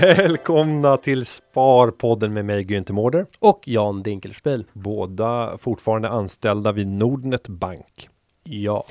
Välkomna 0.00 0.96
till 0.96 1.26
Sparpodden 1.26 2.32
med 2.32 2.44
mig 2.44 2.64
Günther 2.64 2.92
Mårder. 2.92 3.26
Och 3.38 3.68
Jan 3.68 4.02
Dinkelspiel. 4.02 4.64
Båda 4.72 5.58
fortfarande 5.58 6.08
anställda 6.08 6.72
vid 6.72 6.86
Nordnet 6.86 7.48
Bank. 7.48 8.08
Ja. 8.44 8.84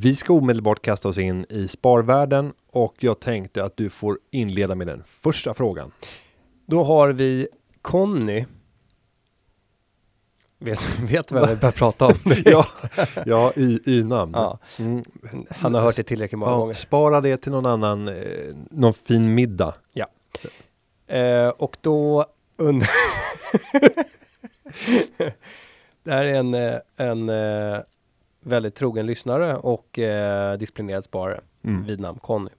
Vi 0.00 0.16
ska 0.16 0.32
omedelbart 0.32 0.82
kasta 0.82 1.08
oss 1.08 1.18
in 1.18 1.46
i 1.48 1.68
sparvärlden 1.68 2.52
och 2.72 2.94
jag 3.00 3.20
tänkte 3.20 3.64
att 3.64 3.76
du 3.76 3.90
får 3.90 4.18
inleda 4.30 4.74
med 4.74 4.86
den 4.86 5.02
första 5.06 5.54
frågan. 5.54 5.90
Då 6.66 6.84
har 6.84 7.08
vi 7.08 7.48
Conny. 7.82 8.44
Vet, 10.58 10.80
vet 11.10 11.32
vem 11.32 11.48
vi 11.48 11.56
börjar 11.56 11.72
prata 11.72 12.06
om? 12.06 12.14
ja, 12.44 12.66
ja 13.26 13.52
y, 13.56 13.78
y-namn. 13.86 14.32
Ja. 14.34 14.58
Mm. 14.78 15.02
Han 15.50 15.74
har 15.74 15.80
hört 15.80 15.96
det 15.96 16.02
tillräckligt 16.02 16.38
många 16.38 16.52
Ja, 16.52 16.56
gånger. 16.58 16.74
spara 16.74 17.20
det 17.20 17.36
till 17.36 17.52
någon 17.52 17.66
annan, 17.66 18.08
eh, 18.08 18.14
någon 18.70 18.94
fin 18.94 19.34
middag. 19.34 19.74
Eh, 21.08 21.48
och 21.48 21.76
då 21.80 22.26
undrar... 22.56 22.88
det 26.04 26.12
här 26.12 26.24
är 26.24 26.34
en, 26.34 26.54
eh, 26.54 26.74
en 26.96 27.28
eh, 27.28 27.78
väldigt 28.40 28.74
trogen 28.74 29.06
lyssnare 29.06 29.56
och 29.56 29.98
eh, 29.98 30.58
disciplinerad 30.58 31.04
sparare 31.04 31.40
Mm. 31.64 31.84
vid 31.84 32.00
namn 32.00 32.18
Conny. 32.18 32.50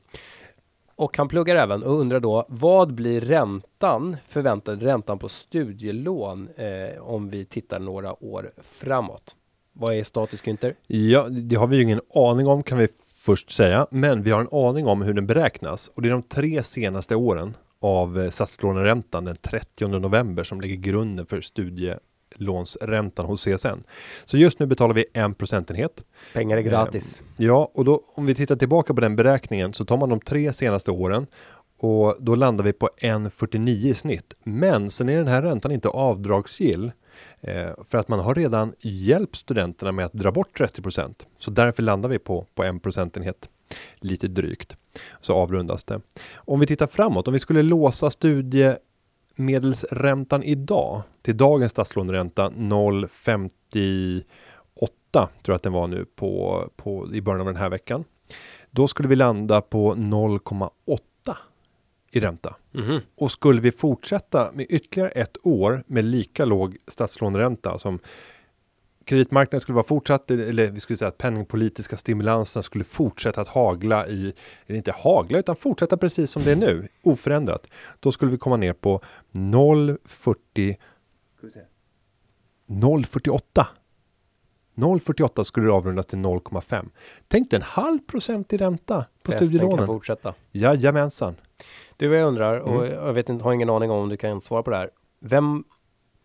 Och 0.97 1.17
han 1.17 1.27
pluggar 1.27 1.55
även 1.55 1.83
och 1.83 1.99
undrar 1.99 2.19
då 2.19 2.45
vad 2.49 2.93
blir 2.93 3.21
räntan, 3.21 4.17
förväntad 4.27 4.83
räntan 4.83 5.19
på 5.19 5.29
studielån 5.29 6.49
eh, 6.55 7.01
om 7.01 7.29
vi 7.29 7.45
tittar 7.45 7.79
några 7.79 8.23
år 8.23 8.51
framåt? 8.61 9.35
Vad 9.73 9.95
är 9.95 10.03
status 10.03 10.43
Günther? 10.43 10.73
Ja, 10.87 11.29
det 11.29 11.55
har 11.55 11.67
vi 11.67 11.75
ju 11.75 11.83
ingen 11.83 12.01
aning 12.15 12.47
om 12.47 12.63
kan 12.63 12.77
vi 12.77 12.87
först 13.17 13.51
säga, 13.51 13.87
men 13.91 14.23
vi 14.23 14.31
har 14.31 14.41
en 14.41 14.67
aning 14.67 14.87
om 14.87 15.01
hur 15.01 15.13
den 15.13 15.27
beräknas 15.27 15.91
och 15.95 16.01
det 16.01 16.07
är 16.07 16.11
de 16.11 16.21
tre 16.21 16.63
senaste 16.63 17.15
åren 17.15 17.57
av 17.79 18.19
eh, 18.19 18.29
statslåneräntan 18.29 19.25
den 19.25 19.35
30 19.35 19.87
november 19.87 20.43
som 20.43 20.61
lägger 20.61 20.75
grunden 20.75 21.25
för 21.25 21.41
studie 21.41 21.93
studielånsräntan 22.37 23.25
hos 23.25 23.43
CSN. 23.43 23.83
Så 24.25 24.37
just 24.37 24.59
nu 24.59 24.65
betalar 24.65 24.95
vi 24.95 25.05
en 25.13 25.33
procentenhet. 25.33 26.03
Pengar 26.33 26.57
är 26.57 26.61
gratis. 26.61 27.21
Ja, 27.37 27.71
och 27.73 27.85
då 27.85 28.03
om 28.15 28.25
vi 28.25 28.35
tittar 28.35 28.55
tillbaka 28.55 28.93
på 28.93 29.01
den 29.01 29.15
beräkningen 29.15 29.73
så 29.73 29.85
tar 29.85 29.97
man 29.97 30.09
de 30.09 30.19
tre 30.19 30.53
senaste 30.53 30.91
åren 30.91 31.27
och 31.79 32.15
då 32.19 32.35
landar 32.35 32.63
vi 32.63 32.73
på 32.73 32.89
1,49 32.97 33.69
i 33.69 33.93
snitt. 33.93 34.33
Men 34.43 34.89
sen 34.89 35.09
är 35.09 35.17
den 35.17 35.27
här 35.27 35.41
räntan 35.41 35.71
inte 35.71 35.89
avdragsgill 35.89 36.91
eh, 37.41 37.69
för 37.83 37.97
att 37.97 38.07
man 38.07 38.19
har 38.19 38.35
redan 38.35 38.73
hjälpt 38.79 39.35
studenterna 39.35 39.91
med 39.91 40.05
att 40.05 40.13
dra 40.13 40.31
bort 40.31 40.59
30% 40.59 41.25
Så 41.37 41.51
därför 41.51 41.83
landar 41.83 42.09
vi 42.09 42.19
på, 42.19 42.45
på 42.55 42.63
en 42.63 42.79
procentenhet 42.79 43.49
lite 43.99 44.27
drygt. 44.27 44.77
Så 45.21 45.33
avrundas 45.33 45.83
det. 45.83 46.01
Om 46.35 46.59
vi 46.59 46.67
tittar 46.67 46.87
framåt, 46.87 47.27
om 47.27 47.33
vi 47.33 47.39
skulle 47.39 47.61
låsa 47.61 48.09
studiemedelsräntan 49.37 50.43
idag 50.43 51.01
till 51.21 51.37
dagens 51.37 51.71
statslåneränta 51.71 52.49
0,58 52.49 54.23
tror 55.11 55.29
jag 55.43 55.55
att 55.55 55.63
den 55.63 55.73
var 55.73 55.87
nu 55.87 56.05
på, 56.15 56.63
på 56.75 57.13
i 57.13 57.21
början 57.21 57.41
av 57.41 57.47
den 57.47 57.55
här 57.55 57.69
veckan. 57.69 58.03
Då 58.71 58.87
skulle 58.87 59.09
vi 59.09 59.15
landa 59.15 59.61
på 59.61 59.95
0,8 59.95 60.99
i 62.11 62.19
ränta. 62.19 62.55
Mhm. 62.71 62.99
Och 63.15 63.31
skulle 63.31 63.61
vi 63.61 63.71
fortsätta 63.71 64.51
med 64.53 64.65
ytterligare 64.69 65.09
ett 65.09 65.37
år 65.43 65.83
med 65.87 66.05
lika 66.05 66.45
låg 66.45 66.77
statslåneränta 66.87 67.79
som 67.79 67.99
kreditmarknaden 69.07 69.61
skulle 69.61 69.75
vara 69.75 69.83
fortsatt, 69.87 70.31
eller 70.31 70.67
vi 70.67 70.79
skulle 70.79 70.97
säga 70.97 71.09
att 71.09 71.17
penningpolitiska 71.17 71.97
stimulanserna 71.97 72.63
skulle 72.63 72.83
fortsätta 72.83 73.41
att 73.41 73.47
hagla 73.47 74.07
i, 74.07 74.33
eller 74.67 74.77
inte 74.77 74.91
hagla 74.91 75.39
utan 75.39 75.55
fortsätta 75.55 75.97
precis 75.97 76.31
som 76.31 76.43
det 76.43 76.51
är 76.51 76.55
nu, 76.55 76.87
oförändrat. 77.03 77.67
Då 77.99 78.11
skulle 78.11 78.31
vi 78.31 78.37
komma 78.37 78.57
ner 78.57 78.73
på 78.73 79.01
0,40 79.31 80.75
0,48 82.67 83.65
0,48 84.75 85.43
skulle 85.43 85.67
det 85.67 85.73
avrundas 85.73 86.05
till 86.05 86.19
0,5. 86.19 86.89
Tänk 87.27 87.49
dig 87.51 87.57
en 87.57 87.63
halv 87.63 87.99
procent 87.99 88.53
i 88.53 88.57
ränta 88.57 89.05
på 89.23 89.31
Resten 89.31 89.39
kan 89.39 89.47
studielånen. 89.47 89.85
fortsätta. 89.87 90.33
Jajamensan. 90.51 91.35
Du, 91.97 92.15
jag 92.15 92.27
undrar, 92.27 92.59
och 92.59 92.85
Mm. 92.85 92.93
jag 93.05 93.13
vet 93.13 93.29
inte, 93.29 93.43
har 93.43 93.53
ingen 93.53 93.69
aning 93.69 93.91
om 93.91 94.09
du 94.09 94.17
kan 94.17 94.41
svara 94.41 94.63
på 94.63 94.69
det 94.69 94.77
här. 94.77 94.89
Vem 95.19 95.63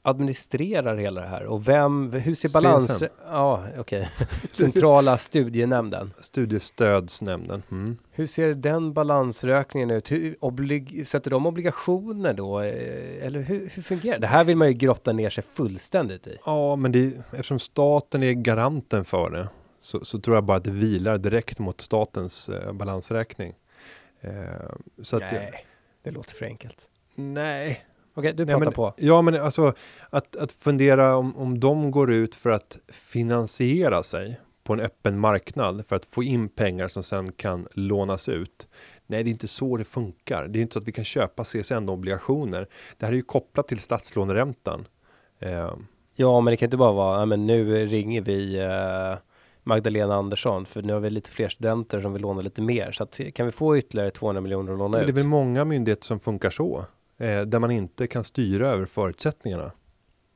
administrerar 0.03 0.97
hela 0.97 1.21
det 1.21 1.27
här 1.27 1.47
och 1.47 1.69
vem, 1.69 2.13
hur 2.13 2.35
ser 2.35 2.49
balans... 2.49 2.99
CSN. 2.99 3.05
Ja, 3.27 3.65
okej. 3.79 4.11
Centrala 4.53 5.19
studienämnden. 5.19 6.13
Studiestödsnämnden. 6.21 7.63
Mm. 7.71 7.97
Hur 8.11 8.27
ser 8.27 8.55
den 8.55 8.93
balansräkningen 8.93 9.91
ut? 9.91 10.13
Hur 10.13 10.37
oblig, 10.41 11.07
sätter 11.07 11.31
de 11.31 11.47
obligationer 11.47 12.33
då? 12.35 12.61
Eh, 12.61 13.27
Eller 13.27 13.41
hur, 13.41 13.71
hur 13.75 13.83
fungerar 13.83 14.15
det? 14.15 14.21
Det 14.21 14.27
här 14.27 14.45
vill 14.45 14.57
man 14.57 14.69
ju 14.69 14.75
grotta 14.75 15.13
ner 15.13 15.31
sig 15.31 15.45
fullständigt 15.45 16.27
i. 16.27 16.39
Ja, 16.47 16.77
men 16.77 16.93
det, 16.93 17.13
eftersom 17.31 17.59
staten 17.59 18.23
är 18.23 18.33
garanten 18.33 19.05
för 19.05 19.31
det 19.31 19.49
så, 19.79 20.05
så 20.05 20.21
tror 20.21 20.37
jag 20.37 20.45
bara 20.45 20.57
att 20.57 20.65
det 20.65 20.71
vilar 20.71 21.19
direkt 21.19 21.59
mot 21.59 21.81
statens 21.81 22.49
eh, 22.49 22.73
balansräkning. 22.73 23.55
Eh, 24.21 24.33
så 25.03 25.17
att, 25.17 25.33
Nej, 25.33 25.67
det 26.03 26.11
låter 26.11 26.35
för 26.35 26.45
enkelt. 26.45 26.89
nej. 27.15 27.85
Okej, 28.15 28.33
du 28.33 28.45
Nej, 28.45 28.55
pratar 28.55 28.65
men, 28.65 28.75
på. 28.75 28.95
Ja, 28.97 29.23
men 29.23 29.35
alltså 29.37 29.75
att, 30.11 30.37
att 30.37 30.53
fundera 30.53 31.17
om, 31.17 31.37
om 31.37 31.61
de 31.61 31.91
går 31.91 32.13
ut 32.13 32.35
för 32.35 32.51
att 32.51 32.79
finansiera 32.89 34.03
sig 34.03 34.41
på 34.65 34.73
en 34.73 34.81
öppen 34.81 35.19
marknad 35.19 35.87
för 35.87 35.97
att 35.97 36.05
få 36.05 36.23
in 36.23 36.49
pengar 36.49 36.89
som 36.89 37.03
sen 37.03 37.33
kan 37.33 37.69
lånas 37.73 38.29
ut. 38.29 38.69
Nej, 39.07 39.23
det 39.25 39.31
är 39.31 39.33
inte 39.33 39.49
så 39.49 39.77
det 39.77 39.85
funkar. 39.85 40.49
Det 40.49 40.59
är 40.59 40.61
inte 40.61 40.73
så 40.73 40.79
att 40.79 40.89
vi 40.89 40.93
kan 40.93 41.05
köpa 41.05 41.45
CSN-obligationer. 41.45 42.67
Det 42.99 43.07
här 43.07 43.13
är 43.13 43.17
ju 43.17 43.23
kopplat 43.23 43.69
till 43.69 43.79
statslåneräntan. 43.79 44.87
Eh, 45.39 45.71
Ja, 46.15 46.41
men 46.41 46.51
det 46.51 46.57
kan 46.57 46.67
inte 46.67 46.77
bara 46.77 46.93
vara, 46.93 47.27
men 47.27 47.47
nu 47.47 47.87
ringer 47.87 48.21
vi 48.21 48.59
eh, 48.59 49.19
Magdalena 49.63 50.15
Andersson, 50.15 50.67
för 50.67 50.83
nu 50.83 50.93
har 50.93 51.01
vi 51.01 51.11
lite 51.11 51.31
fler 51.31 51.49
studenter 51.49 52.01
som 52.01 52.13
vill 52.13 52.23
låna 52.23 52.41
lite 52.41 52.63
mer. 52.63 52.93
Så 52.93 53.03
att, 53.03 53.21
kan 53.35 53.47
vi 53.47 53.53
få 53.53 53.79
ytterligare 53.79 54.11
200 54.11 54.41
miljoner 54.41 54.73
att 54.73 54.79
låna 54.79 54.99
Men 54.99 55.07
det 55.07 55.11
är 55.13 55.13
ut? 55.13 55.19
väl 55.19 55.27
många 55.27 55.65
myndigheter 55.65 56.05
som 56.05 56.21
funkar 56.21 56.51
så. 56.51 56.85
Eh, 57.19 57.41
där 57.41 57.59
man 57.59 57.71
inte 57.71 58.07
kan 58.07 58.25
styra 58.25 58.69
över 58.69 58.87
förutsättningarna. 58.87 59.73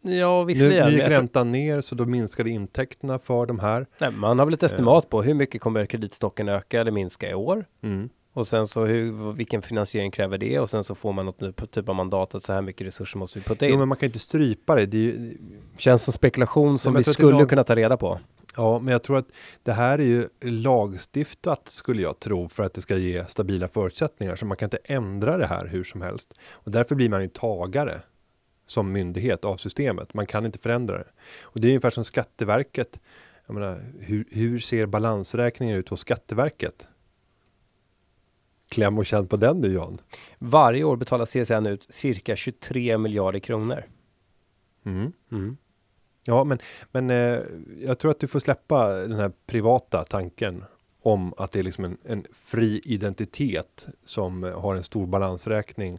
Ja, 0.03 0.41
Nu, 0.41 0.47
visserligen. 0.47 0.85
nu 0.87 0.91
men 0.97 1.01
gick 1.01 1.11
räntan 1.19 1.53
ner 1.53 1.81
så 1.81 1.95
då 1.95 2.05
minskade 2.07 2.51
intäkterna 2.51 3.19
för 3.19 3.47
de 3.47 3.59
här. 3.59 3.87
Nej, 4.01 4.11
man 4.13 4.39
har 4.39 4.47
väl 4.47 4.55
ett 4.55 4.63
estimat 4.63 5.11
på 5.11 5.23
hur 5.23 5.35
mycket 5.35 5.61
kommer 5.61 5.87
kreditstocken 5.87 6.49
öka 6.49 6.81
eller 6.81 6.91
minska 6.91 7.31
i 7.31 7.35
år? 7.35 7.65
Mm. 7.83 8.09
Och 8.33 8.47
sen 8.47 8.67
så 8.67 8.85
hur, 8.85 9.33
vilken 9.33 9.63
finansiering 9.63 10.11
kräver 10.11 10.39
det? 10.39 10.59
Och 10.59 10.71
sen 10.71 10.85
så 10.85 10.95
får 10.95 11.13
man 11.13 11.27
något 11.27 11.41
nu 11.41 11.53
på 11.53 11.67
typ 11.67 11.89
av 11.89 11.95
mandat 11.95 12.35
att 12.35 12.43
så 12.43 12.53
här 12.53 12.63
mycket 12.63 12.87
resurser 12.87 13.19
måste 13.19 13.39
vi 13.39 13.45
putta 13.45 13.67
in. 13.67 13.73
Jo, 13.73 13.79
men 13.79 13.89
man 13.89 13.97
kan 13.97 14.07
inte 14.07 14.19
strypa 14.19 14.75
det. 14.75 14.87
det 14.87 14.99
ju, 14.99 15.39
Känns 15.79 16.03
som 16.05 16.13
spekulation 16.13 16.79
som 16.79 16.95
vi 16.95 17.05
skulle 17.05 17.31
lag- 17.39 17.49
kunna 17.49 17.65
ta 17.65 17.75
reda 17.75 17.97
på. 17.97 18.19
Ja, 18.57 18.79
men 18.79 18.93
jag 18.93 19.03
tror 19.03 19.19
att 19.19 19.29
det 19.63 19.73
här 19.73 19.99
är 19.99 20.05
ju 20.05 20.29
lagstiftat 20.41 21.69
skulle 21.69 22.03
jag 22.03 22.21
tro 22.21 22.49
för 22.49 22.63
att 22.63 22.75
det 22.75 22.81
ska 22.81 22.97
ge 22.97 23.27
stabila 23.27 23.69
förutsättningar. 23.69 24.37
Så 24.37 24.47
man 24.47 24.57
kan 24.57 24.67
inte 24.67 24.79
ändra 24.85 25.37
det 25.37 25.47
här 25.47 25.67
hur 25.67 25.85
som 25.85 26.03
helst. 26.03 26.35
Och 26.51 26.71
därför 26.71 26.95
blir 26.95 27.09
man 27.09 27.23
ju 27.23 27.29
tagare 27.29 28.01
som 28.67 28.93
myndighet 28.93 29.45
av 29.45 29.57
systemet. 29.57 30.15
Man 30.15 30.27
kan 30.27 30.47
inte 30.47 30.59
förändra 30.59 30.99
det. 30.99 31.09
Och 31.43 31.61
det 31.61 31.67
är 31.67 31.71
ungefär 31.71 31.91
som 31.91 32.05
Skatteverket. 32.05 33.01
Jag 33.47 33.55
menar, 33.55 33.85
hur, 34.01 34.25
hur 34.31 34.59
ser 34.59 34.87
balansräkningen 34.87 35.77
ut 35.77 35.89
hos 35.89 36.01
Skatteverket? 36.01 36.89
Kläm 38.69 38.99
och 38.99 39.07
känn 39.07 39.27
på 39.27 39.37
den 39.37 39.61
du 39.61 39.73
Jan. 39.73 39.99
Varje 40.39 40.85
år 40.85 40.97
betalar 40.97 41.27
CSN 41.27 41.67
ut 41.67 41.87
cirka 41.91 42.37
23 42.37 42.99
miljarder 42.99 43.39
kronor. 43.39 43.85
Mm. 44.85 45.13
Mm. 45.33 45.57
Ja, 46.27 46.45
men, 46.45 46.59
men 46.93 47.11
eh, 47.11 47.41
jag 47.81 47.99
tror 47.99 48.11
att 48.11 48.21
du 48.21 48.27
får 48.27 48.39
släppa 48.39 48.93
den 48.93 49.13
här 49.19 49.33
privata 49.47 50.05
tanken 50.05 50.65
om 51.03 51.35
att 51.37 51.53
det 51.53 51.59
är 51.59 51.63
liksom 51.63 51.85
en, 51.85 51.99
en 52.05 52.27
fri 52.33 52.81
identitet 52.85 53.87
som 54.05 54.45
eh, 54.45 54.61
har 54.61 54.75
en 54.75 54.83
stor 54.83 55.07
balansräkning. 55.07 55.99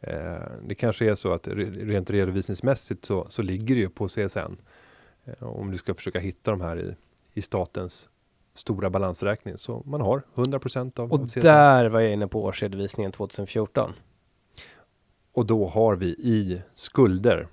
Eh, 0.00 0.34
det 0.66 0.74
kanske 0.74 1.10
är 1.10 1.14
så 1.14 1.32
att 1.32 1.48
re- 1.48 1.86
rent 1.86 2.10
redovisningsmässigt 2.10 3.04
så, 3.04 3.26
så 3.28 3.42
ligger 3.42 3.74
det 3.74 3.80
ju 3.80 3.88
på 3.88 4.08
CSN. 4.08 4.38
Eh, 5.24 5.42
om 5.42 5.70
du 5.70 5.78
ska 5.78 5.94
försöka 5.94 6.18
hitta 6.18 6.50
de 6.50 6.60
här 6.60 6.80
i, 6.80 6.94
i 7.34 7.42
statens 7.42 8.08
stora 8.54 8.90
balansräkning. 8.90 9.58
Så 9.58 9.82
man 9.86 10.00
har 10.00 10.22
100 10.34 10.58
procent 10.58 10.98
av, 10.98 11.12
av 11.12 11.20
Och 11.20 11.28
CSN. 11.28 11.40
där 11.40 11.88
var 11.88 12.00
jag 12.00 12.12
inne 12.12 12.28
på 12.28 12.44
årsredovisningen 12.44 13.12
2014. 13.12 13.92
Och 15.32 15.46
då 15.46 15.66
har 15.66 15.96
vi 15.96 16.06
i 16.06 16.62
skulder, 16.74 17.48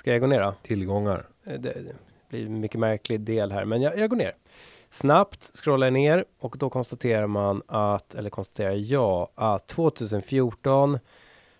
Ska 0.00 0.12
jag 0.12 0.20
gå 0.20 0.26
ner 0.26 0.40
då? 0.40 0.54
tillgångar. 0.62 1.26
Eh, 1.44 1.60
Det, 1.60 1.72
det 1.72 1.94
blir 2.28 2.46
en 2.46 2.60
mycket 2.60 2.80
märklig 2.80 3.20
del 3.20 3.52
här, 3.52 3.64
men 3.64 3.82
jag, 3.82 3.98
jag 3.98 4.10
går 4.10 4.16
ner. 4.16 4.34
Snabbt 4.90 5.50
scrollar 5.54 5.86
jag 5.86 5.92
ner 5.92 6.24
och 6.38 6.56
då 6.58 6.70
konstaterar 6.70 7.26
man 7.26 7.62
att, 7.66 8.14
eller 8.14 8.30
konstaterar 8.30 8.72
jag, 8.72 9.28
att 9.34 9.66
2014 9.66 10.98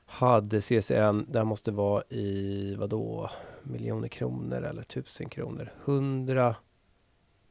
hade 0.05 0.61
CSN, 0.61 1.25
det 1.29 1.39
här 1.39 1.45
måste 1.45 1.71
vara 1.71 2.03
i 2.09 2.75
vad 2.75 2.91
då 2.91 3.31
miljoner 3.63 4.09
kronor 4.09 4.63
eller 4.63 4.83
tusen 4.83 5.29
kronor, 5.29 5.73
100 5.85 6.57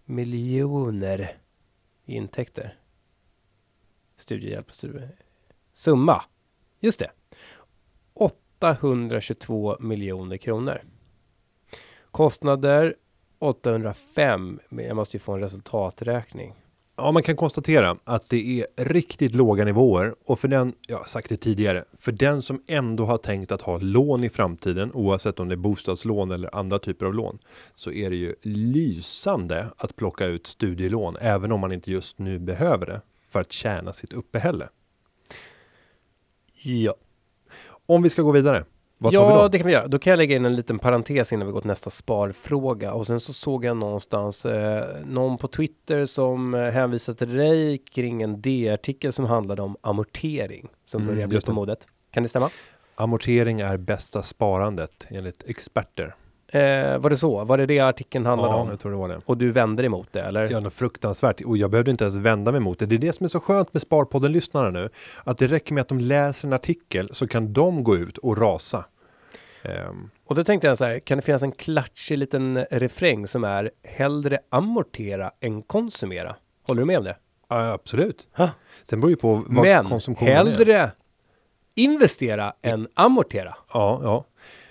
miljoner 0.06 1.38
i 2.06 2.16
intäkter. 2.16 2.78
Studiehjälp, 4.18 4.72
studie. 4.72 5.08
Summa 5.74 6.24
Just 6.80 7.00
det. 7.00 7.12
822 8.60 9.78
miljoner 9.80 10.38
kronor. 10.38 10.82
Kostnader 12.12 12.96
805. 13.40 14.60
Men 14.70 14.86
jag 14.86 14.96
måste 14.96 15.18
ju 15.18 15.20
få 15.20 15.34
en 15.34 15.40
resultaträkning. 15.40 16.54
Ja, 16.96 17.12
man 17.12 17.24
kan 17.24 17.36
konstatera 17.36 17.98
att 18.04 18.30
det 18.30 18.62
är 18.62 18.84
riktigt 18.84 19.36
låga 19.36 19.66
nivåer 19.66 20.16
och 20.26 20.40
för 20.40 20.48
den, 20.48 20.74
jag 20.88 20.98
har 20.98 21.06
sagt 21.06 21.30
det 21.30 21.38
tidigare, 21.38 21.84
för 21.98 22.12
den 22.12 22.42
som 22.42 22.64
ändå 22.68 23.06
har 23.06 23.18
tänkt 23.18 23.52
att 23.52 23.62
ha 23.62 23.78
lån 23.78 24.24
i 24.24 24.30
framtiden, 24.30 24.92
oavsett 24.94 25.40
om 25.40 25.48
det 25.48 25.54
är 25.54 25.58
bostadslån 25.58 26.32
eller 26.32 26.58
andra 26.58 26.80
typer 26.80 27.06
av 27.06 27.14
lån, 27.14 27.40
så 27.74 27.92
är 27.92 28.10
det 28.10 28.16
ju 28.16 28.36
lysande 28.42 29.68
att 29.78 29.96
plocka 29.96 30.26
ut 30.26 30.48
studielån, 30.48 31.16
även 31.22 31.52
om 31.52 31.60
man 31.60 31.72
inte 31.72 31.92
just 31.92 32.20
nu 32.20 32.40
behöver 32.40 32.86
det 32.86 33.02
för 33.28 33.42
att 33.42 33.52
tjäna 33.52 33.94
sitt 33.94 34.14
uppehälle. 34.14 34.70
Ja, 36.64 36.96
Om 37.90 38.02
vi 38.02 38.10
ska 38.10 38.22
gå 38.22 38.32
vidare. 38.32 38.66
Vad 38.98 39.14
tar 39.14 39.26
vi 39.28 39.34
ja 39.34 39.42
då? 39.42 39.48
det 39.48 39.58
kan 39.58 39.68
vi 39.68 39.74
göra. 39.74 39.88
Då 39.88 40.00
kan 40.00 40.12
jag 40.12 40.18
lägga 40.18 40.36
in 40.36 40.46
en 40.46 40.56
liten 40.56 40.80
parentes 40.80 41.34
innan 41.34 41.48
vi 41.48 41.54
går 41.54 41.62
till 41.62 41.68
nästa 41.68 41.90
sparfråga. 41.90 42.94
Och 42.94 43.08
sen 43.08 43.20
så 43.20 43.34
såg 43.34 43.66
jag 43.66 43.78
någonstans 43.78 44.46
eh, 44.46 44.86
någon 45.06 45.38
på 45.38 45.48
Twitter 45.48 46.06
som 46.06 46.54
eh, 46.54 46.62
hänvisade 46.72 47.18
till 47.18 47.34
dig 47.38 47.78
kring 47.78 48.22
en 48.22 48.42
D-artikel 48.42 49.14
som 49.14 49.26
handlade 49.26 49.62
om 49.62 49.76
amortering 49.82 50.68
som 50.86 51.02
Mm, 51.02 51.14
börjar 51.16 51.28
bli 51.28 51.36
just 51.36 51.46
på 51.46 51.52
det. 51.52 51.56
modet. 51.56 51.88
Kan 52.12 52.24
det 52.24 52.30
stämma? 52.30 52.50
Amortering 52.96 53.62
är 53.62 53.78
bästa 53.78 54.24
sparandet 54.24 55.08
enligt 55.10 55.44
experter. 55.50 56.16
Eh, 56.52 56.98
var 56.98 57.10
det 57.10 57.18
så? 57.18 57.44
Var 57.44 57.58
det 57.58 57.66
det 57.66 57.80
artikeln 57.80 58.26
handlade 58.26 58.54
Ja, 58.54 58.58
om? 58.62 58.70
jag 58.70 58.80
tror 58.80 58.92
det 58.92 58.98
var 58.98 59.08
det. 59.10 59.22
Och 59.26 59.38
du 59.38 59.52
vänder 59.52 59.84
emot 59.84 60.08
det 60.12 60.22
eller? 60.22 60.50
Ja, 60.52 60.60
något 60.60 60.74
fruktansvärt. 60.74 61.42
Och 61.42 61.58
jag 61.58 61.72
behövde 61.72 61.92
inte 61.92 62.04
ens 62.04 62.16
vända 62.16 62.52
mig 62.52 62.62
mot 62.62 62.80
det. 62.80 62.86
Det 62.86 62.96
är 62.96 63.00
det 63.00 63.14
som 63.14 63.24
är 63.24 63.28
så 63.28 63.40
skönt 63.40 63.74
med 63.74 63.82
Sparpodden-lyssnarna 63.82 64.70
nu. 64.70 64.90
Att 65.24 65.38
det 65.38 65.48
räcker 65.48 65.74
med 65.74 65.82
att 65.82 65.88
de 65.88 66.00
läser 66.00 66.48
en 66.48 66.54
artikel 66.54 67.10
så 67.14 67.28
kan 67.28 67.54
de 67.54 67.84
gå 67.84 67.96
ut 67.96 68.18
och 68.18 68.38
rasa. 68.38 68.86
Ehm, 69.64 70.10
Och 70.26 70.36
då 70.36 70.44
tänkte 70.44 70.68
jag 70.68 70.78
så 70.78 70.86
här, 70.86 71.00
kan 71.00 71.18
det 71.18 71.22
finnas 71.22 71.44
en 71.44 71.52
klatschig 71.52 72.18
liten 72.18 72.66
refräng 72.72 73.28
som 73.28 73.44
är 73.44 73.72
hellre 73.84 74.40
amortera 74.50 75.32
än 75.40 75.62
konsumera? 75.62 76.36
Håller 76.68 76.82
du 76.82 76.86
med 76.86 76.98
om 76.98 77.04
det? 77.04 77.16
ja, 77.50 77.72
absolut. 77.72 78.28
Ha. 78.38 78.50
Sen 78.84 79.00
beror 79.02 79.10
ju 79.12 79.16
på 79.18 79.44
vad 79.48 79.66
Men 79.66 79.86
konsumtionen 79.86 80.32
är. 80.32 80.36
hellre 80.36 80.92
investera 81.76 82.54
än 82.62 82.88
amortera. 82.94 83.56
Ja, 83.74 84.00
ja. 84.04 84.26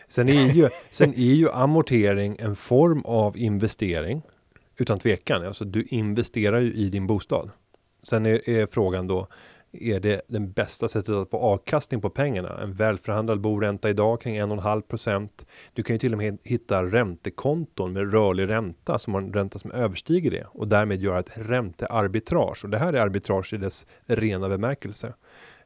Sen 0.08 0.28
är, 0.28 0.52
ju, 0.52 0.68
sen 0.90 1.14
är 1.14 1.34
ju 1.34 1.50
amortering 1.50 2.36
en 2.38 2.56
form 2.56 3.02
av 3.04 3.36
investering. 3.36 4.22
Utan 4.76 4.98
tvekan. 4.98 5.46
Alltså 5.46 5.64
du 5.64 5.82
investerar 5.82 6.60
ju 6.60 6.72
i 6.74 6.88
din 6.88 7.06
bostad. 7.06 7.50
Sen 8.02 8.26
är, 8.26 8.50
är 8.50 8.66
frågan 8.66 9.06
då. 9.06 9.28
Är 9.72 10.00
det 10.00 10.22
den 10.28 10.52
bästa 10.52 10.88
sättet 10.88 11.14
att 11.14 11.30
få 11.30 11.38
avkastning 11.38 12.00
på 12.00 12.10
pengarna? 12.10 12.60
En 12.62 12.72
välförhandlad 12.72 13.40
boränta 13.40 13.90
idag 13.90 14.20
kring 14.20 14.40
1,5 14.40 14.80
procent. 14.80 15.46
Du 15.72 15.82
kan 15.82 15.94
ju 15.94 15.98
till 15.98 16.12
och 16.12 16.18
med 16.18 16.38
hitta 16.44 16.82
räntekonton 16.82 17.92
med 17.92 18.12
rörlig 18.12 18.48
ränta 18.48 18.98
som 18.98 19.14
har 19.14 19.20
en 19.20 19.32
ränta 19.32 19.58
som 19.58 19.72
överstiger 19.72 20.30
det 20.30 20.46
och 20.50 20.68
därmed 20.68 21.02
göra 21.02 21.18
ett 21.18 21.30
räntearbitrage. 21.34 22.64
Och 22.64 22.70
det 22.70 22.78
här 22.78 22.92
är 22.92 23.00
arbitrage 23.00 23.54
i 23.54 23.56
dess 23.56 23.86
rena 24.06 24.48
bemärkelse 24.48 25.14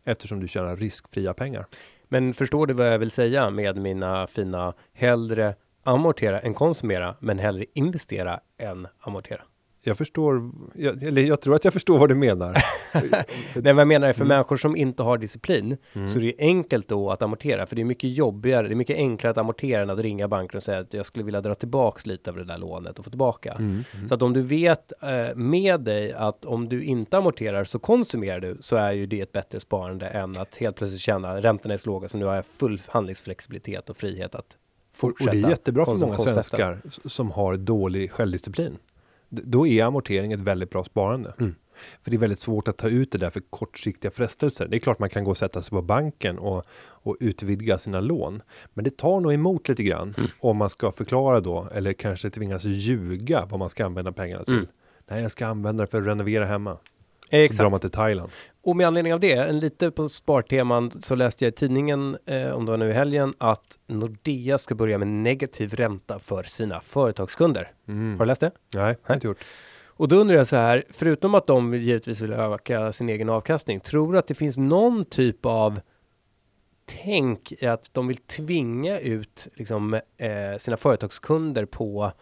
eftersom 0.05 0.41
du 0.41 0.49
tjänar 0.49 0.77
riskfria 0.77 1.35
pengar. 1.35 1.67
Men 2.13 2.35
förstår 2.35 2.67
du 2.67 2.75
vad 2.75 2.93
jag 2.93 2.99
vill 2.99 3.11
säga 3.11 3.51
med 3.51 3.77
mina 3.77 4.27
fina 4.27 4.75
hellre 4.93 5.55
amortera 5.85 6.41
än 6.41 6.55
konsumera, 6.55 7.17
men 7.21 7.39
hellre 7.39 7.65
investera 7.75 8.41
än 8.59 8.87
amortera? 9.01 9.43
Jag 9.85 9.99
förstår, 9.99 10.51
jag, 10.75 11.03
eller 11.03 11.23
jag 11.23 11.41
tror 11.41 11.55
att 11.55 11.65
jag 11.65 11.73
förstår 11.73 11.99
vad 11.99 12.09
du 12.09 12.15
menar. 12.15 12.53
Nej, 13.55 13.73
vad 13.73 13.81
jag 13.81 13.89
menar 13.89 14.09
är 14.09 14.13
för 14.13 14.21
Mm. 14.25 14.29
människor 14.29 14.57
som 14.57 14.77
inte 14.77 15.03
har 15.03 15.19
disciplin 15.19 15.77
så 15.93 16.19
är 16.19 16.21
det 16.21 16.35
enkelt 16.39 16.89
då 16.89 17.11
att 17.11 17.23
amortera, 17.23 17.67
för 17.67 17.77
det 17.77 17.83
är 17.83 17.85
mycket 17.85 18.11
jobbigare. 18.17 18.69
Det 18.69 18.75
är 18.75 18.77
mycket 18.77 18.97
enklare 18.97 19.31
att 19.31 19.39
amortera 19.39 19.83
än 19.83 19.91
att 19.91 19.99
ringa 19.99 20.29
banken 20.29 20.57
och 20.57 20.63
säga 20.63 20.79
att 20.79 20.95
jag 20.95 21.07
skulle 21.07 21.25
vilja 21.25 21.41
dra 21.41 21.55
tillbaks 21.55 22.07
lite 22.07 22.31
av 22.31 22.37
det 22.37 22.45
där 22.45 22.59
lånet 22.59 22.99
och 22.99 23.05
få 23.05 23.11
tillbaka. 23.11 23.53
Mm. 23.53 23.85
Så 24.09 24.15
att 24.15 24.23
om 24.23 24.33
du 24.33 24.43
vet 24.43 24.93
eh, 25.03 25.35
med 25.37 25.81
dig 25.81 26.13
att 26.13 26.45
om 26.45 26.69
du 26.69 26.85
inte 26.85 27.19
amorterar 27.19 27.65
så 27.65 27.79
konsumerar 27.79 28.41
du 28.41 28.57
så 28.61 28.77
är 28.77 28.93
ju 28.93 29.07
det 29.07 29.21
ett 29.21 29.33
bättre 29.33 29.61
sparande 29.61 30.07
än 30.07 30.37
att 30.37 30.57
helt 30.57 30.77
plötsligt 30.77 31.01
känna 31.01 31.41
räntorna 31.41 31.75
är 31.75 31.79
så 31.79 31.91
låga 31.91 32.09
så 32.09 32.19
nu 32.19 32.25
har 32.25 32.35
jag 32.35 32.47
full 32.47 32.81
handlingsflexibilitet 32.89 33.91
och 33.91 33.97
frihet 33.97 34.35
att 34.35 34.57
fortsätta. 34.95 35.31
och 35.31 35.37
det 35.37 35.43
är 35.47 35.51
jättebra 35.51 35.85
för 35.85 35.97
många 35.97 36.19
svenskar 36.19 36.79
som 37.05 37.31
har 37.31 37.57
dålig 37.57 38.11
självdisciplin. 38.13 38.79
Då 39.35 39.67
är 39.67 39.85
amortering 39.85 40.33
ett 40.33 40.41
väldigt 40.41 40.71
bra 40.71 40.85
sparande. 40.85 41.35
Mm. 41.39 41.55
För 42.03 42.11
det 42.11 42.17
är 42.17 42.19
väldigt 42.19 42.39
svårt 42.39 42.69
att 42.69 42.77
ta 42.79 42.89
ut 42.89 43.13
det 43.13 43.19
där 43.19 43.31
för 43.31 43.41
kortsiktiga 43.51 44.11
frestelser. 44.11 44.69
Det 44.69 44.77
är 44.77 44.79
klart 44.79 44.99
man 44.99 45.11
kan 45.11 45.25
gå 45.25 45.31
och 45.31 45.37
sätta 45.37 45.63
sig 45.63 45.71
på 45.71 45.83
banken 45.83 46.39
och, 46.39 46.65
och 46.83 47.17
utvidga 47.21 47.79
sina 47.79 48.01
lån. 48.01 48.43
Men 48.75 48.85
det 48.85 48.97
tar 48.97 49.21
nog 49.21 49.33
emot 49.33 49.69
lite 49.69 49.83
grann 49.83 50.15
Mm. 50.19 50.31
om 50.41 50.57
man 50.57 50.71
ska 50.71 50.93
förklara 50.93 51.41
då 51.41 51.69
eller 51.75 51.93
kanske 51.93 52.31
tvingas 52.31 52.65
ljuga 52.65 53.47
vad 53.51 53.59
man 53.59 53.71
ska 53.71 53.87
använda 53.87 54.13
pengarna 54.13 54.45
till. 54.45 54.55
Mm. 54.55 54.67
Nej, 55.09 55.23
jag 55.23 55.31
ska 55.31 55.47
använda 55.47 55.85
det 55.85 55.91
för 55.91 56.01
att 56.01 56.07
renovera 56.07 56.47
hemma. 56.47 56.77
Så 57.31 57.37
Exakt. 57.37 57.59
drar 57.61 57.71
man 57.71 57.81
till 57.81 57.91
Thailand. 57.91 58.31
Och 58.65 58.77
med 58.77 58.87
anledning 58.87 59.15
av 59.15 59.21
det, 59.21 59.33
en 59.33 59.61
lite 59.61 59.91
på 59.91 60.09
sparteman, 60.09 60.91
så 61.01 61.15
läste 61.15 61.45
jag 61.45 61.53
i 61.53 61.55
tidningen, 61.55 62.17
eh, 62.27 62.51
om 62.51 62.65
det 62.65 62.71
var 62.71 62.79
nu 62.79 62.91
i 62.91 62.93
helgen, 62.93 63.35
att 63.39 63.79
Nordea 63.87 64.59
ska 64.59 64.75
börja 64.75 64.99
med 64.99 65.09
negativ 65.09 65.75
ränta 65.75 66.19
för 66.19 66.43
sina 66.43 66.81
företagskunder. 66.81 67.73
Mm. 67.89 68.19
Har 68.19 68.19
du 68.19 68.29
läst 68.29 68.41
det? 68.41 68.51
Nej, 68.75 68.97
jag 69.07 69.17
inte 69.17 69.27
gjort. 69.27 69.45
Och 69.87 70.09
då 70.09 70.17
undrar 70.17 70.37
jag 70.37 70.47
så 70.47 70.57
här, 70.57 70.85
förutom 70.91 71.35
att 71.35 71.47
de 71.47 71.75
givetvis 71.75 72.21
vill 72.21 72.33
öka 72.33 72.93
sin 72.93 73.09
egen 73.09 73.29
avkastning, 73.29 73.81
tror 73.81 74.13
du 74.13 74.19
att 74.19 74.27
det 74.27 74.35
finns 74.35 74.59
någon 74.59 75.05
typ 75.05 75.47
av 75.47 75.81
tänk 76.87 77.53
i 77.53 77.67
att 77.67 77.95
de 77.95 78.07
vill 78.07 78.17
tvinga 78.17 78.99
ut 78.99 79.49
liksom, 79.55 79.95
eh, 79.95 80.59
sina 80.59 80.77
företagskunder 80.77 81.65
på 81.65 82.13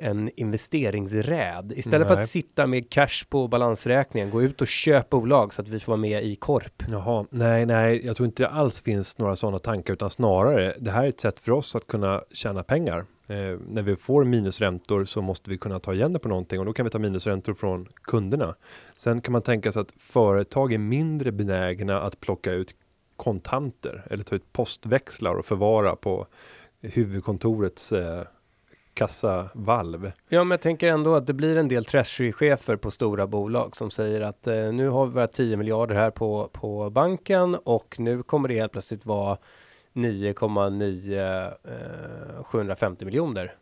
en 0.00 0.30
investeringsräd. 0.36 1.72
Istället 1.76 2.08
för 2.08 2.14
Nej. 2.14 2.22
att 2.22 2.28
sitta 2.28 2.66
med 2.66 2.90
cash 2.90 3.24
på 3.28 3.48
balansräkningen, 3.48 4.30
gå 4.30 4.42
ut 4.42 4.60
och 4.60 4.66
köpa 4.66 5.20
bolag 5.20 5.54
så 5.54 5.62
att 5.62 5.68
vi 5.68 5.80
får 5.80 5.92
vara 5.92 6.00
med 6.00 6.24
i 6.24 6.36
korp. 6.36 6.82
Jaha, 6.90 7.26
nej, 7.30 7.66
nej, 7.66 8.06
jag 8.06 8.16
tror 8.16 8.26
inte 8.26 8.42
det 8.42 8.48
alls 8.48 8.80
finns 8.80 9.18
några 9.18 9.36
sådana 9.36 9.58
tankar 9.58 9.92
utan 9.92 10.10
snarare 10.10 10.74
det 10.78 10.90
här 10.90 11.04
är 11.04 11.08
ett 11.08 11.20
sätt 11.20 11.40
för 11.40 11.52
oss 11.52 11.76
att 11.76 11.86
kunna 11.86 12.22
tjäna 12.32 12.62
pengar. 12.62 13.04
Eh, 13.26 13.58
när 13.68 13.82
vi 13.82 13.96
får 13.96 14.24
minusräntor 14.24 15.04
så 15.04 15.22
måste 15.22 15.50
vi 15.50 15.58
kunna 15.58 15.78
ta 15.78 15.94
igen 15.94 16.12
det 16.12 16.18
på 16.18 16.28
någonting 16.28 16.60
och 16.60 16.66
då 16.66 16.72
kan 16.72 16.84
vi 16.84 16.90
ta 16.90 16.98
minusräntor 16.98 17.54
från 17.54 17.88
kunderna. 18.02 18.54
Sen 18.96 19.20
kan 19.20 19.32
man 19.32 19.42
tänka 19.42 19.72
sig 19.72 19.80
att 19.80 19.92
företag 19.96 20.72
är 20.72 20.78
mindre 20.78 21.32
benägna 21.32 22.00
att 22.00 22.20
plocka 22.20 22.52
ut 22.52 22.74
kontanter 23.16 24.06
eller 24.10 24.24
ta 24.24 24.36
ut 24.36 24.52
postväxlar 24.52 25.34
och 25.34 25.44
förvara 25.44 25.96
på 25.96 26.26
huvudkontorets 26.80 27.92
eh, 27.92 28.22
kassavalv. 28.94 30.12
Ja, 30.28 30.44
men 30.44 30.50
jag 30.50 30.60
tänker 30.60 30.88
ändå 30.88 31.14
att 31.14 31.26
det 31.26 31.32
blir 31.32 31.56
en 31.56 31.68
del 31.68 31.84
treasury-chefer 31.84 32.76
på 32.76 32.90
stora 32.90 33.26
bolag 33.26 33.76
som 33.76 33.90
säger 33.90 34.20
att 34.20 34.46
eh, 34.46 34.72
nu 34.72 34.88
har 34.88 35.06
vi 35.06 35.12
våra 35.12 35.26
10 35.26 35.56
miljarder 35.56 35.94
här 35.94 36.10
på, 36.10 36.50
på 36.52 36.90
banken 36.90 37.54
och 37.54 37.96
nu 37.98 38.22
kommer 38.22 38.48
det 38.48 38.54
helt 38.54 38.72
plötsligt 38.72 39.06
vara 39.06 39.38
9,9 39.94 41.52
eh, 42.38 42.44
750 42.44 43.04
miljoner. 43.04 43.54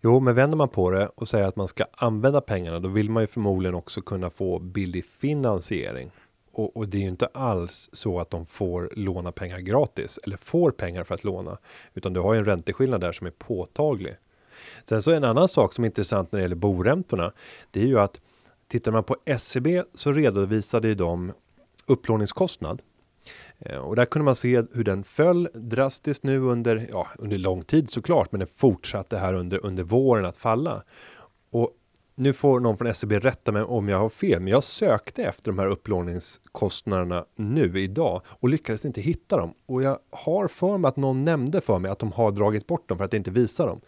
Jo, 0.00 0.20
men 0.20 0.34
vänder 0.34 0.56
man 0.56 0.68
på 0.68 0.90
det 0.90 1.06
och 1.06 1.28
säger 1.28 1.46
att 1.48 1.56
man 1.56 1.68
ska 1.68 1.84
använda 1.92 2.40
pengarna, 2.40 2.78
då 2.80 2.88
vill 2.88 3.10
man 3.10 3.22
ju 3.22 3.26
förmodligen 3.26 3.74
också 3.74 4.00
kunna 4.00 4.30
få 4.30 4.58
billig 4.58 5.04
finansiering. 5.04 6.10
Och, 6.52 6.76
och 6.76 6.88
det 6.88 6.98
är 6.98 7.02
ju 7.02 7.08
inte 7.08 7.26
alls 7.26 7.90
så 7.92 8.20
att 8.20 8.30
de 8.30 8.46
får 8.46 8.92
låna 8.96 9.32
pengar 9.32 9.58
gratis 9.58 10.18
eller 10.24 10.36
får 10.36 10.70
pengar 10.70 11.04
för 11.04 11.14
att 11.14 11.24
låna, 11.24 11.58
utan 11.94 12.12
du 12.12 12.20
har 12.20 12.34
ju 12.34 12.38
en 12.38 12.44
ränteskillnad 12.44 13.00
där 13.00 13.12
som 13.12 13.26
är 13.26 13.30
påtaglig. 13.30 14.16
Sen 14.84 15.02
så 15.02 15.12
en 15.12 15.24
annan 15.24 15.48
sak 15.48 15.72
som 15.72 15.84
är 15.84 15.86
intressant 15.86 16.32
när 16.32 16.38
det 16.38 16.42
gäller 16.42 16.56
boräntorna, 16.56 17.32
det 17.70 17.80
är 17.82 17.86
ju 17.86 18.00
att 18.00 18.20
tittar 18.68 18.92
man 18.92 19.04
på 19.04 19.16
SCB 19.24 19.82
så 19.94 20.12
redovisade 20.12 20.88
ju 20.88 20.94
de 20.94 21.32
upplåningskostnad. 21.86 22.82
Eh, 23.58 23.78
och 23.78 23.96
där 23.96 24.04
kunde 24.04 24.24
man 24.24 24.36
se 24.36 24.62
hur 24.72 24.84
den 24.84 25.04
föll 25.04 25.48
drastiskt 25.54 26.22
nu 26.22 26.38
under, 26.38 26.88
ja, 26.92 27.06
under 27.18 27.38
lång 27.38 27.64
tid 27.64 27.90
såklart, 27.90 28.32
men 28.32 28.38
den 28.38 28.48
fortsatte 28.56 29.18
här 29.18 29.34
under, 29.34 29.66
under 29.66 29.82
våren 29.82 30.24
att 30.24 30.36
falla. 30.36 30.82
Nu 32.18 32.32
får 32.32 32.60
någon 32.60 32.76
från 32.76 32.94
SEB 32.94 33.12
rätta 33.12 33.52
mig 33.52 33.62
om 33.62 33.88
jag 33.88 33.98
har 33.98 34.08
fel, 34.08 34.40
men 34.40 34.48
jag 34.48 34.64
sökte 34.64 35.24
efter 35.24 35.52
de 35.52 35.58
här 35.58 35.66
upplåningskostnaderna 35.66 37.24
nu 37.36 37.80
idag 37.80 38.22
och 38.26 38.48
lyckades 38.48 38.84
inte 38.84 39.00
hitta 39.00 39.36
dem. 39.36 39.54
Och 39.66 39.82
jag 39.82 39.98
har 40.10 40.48
för 40.48 40.78
mig 40.78 40.88
att 40.88 40.96
någon 40.96 41.24
nämnde 41.24 41.60
för 41.60 41.78
mig 41.78 41.90
att 41.90 41.98
de 41.98 42.12
har 42.12 42.32
dragit 42.32 42.66
bort 42.66 42.88
dem 42.88 42.98
för 42.98 43.04
att 43.04 43.14
inte 43.14 43.30
visa 43.30 43.66
dem. 43.66 43.80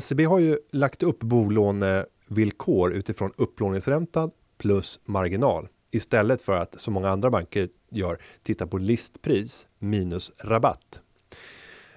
SEB 0.00 0.20
har 0.20 0.38
ju 0.38 0.58
lagt 0.72 1.02
upp 1.02 1.18
bolånevillkor 1.20 2.92
utifrån 2.92 3.32
upplåningsränta 3.36 4.30
plus 4.58 5.00
marginal 5.04 5.68
istället 5.90 6.42
för 6.42 6.56
att 6.56 6.80
som 6.80 6.94
många 6.94 7.10
andra 7.10 7.30
banker 7.30 7.68
gör 7.90 8.18
titta 8.42 8.66
på 8.66 8.78
listpris 8.78 9.66
minus 9.78 10.32
rabatt. 10.38 11.00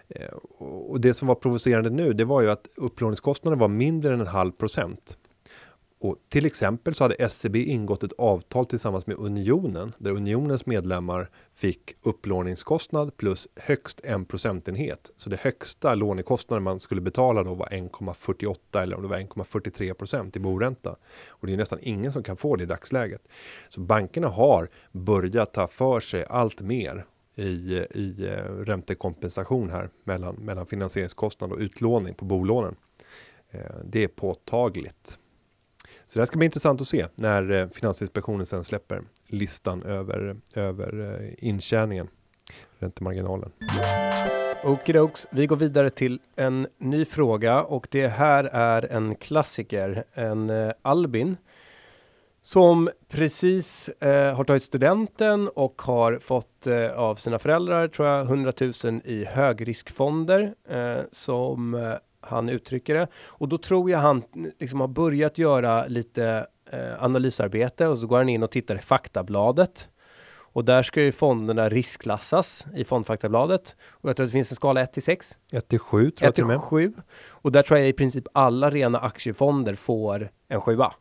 Eh, 0.07 0.33
och 0.59 1.01
det 1.01 1.13
som 1.13 1.27
var 1.27 1.35
provocerande 1.35 1.89
nu, 1.89 2.13
det 2.13 2.25
var 2.25 2.41
ju 2.41 2.51
att 2.51 2.67
upplåningskostnaden 2.75 3.59
var 3.59 3.67
mindre 3.67 4.13
än 4.13 4.21
en 4.21 4.27
halv 4.27 4.51
procent. 4.51 5.17
Och 6.01 6.15
till 6.29 6.45
exempel 6.45 6.95
så 6.95 7.03
hade 7.03 7.29
SEB 7.29 7.55
ingått 7.55 8.03
ett 8.03 8.13
avtal 8.17 8.65
tillsammans 8.65 9.07
med 9.07 9.17
Unionen 9.17 9.93
där 9.97 10.11
Unionens 10.11 10.65
medlemmar 10.65 11.29
fick 11.53 11.95
upplåningskostnad 12.01 13.17
plus 13.17 13.47
högst 13.55 14.01
en 14.03 14.25
procentenhet. 14.25 15.11
Så 15.15 15.29
det 15.29 15.39
högsta 15.39 15.95
lånekostnaden 15.95 16.63
man 16.63 16.79
skulle 16.79 17.01
betala 17.01 17.43
då 17.43 17.53
var 17.53 17.67
1,48 17.67 18.81
eller 18.81 18.95
om 18.95 19.01
det 19.01 19.07
var 19.07 19.17
1,43 19.17 19.93
procent 19.93 20.35
i 20.35 20.39
boränta. 20.39 20.95
Och 21.29 21.47
det 21.47 21.53
är 21.53 21.57
nästan 21.57 21.79
ingen 21.81 22.11
som 22.13 22.23
kan 22.23 22.37
få 22.37 22.55
det 22.55 22.63
i 22.63 22.67
dagsläget. 22.67 23.27
Så 23.69 23.81
bankerna 23.81 24.27
har 24.27 24.69
börjat 24.91 25.53
ta 25.53 25.67
för 25.67 25.99
sig 25.99 26.25
allt 26.29 26.61
mer 26.61 27.05
i, 27.35 27.75
i 27.91 28.27
eh, 28.27 28.53
räntekompensation 28.53 29.69
här 29.69 29.89
mellan, 30.03 30.35
mellan 30.35 30.65
finansieringskostnad 30.65 31.51
och 31.51 31.59
utlåning 31.59 32.13
på 32.13 32.25
bolånen. 32.25 32.75
Eh, 33.51 33.61
det 33.83 34.03
är 34.03 34.07
påtagligt. 34.07 35.19
Så 36.09 36.19
det 36.19 36.21
här 36.21 36.25
ska 36.25 36.37
bli 36.37 36.45
intressant 36.45 36.81
att 36.81 36.87
se 36.87 37.07
när 37.15 37.51
eh, 37.51 37.67
Finansinspektionen 37.69 38.45
sen 38.45 38.63
släpper 38.63 39.01
listan 39.27 39.83
över, 39.83 40.35
över 40.53 41.21
eh, 41.21 41.47
intjäningen, 41.47 42.07
räntemarginalen. 42.79 43.51
Okidoks, 44.63 45.27
vi 45.31 45.47
går 45.47 45.55
vidare 45.55 45.89
till 45.89 46.19
en 46.35 46.67
ny 46.77 47.05
fråga 47.05 47.63
och 47.63 47.87
det 47.91 48.07
här 48.07 48.43
är 48.43 48.91
en 48.91 49.15
klassiker, 49.15 50.03
en 50.13 50.49
eh, 50.49 50.71
Albin 50.81 51.37
som 52.41 52.89
precis 53.07 53.89
eh, 53.89 54.35
har 54.35 54.43
tagit 54.43 54.63
studenten 54.63 55.47
och 55.47 55.81
har 55.81 56.19
fått 56.19 56.67
eh, 56.67 56.91
av 56.91 57.15
sina 57.15 57.39
föräldrar, 57.39 57.87
tror 57.87 58.07
jag, 58.07 58.25
100 58.25 58.53
000 58.83 59.01
i 59.05 59.25
högriskfonder 59.25 60.53
eh, 60.69 60.99
som 61.11 61.73
eh, 61.73 61.93
han 62.29 62.49
uttrycker 62.49 62.95
det. 62.95 63.07
Och 63.27 63.49
då 63.49 63.57
tror 63.57 63.91
jag 63.91 63.99
han 63.99 64.23
liksom 64.59 64.81
har 64.81 64.87
börjat 64.87 65.37
göra 65.37 65.87
lite 65.87 66.47
eh, 66.71 67.03
analysarbete 67.03 67.87
och 67.87 67.97
så 67.97 68.07
går 68.07 68.17
han 68.17 68.29
in 68.29 68.43
och 68.43 68.51
tittar 68.51 68.75
i 68.75 68.79
faktabladet. 68.79 69.89
Och 70.51 70.65
där 70.65 70.83
ska 70.83 71.01
ju 71.01 71.11
fonderna 71.11 71.69
riskklassas 71.69 72.65
i 72.75 72.83
fondfaktabladet. 72.83 73.75
Och 73.89 74.09
jag 74.09 74.15
tror 74.15 74.23
att 74.23 74.29
det 74.29 74.33
finns 74.33 74.51
en 74.51 74.55
skala 74.55 74.81
1 74.81 74.93
till 74.93 75.03
6. 75.03 75.37
1 75.51 75.67
till 75.67 75.79
7 75.79 76.11
tror 76.11 76.29
1 76.29 76.35
till 76.35 76.45
jag 76.49 76.61
7. 76.61 76.93
Och 77.29 77.51
där 77.51 77.61
tror 77.61 77.79
jag 77.79 77.89
i 77.89 77.93
princip 77.93 78.27
alla 78.33 78.69
rena 78.69 78.99
aktiefonder 78.99 79.75
får 79.75 80.31
en 80.47 80.61
sjua. 80.61 80.93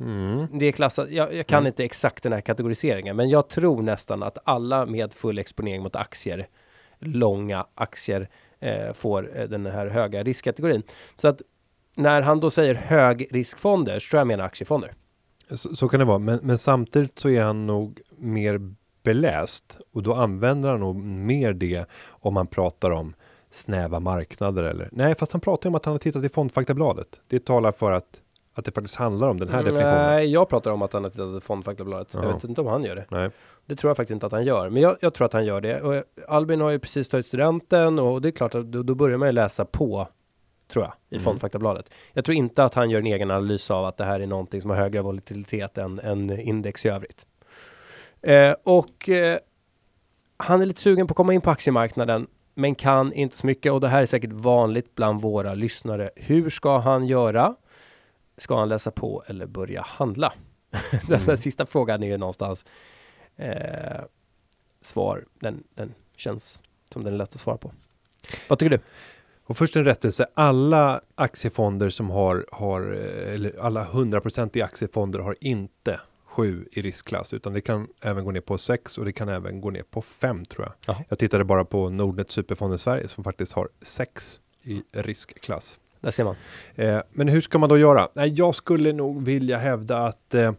Mm. 0.00 0.58
Det 0.58 0.66
är 0.66 0.72
klassat, 0.72 1.10
jag, 1.10 1.34
jag 1.34 1.46
kan 1.46 1.58
mm. 1.58 1.66
inte 1.66 1.84
exakt 1.84 2.22
den 2.22 2.32
här 2.32 2.40
kategoriseringen, 2.40 3.16
men 3.16 3.28
jag 3.28 3.48
tror 3.48 3.82
nästan 3.82 4.22
att 4.22 4.38
alla 4.44 4.86
med 4.86 5.14
full 5.14 5.38
exponering 5.38 5.82
mot 5.82 5.96
aktier, 5.96 6.48
långa 6.98 7.66
aktier, 7.74 8.28
eh, 8.64 8.92
får 8.92 9.38
eh, 9.38 9.44
den 9.48 9.66
här 9.66 9.86
höga 9.86 10.22
riskkategorin. 10.22 10.82
Så 11.16 11.28
att 11.28 11.42
när 11.96 12.22
han 12.22 12.40
då 12.40 12.50
säger 12.50 12.74
högriskfonder 12.74 13.98
så 13.98 14.10
tror 14.10 14.20
jag 14.20 14.26
menar 14.26 14.44
aktiefonder. 14.44 14.94
Så, 15.50 15.76
så, 15.76 15.88
kan 15.88 16.00
det 16.00 16.06
vara, 16.06 16.18
men, 16.18 16.40
men 16.42 16.58
samtidigt 16.58 17.18
så 17.18 17.28
är 17.28 17.42
han 17.42 17.66
nog 17.66 18.00
mer 18.16 18.74
beläst 19.02 19.78
och 19.92 20.02
då 20.02 20.14
använder 20.14 20.68
han 20.68 20.80
nog 20.80 20.96
mer 21.04 21.52
det 21.52 21.84
om 22.08 22.34
man 22.34 22.46
pratar 22.46 22.90
om 22.90 23.14
snäva 23.50 24.00
marknader 24.00 24.62
eller 24.62 24.88
nej, 24.92 25.14
fast 25.14 25.32
han 25.32 25.40
pratar 25.40 25.68
om 25.68 25.74
att 25.74 25.84
han 25.84 25.92
har 25.92 25.98
tittat 25.98 26.24
i 26.24 26.28
Fondfaktabladet. 26.28 27.20
Det 27.28 27.44
talar 27.44 27.72
för 27.72 27.92
att 27.92 28.20
att 28.54 28.64
det 28.64 28.72
faktiskt 28.72 28.96
handlar 28.96 29.28
om 29.28 29.40
den 29.40 29.48
här 29.48 29.62
definitionen? 29.62 30.06
Nej, 30.06 30.32
jag 30.32 30.48
pratar 30.48 30.70
om 30.70 30.82
att 30.82 30.92
han 30.92 31.02
har 31.04 31.10
tittat 31.10 31.34
på 31.34 31.40
Fondfaktabladet. 31.40 32.08
Ja. 32.14 32.22
Jag 32.22 32.32
vet 32.34 32.44
inte 32.44 32.60
om 32.60 32.66
han 32.66 32.84
gör 32.84 32.96
det. 32.96 33.06
Nej. 33.08 33.30
Det 33.66 33.76
tror 33.76 33.90
jag 33.90 33.96
faktiskt 33.96 34.14
inte 34.14 34.26
att 34.26 34.32
han 34.32 34.44
gör, 34.44 34.70
men 34.70 34.82
jag, 34.82 34.96
jag, 35.00 35.14
tror 35.14 35.24
att 35.24 35.32
han 35.32 35.44
gör 35.44 35.60
det. 35.60 35.80
Och 35.80 36.04
Albin 36.28 36.60
har 36.60 36.70
ju 36.70 36.78
precis 36.78 37.08
tagit 37.08 37.26
studenten 37.26 37.98
och 37.98 38.22
det 38.22 38.28
är 38.28 38.32
klart 38.32 38.54
att 38.54 38.72
då, 38.72 38.82
då 38.82 38.94
börjar 38.94 39.18
man 39.18 39.28
ju 39.28 39.32
läsa 39.32 39.64
på, 39.64 40.08
tror 40.68 40.84
jag, 40.84 40.92
i 41.10 41.14
mm. 41.14 41.24
Fondfaktabladet. 41.24 41.90
Jag 42.12 42.24
tror 42.24 42.36
inte 42.36 42.64
att 42.64 42.74
han 42.74 42.90
gör 42.90 42.98
en 42.98 43.06
egen 43.06 43.30
analys 43.30 43.70
av 43.70 43.84
att 43.84 43.96
det 43.96 44.04
här 44.04 44.20
är 44.20 44.26
någonting 44.26 44.60
som 44.60 44.70
har 44.70 44.76
högre 44.76 45.02
volatilitet 45.02 45.78
än, 45.78 45.98
än 45.98 46.40
index 46.40 46.86
i 46.86 46.88
övrigt. 46.88 47.26
Eh, 48.22 48.54
och 48.62 49.08
eh, 49.08 49.38
han 50.36 50.60
är 50.60 50.66
lite 50.66 50.80
sugen 50.80 51.06
på 51.06 51.12
att 51.12 51.16
komma 51.16 51.34
in 51.34 51.40
på 51.40 51.50
aktiemarknaden, 51.50 52.26
men 52.54 52.74
kan 52.74 53.12
inte 53.12 53.36
så 53.36 53.46
mycket 53.46 53.72
och 53.72 53.80
det 53.80 53.88
här 53.88 54.02
är 54.02 54.06
säkert 54.06 54.32
vanligt 54.32 54.94
bland 54.94 55.20
våra 55.20 55.54
lyssnare. 55.54 56.10
Hur 56.16 56.50
ska 56.50 56.78
han 56.78 57.06
göra? 57.06 57.54
Ska 58.36 58.58
han 58.58 58.68
läsa 58.68 58.90
på 58.90 59.24
eller 59.26 59.46
börja 59.46 59.82
handla? 59.82 60.32
den 61.08 61.20
mm. 61.20 61.36
sista 61.36 61.66
frågan 61.66 62.02
är 62.02 62.06
ju 62.06 62.16
någonstans 62.16 62.64
eh, 63.36 64.04
svar. 64.80 65.24
Den, 65.40 65.62
den 65.74 65.94
känns 66.16 66.62
som 66.90 67.04
den 67.04 67.14
är 67.14 67.18
lätt 67.18 67.34
att 67.34 67.40
svara 67.40 67.56
på. 67.56 67.72
Vad 68.48 68.58
tycker 68.58 68.70
du? 68.70 68.80
Och 69.46 69.56
först 69.56 69.76
en 69.76 69.84
rättelse. 69.84 70.26
Alla 70.34 71.00
aktiefonder 71.14 71.90
som 71.90 72.10
har, 72.10 72.46
har 72.52 72.80
eller 72.80 73.60
alla 73.60 73.84
100% 73.84 74.58
i 74.58 74.62
aktiefonder 74.62 75.18
har 75.18 75.36
inte 75.40 76.00
7 76.24 76.68
i 76.72 76.82
riskklass, 76.82 77.34
utan 77.34 77.52
det 77.52 77.60
kan 77.60 77.88
även 78.00 78.24
gå 78.24 78.30
ner 78.30 78.40
på 78.40 78.58
6 78.58 78.98
och 78.98 79.04
det 79.04 79.12
kan 79.12 79.28
även 79.28 79.60
gå 79.60 79.70
ner 79.70 79.82
på 79.82 80.02
5 80.02 80.44
tror 80.44 80.66
jag. 80.66 80.94
Aha. 80.94 81.04
Jag 81.08 81.18
tittade 81.18 81.44
bara 81.44 81.64
på 81.64 81.88
Nordnet 81.90 82.30
Superfonder 82.30 82.76
Sverige 82.76 83.08
som 83.08 83.24
faktiskt 83.24 83.52
har 83.52 83.68
6 83.82 84.40
i 84.62 84.82
riskklass. 84.92 85.78
Där 86.00 86.10
ser 86.10 86.24
man. 86.24 86.36
Eh, 86.74 87.00
men 87.10 87.28
hur 87.28 87.40
ska 87.40 87.58
man 87.58 87.68
då 87.68 87.78
göra? 87.78 88.08
Nej, 88.14 88.34
jag 88.36 88.54
skulle 88.54 88.92
nog 88.92 89.24
vilja 89.24 89.58
hävda 89.58 90.06
att, 90.06 90.34
eh, 90.34 90.52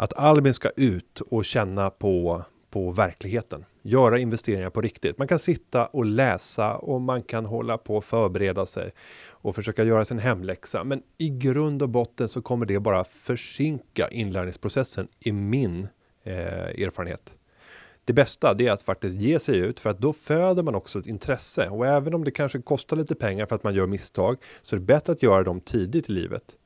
att 0.00 0.12
Albin 0.12 0.54
ska 0.54 0.70
ut 0.76 1.20
och 1.20 1.44
känna 1.44 1.90
på, 1.90 2.44
på 2.70 2.90
verkligheten. 2.90 3.64
Göra 3.82 4.18
investeringar 4.18 4.70
på 4.70 4.80
riktigt. 4.80 5.18
Man 5.18 5.28
kan 5.28 5.38
sitta 5.38 5.86
och 5.86 6.04
läsa 6.04 6.76
och 6.76 7.00
man 7.00 7.22
kan 7.22 7.46
hålla 7.46 7.78
på 7.78 7.96
och 7.96 8.04
förbereda 8.04 8.66
sig 8.66 8.92
och 9.28 9.54
försöka 9.54 9.84
göra 9.84 10.04
sin 10.04 10.18
hemläxa. 10.18 10.84
Men 10.84 11.02
i 11.18 11.28
grund 11.28 11.82
och 11.82 11.88
botten 11.88 12.28
så 12.28 12.42
kommer 12.42 12.66
det 12.66 12.80
bara 12.80 13.04
försinka 13.04 14.08
inlärningsprocessen 14.08 15.08
i 15.20 15.32
min 15.32 15.88
eh, 16.24 16.84
erfarenhet 16.84 17.34
det 18.04 18.12
bästa 18.12 18.54
det 18.54 18.66
är 18.66 18.72
att 18.72 18.82
faktiskt 18.82 19.16
ge 19.16 19.38
sig 19.38 19.56
ut 19.56 19.80
för 19.80 19.90
att 19.90 19.98
då 19.98 20.12
föder 20.12 20.62
man 20.62 20.74
också 20.74 20.98
ett 20.98 21.06
intresse 21.06 21.68
och 21.68 21.86
även 21.86 22.14
om 22.14 22.24
det 22.24 22.30
kanske 22.30 22.62
kostar 22.62 22.96
lite 22.96 23.14
pengar 23.14 23.46
för 23.46 23.56
att 23.56 23.64
man 23.64 23.74
gör 23.74 23.86
misstag 23.86 24.36
så 24.62 24.76
är 24.76 24.80
det 24.80 24.86
bättre 24.86 25.12
att 25.12 25.22
göra 25.22 25.42
dem 25.42 25.60
tidigt 25.60 26.10
i 26.10 26.12
livet. 26.12 26.56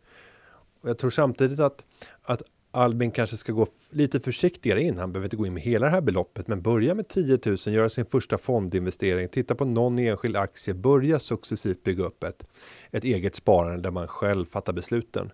Och 0.80 0.88
jag 0.88 0.98
tror 0.98 1.10
samtidigt 1.10 1.60
att, 1.60 1.84
att 2.22 2.42
Albin 2.74 3.10
kanske 3.10 3.36
ska 3.36 3.52
gå 3.52 3.66
lite 3.90 4.20
försiktigare 4.20 4.82
in. 4.82 4.98
Han 4.98 5.12
behöver 5.12 5.26
inte 5.26 5.36
gå 5.36 5.46
in 5.46 5.54
med 5.54 5.62
hela 5.62 5.86
det 5.86 5.92
här 5.92 6.00
beloppet, 6.00 6.48
men 6.48 6.62
börja 6.62 6.94
med 6.94 7.08
10 7.08 7.38
000, 7.46 7.56
göra 7.66 7.88
sin 7.88 8.06
första 8.06 8.38
fondinvestering, 8.38 9.28
titta 9.28 9.54
på 9.54 9.64
någon 9.64 9.98
enskild 9.98 10.36
aktie, 10.36 10.74
börja 10.74 11.18
successivt 11.18 11.82
bygga 11.82 12.04
upp 12.04 12.24
ett, 12.24 12.46
ett 12.90 13.04
eget 13.04 13.34
sparande 13.34 13.82
där 13.82 13.90
man 13.90 14.08
själv 14.08 14.46
fattar 14.46 14.72
besluten 14.72 15.32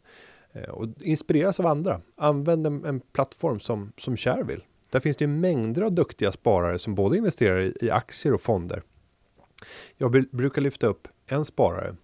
eh, 0.53 0.71
och 0.71 0.89
inspireras 1.01 1.61
av 1.61 1.67
andra. 1.67 2.01
Använd 2.17 2.67
en, 2.67 2.85
en 2.85 3.01
plattform 3.01 3.61
som, 3.61 3.93
som 3.97 4.17
Shareville 4.17 4.63
där 4.91 5.01
finns 5.01 5.17
det 5.17 5.25
ju 5.25 5.29
mängder 5.29 5.83
av 5.83 5.93
duktiga 5.93 6.33
sparare 6.33 6.79
som 6.79 6.95
både 6.95 7.17
investerar 7.17 7.61
i, 7.61 7.77
i 7.81 7.91
aktier 7.91 8.35
och 8.35 8.41
fonder. 8.41 8.83
Jag 9.97 10.31
brukar 10.31 10.63
lyfta 10.63 10.87
upp 10.87 11.09
en 11.27 11.45
sparare 11.45 11.97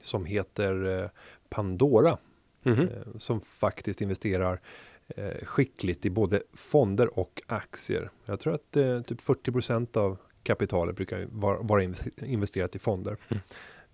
som 0.00 0.24
heter 0.24 1.02
eh, 1.02 1.10
Pandora 1.48 2.18
mm 2.64 2.78
-hmm. 2.78 3.18
som 3.18 3.40
faktiskt 3.40 4.00
investerar 4.00 4.60
eh, 5.08 5.44
skickligt 5.44 6.06
i 6.06 6.10
både 6.10 6.42
fonder 6.54 7.18
och 7.18 7.42
aktier. 7.46 8.10
Jag 8.24 8.40
tror 8.40 8.54
att 8.54 8.72
typ 9.06 9.20
40% 9.20 9.96
av 9.96 10.18
kapitalet 10.42 10.96
brukar 10.96 11.26
vara, 11.30 11.82
investerat 12.22 12.76
i 12.76 12.78
fonder. 12.78 13.16
Mm. 13.28 13.42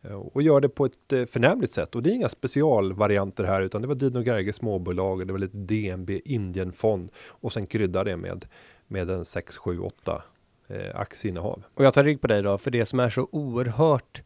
Eh, 0.05 0.13
och 0.13 0.43
gör 0.43 0.61
det 0.61 0.69
på 0.69 0.87
ett 0.87 1.13
eh, 1.13 1.25
förnämligt 1.25 1.73
sätt. 1.73 1.95
Och 1.95 2.03
det 2.03 2.11
är 2.11 2.15
inga 2.15 2.29
specialvarianter 2.29 3.45
här, 3.45 3.63
utan 3.63 3.83
det 3.83 3.89
var 3.89 3.95
Dino 3.95 4.23
Gerge 4.23 4.53
småbolag, 4.53 5.21
och 5.21 5.27
det 5.27 5.33
var 5.33 5.41
lite 5.41 5.57
DNB 5.57 6.21
Indienfond 6.25 7.11
och 7.29 7.53
sen 7.53 7.67
krydda 7.67 8.05
det 8.05 8.17
med, 8.17 8.47
med 8.87 9.11
en 9.11 9.25
6, 9.25 9.57
7, 9.57 9.79
8 9.79 10.23
eh, 10.69 11.01
aktieinnehav. 11.01 11.65
Och 11.75 11.85
jag 11.85 11.95
tar 11.95 12.05
rygg 12.05 12.21
på 12.21 12.27
dig 12.27 12.43
då, 12.43 12.59
för 12.59 12.71
det 12.71 12.85
som 12.85 13.01
är 13.01 13.11
så 13.11 13.29
oerhört 13.33 14.23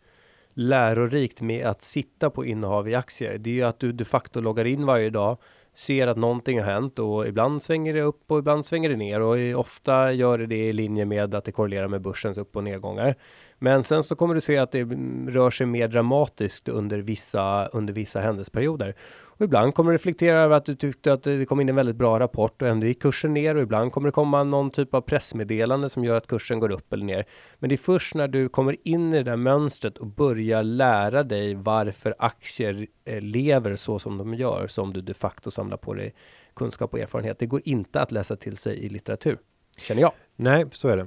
lärorikt 0.59 1.41
med 1.41 1.67
att 1.67 1.83
sitta 1.83 2.31
på 2.31 2.45
innehav 2.45 2.89
i 2.89 2.95
aktier, 2.95 3.39
det 3.39 3.51
är 3.51 3.55
ju 3.55 3.63
att 3.63 3.81
du 3.81 3.93
de 3.93 4.05
facto 4.05 4.41
loggar 4.41 4.65
in 4.65 4.87
varje 4.87 5.11
dag, 5.11 5.39
ser 5.75 6.07
att 6.07 6.17
någonting 6.17 6.61
har 6.61 6.67
hänt 6.67 6.99
och 6.99 7.27
ibland 7.27 7.63
svänger 7.63 7.95
det 7.95 8.03
upp 8.03 8.31
och 8.31 8.39
ibland 8.39 8.65
svänger 8.65 8.89
det 8.89 8.97
ner 8.97 9.21
och 9.21 9.61
ofta 9.61 10.13
gör 10.13 10.39
det 10.39 10.47
det 10.47 10.69
i 10.69 10.73
linje 10.73 11.05
med 11.05 11.35
att 11.35 11.45
det 11.45 11.53
korrelerar 11.53 11.89
med 11.89 12.01
börsens 12.01 12.39
upp 12.39 12.57
och 12.57 12.65
nedgångar. 12.65 13.15
Men 13.59 13.85
sen 13.85 14.03
så 14.03 14.17
kommer 14.17 14.35
du 14.35 14.41
se 14.41 14.59
att 14.59 14.73
det 14.73 14.85
rör 15.29 15.51
sig 15.51 15.67
mer 15.67 15.89
dramatiskt 15.89 16.69
under 16.69 16.99
vissa, 16.99 17.67
under 17.67 17.93
vissa 17.93 18.21
händelseperioder. 18.21 18.95
Och 19.39 19.45
ibland 19.45 19.75
kommer 19.75 19.91
du 19.91 19.97
reflektera 19.99 20.39
över 20.39 20.57
att 20.57 20.65
du 20.65 20.75
tyckte 20.75 21.13
att 21.13 21.23
det 21.23 21.47
kom 21.47 21.61
in 21.61 21.69
en 21.69 21.75
väldigt 21.75 21.97
bra 21.97 22.21
rapport 22.21 22.63
och 22.63 22.69
ändå 22.69 22.87
gick 22.87 23.03
kursen 23.03 23.35
ner 23.35 23.55
och 23.55 23.63
ibland 23.63 23.93
kommer 23.93 24.09
det 24.09 24.13
komma 24.13 24.45
någon 24.45 24.71
typ 24.71 24.95
av 24.95 25.01
pressmeddelande 25.01 25.89
som 25.89 26.05
gör 26.05 26.17
att 26.17 26.27
kursen 26.27 26.61
går 26.61 26.73
upp 26.73 26.93
eller 26.93 27.05
ner. 27.05 27.25
Men 27.59 27.69
det 27.69 27.75
är 27.75 27.77
först 27.77 28.15
när 28.15 28.29
du 28.29 28.49
kommer 28.49 28.77
in 28.85 29.15
i 29.15 29.17
det 29.17 29.23
där 29.23 29.37
mönstret 29.37 29.99
och 29.99 30.07
börjar 30.07 30.63
lära 30.63 31.23
dig 31.23 31.55
varför 31.55 32.15
aktier 32.19 32.87
eh, 33.05 33.21
lever 33.21 33.77
så 33.77 33.99
som 33.99 34.19
de 34.19 34.35
gör 34.35 34.67
som 34.67 34.93
du 34.93 35.01
de 35.01 35.15
facto 35.15 35.51
samlar 35.51 35.77
på 35.77 35.95
dig 35.95 36.15
kunskap 36.55 36.93
och 36.93 37.01
erfarenhet. 37.01 37.39
Det 37.39 37.47
går 37.47 37.61
inte 37.65 38.01
att 38.01 38.13
läsa 38.13 38.37
till 38.37 38.57
sig 38.57 38.79
i 38.79 38.89
litteratur, 38.89 39.39
känner 39.79 40.03
jag. 40.03 40.13
Nej, 40.37 40.67
så 40.73 40.89
är 40.89 40.97
det. 40.97 41.07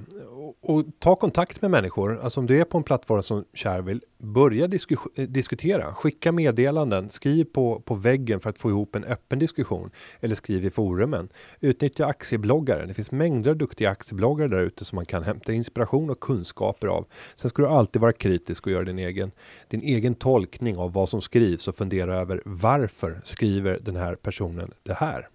Och, 0.63 0.85
ta 0.99 1.15
kontakt 1.15 1.61
med 1.61 1.71
människor. 1.71 2.19
Alltså 2.19 2.39
om 2.39 2.47
du 2.47 2.59
är 2.59 2.63
på 2.63 2.77
en 2.77 2.83
plattform 2.83 3.21
som 3.21 3.45
Shareville, 3.53 4.01
börja 4.17 4.67
disku 4.67 4.95
eh, 5.15 5.27
diskutera. 5.27 5.93
Skicka 5.93 6.31
meddelanden, 6.31 7.09
skriv 7.09 7.43
på, 7.43 7.79
på 7.79 7.95
väggen 7.95 8.39
för 8.39 8.49
att 8.49 8.57
få 8.57 8.69
ihop 8.69 8.95
en 8.95 9.03
öppen 9.03 9.39
diskussion. 9.39 9.91
Eller 10.19 10.35
skriv 10.35 10.65
i 10.65 10.69
forumen. 10.69 11.29
Utnyttja 11.59 12.05
aktiebloggare. 12.05 12.85
Det 12.85 12.93
finns 12.93 13.11
mängder 13.11 13.51
av 13.51 13.57
duktiga 13.57 13.89
aktiebloggare 13.89 14.47
där 14.47 14.61
ute 14.61 14.85
som 14.85 14.95
man 14.95 15.05
kan 15.05 15.23
hämta 15.23 15.53
inspiration 15.53 16.09
och 16.09 16.19
kunskaper 16.19 16.87
av. 16.87 17.05
Sen 17.35 17.49
ska 17.49 17.61
du 17.61 17.67
alltid 17.67 18.01
vara 18.01 18.13
kritisk 18.13 18.67
och 18.67 18.71
göra 18.71 18.83
din 18.83 18.99
egen, 18.99 19.31
din 19.67 19.81
egen 19.81 20.15
tolkning 20.15 20.77
av 20.77 20.93
vad 20.93 21.09
som 21.09 21.21
skrivs 21.21 21.67
och 21.67 21.75
fundera 21.75 22.15
över 22.15 22.41
varför 22.45 23.21
skriver 23.23 23.79
den 23.81 23.95
här 23.95 24.15
personen 24.15 24.71
det 24.83 24.93
här? 24.93 25.27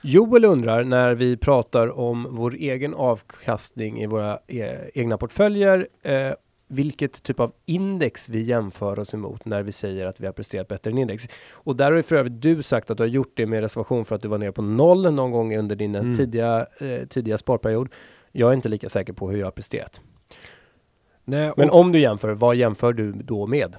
Joel 0.00 0.44
undrar 0.44 0.84
när 0.84 1.14
vi 1.14 1.36
pratar 1.36 1.98
om 1.98 2.26
vår 2.30 2.54
egen 2.54 2.94
avkastning 2.94 4.02
i 4.02 4.06
våra 4.06 4.38
e 4.46 4.76
egna 4.94 5.18
portföljer, 5.18 5.88
eh, 6.02 6.32
vilket 6.68 7.22
typ 7.22 7.40
av 7.40 7.52
index 7.66 8.28
vi 8.28 8.42
jämför 8.42 8.98
oss 8.98 9.14
emot 9.14 9.44
när 9.44 9.62
vi 9.62 9.72
säger 9.72 10.06
att 10.06 10.20
vi 10.20 10.26
har 10.26 10.32
presterat 10.32 10.68
bättre 10.68 10.90
än 10.90 10.98
index. 10.98 11.28
Och 11.52 11.76
där 11.76 11.84
har 11.84 11.96
ju 11.96 12.02
för 12.02 12.16
övrigt 12.16 12.42
du 12.42 12.62
sagt 12.62 12.90
att 12.90 12.96
du 12.96 13.02
har 13.02 13.08
gjort 13.08 13.32
det 13.34 13.46
med 13.46 13.60
reservation 13.60 14.04
för 14.04 14.14
att 14.14 14.22
du 14.22 14.28
var 14.28 14.38
nere 14.38 14.52
på 14.52 14.62
noll 14.62 15.12
någon 15.14 15.30
gång 15.30 15.56
under 15.56 15.76
din 15.76 15.94
mm. 15.94 16.14
tidiga, 16.14 16.66
eh, 16.80 17.06
tidiga 17.08 17.38
sparperiod. 17.38 17.88
Jag 18.32 18.50
är 18.50 18.54
inte 18.54 18.68
lika 18.68 18.88
säker 18.88 19.12
på 19.12 19.30
hur 19.30 19.38
jag 19.38 19.46
har 19.46 19.50
presterat. 19.50 20.00
Nej, 21.24 21.52
Men 21.56 21.70
om 21.70 21.92
du 21.92 21.98
jämför, 21.98 22.32
vad 22.32 22.56
jämför 22.56 22.92
du 22.92 23.12
då 23.12 23.46
med? 23.46 23.76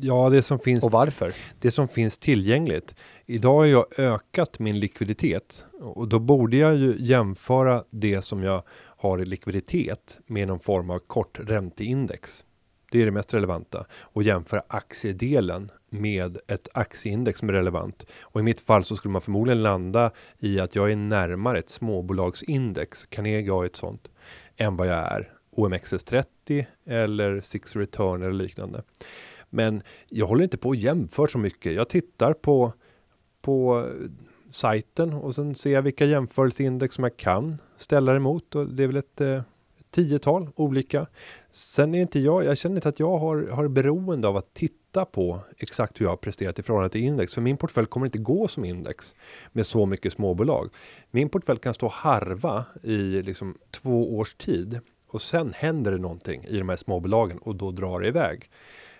Ja, 0.00 0.30
det 0.30 0.42
som 0.42 0.58
finns. 0.58 0.84
Och 0.84 0.90
varför? 0.90 1.32
Det 1.60 1.70
som 1.70 1.88
finns 1.88 2.18
tillgängligt. 2.18 2.94
Idag 3.26 3.54
har 3.54 3.64
jag 3.64 3.98
ökat 3.98 4.58
min 4.58 4.80
likviditet 4.80 5.64
och 5.80 6.08
då 6.08 6.18
borde 6.18 6.56
jag 6.56 6.76
ju 6.76 6.96
jämföra 6.98 7.84
det 7.90 8.22
som 8.22 8.42
jag 8.42 8.62
har 8.96 9.22
i 9.22 9.24
likviditet 9.24 10.18
med 10.26 10.48
någon 10.48 10.60
form 10.60 10.90
av 10.90 10.98
kort 10.98 11.38
ränteindex. 11.42 12.44
Det 12.90 13.02
är 13.02 13.04
det 13.04 13.12
mest 13.12 13.34
relevanta 13.34 13.86
och 14.00 14.22
jämföra 14.22 14.62
aktiedelen 14.68 15.70
med 15.90 16.38
ett 16.48 16.68
aktieindex 16.74 17.38
som 17.38 17.48
är 17.48 17.52
relevant. 17.52 18.06
Och 18.20 18.40
i 18.40 18.42
mitt 18.42 18.60
fall 18.60 18.84
så 18.84 18.96
skulle 18.96 19.12
man 19.12 19.20
förmodligen 19.20 19.62
landa 19.62 20.10
i 20.38 20.60
att 20.60 20.74
jag 20.74 20.92
är 20.92 20.96
närmare 20.96 21.58
ett 21.58 21.70
småbolagsindex. 21.70 23.04
Carnegie 23.04 23.50
har 23.50 23.64
ett 23.64 23.76
sånt 23.76 24.08
än 24.56 24.76
vad 24.76 24.86
jag 24.86 24.96
är. 24.96 25.32
OMXS30 25.56 26.64
eller 26.86 27.40
Six 27.40 27.76
Return 27.76 28.22
eller 28.22 28.32
liknande. 28.32 28.82
Men 29.50 29.82
jag 30.08 30.26
håller 30.26 30.44
inte 30.44 30.58
på 30.58 30.70
att 30.70 30.78
jämföra 30.78 31.28
så 31.28 31.38
mycket. 31.38 31.72
Jag 31.74 31.88
tittar 31.88 32.32
på, 32.32 32.72
på 33.40 33.86
sajten 34.50 35.12
och 35.12 35.34
sen 35.34 35.54
ser 35.54 35.70
jag 35.70 35.82
vilka 35.82 36.04
jämförelseindex 36.04 36.94
som 36.94 37.04
jag 37.04 37.16
kan 37.16 37.56
ställa 37.76 38.16
emot 38.16 38.54
och 38.54 38.68
det 38.68 38.82
är 38.82 38.86
väl 38.86 38.96
ett 38.96 39.20
eh, 39.20 39.42
tiotal 39.90 40.48
olika. 40.56 41.06
Sen 41.50 41.94
är 41.94 42.00
inte 42.00 42.20
jag, 42.20 42.44
jag 42.44 42.58
känner 42.58 42.76
inte 42.76 42.88
att 42.88 43.00
jag 43.00 43.18
har, 43.18 43.48
har 43.48 43.68
beroende 43.68 44.28
av 44.28 44.36
att 44.36 44.54
titta 44.54 45.04
på 45.04 45.40
exakt 45.58 46.00
hur 46.00 46.06
jag 46.06 46.12
har 46.12 46.16
presterat 46.16 46.58
i 46.58 46.62
förhållande 46.62 46.92
till 46.92 47.00
index. 47.00 47.34
För 47.34 47.40
min 47.40 47.56
portfölj 47.56 47.86
kommer 47.86 48.06
inte 48.06 48.18
gå 48.18 48.48
som 48.48 48.64
index 48.64 49.14
med 49.52 49.66
så 49.66 49.86
mycket 49.86 50.12
småbolag. 50.12 50.70
Min 51.10 51.28
portfölj 51.28 51.60
kan 51.60 51.74
stå 51.74 51.88
harva 51.88 52.64
i 52.82 53.22
liksom 53.22 53.54
två 53.70 54.16
års 54.16 54.34
tid 54.34 54.80
och 55.08 55.22
sen 55.22 55.52
händer 55.56 55.92
det 55.92 55.98
någonting 55.98 56.44
i 56.44 56.58
de 56.58 56.68
här 56.68 56.76
småbolagen 56.76 57.38
och 57.38 57.56
då 57.56 57.70
drar 57.70 58.00
det 58.00 58.08
iväg. 58.08 58.50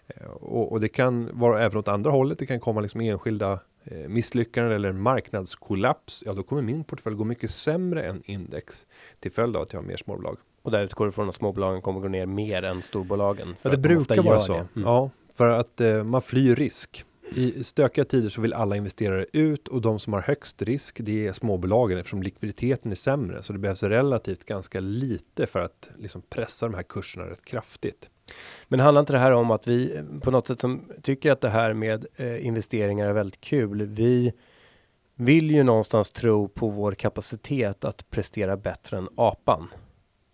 Eh, 0.09 0.27
och, 0.27 0.73
och, 0.73 0.81
det 0.81 0.89
kan 0.89 1.31
vara 1.33 1.63
även 1.63 1.79
åt 1.79 1.89
andra 1.89 2.11
hållet. 2.11 2.39
Det 2.39 2.47
kan 2.47 2.61
komma 2.61 2.81
liksom 2.81 3.01
enskilda 3.01 3.61
eh, 3.85 4.09
misslyckanden 4.09 4.73
eller 4.73 4.89
en 4.89 5.01
marknadskollaps. 5.01 6.23
Ja, 6.27 6.33
då 6.33 6.43
kommer 6.43 6.63
min 6.63 6.85
portfölj 6.85 7.17
gå 7.17 7.25
mycket 7.25 7.51
sämre 7.51 8.03
än 8.03 8.23
index 8.25 8.87
till 9.21 9.33
följd 9.33 9.57
av 9.57 9.63
att 9.63 9.73
jag 9.73 9.81
har 9.81 9.87
mer 9.87 9.97
småbolag. 9.97 10.37
Och 10.63 10.71
där 10.71 10.85
utgår 10.85 11.07
du 11.07 11.13
från 11.13 11.29
att 11.29 11.35
småbolagen 11.35 11.83
kommer 11.83 12.01
gå 12.01 12.09
ner 12.09 12.27
mer 12.27 12.63
än 12.63 12.83
storbolagen? 12.83 13.57
Ja, 13.63 13.71
det 13.71 13.77
brukar 13.77 14.23
vara 14.23 14.41
så. 14.41 14.55
Mm. 14.55 14.69
Ja, 14.75 15.11
för 15.35 15.51
att 15.51 15.81
eh, 15.81 16.05
man 16.05 16.23
flyr 16.23 16.55
risk. 16.55 17.05
I 17.35 17.65
stökiga 17.65 18.05
tider 18.05 18.29
så 18.29 18.41
vill 18.41 18.53
alla 18.53 18.77
investerare 18.77 19.27
ut 19.33 19.69
och 19.69 19.81
de 19.81 19.99
som 19.99 20.13
har 20.13 20.21
högst 20.21 20.63
risk 20.63 21.01
det 21.01 21.27
är 21.27 21.33
småbolagen 21.33 21.99
eftersom 21.99 22.23
likviditeten 22.23 22.91
är 22.91 22.97
sämre. 22.97 23.43
Så 23.43 23.53
det 23.53 23.59
behövs 23.59 23.83
relativt 23.83 24.45
ganska 24.45 24.81
lite 24.81 25.47
för 25.47 25.61
att 25.61 25.91
liksom 25.99 26.23
pressa 26.29 26.67
de 26.67 26.75
här 26.75 26.83
kurserna 26.83 27.31
rätt 27.31 27.45
kraftigt. 27.45 28.11
Men 28.69 28.81
handlar 28.81 29.01
inte 29.01 29.13
det 29.13 29.19
här 29.19 29.33
om 29.33 29.51
att 29.51 29.69
vi 29.69 29.97
eh, 29.97 30.21
på 30.21 30.31
något 30.31 30.47
sätt 30.47 30.61
som 30.61 30.93
tycker 31.03 31.33
att 31.33 31.41
det 31.41 31.49
här 31.49 31.73
med 31.73 32.07
eh, 32.17 32.47
investeringar 32.47 33.09
är 33.09 33.13
väldigt 33.13 33.41
kul. 33.41 33.83
Vi 33.83 34.33
vill 35.15 35.51
ju 35.51 35.63
någonstans 35.63 36.11
tro 36.11 36.49
på 36.49 36.69
vår 36.69 36.93
kapacitet 36.93 37.85
att 37.85 38.11
prestera 38.11 38.57
bättre 38.57 38.99
än 38.99 39.09
apan. 39.17 39.69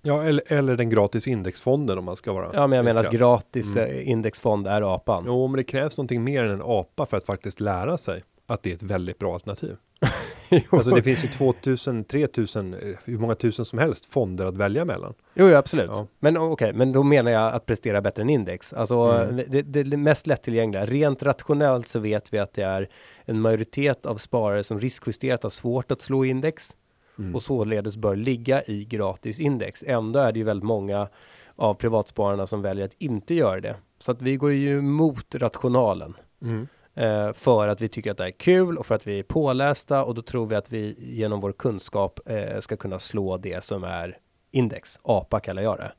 Ja, 0.03 0.23
eller, 0.23 0.53
eller 0.53 0.77
den 0.77 0.91
gratis 0.91 1.29
indexfonden 1.29 1.99
om 1.99 2.05
man 2.05 2.17
ska 2.17 2.33
vara. 2.33 2.51
Ja, 2.53 2.67
men 2.67 2.77
jag 2.77 2.85
menar 2.85 3.05
att 3.05 3.13
gratis 3.13 3.77
mm. 3.77 3.91
Eh, 3.91 4.09
indexfond 4.09 4.67
är 4.67 4.95
apan. 4.95 5.25
Jo, 5.27 5.47
men 5.47 5.57
det 5.57 5.65
krävs 5.65 5.97
någonting 5.97 6.25
mer 6.25 6.45
än 6.45 6.51
en 6.51 6.63
apa 6.65 7.07
för 7.07 7.17
att 7.17 7.27
faktiskt 7.27 7.61
lära 7.61 7.99
sig 7.99 8.23
att 8.47 8.63
det 8.63 8.71
är 8.71 8.75
ett 8.75 8.83
väldigt 8.83 9.19
bra 9.19 9.35
alternativ. 9.35 9.77
alltså 10.71 10.91
det 10.91 11.03
finns 11.03 11.25
ju 11.25 11.29
2000, 11.29 12.05
3000, 12.05 12.75
eh, 12.75 12.81
hur 13.05 13.19
många 13.19 13.35
tusen 13.35 13.65
som 13.65 13.79
helst 13.79 14.07
fonder 14.07 14.47
att 14.47 14.57
välja 14.57 14.85
mellan. 14.85 15.15
Jo, 15.35 15.49
jo 15.49 15.57
absolut. 15.57 15.91
Ja. 15.95 16.07
Men 16.19 16.37
okej, 16.37 16.53
okay, 16.53 16.73
men 16.73 16.93
då 16.93 17.03
menar 17.03 17.31
jag 17.31 17.55
att 17.55 17.67
prestera 17.67 18.01
bättre 18.01 18.23
än 18.23 18.31
index. 18.31 18.73
Alltså 18.73 18.95
mm. 18.95 19.45
det, 19.49 19.63
det, 19.63 19.97
mest 19.97 20.27
lättillgängliga. 20.27 20.87
Rent 20.87 21.23
rationellt 21.23 21.89
så 21.89 21.99
vet 21.99 22.33
vi 22.33 22.39
att 22.39 22.55
det 22.55 22.63
är 22.63 22.89
en 23.25 23.41
majoritet 23.41 24.07
av 24.07 24.17
sparare 24.17 24.65
som 24.65 24.81
riskjusterat 24.81 25.43
har 25.43 25.51
svårt 25.51 25.91
att 25.91 26.01
slå 26.01 26.25
index 26.25 26.77
mm. 27.19 27.35
och 27.35 27.43
således 27.43 27.97
bör 27.97 28.17
ligga 28.17 28.63
i 28.63 28.85
gratis 28.85 29.41
index. 29.41 29.85
Ändå 29.87 30.19
är 30.19 30.33
det 30.33 30.39
ju 30.39 30.45
väldigt 30.45 30.65
många 30.65 31.09
av 31.57 31.75
privatspararna 31.75 32.47
som 32.47 32.63
väljer 32.63 32.85
att 32.85 32.97
inte 32.99 33.35
göra 33.35 33.61
det. 33.61 33.77
Så 33.99 34.13
att 34.13 34.23
vi 34.23 34.37
går 34.37 34.53
ju 34.53 34.81
mot 34.81 35.35
rationalen. 35.35 36.15
Mm. 36.43 36.67
Eh, 36.95 37.33
för 37.33 37.69
att 37.69 37.81
vi 37.81 37.89
tycker 37.89 38.11
att 38.11 38.17
det 38.17 38.27
är 38.27 38.31
kul 38.31 38.79
och 38.79 38.87
för 38.87 38.95
att 38.95 39.07
vi 39.07 39.19
är 39.19 39.23
pålästa 39.23 40.05
och 40.05 40.15
då 40.15 40.23
tror 40.23 40.47
vi 40.47 40.55
att 40.55 40.73
vi 40.73 40.97
genom 40.99 41.41
vår 41.41 41.53
kunskap 41.53 42.21
eh, 42.27 42.61
ska 42.61 42.77
kunna 42.77 42.99
slå 42.99 43.37
det 43.37 43.65
som 43.65 43.85
är 43.85 44.19
index. 44.51 45.01
APA 45.03 45.41
kallar 45.41 45.63
jag 45.63 45.79
det. 45.79 45.93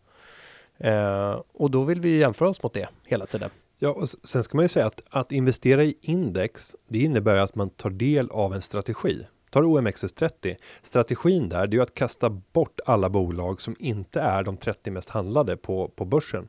Eh, 0.90 1.42
och 1.54 1.72
då 1.72 1.84
vill 1.84 2.00
vi 2.00 2.18
jämföra 2.18 2.50
oss 2.50 2.64
mot 2.64 2.74
det 2.74 2.90
hela 3.06 3.26
tiden. 3.26 3.50
Ja, 3.80 3.90
och 3.90 4.10
sen 4.10 4.44
ska 4.44 4.58
man 4.58 4.66
ju 4.66 4.70
säga 4.70 4.86
att 4.86 5.02
att 5.10 5.32
investera 5.32 5.84
i 5.84 5.98
index, 6.02 6.76
det 6.88 6.98
innebär 6.98 7.38
att 7.38 7.56
man 7.56 7.70
tar 7.70 7.90
del 7.90 8.30
av 8.30 8.54
en 8.54 8.62
strategi. 8.62 9.26
Tar 9.54 9.64
OMXS30. 9.64 10.56
Strategin 10.82 11.50
där, 11.50 11.68
det 11.68 11.74
är 11.74 11.78
ju 11.78 11.82
att 11.82 11.94
kasta 11.94 12.30
bort 12.30 12.80
alla 12.86 13.10
bolag 13.10 13.62
som 13.62 13.76
inte 13.80 14.22
är 14.22 14.44
de 14.44 14.58
30 14.58 14.92
mest 14.92 15.10
handlade 15.10 15.58
på, 15.58 15.88
på 15.88 16.06
börsen 16.06 16.48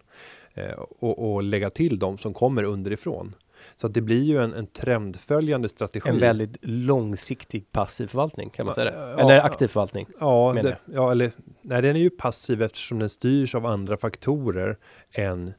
eh, 0.55 0.73
och, 0.99 1.35
och 1.35 1.43
lägga 1.43 1.71
till 1.71 1.99
de 1.99 2.19
som 2.19 2.35
kommer 2.35 2.65
underifrån. 2.65 3.35
Så 3.77 3.87
att 3.87 3.95
det 3.95 4.01
blir 4.01 4.23
ju 4.23 4.39
en, 4.39 4.55
en 4.55 4.67
trendföljande 4.67 5.69
strategi. 5.69 6.09
En 6.09 6.19
väldigt 6.19 6.57
långsiktig 6.61 7.73
passiv 7.73 8.07
förvaltning 8.07 8.51
kan 8.51 8.67
man 8.67 8.75
säga 8.75 8.91
det? 8.91 9.23
Eller 9.23 9.41
aktiv 9.41 9.69
förvaltning? 9.69 10.07
Ja, 10.21 10.57
det, 10.63 10.79
ja, 10.85 11.11
eller 11.11 11.33
nej, 11.63 11.83
den 11.83 11.97
är 11.97 12.01
ju 12.01 12.11
passiv 12.11 12.63
eftersom 12.63 12.99
den 12.99 13.09
styrs 13.09 13.55
av 13.55 13.67
andra 13.67 13.97
faktorer 13.97 14.77
än 15.13 15.53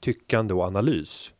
tyckande 0.00 0.54
och 0.54 0.64
analys. 0.64 1.32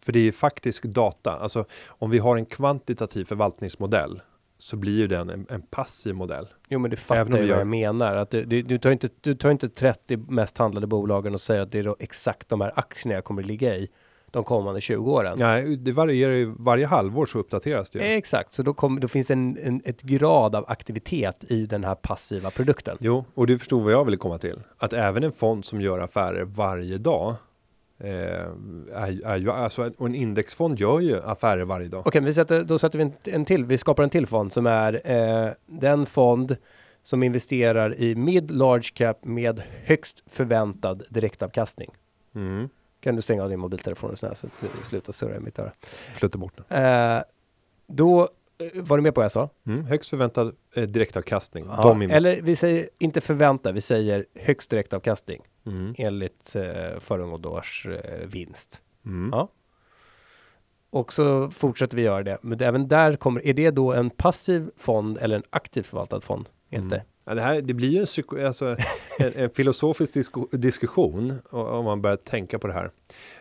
För 0.00 0.12
det 0.12 0.18
är 0.18 0.24
ju 0.24 0.32
faktisk 0.32 0.84
data. 0.84 1.32
Alltså 1.32 1.64
om 1.86 2.10
vi 2.10 2.18
har 2.18 2.36
en 2.36 2.46
kvantitativ 2.46 3.24
förvaltningsmodell 3.24 4.20
så 4.58 4.76
blir 4.76 4.98
ju 4.98 5.06
den 5.06 5.30
en, 5.30 5.46
en 5.50 5.62
passiv 5.62 6.14
modell. 6.14 6.48
Jo, 6.68 6.78
men 6.78 6.90
du 6.90 6.96
fattar 6.96 7.38
ju 7.38 7.48
vad 7.50 7.60
jag 7.60 7.66
menar. 7.66 8.16
Att 8.16 8.30
du, 8.30 8.44
du, 8.44 8.62
du, 8.62 8.78
tar 8.78 8.90
inte, 8.90 9.08
du 9.20 9.34
tar 9.34 9.50
inte 9.50 9.68
30 9.68 10.16
mest 10.16 10.58
handlade 10.58 10.86
bolagen 10.86 11.34
och 11.34 11.40
säger 11.40 11.62
att 11.62 11.72
det 11.72 11.78
är 11.78 11.94
exakt 11.98 12.48
de 12.48 12.60
här 12.60 12.72
aktierna 12.76 13.14
jag 13.14 13.24
kommer 13.24 13.42
ligga 13.42 13.76
i 13.76 13.88
de 14.30 14.44
kommande 14.44 14.80
20 14.80 15.12
åren. 15.12 15.36
Nej, 15.38 15.76
det 15.76 15.92
varierar 15.92 16.32
ju 16.32 16.54
varje 16.58 16.86
halvår 16.86 17.26
så 17.26 17.38
uppdateras 17.38 17.90
det. 17.90 18.16
Exakt, 18.16 18.52
så 18.52 18.62
då, 18.62 18.74
kom, 18.74 19.00
då 19.00 19.08
finns 19.08 19.26
det 19.26 19.32
en, 19.32 19.58
en, 19.62 19.82
ett 19.84 20.02
grad 20.02 20.56
av 20.56 20.64
aktivitet 20.68 21.44
i 21.48 21.66
den 21.66 21.84
här 21.84 21.94
passiva 21.94 22.50
produkten. 22.50 22.96
Jo, 23.00 23.24
och 23.34 23.46
du 23.46 23.58
förstod 23.58 23.82
vad 23.82 23.92
jag 23.92 24.04
ville 24.04 24.16
komma 24.16 24.38
till. 24.38 24.60
Att 24.76 24.92
även 24.92 25.24
en 25.24 25.32
fond 25.32 25.64
som 25.64 25.80
gör 25.80 26.00
affärer 26.00 26.44
varje 26.44 26.98
dag 26.98 27.34
eh, 27.98 28.10
är, 28.92 29.26
är 29.26 29.36
ju, 29.36 29.50
alltså, 29.50 29.90
och 29.98 30.06
en 30.06 30.14
indexfond 30.14 30.78
gör 30.78 31.00
ju 31.00 31.22
affärer 31.22 31.64
varje 31.64 31.88
dag. 31.88 32.06
Okej, 32.06 32.20
vi 32.20 32.34
sätter, 32.34 32.64
då 32.64 32.78
sätter 32.78 32.98
vi 32.98 33.04
en, 33.04 33.12
en, 33.24 33.44
till. 33.44 33.64
Vi 33.64 33.78
skapar 33.78 34.02
en 34.02 34.10
till 34.10 34.26
fond 34.26 34.52
som 34.52 34.66
är 34.66 35.10
eh, 35.10 35.52
den 35.66 36.06
fond 36.06 36.56
som 37.02 37.22
investerar 37.22 38.00
i 38.00 38.14
mid 38.14 38.50
large 38.50 38.90
cap 38.94 39.24
med 39.24 39.62
högst 39.84 40.22
förväntad 40.26 41.02
direktavkastning. 41.08 41.90
Mm. 42.34 42.68
Kan 43.00 43.16
du 43.16 43.22
stänga 43.22 43.42
av 43.42 43.48
din 43.48 43.60
mobiltelefon 43.60 44.10
och 44.10 44.18
så 44.18 44.28
sluta 44.82 45.12
surra 45.12 45.36
i 45.36 45.40
mitt 45.40 45.58
öra. 45.58 45.72
Flytta 46.14 46.38
bort 46.38 46.54
den. 46.68 46.84
Eh, 46.84 47.22
då 47.86 48.28
var 48.74 48.96
du 48.96 49.02
med 49.02 49.14
på 49.14 49.20
vad 49.20 49.24
jag 49.24 49.32
sa? 49.32 49.50
Mm, 49.66 49.84
högst 49.84 50.10
förväntad 50.10 50.54
eh, 50.74 50.82
direktavkastning. 50.82 51.64
Ja, 51.66 52.02
eller 52.02 52.40
vi 52.40 52.56
säger 52.56 52.88
inte 52.98 53.20
förvänta, 53.20 53.72
vi 53.72 53.80
säger 53.80 54.26
högst 54.34 54.70
direktavkastning 54.70 55.42
mm. 55.66 55.94
enligt 55.98 56.56
eh, 56.56 56.98
föregående 56.98 57.48
års 57.48 57.86
eh, 57.86 58.26
vinst. 58.26 58.82
Mm. 59.06 59.30
Ja. 59.32 59.48
Och 60.90 61.12
så 61.12 61.50
fortsätter 61.50 61.96
vi 61.96 62.02
göra 62.02 62.22
det. 62.22 62.38
Men 62.42 62.62
även 62.62 62.88
där 62.88 63.16
kommer, 63.16 63.46
är 63.46 63.54
det 63.54 63.70
då 63.70 63.92
en 63.92 64.10
passiv 64.10 64.70
fond 64.76 65.18
eller 65.18 65.36
en 65.36 65.42
aktiv 65.50 65.82
förvaltad 65.82 66.20
fond? 66.20 66.48
Inte? 66.70 66.96
Mm. 66.96 67.06
Ja, 67.28 67.34
det, 67.34 67.42
här, 67.42 67.60
det 67.60 67.74
blir 67.74 67.88
ju 67.88 67.98
en, 67.98 68.06
psyko, 68.06 68.46
alltså, 68.46 68.66
en, 69.18 69.32
en 69.34 69.50
filosofisk 69.50 70.14
disku, 70.14 70.40
diskussion 70.52 71.34
om 71.50 71.84
man 71.84 72.02
börjar 72.02 72.16
tänka 72.16 72.58
på 72.58 72.66
det 72.66 72.72
här. 72.72 72.90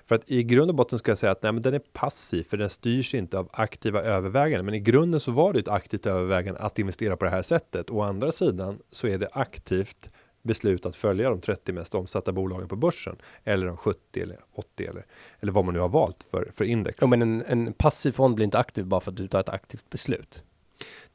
För 0.05 0.15
att 0.15 0.31
i 0.31 0.43
grund 0.43 0.69
och 0.69 0.75
botten 0.75 0.99
ska 0.99 1.11
jag 1.11 1.17
säga 1.17 1.31
att 1.31 1.43
nej, 1.43 1.51
men 1.51 1.61
den 1.61 1.73
är 1.73 1.81
passiv 1.93 2.43
för 2.43 2.57
den 2.57 2.69
styrs 2.69 3.15
inte 3.15 3.39
av 3.39 3.49
aktiva 3.53 4.01
överväganden. 4.01 4.65
Men 4.65 4.75
i 4.75 4.79
grunden 4.79 5.19
så 5.19 5.31
var 5.31 5.53
det 5.53 5.59
ett 5.59 5.67
aktivt 5.67 6.05
övervägande 6.05 6.59
att 6.59 6.79
investera 6.79 7.17
på 7.17 7.25
det 7.25 7.31
här 7.31 7.41
sättet. 7.41 7.91
Å 7.91 8.01
andra 8.01 8.31
sidan 8.31 8.79
så 8.91 9.07
är 9.07 9.17
det 9.17 9.29
aktivt 9.31 10.09
beslut 10.43 10.85
att 10.85 10.95
följa 10.95 11.29
de 11.29 11.41
30 11.41 11.73
mest 11.73 11.95
omsatta 11.95 12.31
bolagen 12.31 12.67
på 12.67 12.75
börsen 12.75 13.15
eller 13.43 13.67
de 13.67 13.77
70 13.77 14.21
eller 14.21 14.39
80 14.55 14.85
eller, 14.85 15.05
eller 15.39 15.51
vad 15.51 15.65
man 15.65 15.73
nu 15.73 15.79
har 15.79 15.89
valt 15.89 16.23
för, 16.31 16.49
för 16.53 16.65
index. 16.65 16.97
Ja, 17.01 17.07
men 17.07 17.21
en, 17.21 17.43
en 17.47 17.73
passiv 17.73 18.11
fond 18.11 18.35
blir 18.35 18.45
inte 18.45 18.59
aktiv 18.59 18.85
bara 18.85 19.01
för 19.01 19.11
att 19.11 19.17
du 19.17 19.27
tar 19.27 19.39
ett 19.39 19.49
aktivt 19.49 19.89
beslut. 19.89 20.43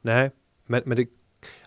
Nej, 0.01 0.31
men, 0.65 0.81
men 0.85 0.97
det 0.97 1.07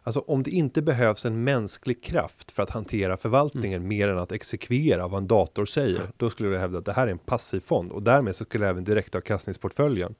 Alltså 0.07 0.21
om 0.21 0.42
det 0.42 0.51
inte 0.51 0.83
behövs 0.83 1.27
en 1.27 1.45
mänsklig 1.45 2.03
kraft 2.03 2.51
för 2.51 2.62
att 2.62 2.71
hantera 2.71 3.16
förvaltningen 3.16 3.77
mm. 3.77 3.88
mer 3.88 4.09
än 4.09 4.19
att 4.19 4.33
exekvera 4.33 5.09
vad 5.09 5.21
en 5.21 5.27
dator 5.27 5.64
säger, 5.64 6.01
mm. 6.01 6.12
då 6.16 6.31
skulle 6.31 6.49
jag 6.49 6.61
hävda 6.61 6.79
att 6.79 6.85
det 6.85 6.92
här 6.92 7.07
är 7.07 7.11
en 7.11 7.19
passiv 7.19 7.61
fond 7.61 7.92
och 7.92 8.03
därmed 8.03 8.37
så 8.37 8.45
skulle 8.45 8.69
även 8.69 8.85
direktavkastningsportföljen 8.85 10.14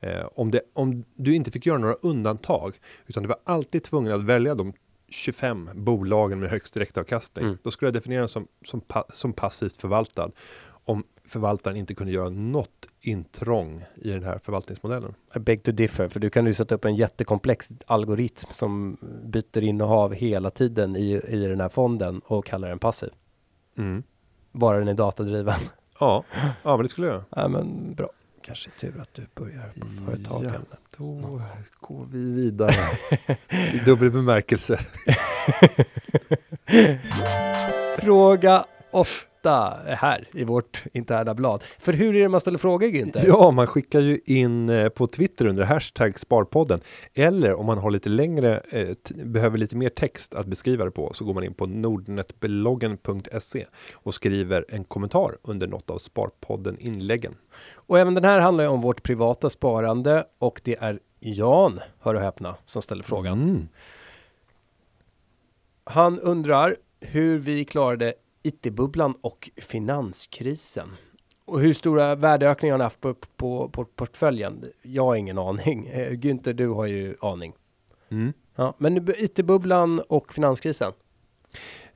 eh, 0.00 0.26
om, 0.34 0.50
det, 0.50 0.60
om 0.72 1.04
du 1.14 1.34
inte 1.34 1.50
fick 1.50 1.66
göra 1.66 1.78
några 1.78 1.94
undantag 1.94 2.80
utan 3.06 3.22
du 3.22 3.28
var 3.28 3.38
alltid 3.44 3.82
tvungen 3.82 4.12
att 4.12 4.22
välja 4.22 4.54
de 4.54 4.72
25 5.08 5.70
bolagen 5.74 6.40
med 6.40 6.50
högst 6.50 6.74
direktavkastning. 6.74 7.44
Mm. 7.44 7.58
Då 7.62 7.70
skulle 7.70 7.86
jag 7.86 7.94
definiera 7.94 8.20
den 8.20 8.28
som, 8.28 8.46
som, 8.64 8.80
pa, 8.80 9.04
som 9.08 9.32
passivt 9.32 9.76
förvaltad 9.76 10.30
om 10.84 11.04
förvaltaren 11.30 11.76
inte 11.76 11.94
kunde 11.94 12.12
göra 12.12 12.30
något 12.30 12.86
intrång 13.00 13.84
i 13.94 14.10
den 14.10 14.24
här 14.24 14.38
förvaltningsmodellen. 14.38 15.14
I 15.36 15.38
beg 15.38 15.62
to 15.62 15.72
differ, 15.72 16.08
för 16.08 16.20
du 16.20 16.30
kan 16.30 16.46
ju 16.46 16.54
sätta 16.54 16.74
upp 16.74 16.84
en 16.84 16.94
jättekomplex 16.94 17.70
algoritm 17.86 18.48
som 18.52 18.96
byter 19.24 19.62
innehav 19.62 20.14
hela 20.14 20.50
tiden 20.50 20.96
i, 20.96 21.20
i 21.28 21.46
den 21.46 21.60
här 21.60 21.68
fonden 21.68 22.20
och 22.24 22.44
kallar 22.44 22.68
den 22.68 22.78
passiv. 22.78 23.10
Mm. 23.78 24.02
Bara 24.52 24.78
den 24.78 24.88
är 24.88 24.94
datadriven. 24.94 25.60
Ja, 26.00 26.24
ja 26.62 26.76
men 26.76 26.82
det 26.82 26.88
skulle 26.88 27.06
jag. 27.06 27.22
Ja, 27.30 27.48
men 27.48 27.94
bra. 27.94 28.10
Kanske 28.42 28.70
tur 28.70 29.00
att 29.00 29.14
du 29.14 29.26
börjar 29.34 29.72
på 29.80 29.86
företagen. 29.86 30.66
Ja, 30.70 30.76
då 30.96 31.42
går 31.80 32.06
vi 32.10 32.32
vidare 32.32 32.74
i 33.74 33.78
dubbel 33.84 34.10
bemärkelse. 34.10 34.78
Fråga 37.98 38.64
8 38.90 39.29
här 39.48 40.28
i 40.32 40.44
vårt 40.44 40.84
interna 40.92 41.34
blad. 41.34 41.62
För 41.78 41.92
hur 41.92 42.16
är 42.16 42.20
det 42.20 42.28
man 42.28 42.40
ställer 42.40 42.58
frågor 42.58 42.86
Günther? 42.86 43.24
Ja, 43.26 43.50
man 43.50 43.66
skickar 43.66 44.00
ju 44.00 44.20
in 44.26 44.68
eh, 44.68 44.88
på 44.88 45.06
Twitter 45.06 45.46
under 45.46 45.64
hashtag 45.64 46.18
Sparpodden. 46.18 46.78
Eller 47.14 47.54
om 47.54 47.66
man 47.66 47.78
har 47.78 47.90
lite 47.90 48.08
längre, 48.08 48.60
eh, 48.70 48.88
behöver 49.24 49.58
lite 49.58 49.76
mer 49.76 49.88
text 49.88 50.34
att 50.34 50.46
beskriva 50.46 50.84
det 50.84 50.90
på, 50.90 51.12
så 51.12 51.24
går 51.24 51.34
man 51.34 51.44
in 51.44 51.54
på 51.54 51.66
nordnetbloggen.se 51.66 53.66
och 53.94 54.14
skriver 54.14 54.64
en 54.68 54.84
kommentar 54.84 55.36
under 55.42 55.66
något 55.66 55.90
av 55.90 55.98
Sparpodden 55.98 56.76
inläggen. 56.80 57.34
Och 57.74 57.98
även 57.98 58.14
den 58.14 58.24
här 58.24 58.40
handlar 58.40 58.64
ju 58.64 58.70
om 58.70 58.80
vårt 58.80 59.02
privata 59.02 59.50
sparande 59.50 60.24
och 60.38 60.60
det 60.64 60.76
är 60.80 60.98
Jan, 61.20 61.80
hör 62.00 62.14
och 62.14 62.20
häpna, 62.20 62.56
som 62.66 62.82
ställer 62.82 63.02
frågan. 63.02 63.42
Mm. 63.42 63.68
Han 65.84 66.20
undrar 66.20 66.76
hur 67.00 67.38
vi 67.38 67.64
klarade 67.64 68.14
IT-bubblan 68.42 69.14
och 69.20 69.50
finanskrisen. 69.56 70.88
Och 71.44 71.60
hur 71.60 71.72
stora 71.72 72.14
värdeökningar 72.14 72.72
har 72.72 72.78
ni 72.78 72.84
haft 72.84 73.00
på, 73.00 73.14
på, 73.14 73.68
på 73.68 73.84
portföljen? 73.84 74.64
Jag 74.82 75.04
har 75.04 75.14
ingen 75.14 75.38
aning. 75.38 75.86
Eh, 75.86 76.12
Günther, 76.12 76.52
du 76.52 76.68
har 76.68 76.86
ju 76.86 77.16
aning. 77.20 77.52
Mm. 78.10 78.32
Ja, 78.56 78.74
men 78.78 79.08
IT-bubblan 79.18 80.00
och 80.08 80.32
finanskrisen? 80.32 80.92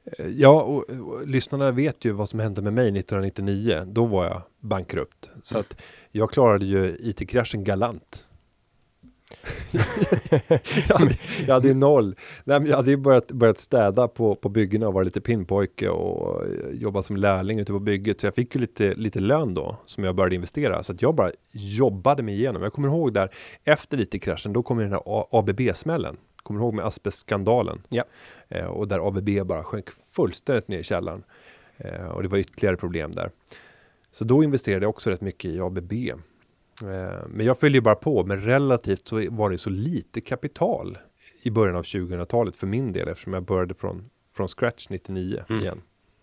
Eh, 0.04 0.26
ja, 0.26 0.62
och, 0.62 0.90
och, 0.90 1.26
lyssnarna 1.26 1.70
vet 1.70 2.04
ju 2.04 2.12
vad 2.12 2.28
som 2.28 2.40
hände 2.40 2.62
med 2.62 2.72
mig 2.72 2.98
1999. 2.98 3.82
Då 3.86 4.04
var 4.04 4.24
jag 4.24 4.42
bankrupt. 4.60 5.30
Så 5.42 5.54
mm. 5.54 5.66
att 5.68 5.80
jag 6.10 6.30
klarade 6.30 6.66
ju 6.66 6.96
IT-kraschen 7.00 7.64
galant. 7.64 8.26
jag, 10.88 10.98
hade, 10.98 11.14
jag 11.46 11.54
hade 11.54 11.68
ju 11.68 11.74
noll. 11.74 12.16
Nej, 12.44 12.60
jag 12.68 12.76
hade 12.76 12.90
ju 12.90 12.96
börjat, 12.96 13.32
börjat 13.32 13.58
städa 13.58 14.08
på, 14.08 14.34
på 14.34 14.48
byggena 14.48 14.88
och 14.88 14.94
varit 14.94 15.04
lite 15.04 15.20
pinnpojke 15.20 15.88
och 15.88 16.42
jobba 16.72 17.02
som 17.02 17.16
lärling 17.16 17.58
ute 17.58 17.72
på 17.72 17.78
bygget. 17.78 18.20
Så 18.20 18.26
jag 18.26 18.34
fick 18.34 18.54
ju 18.54 18.60
lite, 18.60 18.94
lite 18.94 19.20
lön 19.20 19.54
då 19.54 19.76
som 19.86 20.04
jag 20.04 20.14
började 20.14 20.34
investera. 20.34 20.82
Så 20.82 20.92
att 20.92 21.02
jag 21.02 21.14
bara 21.14 21.30
jobbade 21.52 22.22
mig 22.22 22.34
igenom. 22.34 22.62
Jag 22.62 22.72
kommer 22.72 22.88
ihåg 22.88 23.12
där 23.12 23.30
efter 23.64 24.00
IT-kraschen, 24.00 24.52
då 24.52 24.62
kom 24.62 24.78
den 24.78 24.92
här 24.92 25.02
ABB-smällen. 25.30 26.16
Kommer 26.42 26.60
ihåg 26.60 26.74
med 26.74 26.84
asbestskandalen? 26.84 27.82
Ja. 27.88 28.04
Eh, 28.48 28.66
och 28.66 28.88
där 28.88 29.08
ABB 29.08 29.46
bara 29.46 29.64
sjönk 29.64 29.90
fullständigt 29.90 30.68
ner 30.68 30.78
i 30.78 30.84
källaren. 30.84 31.24
Eh, 31.76 32.06
och 32.06 32.22
det 32.22 32.28
var 32.28 32.38
ytterligare 32.38 32.76
problem 32.76 33.14
där. 33.14 33.30
Så 34.10 34.24
då 34.24 34.44
investerade 34.44 34.84
jag 34.84 34.90
också 34.90 35.10
rätt 35.10 35.20
mycket 35.20 35.50
i 35.50 35.60
ABB. 35.60 35.92
Eh, 36.82 37.26
men 37.28 37.46
jag 37.46 37.58
följde 37.58 37.80
bara 37.80 37.94
på, 37.94 38.24
men 38.24 38.40
relativt 38.40 39.08
så 39.08 39.30
var 39.30 39.50
det 39.50 39.58
så 39.58 39.70
lite 39.70 40.20
kapital 40.20 40.98
i 41.42 41.50
början 41.50 41.76
av 41.76 41.82
2000-talet 41.82 42.56
för 42.56 42.66
min 42.66 42.92
del 42.92 43.08
eftersom 43.08 43.32
jag 43.32 43.42
började 43.42 43.74
från, 43.74 44.10
från 44.30 44.48
scratch 44.48 44.88
99 44.90 45.44
mm. 45.48 45.62
igen. 45.62 45.82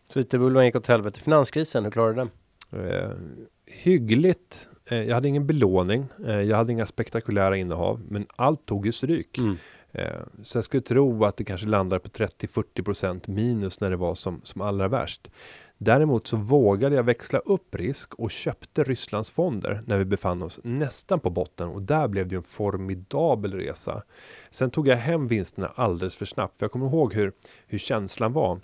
Så 0.09 0.19
IT-bubblan 0.19 0.65
gick 0.65 0.75
åt 0.75 0.87
helvete. 0.87 1.19
Finanskrisen, 1.19 1.83
hur 1.83 1.91
klarade 1.91 2.13
du 2.13 2.15
den? 2.15 2.29
Eh, 2.85 3.11
hyggligt. 3.65 4.69
Eh, 4.85 5.03
jag 5.03 5.15
hade 5.15 5.27
ingen 5.27 5.47
belåning. 5.47 6.05
Eh, 6.25 6.41
jag 6.41 6.57
hade 6.57 6.71
inga 6.71 6.85
spektakulära 6.85 7.57
innehav, 7.57 8.01
men 8.09 8.25
allt 8.35 8.65
tog 8.65 8.85
ju 8.85 8.91
stryk. 8.91 9.37
Mm. 9.37 9.57
Eh, 9.91 10.21
så 10.43 10.57
jag 10.57 10.65
skulle 10.65 10.81
tro 10.81 11.25
att 11.25 11.37
det 11.37 11.43
kanske 11.43 11.67
landar 11.67 11.99
på 11.99 12.09
30-40% 12.09 13.29
minus 13.29 13.79
när 13.79 13.89
det 13.89 13.95
var 13.95 14.15
som, 14.15 14.41
som 14.43 14.61
allra 14.61 14.87
värst. 14.87 15.29
Däremot 15.83 16.27
så 16.27 16.37
vågade 16.37 16.95
jag 16.95 17.03
växla 17.03 17.39
upp 17.39 17.75
risk 17.75 18.13
och 18.13 18.31
köpte 18.31 18.83
Rysslands 18.83 19.29
fonder 19.29 19.83
när 19.85 19.97
vi 19.97 20.05
befann 20.05 20.43
oss 20.43 20.59
nästan 20.63 21.19
på 21.19 21.29
botten 21.29 21.69
och 21.69 21.83
där 21.83 22.07
blev 22.07 22.27
det 22.27 22.35
en 22.35 22.43
formidabel 22.43 23.53
resa. 23.53 24.03
Sen 24.51 24.71
tog 24.71 24.87
jag 24.87 24.97
hem 24.97 25.27
vinsterna 25.27 25.71
alldeles 25.75 26.15
för 26.15 26.25
snabbt 26.25 26.59
för 26.59 26.65
jag 26.65 26.71
kommer 26.71 26.87
ihåg 26.87 27.13
hur, 27.13 27.33
hur 27.67 27.77
känslan 27.77 28.33
var 28.33 28.59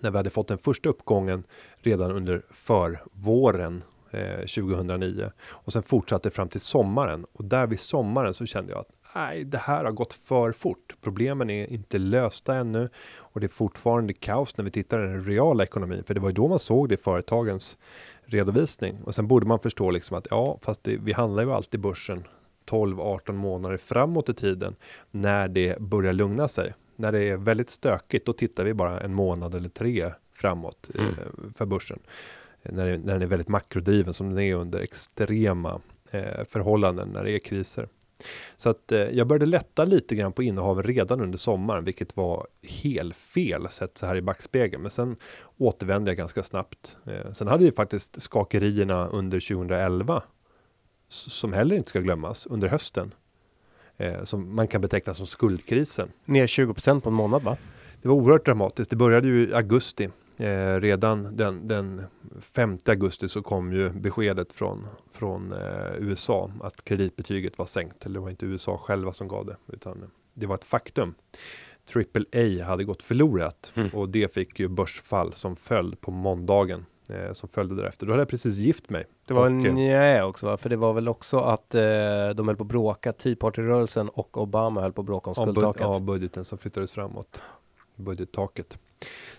när 0.00 0.10
vi 0.10 0.16
hade 0.16 0.30
fått 0.30 0.48
den 0.48 0.58
första 0.58 0.88
uppgången 0.88 1.44
redan 1.76 2.10
under 2.10 2.42
förvåren 2.50 3.82
eh, 4.10 4.38
2009 4.38 5.30
och 5.48 5.72
sen 5.72 5.82
fortsatte 5.82 6.30
fram 6.30 6.48
till 6.48 6.60
sommaren 6.60 7.26
och 7.32 7.44
där 7.44 7.66
vid 7.66 7.80
sommaren 7.80 8.34
så 8.34 8.46
kände 8.46 8.72
jag 8.72 8.80
att 8.80 8.90
nej, 9.16 9.44
det 9.44 9.58
här 9.58 9.84
har 9.84 9.92
gått 9.92 10.12
för 10.12 10.52
fort. 10.52 10.96
Problemen 11.00 11.50
är 11.50 11.72
inte 11.72 11.98
lösta 11.98 12.54
ännu 12.54 12.88
och 13.16 13.40
det 13.40 13.46
är 13.46 13.48
fortfarande 13.48 14.12
kaos 14.12 14.56
när 14.56 14.64
vi 14.64 14.70
tittar 14.70 15.04
i 15.04 15.08
den 15.08 15.24
reala 15.24 15.62
ekonomin, 15.62 16.04
för 16.04 16.14
det 16.14 16.20
var 16.20 16.28
ju 16.28 16.34
då 16.34 16.48
man 16.48 16.58
såg 16.58 16.88
det 16.88 16.94
i 16.94 16.98
företagens 16.98 17.78
redovisning 18.24 19.02
och 19.04 19.14
sen 19.14 19.28
borde 19.28 19.46
man 19.46 19.58
förstå 19.58 19.90
liksom 19.90 20.18
att 20.18 20.26
ja, 20.30 20.58
fast 20.62 20.84
det, 20.84 20.96
vi 20.96 21.12
handlar 21.12 21.42
ju 21.42 21.52
alltid 21.52 21.80
börsen 21.80 22.24
12-18 22.66 23.32
månader 23.32 23.76
framåt 23.76 24.28
i 24.28 24.34
tiden 24.34 24.76
när 25.10 25.48
det 25.48 25.80
börjar 25.80 26.12
lugna 26.12 26.48
sig. 26.48 26.74
När 26.96 27.12
det 27.12 27.22
är 27.22 27.36
väldigt 27.36 27.70
stökigt, 27.70 28.26
då 28.26 28.32
tittar 28.32 28.64
vi 28.64 28.74
bara 28.74 29.00
en 29.00 29.14
månad 29.14 29.54
eller 29.54 29.68
tre 29.68 30.12
framåt 30.34 30.90
mm. 30.94 31.08
eh, 31.08 31.52
för 31.54 31.66
börsen. 31.66 31.98
När, 32.62 32.86
det, 32.86 32.98
när 32.98 33.12
den 33.12 33.22
är 33.22 33.26
väldigt 33.26 33.48
makrodriven 33.48 34.14
som 34.14 34.30
den 34.30 34.38
är 34.38 34.54
under 34.54 34.80
extrema 34.80 35.80
eh, 36.10 36.44
förhållanden 36.44 37.08
när 37.08 37.24
det 37.24 37.30
är 37.30 37.38
kriser. 37.38 37.88
Så 38.56 38.70
att 38.70 38.92
eh, 38.92 38.98
jag 38.98 39.26
började 39.26 39.46
lätta 39.46 39.84
lite 39.84 40.14
grann 40.14 40.32
på 40.32 40.42
innehaven 40.42 40.82
redan 40.82 41.20
under 41.20 41.38
sommaren, 41.38 41.84
vilket 41.84 42.16
var 42.16 42.46
helt 42.62 43.16
fel 43.16 43.68
sett 43.70 43.98
så 43.98 44.06
här 44.06 44.16
i 44.16 44.22
backspegeln. 44.22 44.82
Men 44.82 44.90
sen 44.90 45.16
återvände 45.56 46.10
jag 46.10 46.18
ganska 46.18 46.42
snabbt. 46.42 46.96
Eh, 47.06 47.32
sen 47.32 47.48
hade 47.48 47.64
ju 47.64 47.72
faktiskt 47.72 48.22
skakerierna 48.22 49.06
under 49.06 49.40
2011 49.40 50.22
som 51.08 51.52
heller 51.52 51.76
inte 51.76 51.88
ska 51.88 52.00
glömmas 52.00 52.46
under 52.46 52.68
hösten. 52.68 53.14
Eh, 53.96 54.24
som 54.24 54.54
man 54.54 54.68
kan 54.68 54.80
beteckna 54.80 55.14
som 55.14 55.26
skuldkrisen. 55.26 56.08
Ner 56.24 56.46
20% 56.46 57.00
på 57.00 57.08
en 57.08 57.14
månad 57.14 57.42
va? 57.42 57.56
Det 58.02 58.08
var 58.08 58.16
oerhört 58.16 58.44
dramatiskt. 58.44 58.90
Det 58.90 58.96
började 58.96 59.28
ju 59.28 59.48
i 59.48 59.54
augusti 59.54 60.08
Eh, 60.38 60.80
redan 60.80 61.36
den, 61.36 61.68
den 61.68 62.02
5 62.40 62.78
augusti 62.86 63.28
så 63.28 63.42
kom 63.42 63.72
ju 63.72 63.90
beskedet 63.90 64.52
från, 64.52 64.86
från 65.10 65.52
eh, 65.52 65.96
USA 65.98 66.50
att 66.62 66.84
kreditbetyget 66.84 67.58
var 67.58 67.66
sänkt. 67.66 68.06
Eller 68.06 68.14
det 68.14 68.20
var 68.20 68.30
inte 68.30 68.46
USA 68.46 68.78
själva 68.78 69.12
som 69.12 69.28
gav 69.28 69.46
det, 69.46 69.56
utan 69.72 70.10
det 70.34 70.46
var 70.46 70.54
ett 70.54 70.64
faktum. 70.64 71.14
AAA 71.94 72.64
hade 72.64 72.84
gått 72.84 73.02
förlorat 73.02 73.72
mm. 73.74 73.88
och 73.88 74.08
det 74.08 74.34
fick 74.34 74.60
ju 74.60 74.68
börsfall 74.68 75.32
som 75.32 75.56
föll 75.56 75.96
på 75.96 76.10
måndagen 76.10 76.86
eh, 77.08 77.32
som 77.32 77.48
följde 77.48 77.74
därefter. 77.74 78.06
Då 78.06 78.12
hade 78.12 78.20
jag 78.20 78.28
precis 78.28 78.56
gift 78.56 78.90
mig. 78.90 79.04
Det 79.26 79.34
var 79.34 79.46
en 79.46 79.58
nej 79.74 80.22
också, 80.22 80.46
va? 80.46 80.56
för 80.56 80.68
det 80.68 80.76
var 80.76 80.92
väl 80.92 81.08
också 81.08 81.40
att 81.40 81.74
eh, 81.74 81.80
de 82.34 82.48
höll 82.48 82.56
på 82.56 82.62
att 82.62 82.68
bråka, 82.68 83.12
Tea 83.12 83.36
Party-rörelsen 83.36 84.08
och 84.08 84.36
Obama 84.36 84.80
höll 84.80 84.92
på 84.92 85.00
att 85.00 85.06
bråka 85.06 85.30
om 85.30 85.34
skuldtaket. 85.34 85.82
Ja, 85.82 85.98
budgeten 85.98 86.44
som 86.44 86.58
flyttades 86.58 86.92
framåt, 86.92 87.42
budgettaket. 87.96 88.78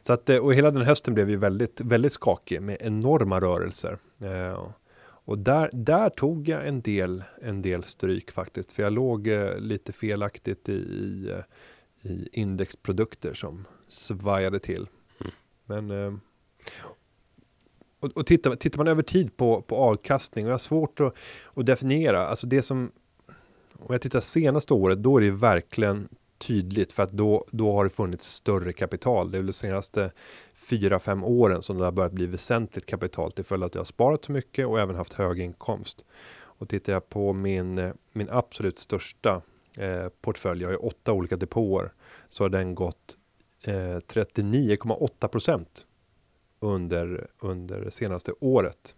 Så 0.02 0.14
att, 0.14 0.30
eh, 0.30 0.38
och 0.38 0.54
hela 0.54 0.72
den 0.72 0.82
hösten 0.82 1.14
blev 1.14 1.30
ju 1.30 1.36
väldigt, 1.36 1.82
väldigt 1.82 2.14
skakig 2.14 2.62
med 2.62 2.78
enorma 2.80 3.40
rörelser. 3.40 3.98
Eh, 4.20 4.68
och 5.00 5.38
där, 5.38 5.70
där 5.74 6.10
tog 6.10 6.50
jag 6.50 6.68
en 6.68 6.82
del, 6.82 7.24
en 7.42 7.62
del 7.62 7.84
stryk 7.84 8.32
faktiskt, 8.32 8.72
för 8.72 8.84
jag 8.84 8.94
låg 8.94 9.28
eh, 9.28 9.60
lite 9.60 9.94
felaktigt 9.94 10.70
i, 10.70 10.74
i, 10.74 11.32
i 12.02 12.30
indexprodukter 12.32 13.34
som 13.34 13.66
svajade 13.88 14.60
till. 14.60 14.88
Mm. 15.20 15.32
Men 15.66 16.22
och, 18.00 18.18
och 18.18 18.26
tittar, 18.26 18.56
tittar 18.56 18.78
man 18.78 18.88
över 18.88 19.04
tid 19.04 19.38
på, 19.38 19.62
på 19.62 19.76
avkastning 19.76 20.46
och 20.46 20.50
jag 20.50 20.54
har 20.54 20.60
svårt 20.60 21.00
att, 21.00 21.14
att 21.54 21.66
definiera, 21.66 22.28
alltså 22.28 22.48
det 22.48 22.62
som 22.62 22.92
om 23.80 23.94
jag 23.94 24.02
tittar 24.02 24.20
senaste 24.20 24.74
året, 24.74 25.04
då 25.04 25.18
är 25.18 25.22
det 25.22 25.32
verkligen 25.32 26.10
tydligt 26.38 26.92
för 26.92 27.04
att 27.04 27.12
då, 27.12 27.46
då 27.52 27.74
har 27.74 27.84
det 27.84 27.90
funnits 27.90 28.28
större 28.28 28.74
kapital. 28.74 29.32
Det 29.32 29.38
är 29.38 29.40
väl 29.40 29.46
de 29.48 29.54
senaste 29.54 30.12
fyra, 30.54 31.00
fem 31.00 31.24
åren 31.24 31.62
som 31.62 31.78
det 31.78 31.86
har 31.86 31.92
börjat 31.92 32.12
bli 32.12 32.26
väsentligt 32.26 32.86
kapital 32.86 33.32
till 33.32 33.44
följd 33.44 33.64
av 33.64 33.68
att 33.68 33.76
jag 33.76 33.80
har 33.80 33.86
sparat 33.86 34.26
så 34.26 34.32
mycket 34.32 34.68
och 34.68 34.80
även 34.80 34.96
haft 34.96 35.14
hög 35.14 35.40
inkomst. 35.40 36.06
Och 36.30 36.70
tittar 36.70 36.94
jag 36.94 37.10
på 37.10 37.34
min, 37.34 37.94
min 38.14 38.30
absolut 38.30 38.80
största 38.80 39.42
eh, 39.80 40.08
portfölj, 40.22 40.62
jag 40.62 40.68
har 40.68 40.74
ju 40.74 40.78
åtta 40.78 41.14
olika 41.14 41.36
depåer, 41.36 41.94
så 42.30 42.44
har 42.44 42.50
den 42.50 42.76
gått 42.76 43.18
eh, 43.64 43.74
39,8% 43.74 45.66
under, 46.60 47.28
under 47.40 47.82
det 47.82 47.92
senaste 47.92 48.34
året. 48.40 48.96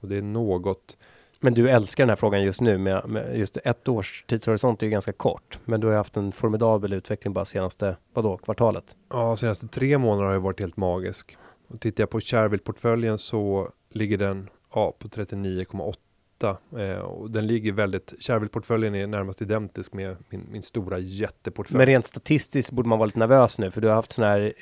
Och 0.00 0.08
det 0.08 0.16
är 0.16 0.22
något 0.22 0.96
men 1.40 1.54
du 1.54 1.70
älskar 1.70 2.04
den 2.04 2.08
här 2.08 2.16
frågan 2.16 2.42
just 2.42 2.60
nu 2.60 2.78
med, 2.78 3.08
med 3.08 3.38
just 3.38 3.56
ett 3.56 3.88
års 3.88 4.24
tidshorisont 4.26 4.82
är 4.82 4.86
ju 4.86 4.90
ganska 4.90 5.12
kort. 5.12 5.58
Men 5.64 5.80
du 5.80 5.86
har 5.86 5.94
haft 5.94 6.16
en 6.16 6.32
formidabel 6.32 6.92
utveckling 6.92 7.32
bara 7.32 7.44
senaste, 7.44 7.96
vadå, 8.12 8.36
kvartalet? 8.36 8.96
Ja, 9.10 9.36
senaste 9.36 9.68
tre 9.68 9.98
månader 9.98 10.26
har 10.26 10.34
ju 10.34 10.40
varit 10.40 10.60
helt 10.60 10.76
magisk. 10.76 11.36
Och 11.68 11.80
tittar 11.80 12.02
jag 12.02 12.10
på 12.10 12.20
Shareville-portföljen 12.20 13.18
så 13.18 13.70
ligger 13.90 14.18
den 14.18 14.48
ja, 14.74 14.94
på 14.98 15.08
39,8 15.08 16.56
eh, 16.78 16.98
och 16.98 17.30
den 17.30 17.46
ligger 17.46 17.72
väldigt, 17.72 18.14
Shareville-portföljen 18.20 18.94
är 18.94 19.06
närmast 19.06 19.42
identisk 19.42 19.92
med 19.92 20.16
min, 20.28 20.46
min 20.50 20.62
stora 20.62 20.98
jätteportfölj. 20.98 21.78
Men 21.78 21.86
rent 21.86 22.06
statistiskt 22.06 22.72
borde 22.72 22.88
man 22.88 22.98
vara 22.98 23.06
lite 23.06 23.18
nervös 23.18 23.58
nu 23.58 23.70
för 23.70 23.80
du 23.80 23.88
har 23.88 23.94
haft 23.94 24.12
sån 24.12 24.24
här, 24.24 24.52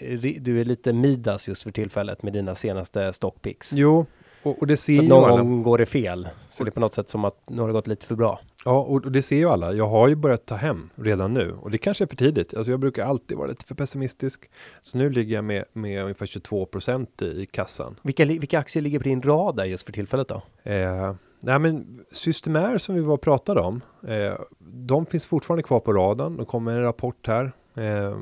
du 0.41 0.61
är 0.61 0.65
lite 0.65 0.93
Midas 0.93 1.49
just 1.49 1.63
för 1.63 1.71
tillfället 1.71 2.23
med 2.23 2.33
dina 2.33 2.55
senaste 2.55 3.13
stockpicks. 3.13 3.73
Jo, 3.73 4.07
och, 4.43 4.59
och 4.59 4.67
det 4.67 4.77
ser 4.77 4.97
så 4.97 5.03
ju 5.03 5.09
någon 5.09 5.25
alla. 5.25 5.43
gång 5.43 5.63
går 5.63 5.79
det 5.79 5.87
fel. 5.87 6.29
Så 6.51 6.65
det 6.65 6.69
är 6.69 6.73
på 6.73 6.81
något 6.81 6.95
sätt 6.95 7.09
som 7.09 7.25
att 7.25 7.51
nu 7.51 7.61
har 7.61 7.69
det 7.69 7.73
gått 7.73 7.87
lite 7.87 8.07
för 8.07 8.15
bra. 8.15 8.41
Ja, 8.65 8.79
och, 8.79 9.05
och 9.05 9.13
det 9.13 9.23
ser 9.23 9.37
ju 9.37 9.49
alla. 9.49 9.73
Jag 9.73 9.89
har 9.89 10.09
ju 10.09 10.15
börjat 10.15 10.47
ta 10.47 10.55
hem 10.55 10.91
redan 10.95 11.35
nu 11.35 11.53
och 11.61 11.71
det 11.71 11.79
kanske 11.79 12.05
är 12.05 12.07
för 12.07 12.17
tidigt. 12.17 12.55
Alltså 12.55 12.71
jag 12.71 12.81
brukar 12.81 13.07
alltid 13.07 13.37
vara 13.37 13.49
lite 13.49 13.65
för 13.65 13.75
pessimistisk. 13.75 14.51
Så 14.83 14.99
nu 14.99 15.11
ligger 15.11 15.35
jag 15.35 15.45
med, 15.45 15.65
med 15.73 16.03
ungefär 16.03 16.27
22 16.27 16.67
procent 16.67 17.23
i, 17.23 17.27
i 17.27 17.47
kassan. 17.47 17.97
Vilka, 18.03 18.25
vilka 18.25 18.59
aktier 18.59 18.83
ligger 18.83 18.99
på 18.99 19.05
din 19.05 19.23
radar 19.23 19.65
just 19.65 19.87
för 19.87 19.93
tillfället 19.93 20.29
då? 20.29 20.43
Eh, 20.63 21.15
nej 21.41 21.59
men 21.59 22.01
Systemair 22.11 22.79
som 22.79 22.95
vi 22.95 23.01
var 23.01 23.15
och 23.15 23.21
pratade 23.21 23.61
om. 23.61 23.81
Eh, 24.09 24.35
de 24.59 25.07
finns 25.07 25.27
fortfarande 25.27 25.63
kvar 25.63 25.81
på 25.81 25.93
radarn. 25.93 26.37
De 26.37 26.47
kommer 26.47 26.73
en 26.73 26.83
rapport 26.83 27.27
här. 27.27 27.53
Eh, 27.75 28.19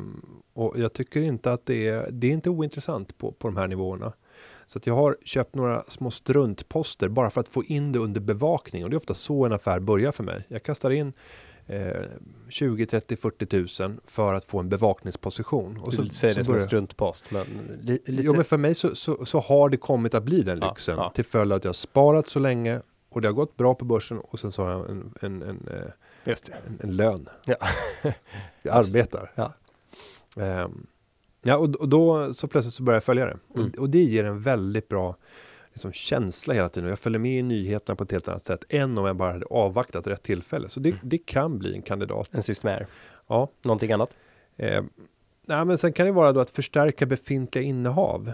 och 0.55 0.79
jag 0.79 0.93
tycker 0.93 1.23
inte 1.23 1.53
att 1.53 1.67
det 1.67 1.89
är, 1.89 2.09
det 2.11 2.27
är 2.27 2.33
inte 2.33 2.51
ointressant 2.51 3.19
på, 3.19 3.33
på 3.33 3.49
de 3.49 3.57
här 3.57 3.69
nivåerna. 3.69 4.13
Så 4.67 4.79
att 4.79 4.87
jag 4.87 4.95
har 4.95 5.17
köpt 5.25 5.55
några 5.55 5.85
små 5.89 6.11
struntposter 6.11 7.09
bara 7.09 7.31
för 7.31 7.41
att 7.41 7.49
få 7.49 7.65
in 7.65 7.93
det 7.93 7.99
under 7.99 8.21
bevakning 8.21 8.85
och 8.85 8.91
det 8.91 8.95
är 8.95 8.99
ofta 8.99 9.15
så 9.15 9.45
en 9.45 9.53
affär 9.53 9.81
börjar 9.81 10.13
för 10.13 10.25
mig. 10.25 10.47
Jag 10.49 10.63
kastar 10.63 10.91
in 10.91 11.13
eh, 11.67 12.03
20, 12.49 12.87
30, 12.87 13.17
40 13.17 13.47
tusen 13.47 14.01
för 14.07 14.35
att 14.35 14.45
få 14.45 14.59
en 14.59 14.69
bevakningsposition. 14.69 15.81
Och 15.81 15.91
du 15.91 15.97
så, 15.97 16.07
säger 16.07 16.35
så 16.35 16.41
det 16.41 16.45
som 16.45 16.55
en 16.55 16.61
struntpost. 16.61 17.31
Men 17.31 17.47
li, 17.81 17.93
lite... 18.05 18.23
Jo, 18.23 18.35
men 18.35 18.45
för 18.45 18.57
mig 18.57 18.75
så, 18.75 18.95
så, 18.95 19.27
så, 19.27 19.41
har 19.41 19.69
det 19.69 19.77
kommit 19.77 20.15
att 20.15 20.23
bli 20.23 20.43
den 20.43 20.59
lyxen 20.59 20.97
ja, 20.97 21.03
ja. 21.03 21.11
till 21.11 21.25
följd 21.25 21.53
av 21.53 21.57
att 21.57 21.65
jag 21.65 21.69
har 21.69 21.75
sparat 21.75 22.29
så 22.29 22.39
länge 22.39 22.81
och 23.09 23.21
det 23.21 23.29
har 23.29 23.33
gått 23.33 23.57
bra 23.57 23.75
på 23.75 23.85
börsen 23.85 24.19
och 24.19 24.39
sen 24.39 24.53
så 24.53 24.65
har 24.65 24.71
jag 24.71 24.91
en, 24.91 25.15
en, 25.21 25.43
en, 25.43 25.69
eh, 25.69 26.35
en, 26.67 26.79
en 26.81 26.97
lön. 26.97 27.29
Ja. 27.45 27.57
jag 28.63 28.77
arbetar. 28.77 29.33
Ja. 29.35 29.53
Um, 30.37 30.87
Ja, 31.47 31.57
och, 31.57 31.75
och 31.75 31.89
då 31.89 32.35
så 32.35 32.49
plötsligt 32.49 32.75
så 32.75 32.83
börjar 32.83 32.97
jag 32.97 33.05
följa 33.05 33.27
det. 33.27 33.37
Mm. 33.55 33.69
Och, 33.69 33.79
och, 33.79 33.91
det 33.91 34.03
ger 34.03 34.25
en 34.25 34.41
väldigt 34.41 34.89
bra 34.89 35.17
liksom, 35.73 35.93
känsla 35.93 36.55
hela 36.55 36.69
tiden. 36.69 36.89
Jag 36.89 36.99
följer 36.99 37.19
med 37.19 37.39
i 37.39 37.43
nyheterna 37.43 37.97
på 37.97 38.05
ett 38.05 38.13
helt 38.13 38.29
annat 38.29 38.43
sätt 38.43 38.65
än 38.69 38.99
om 38.99 39.07
jag 39.07 39.17
bara 39.17 39.33
hade 39.33 39.47
avvaktat 39.47 40.07
rätt 40.07 40.23
tillfälle. 40.23 40.69
Så 40.69 40.81
det, 40.81 40.89
mm. 40.89 41.01
det 41.03 41.19
kan 41.19 41.59
bli 41.59 41.75
en 41.75 41.83
kandidat. 41.83 42.31
En 42.33 42.43
systemär. 42.43 42.87
Ja. 43.27 43.51
Någonting 43.63 43.93
annat? 43.93 44.17
Eh, 44.57 44.85
nej, 45.47 45.65
men 45.65 45.79
sen 45.79 45.93
kan 45.93 46.07
det 46.07 46.13
vara 46.13 46.33
då 46.33 46.41
att 46.41 46.51
förstärka 46.51 47.07
befintliga 47.07 47.65
innehav. 47.65 48.33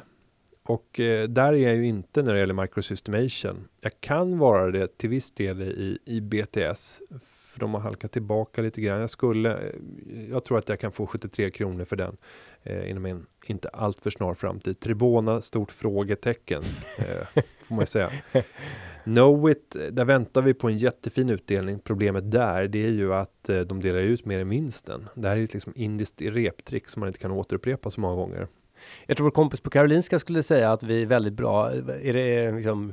Och 0.62 1.01
eh, 1.01 1.29
där 1.29 1.53
är 1.53 1.57
jag 1.57 1.77
ju 1.77 1.87
inte 1.87 2.23
när 2.23 2.35
det 2.35 2.40
gäller 2.40 2.55
microsystemation. 2.55 3.68
Jag 3.81 3.92
kan 4.01 4.38
vara 4.38 4.70
det 4.70 4.99
till 4.99 5.11
viss 5.11 5.33
del 5.33 5.62
i, 5.62 5.99
i 6.05 6.20
BTS 6.20 7.03
för 7.61 7.66
de 7.66 7.75
har 7.75 7.81
halkat 7.81 8.12
tillbaka 8.12 8.62
lite 8.62 8.81
grann. 8.81 9.01
Jag 9.01 9.11
skulle, 9.11 9.73
jag 10.31 10.44
tror 10.44 10.59
att 10.59 10.68
jag 10.68 10.81
kan 10.81 10.92
få 10.92 11.07
73 11.07 11.49
kronor 11.49 11.85
för 11.85 11.96
den 11.96 12.16
eh, 12.62 12.90
inom 12.90 13.07
en 13.07 13.27
inte 13.46 13.68
alltför 13.68 14.11
snar 14.11 14.35
framtid. 14.35 14.81
Tribona, 14.81 15.40
stort 15.40 15.73
frågetecken 15.73 16.62
eh, 16.99 17.42
får 17.68 17.75
man 17.75 17.87
säga. 17.87 18.11
Knowit, 19.05 19.77
där 19.92 20.05
väntar 20.05 20.42
vi 20.42 20.55
på 20.55 20.68
en 20.68 20.77
jättefin 20.77 21.31
utdelning. 21.31 21.79
Problemet 21.79 22.31
där, 22.31 22.68
det 22.68 22.85
är 22.85 22.90
ju 22.90 23.14
att 23.14 23.49
eh, 23.49 23.61
de 23.61 23.81
delar 23.81 24.01
ut 24.01 24.25
mer 24.25 24.38
än 24.38 24.49
vinsten. 24.49 25.09
Det 25.14 25.29
här 25.29 25.37
är 25.37 25.40
ju 25.40 25.49
liksom 25.53 25.73
indiskt 25.77 26.23
reptrick 26.23 26.88
som 26.88 27.01
man 27.01 27.07
inte 27.07 27.20
kan 27.20 27.31
återupprepa 27.31 27.90
så 27.90 28.01
många 28.01 28.14
gånger. 28.14 28.49
Jag 29.07 29.16
tror 29.16 29.25
vår 29.25 29.31
kompis 29.31 29.61
på 29.61 29.70
Karolinska 29.70 30.18
skulle 30.18 30.42
säga 30.42 30.73
att 30.73 30.83
vi 30.83 31.03
är 31.03 31.07
väldigt 31.07 31.33
bra. 31.35 31.70
Är 32.03 32.12
det 32.12 32.53
liksom 32.53 32.92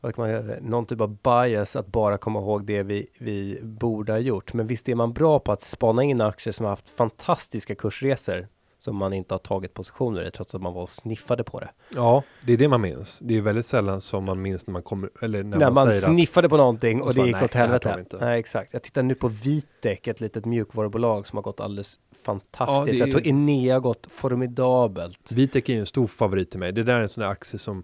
vad 0.00 0.14
kan 0.14 0.22
man 0.22 0.30
göra, 0.30 0.60
någon 0.60 0.86
typ 0.86 1.00
av 1.00 1.16
bias 1.16 1.76
att 1.76 1.86
bara 1.86 2.18
komma 2.18 2.38
ihåg 2.38 2.64
det 2.64 2.82
vi, 2.82 3.06
vi 3.18 3.60
borde 3.62 4.12
ha 4.12 4.18
gjort. 4.18 4.52
Men 4.52 4.66
visst 4.66 4.88
är 4.88 4.94
man 4.94 5.12
bra 5.12 5.38
på 5.38 5.52
att 5.52 5.62
spana 5.62 6.02
in 6.02 6.20
aktier 6.20 6.52
som 6.52 6.64
har 6.64 6.70
haft 6.70 6.90
fantastiska 6.90 7.74
kursresor 7.74 8.48
som 8.78 8.96
man 8.96 9.12
inte 9.12 9.34
har 9.34 9.38
tagit 9.38 9.74
positioner 9.74 10.26
i 10.26 10.30
trots 10.30 10.54
att 10.54 10.62
man 10.62 10.74
var 10.74 10.82
och 10.82 10.88
sniffade 10.88 11.44
på 11.44 11.60
det. 11.60 11.70
Ja, 11.94 12.22
det 12.46 12.52
är 12.52 12.56
det 12.56 12.68
man 12.68 12.80
minns. 12.80 13.18
Det 13.18 13.36
är 13.36 13.40
väldigt 13.40 13.66
sällan 13.66 14.00
som 14.00 14.24
man 14.24 14.42
minns 14.42 14.66
när 14.66 14.72
man 14.72 14.82
kommer 14.82 15.10
eller 15.22 15.42
när, 15.42 15.58
när 15.58 15.70
man, 15.70 15.74
man 15.74 15.92
sniffade 15.92 16.46
att, 16.46 16.50
på 16.50 16.56
någonting 16.56 17.00
och, 17.00 17.06
och 17.08 17.14
det 17.14 17.26
gick 17.26 17.36
nej, 17.36 17.44
åt 17.44 17.54
helvete. 17.54 18.18
Nej, 18.20 18.38
exakt. 18.40 18.72
Jag 18.72 18.82
tittar 18.82 19.02
nu 19.02 19.14
på 19.14 19.28
Vitek, 19.28 20.06
ett 20.06 20.20
litet 20.20 20.44
mjukvarubolag 20.44 21.26
som 21.26 21.36
har 21.36 21.42
gått 21.42 21.60
alldeles 21.60 21.98
fantastiskt. 22.24 23.00
Ja, 23.00 23.06
jag 23.06 23.12
tror 23.12 23.26
Enea 23.26 23.74
har 23.74 23.80
gått 23.80 24.06
formidabelt. 24.10 25.32
Vitek 25.32 25.68
är 25.68 25.72
ju 25.72 25.80
en 25.80 25.86
stor 25.86 26.06
favorit 26.06 26.50
till 26.50 26.60
mig. 26.60 26.72
Det 26.72 26.82
där 26.82 26.94
är 26.94 27.00
en 27.00 27.08
sån 27.08 27.22
där 27.22 27.30
aktie 27.30 27.58
som 27.58 27.82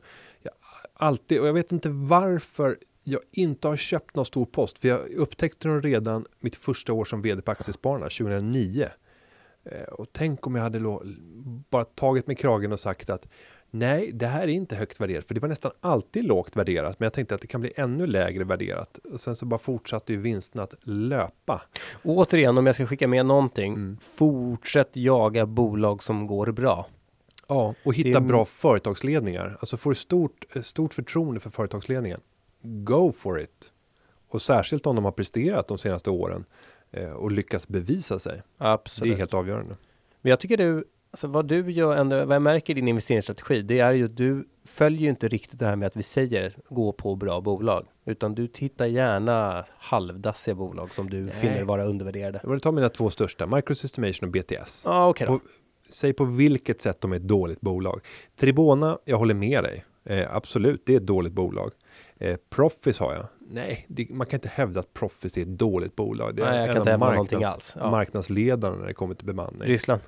alltid, 0.94 1.40
och 1.40 1.46
jag 1.46 1.52
vet 1.52 1.72
inte 1.72 1.88
varför 1.90 2.78
jag 3.04 3.20
inte 3.33 3.68
har 3.68 3.76
köpt 3.76 4.16
någon 4.16 4.26
stor 4.26 4.46
post, 4.46 4.78
för 4.78 4.88
jag 4.88 5.11
upptäckte 5.11 5.68
den 5.68 5.83
redan 5.83 6.26
mitt 6.40 6.57
första 6.57 6.92
år 6.92 7.04
som 7.04 7.22
vd 7.22 7.42
på 7.42 7.50
Aktiespararna 7.50 8.04
2009. 8.04 8.88
Eh, 9.64 9.83
och 9.83 10.07
tänk 10.12 10.46
om 10.46 10.54
jag 10.54 10.62
hade 10.62 10.80
bara 11.70 11.85
tagit 11.85 12.26
mig 12.26 12.37
kragen 12.37 12.72
och 12.72 12.80
sagt 12.80 13.11
att 13.11 13.26
nej, 13.70 14.12
det 14.12 14.26
här 14.26 14.42
är 14.42 14.48
inte 14.48 14.76
högt 14.76 15.00
värderat, 15.00 15.24
för 15.24 15.35
det 15.35 15.40
var 15.40 15.48
nästan 15.48 15.72
alltid 15.80 16.24
lågt 16.24 16.57
värderat, 16.57 17.00
men 17.00 17.07
jag 17.07 17.12
tänkte 17.12 17.35
att 17.35 17.40
det 17.40 17.46
kan 17.46 17.61
bli 17.61 17.72
ännu 17.76 18.07
lägre 18.07 18.44
värderat. 18.44 18.98
Och 18.98 19.20
sen 19.20 19.37
så 19.37 19.46
bara 19.46 19.59
fortsatte 19.59 20.12
ju 20.12 20.18
vinsten 20.18 20.61
att 20.61 20.74
löpa. 20.83 21.62
Och 22.02 22.16
återigen, 22.16 22.59
om 22.59 22.66
jag 22.66 22.74
ska 22.74 22.87
skicka 22.87 23.09
med 23.09 23.26
någonting, 23.26 23.74
mm. 23.74 23.98
fortsätt 24.14 24.90
jaga 24.92 25.46
bolag 25.46 26.02
som 26.02 26.26
går 26.26 26.52
bra. 26.52 26.87
Ja, 27.48 27.74
och 27.85 27.94
hitta 27.94 28.18
är... 28.18 28.22
bra 28.22 28.44
företagsledningar. 28.44 29.57
Alltså 29.61 29.76
får 29.76 29.90
du 29.90 29.94
stort, 29.94 30.44
stort 30.62 30.94
förtroende 30.94 31.40
för 31.40 31.50
företagsledningen. 31.50 32.20
Go 32.62 33.12
for 33.12 33.40
it! 33.40 33.72
Och 34.28 34.42
särskilt 34.42 34.87
om 34.87 34.96
de 34.96 35.04
har 35.04 35.12
presterat 35.12 35.68
de 35.68 35.78
senaste 35.78 36.11
åren 36.11 36.44
eh, 36.90 37.11
och 37.11 37.33
lyckats 37.33 37.68
bevisa 37.68 38.18
sig. 38.18 38.42
Absolut. 38.59 39.11
Det 39.11 39.16
är 39.16 39.18
helt 39.18 39.35
avgörande. 39.35 39.76
Men 40.20 40.30
jag 40.30 40.40
tycker 40.40 40.57
du, 40.57 40.85
alltså 41.11 41.26
vad 41.26 41.46
du 41.46 41.72
gör, 41.72 41.96
ändå, 41.96 42.24
vad 42.24 42.35
jag 42.35 42.42
märker 42.42 42.72
i 42.72 42.74
din 42.74 42.88
investeringsstrategi, 42.88 43.62
det 43.62 43.78
är 43.78 43.92
ju 43.92 44.04
att 44.04 44.16
du 44.16 44.48
följer 44.64 45.00
ju 45.00 45.09
inte 45.09 45.28
riktigt 45.28 45.59
det 45.59 45.66
här 45.66 45.76
med 45.76 45.87
att 45.87 45.96
vi 45.96 46.02
säger 46.02 46.57
gå 46.68 46.92
på 46.92 47.16
bra 47.16 47.40
bolag, 47.40 47.87
utan 48.04 48.35
du 48.35 48.46
tittar 48.46 48.87
gärna 48.87 49.64
halvdassiga 49.78 50.54
bolag 50.54 50.94
som 50.94 51.11
du 51.11 51.20
Nej. 51.20 51.33
finner 51.33 51.64
vara 51.64 51.85
undervärderade. 51.85 52.40
Jag 52.42 52.50
vill 52.50 52.61
ta 52.61 52.72
mina 52.72 52.88
två 52.88 53.11
största, 53.11 53.46
Microsystemation 53.46 54.28
och 54.28 54.33
BTS. 54.33 54.87
Ah, 54.87 55.09
okay 55.09 55.38
säg 55.94 56.12
på 56.12 56.24
vilket 56.24 56.83
sätt 56.83 57.00
de 57.00 57.12
är 57.12 57.16
ett 57.16 57.22
dåligt 57.22 57.61
bolag. 57.61 58.00
Tribona, 58.37 58.98
jag 59.04 59.18
håller 59.18 59.35
med 59.35 59.64
dig. 59.64 59.85
Eh, 60.04 60.37
absolut, 60.37 60.83
det 60.87 60.92
är 60.92 60.96
ett 60.96 61.07
dåligt 61.07 61.33
bolag. 61.33 61.70
Eh, 62.18 62.37
Proffice 62.50 63.00
har 63.00 63.14
jag. 63.14 63.26
Nej, 63.38 63.87
det, 63.88 64.11
man 64.11 64.26
kan 64.26 64.37
inte 64.37 64.48
hävda 64.48 64.80
att 64.80 64.92
Proffice 64.92 65.37
är 65.38 65.42
ett 65.42 65.59
dåligt 65.59 65.96
bolag. 65.96 66.37
Det 66.37 66.42
är 66.42 66.50
Nej, 66.50 66.59
jag 66.59 66.68
kan 66.68 66.76
inte 66.76 66.90
hävda 66.90 67.11
någonting 67.11 67.44
alls. 67.44 67.76
Ja. 67.80 67.90
Marknadsledaren 67.90 68.78
när 68.78 68.87
det 68.87 68.94
kommer 68.94 69.14
till 69.14 69.26
bemanning. 69.26 69.68
Ryssland. 69.68 70.00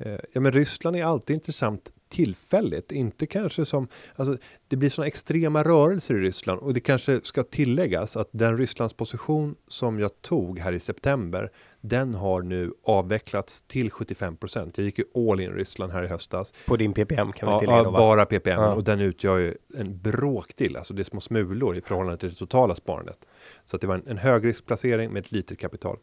Eh, 0.00 0.18
ja, 0.32 0.40
men 0.40 0.52
Ryssland 0.52 0.96
är 0.96 1.04
alltid 1.04 1.34
intressant 1.34 1.92
tillfälligt, 2.08 2.92
inte 2.92 3.26
kanske 3.26 3.64
som, 3.64 3.88
alltså 4.16 4.36
det 4.68 4.76
blir 4.76 4.88
sådana 4.88 5.06
extrema 5.06 5.62
rörelser 5.62 6.14
i 6.14 6.20
Ryssland 6.20 6.60
och 6.60 6.74
det 6.74 6.80
kanske 6.80 7.20
ska 7.22 7.42
tilläggas 7.42 8.16
att 8.16 8.28
den 8.32 8.58
Rysslands 8.58 8.94
position 8.94 9.54
som 9.68 9.98
jag 9.98 10.22
tog 10.22 10.58
här 10.58 10.72
i 10.72 10.80
september, 10.80 11.50
den 11.80 12.14
har 12.14 12.42
nu 12.42 12.72
avvecklats 12.84 13.62
till 13.62 13.90
75% 13.90 14.72
Jag 14.74 14.84
gick 14.84 14.98
ju 14.98 15.04
all 15.30 15.40
in 15.40 15.50
Ryssland 15.50 15.92
här 15.92 16.02
i 16.02 16.06
höstas. 16.06 16.54
På 16.66 16.76
din 16.76 16.92
PPM 16.92 17.32
kan 17.32 17.52
vi 17.52 17.60
tillägga? 17.60 17.82
Ja, 17.82 17.90
bara 17.90 18.26
PPM 18.26 18.60
ja. 18.60 18.74
och 18.74 18.84
den 18.84 19.00
utgör 19.00 19.38
ju 19.38 19.54
en 19.74 19.98
bråkdel, 19.98 20.76
alltså 20.76 20.94
det 20.94 21.02
är 21.02 21.04
små 21.04 21.20
smulor 21.20 21.76
i 21.76 21.80
förhållande 21.80 22.16
till 22.16 22.28
det 22.28 22.34
totala 22.34 22.74
sparandet. 22.74 23.28
Så 23.64 23.76
att 23.76 23.80
det 23.80 23.86
var 23.86 23.94
en, 23.94 24.06
en 24.06 24.18
högriskplacering 24.18 25.12
med 25.12 25.20
ett 25.20 25.32
litet 25.32 25.58
kapital. 25.58 25.98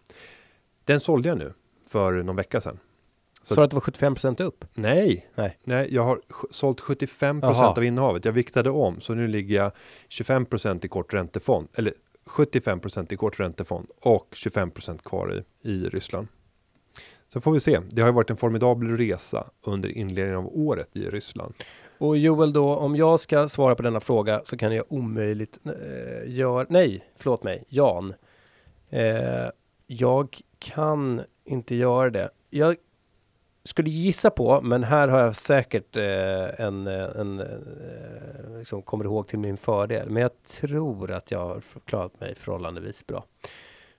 Den 0.86 1.00
sålde 1.00 1.30
jag 1.30 1.38
nu 1.38 1.54
för 1.88 2.24
någon 2.24 2.36
vecka 2.36 2.62
sedan. 2.62 2.80
Så, 3.48 3.56
så 3.56 3.62
att 3.62 3.70
det 3.70 3.76
var 3.76 3.82
75% 3.82 4.42
upp? 4.42 4.66
Nej, 4.74 5.28
nej, 5.36 5.58
nej, 5.64 5.88
jag 5.92 6.04
har 6.04 6.22
sålt 6.52 6.82
75% 6.82 7.78
av 7.78 7.84
innehavet. 7.84 8.26
Jag 8.26 8.32
viktade 8.32 8.70
om, 8.70 9.02
så 9.02 9.14
nu 9.14 9.28
ligger 9.28 9.56
jag 9.56 9.72
25% 10.10 10.86
i 10.86 10.88
kort 10.88 11.14
räntefond 11.14 11.68
eller 11.74 11.94
75% 12.26 13.14
i 13.14 13.16
kort 13.16 13.40
räntefond 13.40 13.88
och 14.02 14.28
25% 14.32 14.98
kvar 15.04 15.34
i, 15.34 15.70
i 15.70 15.90
Ryssland. 15.90 16.28
Så 17.28 17.42
får 17.42 17.52
vi 17.52 17.60
se. 17.60 17.80
Det 17.90 18.02
har 18.02 18.10
ju 18.10 18.14
varit 18.14 18.30
en 18.30 18.38
formidabel 18.38 18.98
resa 18.98 19.48
under 19.66 19.90
inledningen 19.90 20.38
av 20.38 20.48
året 20.58 20.96
i 20.96 21.10
Ryssland. 21.10 21.54
Och 21.98 22.18
Joel 22.18 22.54
då, 22.54 22.76
om 22.76 22.96
jag 22.96 23.20
ska 23.20 23.48
svara 23.48 23.76
på 23.76 23.84
denna 23.84 24.00
fråga 24.00 24.42
så 24.44 24.58
kan 24.58 24.76
jag 24.76 24.86
omöjligt 24.90 25.60
eh, 25.66 26.32
göra, 26.32 26.66
nej, 26.70 27.04
förlåt 27.18 27.44
mig, 27.44 27.64
Jan. 27.70 28.14
Eh, 28.90 29.50
jag 29.88 30.38
kan 30.60 31.22
inte 31.46 31.76
göra 31.76 32.10
det. 32.10 32.30
Jag 32.50 32.76
skulle 33.68 33.90
gissa 33.90 34.30
på, 34.30 34.62
men 34.62 34.84
här 34.84 35.08
har 35.08 35.20
jag 35.20 35.36
säkert 35.36 35.98
eh, 35.98 36.66
en, 36.66 36.88
eh, 36.88 37.20
en 37.20 37.40
eh, 37.40 38.58
liksom 38.58 38.82
kommer 38.82 39.06
ihåg 39.06 39.28
till 39.28 39.40
min 39.40 39.58
fördel. 39.58 40.10
Men 40.10 40.22
jag 40.22 40.44
tror 40.44 41.12
att 41.12 41.32
jag 41.32 41.40
har 41.40 41.62
klarat 41.86 42.20
mig 42.20 42.36
förhållandevis 42.36 43.08
bra. 43.08 43.26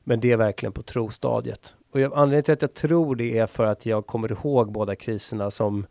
Men 0.05 0.21
det 0.21 0.33
är 0.33 0.37
verkligen 0.37 0.73
på 0.73 0.83
trostadiet. 0.83 1.75
Och 1.93 2.01
jag, 2.01 2.13
anledningen 2.15 2.45
till 2.45 2.55
att 2.55 2.63
jag 2.63 2.75
tror 2.75 3.17
det 3.17 3.39
är 3.39 3.47
för 3.47 3.67
att 3.67 3.87
jag 3.87 4.07
kommer 4.07 4.33
ihåg 4.33 4.73
båda 4.73 4.97
kriserna 4.97 5.51
som 5.51 5.87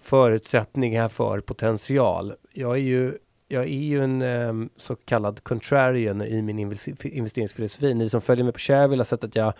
förutsättningar 0.00 1.08
för 1.08 1.40
potential. 1.40 2.34
Jag 2.52 2.72
är 2.72 2.82
ju, 2.82 3.18
jag 3.48 3.62
är 3.62 3.68
ju 3.68 4.04
en 4.04 4.22
um, 4.22 4.70
så 4.76 4.96
kallad 4.96 5.44
contrarian 5.44 6.22
i 6.22 6.42
min 6.42 6.58
investeringsfilosofi. 7.02 7.94
Ni 7.94 8.08
som 8.08 8.20
följer 8.20 8.44
mig 8.44 8.52
på 8.52 8.58
Shareville 8.58 9.00
har 9.00 9.04
sett 9.04 9.24
att 9.24 9.36
jag 9.36 9.52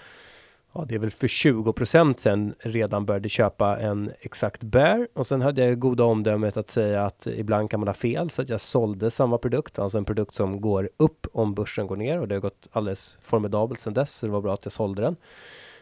ja, 0.73 0.85
det 0.89 0.95
är 0.95 0.99
väl 0.99 1.11
för 1.11 1.29
20 1.29 1.73
procent 1.73 2.21
sen 2.21 2.55
redan 2.59 3.07
började 3.07 3.29
köpa 3.29 3.79
en 3.79 4.13
exakt 4.21 4.63
bear 4.63 5.09
och 5.15 5.27
sen 5.27 5.43
hade 5.43 5.65
jag 5.65 5.79
goda 5.79 6.05
omdömet 6.05 6.57
att 6.57 6.71
säga 6.71 7.05
att 7.05 7.27
ibland 7.27 7.71
kan 7.71 7.81
man 7.81 7.89
ha 7.89 7.95
fel 7.95 8.31
så 8.31 8.43
att 8.43 8.49
jag 8.49 8.61
sålde 8.61 9.11
samma 9.11 9.39
produkt, 9.39 9.79
alltså 9.79 9.99
en 9.99 10.05
produkt 10.05 10.35
som 10.35 10.61
går 10.61 10.91
upp 10.97 11.27
om 11.33 11.55
börsen 11.55 11.87
går 11.87 11.97
ner 11.97 12.21
och 12.21 12.29
det 12.29 12.35
har 12.35 12.41
gått 12.41 12.69
alldeles 12.73 13.19
formidabelt 13.23 13.81
sedan 13.81 13.95
dess 13.95 14.15
så 14.15 14.27
det 14.27 14.33
var 14.33 14.41
bra 14.41 14.55
att 14.55 14.65
jag 14.65 14.73
sålde 14.73 15.03
den. 15.03 15.17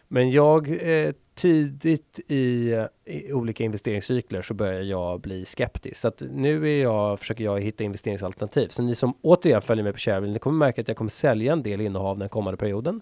Men 0.08 0.30
jag 0.30 0.68
eh, 0.90 1.12
tidigt 1.34 2.20
i, 2.28 2.74
i, 3.04 3.32
olika 3.32 3.64
investeringscykler 3.64 4.42
så 4.42 4.54
börjar 4.54 4.82
jag 4.82 5.20
bli 5.20 5.44
skeptisk. 5.44 5.96
Så 5.96 6.08
att 6.08 6.22
nu 6.30 6.72
är 6.72 6.82
jag, 6.82 7.18
försöker 7.18 7.44
jag 7.44 7.60
hitta 7.60 7.84
investeringsalternativ. 7.84 8.68
Så 8.68 8.82
ni 8.82 8.94
som 8.94 9.14
återigen 9.22 9.62
följer 9.62 9.84
mig 9.84 9.92
på 9.92 9.98
Shareville, 9.98 10.32
ni 10.32 10.38
kommer 10.38 10.58
märka 10.58 10.80
att 10.80 10.88
jag 10.88 10.96
kommer 10.96 11.10
sälja 11.10 11.52
en 11.52 11.62
del 11.62 11.80
innehav 11.80 12.18
den 12.18 12.28
kommande 12.28 12.56
perioden 12.56 13.00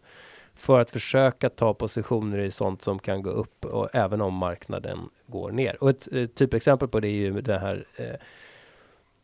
för 0.54 0.80
att 0.80 0.90
försöka 0.90 1.50
ta 1.50 1.74
positioner 1.74 2.38
i 2.38 2.50
sånt 2.50 2.82
som 2.82 2.98
kan 2.98 3.22
gå 3.22 3.30
upp 3.30 3.64
och 3.64 3.94
även 3.94 4.20
om 4.20 4.34
marknaden 4.34 4.98
går 5.26 5.52
ner. 5.52 5.82
Och 5.82 5.90
ett, 5.90 6.06
ett 6.06 6.34
typexempel 6.34 6.88
på 6.88 7.00
det 7.00 7.08
är 7.08 7.10
ju 7.10 7.40
det 7.40 7.58
här 7.58 7.86
eh, 7.96 8.16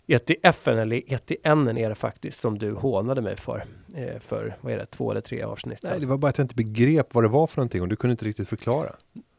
ETFen 0.06 0.78
eller 0.78 1.12
ETN 1.12 1.68
är 1.78 1.88
det 1.88 1.94
faktiskt 1.94 2.40
som 2.40 2.58
du 2.58 2.72
hånade 2.72 3.22
mig 3.22 3.36
för. 3.36 3.64
Eh, 3.94 4.18
för 4.20 4.56
vad 4.60 4.72
är 4.72 4.78
det, 4.78 4.86
två 4.86 5.10
eller 5.10 5.20
tre 5.20 5.42
avsnitt? 5.42 5.80
Nej, 5.82 6.00
det 6.00 6.06
var 6.06 6.16
bara 6.16 6.28
att 6.28 6.38
jag 6.38 6.44
inte 6.44 6.54
begrep 6.54 7.14
vad 7.14 7.24
det 7.24 7.28
var 7.28 7.46
för 7.46 7.56
någonting 7.56 7.82
och 7.82 7.88
du 7.88 7.96
kunde 7.96 8.12
inte 8.12 8.24
riktigt 8.24 8.48
förklara. 8.48 8.90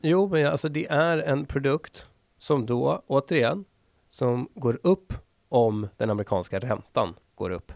Jo, 0.02 0.28
men 0.28 0.46
alltså 0.46 0.70
det 0.70 0.88
är 0.90 1.18
en 1.18 1.46
produkt 1.46 2.10
som 2.38 2.66
då 2.66 3.04
återigen 3.08 3.66
som 4.10 4.48
går 4.54 4.80
upp 4.84 5.14
om 5.50 5.88
den 5.98 6.10
amerikanska 6.10 6.60
räntan 6.60 7.14
går 7.36 7.50
upp. 7.50 7.72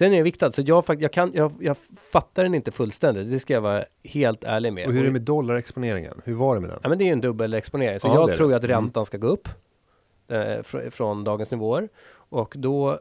Sen 0.00 0.12
är 0.12 0.16
den 0.16 0.24
viktad, 0.24 0.50
så 0.50 0.62
jag, 0.66 0.84
jag, 0.98 1.12
kan, 1.12 1.30
jag, 1.34 1.52
jag 1.60 1.76
fattar 2.12 2.42
den 2.42 2.54
inte 2.54 2.70
fullständigt. 2.70 3.30
Det 3.30 3.40
ska 3.40 3.54
jag 3.54 3.60
vara 3.60 3.84
helt 4.04 4.44
ärlig 4.44 4.72
med. 4.72 4.86
Och 4.86 4.92
hur 4.92 5.00
är 5.00 5.04
det 5.04 5.10
med 5.10 5.22
dollarexponeringen? 5.22 6.20
Hur 6.24 6.34
var 6.34 6.54
det 6.54 6.60
med 6.60 6.70
den? 6.70 6.78
Ja, 6.82 6.88
men 6.88 6.98
det 6.98 7.08
är 7.08 7.12
en 7.12 7.20
dubbelexponering. 7.20 8.00
Så 8.00 8.08
ja, 8.08 8.28
jag 8.28 8.36
tror 8.36 8.54
att 8.54 8.64
mm. 8.64 8.76
räntan 8.76 9.04
ska 9.04 9.18
gå 9.18 9.26
upp 9.26 9.48
eh, 10.28 10.62
fr 10.62 10.90
från 10.90 11.24
dagens 11.24 11.50
nivåer. 11.50 11.88
Och 12.12 12.54
då, 12.58 12.90
eh, 12.90 12.98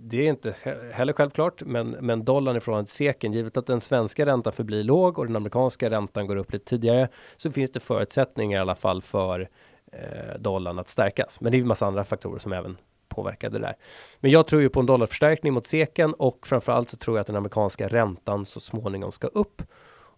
det 0.00 0.26
är 0.26 0.28
inte 0.28 0.54
heller 0.92 1.12
självklart, 1.12 1.62
men, 1.64 1.90
men 1.90 2.24
dollarn 2.24 2.56
i 2.56 2.60
förhållande 2.60 2.86
till 2.86 2.96
seken, 2.96 3.32
givet 3.32 3.56
att 3.56 3.66
den 3.66 3.80
svenska 3.80 4.26
räntan 4.26 4.52
förblir 4.52 4.84
låg 4.84 5.18
och 5.18 5.26
den 5.26 5.36
amerikanska 5.36 5.90
räntan 5.90 6.26
går 6.26 6.36
upp 6.36 6.52
lite 6.52 6.64
tidigare, 6.64 7.08
så 7.36 7.50
finns 7.50 7.70
det 7.70 7.80
förutsättningar 7.80 8.58
i 8.58 8.60
alla 8.60 8.74
fall 8.74 9.02
för 9.02 9.48
eh, 9.92 10.38
dollarn 10.38 10.78
att 10.78 10.88
stärkas. 10.88 11.40
Men 11.40 11.52
det 11.52 11.58
är 11.58 11.60
en 11.60 11.68
massa 11.68 11.86
andra 11.86 12.04
faktorer 12.04 12.38
som 12.38 12.52
även 12.52 12.76
påverkade 13.08 13.58
det 13.58 13.66
där. 13.66 13.76
Men 14.20 14.30
jag 14.30 14.46
tror 14.46 14.62
ju 14.62 14.68
på 14.68 14.80
en 14.80 14.86
dollarförstärkning 14.86 15.52
mot 15.52 15.66
seken 15.66 16.14
och 16.14 16.46
framförallt 16.46 16.88
så 16.88 16.96
tror 16.96 17.16
jag 17.16 17.20
att 17.20 17.26
den 17.26 17.36
amerikanska 17.36 17.88
räntan 17.88 18.46
så 18.46 18.60
småningom 18.60 19.12
ska 19.12 19.26
upp 19.26 19.62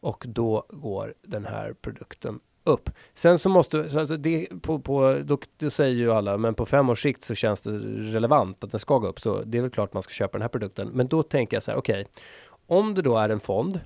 och 0.01 0.25
då 0.29 0.67
går 0.69 1.15
den 1.23 1.45
här 1.45 1.73
produkten 1.73 2.41
upp. 2.65 2.91
Sen 3.15 3.39
så 3.39 3.49
måste, 3.49 3.79
alltså 3.79 4.17
det, 4.17 4.47
på, 4.63 4.79
på, 4.79 5.23
då, 5.25 5.39
då 5.57 5.71
säger 5.71 5.97
ju 5.97 6.13
alla, 6.13 6.37
men 6.37 6.55
på 6.55 6.67
fem 6.67 6.91
års 6.91 7.03
sikt 7.03 7.23
så 7.23 7.35
känns 7.35 7.61
det 7.61 7.71
relevant 8.13 8.65
att 8.65 8.71
den 8.71 8.81
ska 8.81 8.99
gå 8.99 9.07
upp, 9.07 9.21
så 9.21 9.43
det 9.43 9.59
är 9.59 9.63
väl 9.63 9.71
klart 9.71 9.93
man 9.93 10.03
ska 10.03 10.13
köpa 10.13 10.33
den 10.33 10.43
här 10.43 10.49
produkten. 10.49 10.89
Men 10.89 11.09
då 11.09 11.23
tänker 11.23 11.57
jag 11.57 11.63
så 11.63 11.71
här, 11.71 11.79
okej, 11.79 12.01
okay, 12.01 12.23
om 12.67 12.95
det 12.95 13.03
då 13.03 13.17
är 13.17 13.29
en 13.29 13.41
fond 13.41 13.81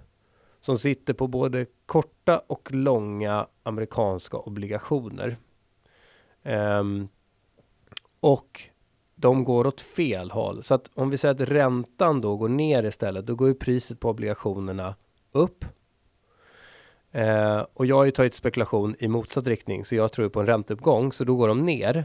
som 0.60 0.78
sitter 0.78 1.14
på 1.14 1.26
både 1.26 1.66
korta 1.86 2.42
och 2.46 2.72
långa 2.72 3.46
amerikanska 3.62 4.36
obligationer 4.36 5.36
um, 6.42 7.08
och 8.20 8.71
de 9.22 9.44
går 9.44 9.66
åt 9.66 9.80
fel 9.80 10.30
håll. 10.30 10.62
Så 10.62 10.74
att 10.74 10.90
om 10.94 11.10
vi 11.10 11.18
säger 11.18 11.34
att 11.34 11.40
räntan 11.40 12.20
då 12.20 12.36
går 12.36 12.48
ner 12.48 12.82
istället, 12.82 13.26
då 13.26 13.34
går 13.34 13.48
ju 13.48 13.54
priset 13.54 14.00
på 14.00 14.10
obligationerna 14.10 14.94
upp. 15.32 15.64
Eh, 17.12 17.60
och 17.74 17.86
jag 17.86 17.96
har 17.96 18.04
ju 18.04 18.10
tagit 18.10 18.34
spekulation 18.34 18.96
i 18.98 19.08
motsatt 19.08 19.46
riktning, 19.46 19.84
så 19.84 19.94
jag 19.94 20.12
tror 20.12 20.28
på 20.28 20.40
en 20.40 20.46
ränteuppgång, 20.46 21.12
så 21.12 21.24
då 21.24 21.36
går 21.36 21.48
de 21.48 21.62
ner. 21.62 22.04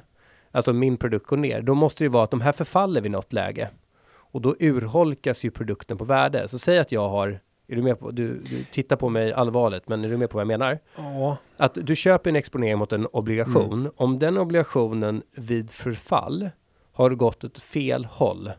Alltså 0.52 0.74
min 0.74 0.98
produkt 0.98 1.28
går 1.28 1.38
ner. 1.38 1.62
Då 1.62 1.74
måste 1.74 2.04
det 2.04 2.06
ju 2.06 2.10
vara 2.10 2.24
att 2.24 2.32
de 2.32 2.42
här 2.42 2.52
förfaller 2.52 3.02
vid 3.02 3.12
något 3.12 3.34
läge. 3.34 3.70
Och 4.10 4.42
då 4.42 4.56
urholkas 4.60 5.44
ju 5.44 5.52
produkten 5.52 5.98
på 5.98 6.06
värde. 6.06 6.48
Så 6.48 6.60
säg 6.60 6.80
att 6.80 6.92
jag 6.92 7.10
har 7.10 7.40
är 7.68 7.76
du 7.76 7.82
med 7.82 8.00
på, 8.00 8.12
du, 8.12 8.40
du 8.40 8.64
tittar 8.64 8.96
på 8.96 9.10
mig 9.10 9.34
allvarligt, 9.34 9.88
men 9.88 10.04
är 10.06 10.10
du 10.10 10.18
med 10.18 10.30
på 10.30 10.38
vad 10.38 10.42
jag 10.42 10.48
menar? 10.48 10.80
Ja. 10.96 11.38
Att 11.58 11.78
du 11.82 11.96
köper 11.96 12.30
en 12.30 12.36
exponering 12.36 12.78
mot 12.78 12.94
en 12.94 13.08
obligation. 13.08 13.74
Mm. 13.74 13.92
Om 13.96 14.20
den 14.20 14.38
obligationen 14.38 15.24
vid 15.32 15.72
förfall 15.72 16.50
har 16.98 17.10
gått 17.10 17.44
åt 17.44 17.62
fel 17.62 18.06
håll, 18.06 18.52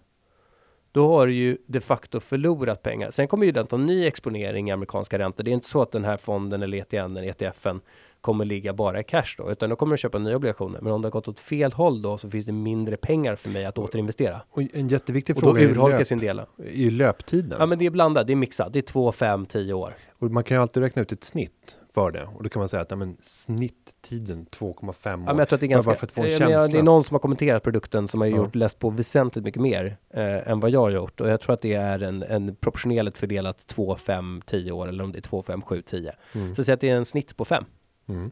då 0.93 1.09
har 1.09 1.27
du 1.27 1.33
ju 1.33 1.59
de 1.67 1.81
facto 1.81 2.21
förlorat 2.21 2.83
pengar. 2.83 3.11
Sen 3.11 3.29
kommer 3.29 3.47
ju 3.47 3.53
den 3.53 3.67
ta 3.67 3.77
ny 3.77 4.07
exponering 4.07 4.69
i 4.69 4.73
amerikanska 4.73 5.19
räntor. 5.19 5.45
Det 5.45 5.51
är 5.51 5.53
inte 5.53 5.69
så 5.69 5.83
att 5.83 5.93
den 5.93 6.05
här 6.05 6.17
fonden 6.17 6.63
eller 6.63 6.79
ETN 6.79 7.17
ETFen 7.17 7.81
kommer 8.21 8.45
ligga 8.45 8.73
bara 8.73 9.01
i 9.01 9.05
cash 9.05 9.35
då, 9.39 9.53
utan 9.53 9.71
då 9.71 9.77
kommer 9.77 9.93
du 9.93 9.99
köpa 9.99 10.19
nya 10.19 10.37
obligationer. 10.37 10.81
Men 10.81 10.93
om 10.93 11.03
det 11.03 11.07
har 11.07 11.11
gått 11.11 11.29
åt 11.29 11.41
fel 11.41 11.73
håll 11.73 12.03
då 12.03 12.19
så 12.19 12.31
finns 12.31 12.47
det 12.47 12.53
mindre 12.53 12.97
pengar 12.97 13.37
för 13.37 13.51
mig 13.51 13.65
att 13.65 13.79
återinvestera. 13.79 14.41
Och 14.51 14.63
en 14.73 14.89
jätteviktig 14.89 15.37
och 15.37 15.43
fråga 15.43 15.63
då 15.63 15.69
urholkas 15.69 16.09
sin 16.09 16.19
del. 16.19 16.43
ju 16.73 16.91
löptiden. 16.91 17.57
Ja, 17.59 17.67
men 17.67 17.79
det 17.79 17.87
är 17.87 17.91
blandat. 17.91 18.27
Det 18.27 18.33
är 18.33 18.37
mixat. 18.37 18.73
Det 18.73 18.79
är 18.79 18.83
2, 18.83 19.13
5, 19.13 19.47
10 19.47 19.73
år. 19.73 19.95
Och 20.19 20.31
man 20.31 20.45
kan 20.45 20.57
ju 20.57 20.63
alltid 20.63 20.83
räkna 20.83 21.03
ut 21.03 21.13
ett 21.13 21.25
snitt 21.25 21.79
för 21.95 22.11
det 22.11 22.25
och 22.25 22.43
då 22.43 22.49
kan 22.49 22.61
man 22.61 22.69
säga 22.69 22.83
att 22.83 22.91
ja, 22.91 22.97
men 22.97 23.17
snitttiden 23.21 24.47
2,5 24.47 24.73
år. 24.73 24.95
Ja, 25.05 25.17
men 25.17 25.39
jag 25.39 25.49
tror 25.49 25.57
att 25.57 25.61
det 25.61 25.67
är 25.67 25.69
ganska. 25.69 25.95
För 25.95 26.07
att 26.07 26.13
få 26.13 26.23
en 26.23 26.31
känsla. 26.31 26.67
det 26.67 26.79
är 26.79 26.83
någon 26.83 27.05
som 27.05 27.15
har 27.15 27.19
kommenterat 27.19 27.63
produkten 27.63 28.09
som 28.09 28.21
har 28.21 28.29
gjort 28.29 28.55
ja. 28.55 28.59
läst 28.59 28.79
på 28.79 28.91
väsentligt 28.91 29.45
mycket 29.45 29.63
mer 29.63 29.97
eh, 30.15 30.49
än 30.51 30.61
vad 30.61 30.71
jag 30.71 30.81
har 30.81 30.91
gjort 30.91 31.21
och 31.21 31.29
jag 31.29 31.41
tror 31.41 31.55
att 31.55 31.61
det 31.61 31.75
är 31.75 32.03
en, 32.03 32.23
en 32.23 32.57
proportionerligt 32.57 33.19
fördelat 33.19 33.67
2, 33.67 33.97
5, 33.97 34.43
10 34.47 34.73
år 34.73 34.89
eller 34.89 35.05
om 35.05 35.13
det 35.13 35.19
är 35.19 35.23
2, 35.23 35.43
5, 35.43 35.63
7, 35.63 35.83
10. 35.83 36.15
Mm. 36.35 36.55
Så 36.55 36.65
säg 36.65 36.75
att 36.75 36.81
det 36.81 36.91
är 36.91 36.97
en 36.97 37.05
snitt 37.05 37.37
på 37.37 37.45
5. 37.45 37.65
Mm. 38.09 38.31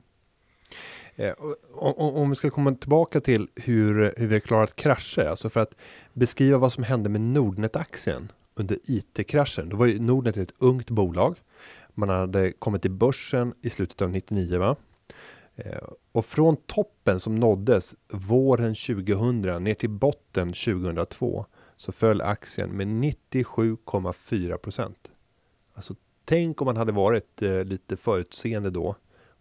Eh, 1.16 1.34
om, 1.72 1.94
om, 2.16 2.30
vi 2.30 2.36
ska 2.36 2.50
komma 2.50 2.74
tillbaka 2.74 3.20
till 3.20 3.48
hur, 3.54 4.14
hur 4.16 4.26
vi 4.26 4.34
har 4.34 4.40
klarat 4.40 4.76
krascher, 4.76 5.26
alltså 5.26 5.48
för 5.48 5.60
att 5.60 5.74
beskriva 6.12 6.58
vad 6.58 6.72
som 6.72 6.84
hände 6.84 7.08
med 7.08 7.20
Nordnet-aktien 7.20 8.32
under 8.54 8.78
IT-kraschen. 8.84 9.68
Då 9.68 9.76
var 9.76 9.86
ju 9.86 9.98
Nordnet 9.98 10.36
ett 10.36 10.55
ungt 10.59 10.90
bolag. 10.90 11.36
Man 11.94 12.09
hade 12.09 12.53
kommit 12.53 12.82
till 12.82 12.90
börsen 12.90 13.55
i 13.62 13.70
slutet 13.70 14.03
av 14.03 14.11
99 14.11 14.59
va? 14.59 14.76
Eh, 15.57 15.88
och 16.12 16.26
från 16.26 16.57
toppen 16.57 17.20
som 17.20 17.36
nåddes 17.36 17.94
våren 18.09 18.74
2000 18.74 19.64
ner 19.64 19.74
till 19.74 19.90
botten 19.90 20.53
2002 20.53 21.46
så 21.76 21.92
föll 21.92 22.20
aktien 22.20 22.70
med 22.70 22.86
97,4 22.86 24.57
procent. 24.57 25.11
Alltså 25.74 25.94
tänk 26.24 26.61
om 26.61 26.66
man 26.66 26.76
hade 26.76 26.92
varit 26.92 27.42
eh, 27.42 27.64
lite 27.64 27.96
förutseende 27.96 28.70
då 28.70 28.96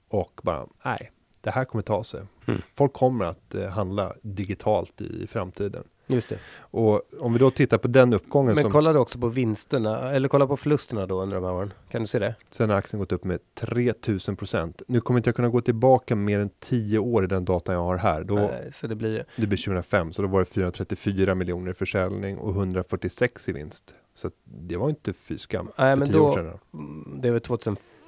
och 0.09 0.41
bara 0.43 0.67
nej, 0.85 1.09
det 1.41 1.51
här 1.51 1.65
kommer 1.65 1.81
ta 1.81 2.03
sig. 2.03 2.21
Mm. 2.45 2.61
Folk 2.75 2.93
kommer 2.93 3.25
att 3.25 3.55
eh, 3.55 3.67
handla 3.67 4.13
digitalt 4.21 5.01
i 5.01 5.27
framtiden. 5.27 5.83
Just 6.07 6.29
det. 6.29 6.39
Och 6.59 7.01
om 7.19 7.33
vi 7.33 7.39
då 7.39 7.51
tittar 7.51 7.77
på 7.77 7.87
den 7.87 8.13
uppgången. 8.13 8.55
Men 8.55 8.61
som, 8.61 8.71
kolla 8.71 8.93
du 8.93 8.99
också 8.99 9.19
på 9.19 9.27
vinsterna, 9.27 10.11
eller 10.11 10.27
kolla 10.27 10.47
på 10.47 10.57
förlusterna 10.57 11.05
då 11.05 11.21
under 11.21 11.35
de 11.35 11.43
här 11.43 11.53
åren. 11.53 11.73
Kan 11.89 12.01
du 12.01 12.07
se 12.07 12.19
det? 12.19 12.35
Sen 12.49 12.69
har 12.69 12.77
aktien 12.77 12.99
gått 12.99 13.11
upp 13.11 13.23
med 13.23 13.39
3000 13.53 14.35
procent. 14.35 14.81
Nu 14.87 15.01
kommer 15.01 15.19
inte 15.19 15.27
jag 15.27 15.35
kunna 15.35 15.49
gå 15.49 15.61
tillbaka 15.61 16.15
mer 16.15 16.39
än 16.39 16.49
10 16.59 16.99
år 16.99 17.23
i 17.23 17.27
den 17.27 17.45
datan 17.45 17.75
jag 17.75 17.81
har 17.81 17.97
här. 17.97 18.23
Då, 18.23 18.35
Nej, 18.35 18.69
så 18.73 18.87
det 18.87 18.95
blir 18.95 19.25
Det 19.35 19.47
blir 19.47 19.65
2005, 19.65 20.13
så 20.13 20.21
då 20.21 20.27
var 20.27 20.39
det 20.39 20.45
434 20.45 21.35
miljoner 21.35 21.71
i 21.71 21.73
försäljning 21.73 22.37
och 22.37 22.55
146 22.55 23.49
i 23.49 23.51
vinst. 23.51 23.95
Så 24.13 24.31
det 24.43 24.77
var 24.77 24.89
inte 24.89 25.13
fy 25.13 25.37
skam. 25.37 25.71
Nej, 25.77 25.95
men 25.95 26.11
då, 26.11 26.37
mm, 26.73 27.19
det 27.21 27.31
var 27.31 27.39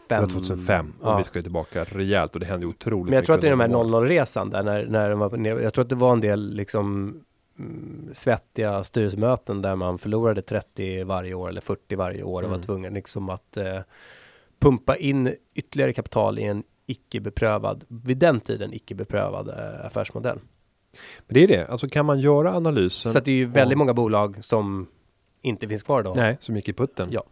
2005 0.07 0.21
Det 0.27 0.33
var 0.33 0.41
2005 0.41 0.93
och 1.01 1.07
Ja. 1.11 1.17
vi 1.17 1.23
ska 1.23 1.39
ju 1.39 1.43
tillbaka 1.43 1.83
rejält 1.83 2.33
och 2.33 2.39
det 2.39 2.45
hände 2.45 2.65
otroligt 2.65 3.05
Men 3.09 3.13
jag 3.13 3.25
tror 3.25 3.35
att 3.35 3.41
det 3.41 3.47
är 3.47 3.51
de 3.51 3.59
här 3.59 3.67
mycket 3.67 3.81
under 3.81 3.97
året. 3.97 4.09
00-resan 4.11 4.49
där 4.49 4.63
när, 4.63 4.85
när 4.85 5.09
de 5.09 5.19
var 5.19 5.29
på 5.29 5.37
ner, 5.37 5.59
jag 5.59 5.73
tror 5.73 5.83
att 5.83 5.89
det 5.89 5.95
var 5.95 6.13
en 6.13 6.21
del 6.21 6.53
liksom 6.53 7.15
mm, 7.59 8.09
svettiga 8.13 8.83
styrelsemöten 8.83 9.61
där 9.61 9.75
man 9.75 9.97
förlorade 9.97 10.41
30 10.41 11.03
varje 11.03 11.33
år 11.33 11.49
eller 11.49 11.61
40 11.61 11.95
varje 11.95 12.23
år 12.23 12.43
och 12.43 12.49
var 12.49 12.55
Mm. 12.55 12.65
tvungen 12.65 12.93
liksom 12.93 13.29
att 13.29 13.57
eh, 13.57 13.79
pumpa 14.59 14.95
in 14.95 15.33
ytterligare 15.55 15.93
kapital 15.93 16.39
i 16.39 16.43
en 16.43 16.63
icke 16.85 17.19
beprövad, 17.19 17.83
vid 17.87 18.17
den 18.17 18.39
tiden 18.39 18.73
icke 18.73 18.95
beprövad 18.95 19.49
eh, 19.49 19.85
affärsmodell. 19.85 20.39
Men 21.27 21.33
det 21.33 21.43
är 21.43 21.47
det, 21.47 21.67
alltså 21.67 21.89
kan 21.89 22.05
man 22.05 22.19
göra 22.19 22.55
analysen 22.55 23.11
Så 23.11 23.17
att 23.17 23.25
det 23.25 23.31
är 23.31 23.35
ju 23.35 23.45
väldigt 23.45 23.75
om- 23.75 23.79
många 23.79 23.93
bolag 23.93 24.37
som 24.43 24.87
inte 25.41 25.67
finns 25.67 25.83
kvar 25.83 26.03
då. 26.03 26.13
Nej, 26.15 26.37
som 26.39 26.55
gick 26.55 26.69
i 26.69 26.73
putten. 26.73 27.07
Ja. 27.11 27.23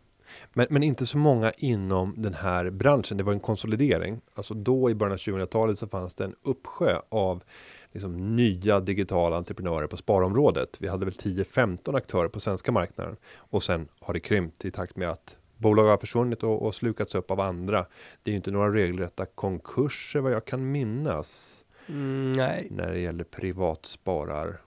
Men, 0.53 0.67
men 0.69 0.83
inte 0.83 1.05
så 1.05 1.17
många 1.17 1.51
inom 1.51 2.13
den 2.17 2.33
här 2.33 2.69
branschen. 2.69 3.17
Det 3.17 3.23
var 3.23 3.33
en 3.33 3.39
konsolidering. 3.39 4.21
Alltså 4.33 4.53
då 4.53 4.89
i 4.89 4.95
början 4.95 5.13
av 5.13 5.17
2000-talet 5.17 5.79
så 5.79 5.87
fanns 5.87 6.15
det 6.15 6.23
en 6.23 6.35
uppsjö 6.43 6.99
av 7.09 7.43
liksom 7.91 8.35
nya 8.35 8.79
digitala 8.79 9.37
entreprenörer 9.37 9.87
på 9.87 9.97
sparområdet. 9.97 10.77
Vi 10.79 10.87
hade 10.87 11.05
väl 11.05 11.13
10-15 11.13 11.97
aktörer 11.97 12.27
på 12.27 12.39
svenska 12.39 12.71
marknaden 12.71 13.17
och 13.35 13.63
sen 13.63 13.87
har 13.99 14.13
det 14.13 14.19
krympt 14.19 14.65
i 14.65 14.71
takt 14.71 14.95
med 14.95 15.09
att 15.09 15.37
bolag 15.57 15.87
har 15.87 15.97
försvunnit 15.97 16.43
och, 16.43 16.61
och 16.61 16.75
slukats 16.75 17.15
upp 17.15 17.31
av 17.31 17.39
andra. 17.39 17.85
Det 18.23 18.31
är 18.31 18.33
ju 18.33 18.37
inte 18.37 18.51
några 18.51 18.73
regelrätta 18.73 19.25
konkurser 19.25 20.19
vad 20.19 20.31
jag 20.31 20.45
kan 20.45 20.71
minnas 20.71 21.61
Mm, 21.89 22.33
nej, 22.33 22.67
när 22.71 22.91
det 22.91 22.99
gäller 22.99 23.23
privatsparar, 23.23 24.61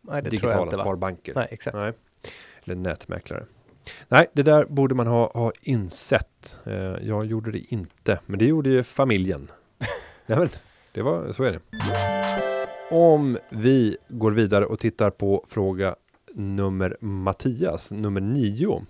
nej, 0.00 0.22
det 0.22 0.30
tror 0.30 0.30
jag 0.30 0.30
digitala 0.30 0.62
inte 0.62 0.76
va? 0.76 0.82
sparbanker. 0.82 1.34
Nej, 1.34 1.48
exakt. 1.50 1.76
Nej. 1.76 1.92
Eller 2.64 2.74
nätmäklare. 2.74 3.46
Nej, 4.08 4.30
det 4.32 4.42
där 4.42 4.64
borde 4.64 4.94
man 4.94 5.06
ha, 5.06 5.30
ha 5.34 5.52
insett. 5.62 6.58
Eh, 6.66 6.74
jag 7.02 7.26
gjorde 7.26 7.52
det 7.52 7.74
inte, 7.74 8.18
men 8.26 8.38
det 8.38 8.44
gjorde 8.44 8.70
ju 8.70 8.82
familjen. 8.82 9.50
Nej, 10.26 10.38
men 10.38 10.48
det 10.92 11.02
var, 11.02 11.32
så 11.32 11.44
är 11.44 11.52
det. 11.52 11.60
Om 12.90 13.38
vi 13.50 13.96
går 14.08 14.30
vidare 14.30 14.66
och 14.66 14.78
tittar 14.78 15.10
på 15.10 15.44
fråga 15.48 15.96
nummer 16.34 16.96
Mattias, 17.00 17.90
nummer 17.90 18.20
nio. 18.20 18.86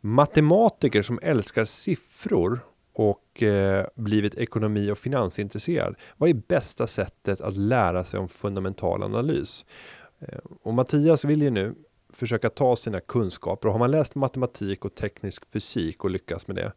Matematiker 0.00 1.02
som 1.02 1.18
älskar 1.22 1.64
siffror 1.64 2.60
och 2.92 3.42
eh, 3.42 3.86
blivit 3.94 4.34
ekonomi 4.34 4.90
och 4.90 4.98
finansintresserad. 4.98 5.94
Vad 6.16 6.30
är 6.30 6.34
bästa 6.34 6.86
sättet 6.86 7.40
att 7.40 7.56
lära 7.56 8.04
sig 8.04 8.20
om 8.20 8.28
fundamental 8.28 9.02
analys? 9.02 9.64
Eh, 10.20 10.38
och 10.62 10.74
Mattias 10.74 11.24
vill 11.24 11.42
ju 11.42 11.50
nu 11.50 11.74
försöka 12.16 12.50
ta 12.50 12.76
sina 12.76 13.00
kunskaper. 13.00 13.68
Och 13.68 13.72
har 13.72 13.78
man 13.78 13.90
läst 13.90 14.14
matematik 14.14 14.84
och 14.84 14.94
teknisk 14.94 15.52
fysik 15.52 16.04
och 16.04 16.10
lyckas 16.10 16.46
med 16.46 16.56
det 16.56 16.72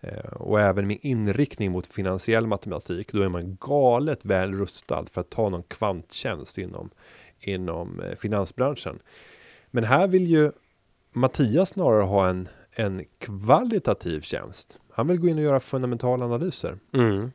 eh, 0.00 0.32
och 0.32 0.60
även 0.60 0.86
med 0.86 0.98
inriktning 1.02 1.72
mot 1.72 1.86
finansiell 1.86 2.46
matematik, 2.46 3.12
då 3.12 3.22
är 3.22 3.28
man 3.28 3.56
galet 3.60 4.24
väl 4.24 4.54
rustad 4.54 5.04
för 5.10 5.20
att 5.20 5.30
ta 5.30 5.48
någon 5.48 5.62
kvanttjänst 5.62 6.58
inom, 6.58 6.90
inom 7.40 8.00
eh, 8.00 8.16
finansbranschen. 8.16 8.98
Men 9.70 9.84
här 9.84 10.08
vill 10.08 10.26
ju 10.26 10.52
Mattias 11.12 11.68
snarare 11.68 12.02
ha 12.02 12.28
en, 12.28 12.48
en 12.70 13.04
kvalitativ 13.18 14.20
tjänst. 14.20 14.78
Han 14.90 15.08
vill 15.08 15.18
gå 15.18 15.28
in 15.28 15.36
och 15.36 15.44
göra 15.44 15.60
fundamentala 15.60 16.24
analyser. 16.24 16.78
Mm. 16.94 17.30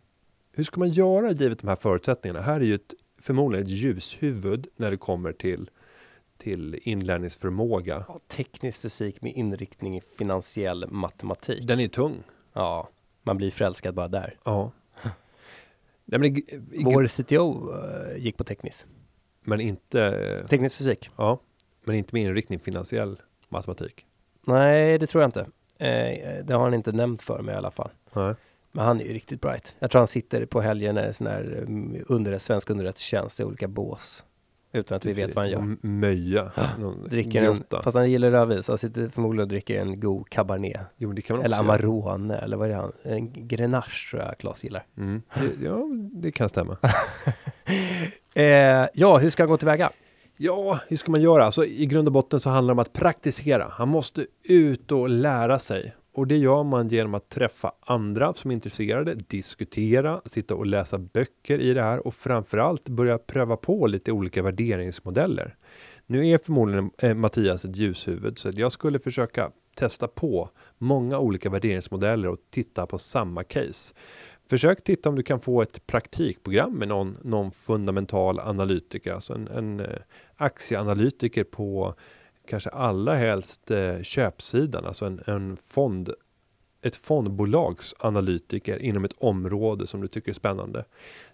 Hur 0.51 0.63
ska 0.63 0.79
man 0.79 0.89
göra 0.89 1.31
givet 1.31 1.59
de 1.59 1.67
här 1.67 1.75
förutsättningarna? 1.75 2.41
Här 2.41 2.55
är 2.55 2.65
ju 2.65 2.75
ett, 2.75 2.93
förmodligen 3.21 3.65
ett 3.65 3.71
ljushuvud 3.71 4.67
när 4.75 4.91
det 4.91 4.97
kommer 4.97 5.33
till, 5.33 5.69
till 6.45 6.79
inlärningsförmåga. 6.83 8.05
Ja, 8.07 8.19
teknisk 8.27 8.81
fysik 8.81 9.21
med 9.21 9.33
inriktning 9.33 9.97
i 9.97 10.01
finansiell 10.17 10.85
matematik. 10.89 11.67
Den 11.67 11.79
är 11.79 11.87
tung. 11.87 12.23
Ja, 12.53 12.89
man 13.23 13.37
blir 13.37 13.51
förälskad 13.51 13.95
bara 13.95 14.07
där. 14.07 14.37
Ja. 14.43 14.71
Nej, 16.05 16.19
men, 16.19 16.35
Vår 16.85 17.07
CTO 17.07 17.73
eh, 17.73 18.17
gick 18.17 18.37
på 18.37 18.43
teknisk. 18.43 18.85
men 19.41 19.61
inte, 19.61 20.45
Teknisk 20.49 20.77
fysik? 20.77 21.09
ja, 21.15 21.39
men 21.83 21.95
inte 21.95 22.15
med 22.15 22.23
inriktning 22.23 22.59
finansiell 22.59 23.21
matematik. 23.49 24.05
Nej, 24.47 24.97
det 24.97 25.07
tror 25.07 25.21
jag 25.23 25.27
inte. 25.27 25.47
Eh, 25.77 26.45
det 26.45 26.53
har 26.53 26.63
han 26.63 26.73
inte 26.73 26.91
nämnt 26.91 27.21
för 27.21 27.41
mig 27.41 27.55
i 27.55 27.57
alla 27.57 27.71
fall. 27.71 27.89
Nej. 28.13 28.35
Men 28.71 28.85
han 28.85 29.01
är 29.01 29.05
ju 29.05 29.13
riktigt 29.13 29.41
bright. 29.41 29.75
Jag 29.79 29.91
tror 29.91 29.99
han 29.99 30.07
sitter 30.07 30.45
på 30.45 30.61
helgen 30.61 30.97
i 30.97 31.13
sån 31.13 31.27
här 31.27 31.63
um, 31.67 32.03
underrätt, 32.07 32.41
svensk 32.41 32.69
underrättelsetjänst 32.69 33.39
i 33.39 33.43
olika 33.43 33.67
bås. 33.67 34.23
Utan 34.75 34.95
att 34.95 35.05
vi 35.05 35.13
vet 35.13 35.35
vad 35.35 35.45
han 35.45 35.51
gör. 35.51 35.77
Möja. 35.87 36.51
Dricker 37.09 37.43
en, 37.43 37.55
grotta. 37.55 37.81
fast 37.81 37.95
han 37.95 38.11
gillar 38.11 38.31
rödvin, 38.31 38.63
så 38.63 38.71
han 38.71 38.77
sitter 38.77 39.09
förmodligen 39.09 39.41
och 39.43 39.47
dricker 39.47 39.81
en 39.81 39.99
god 39.99 40.29
cabernet. 40.29 40.81
Jo, 40.97 41.11
det 41.11 41.21
kan 41.21 41.37
man 41.37 41.45
Eller 41.45 41.57
också 41.57 41.65
göra. 41.65 41.75
Amarone, 41.75 42.37
eller 42.37 42.57
vad 42.57 42.67
är 42.67 42.73
det 42.73 42.79
han? 42.79 42.91
En 43.03 43.47
Grenache 43.47 44.09
tror 44.11 44.21
jag 44.21 44.37
Claes 44.37 44.63
gillar. 44.63 44.85
Mm. 44.97 45.21
Det, 45.35 45.65
ja, 45.65 45.87
det 46.13 46.31
kan 46.31 46.49
stämma. 46.49 46.77
Eh, 48.37 48.87
ja, 48.93 49.17
hur 49.17 49.29
ska 49.29 49.43
han 49.43 49.49
gå 49.49 49.57
tillväga? 49.57 49.89
Ja, 50.37 50.79
hur 50.87 50.97
ska 50.97 51.11
man 51.11 51.21
göra? 51.21 51.45
Alltså, 51.45 51.65
I 51.65 51.85
grund 51.85 52.07
och 52.07 52.11
botten 52.11 52.39
så 52.39 52.49
handlar 52.49 52.71
det 52.73 52.75
om 52.75 52.79
att 52.79 52.93
praktisera. 52.93 53.67
Han 53.71 53.87
måste 53.87 54.25
ut 54.43 54.91
och 54.91 55.09
lära 55.09 55.59
sig. 55.59 55.93
Och 56.15 56.27
det 56.27 56.37
gör 56.37 56.63
man 56.63 56.87
genom 56.87 57.13
att 57.13 57.29
träffa 57.29 57.71
andra 57.79 58.33
som 58.33 58.51
är 58.51 58.55
intresserade, 58.55 59.15
diskutera, 59.15 60.21
sitta 60.25 60.55
och 60.55 60.65
läsa 60.65 60.97
böcker 60.97 61.59
i 61.59 61.73
det 61.73 61.81
här 61.81 62.07
och 62.07 62.13
framförallt 62.13 62.89
börja 62.89 63.17
pröva 63.17 63.57
på 63.57 63.87
lite 63.87 64.11
olika 64.11 64.41
värderingsmodeller. 64.41 65.55
Nu 66.05 66.27
är 66.27 66.37
förmodligen 66.37 66.91
eh, 66.97 67.13
Mattias 67.13 67.65
ett 67.65 67.77
ljushuvud 67.77 68.37
så 68.37 68.51
jag 68.53 68.71
skulle 68.71 68.99
försöka 68.99 69.51
testa 69.75 70.07
på 70.07 70.49
många 70.77 71.19
olika 71.19 71.49
värderingsmodeller 71.49 72.29
och 72.29 72.39
titta 72.49 72.85
på 72.85 72.97
samma 72.97 73.43
case. 73.43 73.95
Försök 74.49 74.83
titta 74.83 75.09
om 75.09 75.15
du 75.15 75.23
kan 75.23 75.41
få 75.41 75.61
ett 75.61 75.87
praktikprogram 75.87 76.73
med 76.73 76.87
någon, 76.87 77.17
någon 77.21 77.51
fundamental 77.51 78.39
analytiker, 78.39 79.13
alltså 79.13 79.33
en, 79.33 79.47
en 79.47 79.79
eh, 79.79 79.87
aktieanalytiker 80.35 81.43
på 81.43 81.95
kanske 82.47 82.69
allra 82.69 83.15
helst 83.15 83.71
eh, 83.71 84.01
köpsidan, 84.01 84.85
alltså 84.85 85.05
en, 85.05 85.21
en 85.27 85.57
fond, 85.57 86.09
ett 86.81 86.95
fondbolags 86.95 87.95
analytiker 87.99 88.81
inom 88.81 89.05
ett 89.05 89.15
område 89.17 89.87
som 89.87 90.01
du 90.01 90.07
tycker 90.07 90.29
är 90.29 90.33
spännande. 90.33 90.85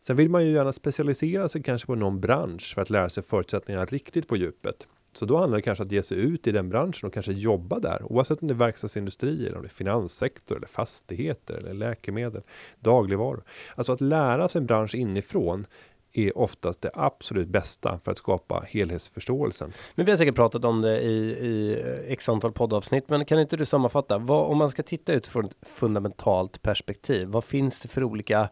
Sen 0.01 0.15
vill 0.15 0.29
man 0.29 0.45
ju 0.45 0.51
gärna 0.51 0.71
specialisera 0.71 1.49
sig 1.49 1.63
kanske 1.63 1.85
på 1.85 1.95
någon 1.95 2.19
bransch 2.19 2.73
för 2.75 2.81
att 2.81 2.89
lära 2.89 3.09
sig 3.09 3.23
förutsättningarna 3.23 3.85
riktigt 3.85 4.27
på 4.27 4.37
djupet. 4.37 4.87
Så 5.13 5.25
då 5.25 5.37
handlar 5.37 5.57
det 5.57 5.61
kanske 5.61 5.83
om 5.83 5.87
att 5.87 5.91
ge 5.91 6.03
sig 6.03 6.17
ut 6.17 6.47
i 6.47 6.51
den 6.51 6.69
branschen 6.69 7.07
och 7.07 7.13
kanske 7.13 7.31
jobba 7.31 7.79
där, 7.79 8.03
oavsett 8.03 8.41
om 8.41 8.47
det 8.47 8.53
är 8.53 8.55
verkstadsindustri 8.55 9.47
eller 9.47 9.55
om 9.55 9.61
det 9.61 9.67
är 9.67 9.69
finanssektor 9.69 10.57
eller 10.57 10.67
fastigheter 10.67 11.53
eller 11.53 11.73
läkemedel, 11.73 12.41
dagligvaror. 12.79 13.43
Alltså 13.75 13.93
att 13.93 14.01
lära 14.01 14.49
sig 14.49 14.59
en 14.59 14.65
bransch 14.65 14.95
inifrån 14.95 15.65
är 16.13 16.37
oftast 16.37 16.81
det 16.81 16.91
absolut 16.93 17.47
bästa 17.47 17.99
för 18.03 18.11
att 18.11 18.17
skapa 18.17 18.65
helhetsförståelsen. 18.67 19.73
Men 19.95 20.05
vi 20.05 20.11
har 20.11 20.17
säkert 20.17 20.35
pratat 20.35 20.65
om 20.65 20.81
det 20.81 21.01
i, 21.01 21.15
i 21.31 21.81
eh, 21.85 22.11
x 22.11 22.29
antal 22.29 22.51
poddavsnitt, 22.51 23.09
men 23.09 23.25
kan 23.25 23.39
inte 23.39 23.57
du 23.57 23.65
sammanfatta? 23.65 24.17
Vad, 24.17 24.51
om 24.51 24.57
man 24.57 24.71
ska 24.71 24.83
titta 24.83 25.13
utifrån 25.13 25.45
ett 25.45 25.55
fundamentalt 25.61 26.61
perspektiv, 26.61 27.27
vad 27.27 27.43
finns 27.43 27.81
det 27.81 27.87
för 27.87 28.03
olika 28.03 28.49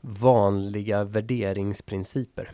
vanliga 0.00 1.04
värderingsprinciper? 1.04 2.50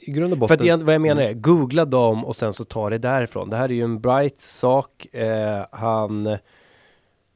I 0.00 0.10
grund 0.10 0.32
och 0.32 0.38
För 0.38 0.40
botten. 0.40 0.54
att 0.54 0.64
igen, 0.64 0.84
vad 0.84 0.94
jag 0.94 1.02
menar 1.02 1.22
är, 1.22 1.32
googla 1.32 1.84
dem 1.84 2.24
och 2.24 2.36
sen 2.36 2.52
så 2.52 2.64
ta 2.64 2.90
det 2.90 2.98
därifrån. 2.98 3.50
Det 3.50 3.56
här 3.56 3.64
är 3.68 3.74
ju 3.74 3.84
en 3.84 4.00
bright 4.00 4.40
sak. 4.40 5.14
Eh, 5.14 5.66
han, 5.72 6.38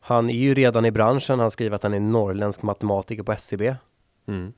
han 0.01 0.31
är 0.31 0.35
ju 0.35 0.55
redan 0.55 0.85
i 0.85 0.91
branschen. 0.91 1.41
Han 1.41 1.51
skriver 1.51 1.77
att 1.77 1.83
han 1.83 1.95
är 1.95 2.01
norrländsk 2.01 2.63
matematiker 2.63 3.23
på 3.23 3.33
SCB. 3.33 3.75
Mm. 4.29 4.53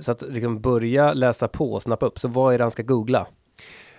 Så 0.00 0.12
att 0.12 0.22
liksom 0.22 0.60
börja 0.60 1.12
läsa 1.12 1.48
på 1.48 1.72
och 1.72 1.82
snappa 1.82 2.06
upp. 2.06 2.18
Så 2.18 2.28
vad 2.28 2.54
är 2.54 2.58
det 2.58 2.64
han 2.64 2.70
ska 2.70 2.82
googla? 2.82 3.26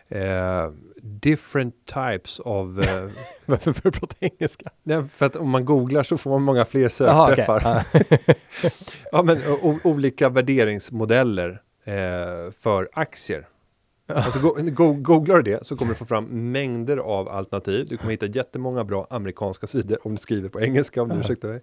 Eh, 0.07 0.69
different 1.01 1.75
types 1.85 2.39
of... 2.39 2.77
Eh, 2.77 3.09
Varför 3.45 3.71
börjar 3.71 3.81
du 3.83 3.91
prata 3.91 4.15
engelska? 4.19 4.69
nej, 4.83 5.03
för 5.13 5.25
att 5.25 5.35
om 5.35 5.49
man 5.49 5.65
googlar 5.65 6.03
så 6.03 6.17
får 6.17 6.31
man 6.31 6.41
många 6.41 6.65
fler 6.65 6.91
Jaha, 6.99 7.31
okej. 7.31 7.45
sökträffar. 7.45 7.85
ja, 9.11 9.23
men 9.23 9.41
olika 9.83 10.29
värderingsmodeller 10.29 11.61
eh, 11.83 12.51
för 12.51 12.89
aktier. 12.93 13.47
Alltså 14.07 14.39
go, 14.39 14.55
go, 14.61 14.93
googlar 14.93 15.35
du 15.35 15.41
det 15.41 15.65
så 15.65 15.77
kommer 15.77 15.91
du 15.91 15.95
få 15.95 16.05
fram 16.05 16.51
mängder 16.51 16.97
av 16.97 17.29
alternativ. 17.29 17.87
Du 17.89 17.97
kommer 17.97 18.11
hitta 18.11 18.25
jättemånga 18.25 18.83
bra 18.83 19.07
amerikanska 19.09 19.67
sidor 19.67 19.97
om 20.03 20.11
du 20.11 20.17
skriver 20.17 20.49
på 20.49 20.61
engelska 20.61 21.01
om 21.01 21.09
du 21.09 21.15
ursäktar 21.15 21.47
mig. 21.47 21.61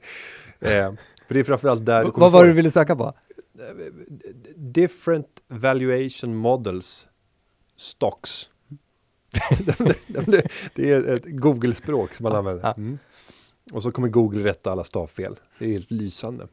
Eh, 0.60 0.92
för 1.26 1.34
det 1.34 1.40
är 1.40 1.44
framförallt 1.44 1.86
där 1.86 2.04
du 2.04 2.10
kommer 2.10 2.24
Vad 2.26 2.32
var 2.32 2.44
det 2.44 2.50
du 2.50 2.54
ville 2.54 2.70
söka 2.70 2.96
på? 2.96 3.14
Different 4.56 5.42
valuation 5.48 6.34
models 6.36 7.08
stocks. 7.76 8.50
det, 10.74 10.90
är 10.90 11.14
ett 11.14 11.24
Google-språk 11.24 12.14
som 12.14 12.24
man 12.24 12.36
använder. 12.36 12.74
Mm. 12.76 12.98
Och 13.72 13.82
så 13.82 13.92
kommer 13.92 14.08
Google 14.08 14.44
rätta 14.44 14.72
alla 14.72 14.84
stavfel. 14.84 15.40
Det 15.58 15.64
är 15.64 15.68
helt 15.68 15.90
lysande. 15.90 16.48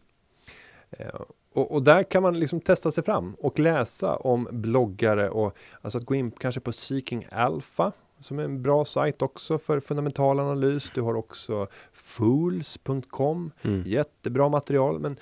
Eh, 0.89 1.21
och, 1.53 1.71
och 1.71 1.83
där 1.83 2.03
kan 2.03 2.23
man 2.23 2.39
liksom 2.39 2.61
testa 2.61 2.91
sig 2.91 3.03
fram 3.03 3.33
och 3.33 3.59
läsa 3.59 4.15
om 4.15 4.47
bloggare 4.51 5.29
och 5.29 5.57
alltså 5.81 5.97
att 5.97 6.05
gå 6.05 6.15
in 6.15 6.31
kanske 6.31 6.61
på 6.61 6.71
Seeking 6.71 7.27
Alpha 7.31 7.91
som 8.19 8.39
är 8.39 8.43
en 8.43 8.61
bra 8.61 8.85
sajt 8.85 9.21
också 9.21 9.57
för 9.57 9.79
fundamental 9.79 10.39
analys. 10.39 10.91
Du 10.95 11.01
har 11.01 11.13
också 11.15 11.67
fools.com, 11.93 13.51
Mm. 13.61 13.83
jättebra 13.85 14.49
material, 14.49 14.99
men 14.99 15.17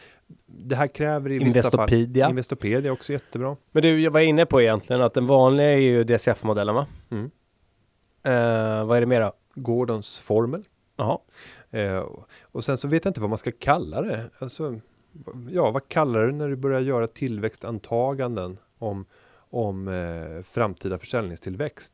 det 0.46 0.76
här 0.76 0.88
kräver 0.88 1.30
i 1.30 1.34
vissa 1.34 1.44
fall 1.44 1.48
Investopedia. 1.48 2.30
Investopedia 2.30 2.92
också 2.92 3.14
jättebra. 3.14 3.58
Men 3.72 3.82
du, 3.84 4.02
jag 4.02 4.12
var 4.12 4.20
inne 4.20 4.46
på 4.46 4.62
egentligen 4.62 5.02
att 5.02 5.14
den 5.14 5.28
vanliga 5.28 5.74
är 5.74 5.78
ju 5.78 6.04
DCF-modellen 6.04 6.76
va? 6.76 6.88
Mm. 7.10 7.32
Eh, 8.24 8.86
vad 8.86 8.98
är 8.98 9.00
det 9.02 9.08
mer 9.08 9.22
då? 9.22 9.32
Gordons 9.56 10.20
formel. 10.20 10.64
Jaha. 10.96 11.20
Eh, 11.72 12.06
och 12.42 12.64
sen 12.64 12.78
så 12.78 12.88
vet 12.88 13.06
jag 13.06 13.10
inte 13.10 13.22
vad 13.22 13.30
man 13.30 13.38
ska 13.38 13.52
kalla 13.60 14.02
det. 14.02 14.30
Alltså, 14.40 14.80
ja, 15.50 15.72
vad 15.72 15.88
kallar 15.88 16.26
du 16.26 16.32
när 16.32 16.50
du 16.50 16.56
börjar 16.56 16.80
göra 16.80 17.08
tillväxtantaganden 17.08 18.58
om, 18.78 19.06
om 19.50 19.88
eh, 19.88 20.44
framtida 20.44 20.98
försäljningstillväxt? 20.98 21.94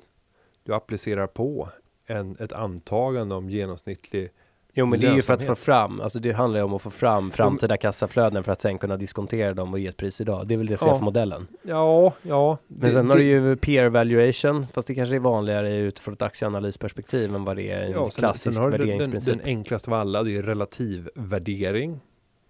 Du 0.64 0.74
applicerar 0.74 1.28
på 1.28 1.70
en, 2.08 2.38
ett 2.40 2.54
antagande 2.54 3.36
om 3.36 3.50
genomsnittlig 3.50 4.32
Jo 4.76 4.86
men 4.86 5.00
det 5.00 5.08
är 5.08 5.16
ju 5.16 5.22
för 5.22 5.34
att 5.34 5.44
få 5.44 5.56
fram, 5.56 6.02
alltså 6.02 6.20
det 6.20 6.32
handlar 6.32 6.60
ju 6.60 6.64
om 6.64 6.74
att 6.74 6.82
få 6.82 6.90
fram 6.90 7.32
framtida 7.32 7.78
kassaflöden 7.78 8.44
för 8.44 8.52
att 8.52 8.62
sen 8.62 8.78
kunna 8.78 8.98
diskontera 8.98 9.54
dem 9.54 9.74
och 9.74 9.80
ge 9.80 9.88
ett 9.88 9.98
pris 9.98 10.22
idag. 10.22 10.48
Det 10.48 10.54
är 10.54 10.58
väl 10.58 10.68
DCF-modellen. 10.68 11.48
Ja, 11.62 12.14
ja. 12.22 12.58
Men 12.68 12.92
sen 12.92 13.10
har 13.10 13.18
du 13.18 13.24
ju 13.24 13.56
peer 13.56 13.90
valuation, 13.90 14.68
fast 14.74 14.88
det 14.88 14.96
kanske 14.96 15.16
är 15.16 15.20
vanligare 15.20 15.76
utifrån 15.76 16.14
ett 16.14 16.22
aktieanalysperspektiv 16.22 17.36
än 17.36 17.44
vad 17.46 17.56
det 17.56 17.72
är 17.72 17.82
en 17.82 17.92
ja, 17.92 18.10
klassisk 18.10 18.54
sen 18.56 18.64
har 18.64 18.72
du 18.72 18.78
den, 18.78 18.88
den, 18.88 18.98
värderingsprincip. 18.98 19.34
den 19.34 19.46
enklaste 19.46 19.90
av 19.90 19.94
alla, 19.94 20.24
det 20.24 20.38
är 20.38 20.42
relativ 20.42 21.10
värdering. 21.16 22.00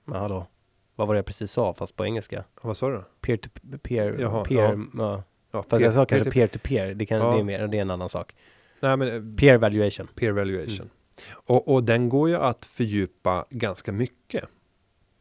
Men 0.05 0.19
hallå, 0.19 0.47
vad 0.95 1.07
var 1.07 1.15
det 1.15 1.17
jag 1.17 1.25
precis 1.25 1.51
sa 1.51 1.73
fast 1.73 1.95
på 1.95 2.05
engelska? 2.05 2.43
Vad 2.61 2.77
sa 2.77 2.89
du? 2.89 3.03
Peer 3.21 3.37
to 3.37 3.49
peer, 3.81 4.17
Jaha, 4.19 4.45
peer, 4.45 4.79
ja. 4.97 5.23
Ja, 5.53 5.63
Fast 5.69 5.83
jag 5.83 5.93
sa 5.93 6.05
kanske 6.05 6.31
peer 6.31 6.47
to 6.47 6.59
peer, 6.63 6.93
det, 6.93 7.05
kan, 7.05 7.17
Ja. 7.17 7.33
det, 7.33 7.39
är 7.39 7.43
mer, 7.43 7.67
det 7.67 7.77
är 7.77 7.81
en 7.81 7.91
annan 7.91 8.09
sak. 8.09 8.35
Nej, 8.79 8.97
men 8.97 9.07
eh, 9.07 9.35
Peer 9.39 9.57
valuation. 9.57 10.07
peer 10.15 10.31
valuation. 10.31 10.85
Mm. 10.85 10.89
Och, 11.33 11.73
och 11.73 11.83
den 11.83 12.09
går 12.09 12.29
ju 12.29 12.35
att 12.35 12.65
fördjupa 12.65 13.45
ganska 13.49 13.91
mycket 13.91 14.45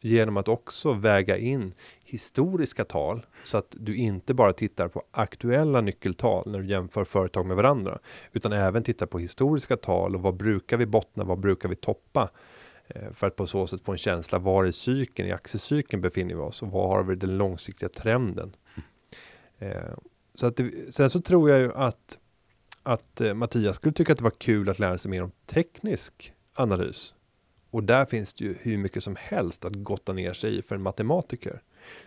genom 0.01 0.37
att 0.37 0.49
också 0.49 0.93
väga 0.93 1.37
in 1.37 1.75
historiska 2.05 2.85
tal 2.85 3.27
så 3.45 3.57
att 3.57 3.77
du 3.79 3.97
inte 3.97 4.35
bara 4.35 4.53
tittar 4.53 4.89
på 4.89 5.03
aktuella 5.11 5.81
nyckeltal 5.81 6.51
när 6.51 6.59
du 6.59 6.67
jämför 6.67 7.05
företag 7.05 7.47
med 7.47 7.57
varandra 7.57 7.99
utan 8.33 8.53
även 8.53 8.83
tittar 8.83 9.07
på 9.07 9.19
historiska 9.19 9.77
tal 9.77 10.15
och 10.15 10.23
vad 10.23 10.37
brukar 10.37 10.77
vi 10.77 10.87
bottna, 10.87 11.25
vad 11.25 11.39
brukar 11.39 11.69
vi 11.69 11.75
toppa 11.75 12.31
Eh, 12.95 13.11
för 13.13 13.27
att 13.27 13.37
på 13.37 13.47
så 13.47 13.67
sätt 13.67 13.81
få 13.81 13.93
en 13.93 13.99
känsla 13.99 14.39
var 14.39 14.65
i 14.65 14.73
cykeln, 14.73 15.29
i 15.29 15.33
aktiecykeln 15.33 16.03
befinner 16.03 16.35
vi 16.35 16.41
oss 16.41 16.63
och 16.63 16.71
vad 16.71 16.91
har 16.91 17.03
vi 17.03 17.15
den 17.15 17.39
långsiktiga 17.39 17.89
trenden. 17.89 18.57
Eh, 19.59 19.73
så 20.35 20.47
att 20.47 20.57
det, 20.57 20.95
sen 20.95 21.11
så 21.11 21.21
tror 21.21 21.51
jag 21.51 21.61
ju 21.61 21.73
att 21.73 22.19
att 22.83 23.21
eh, 23.21 23.35
Mattias 23.35 23.77
skulle 23.77 23.93
tycka 23.93 24.13
att 24.13 24.19
det 24.19 24.25
var 24.25 24.31
kul 24.31 24.69
att 24.69 24.79
lära 24.79 24.99
sig 24.99 25.11
mer 25.11 25.23
om 25.23 25.33
teknisk 25.47 26.33
analys. 26.55 27.15
Och 27.71 27.85
där 27.85 28.05
finns 28.05 28.35
det 28.35 28.45
ju 28.45 28.55
hur 28.61 28.79
mycket 28.79 29.03
som 29.03 29.17
helst 29.19 29.65
att 29.65 29.73
gotta 29.77 30.13
ner 30.13 30.33
sig 30.33 30.59
i 30.59 30.63
för 30.63 30.75
en 30.75 30.83
matematiker. 30.83 31.61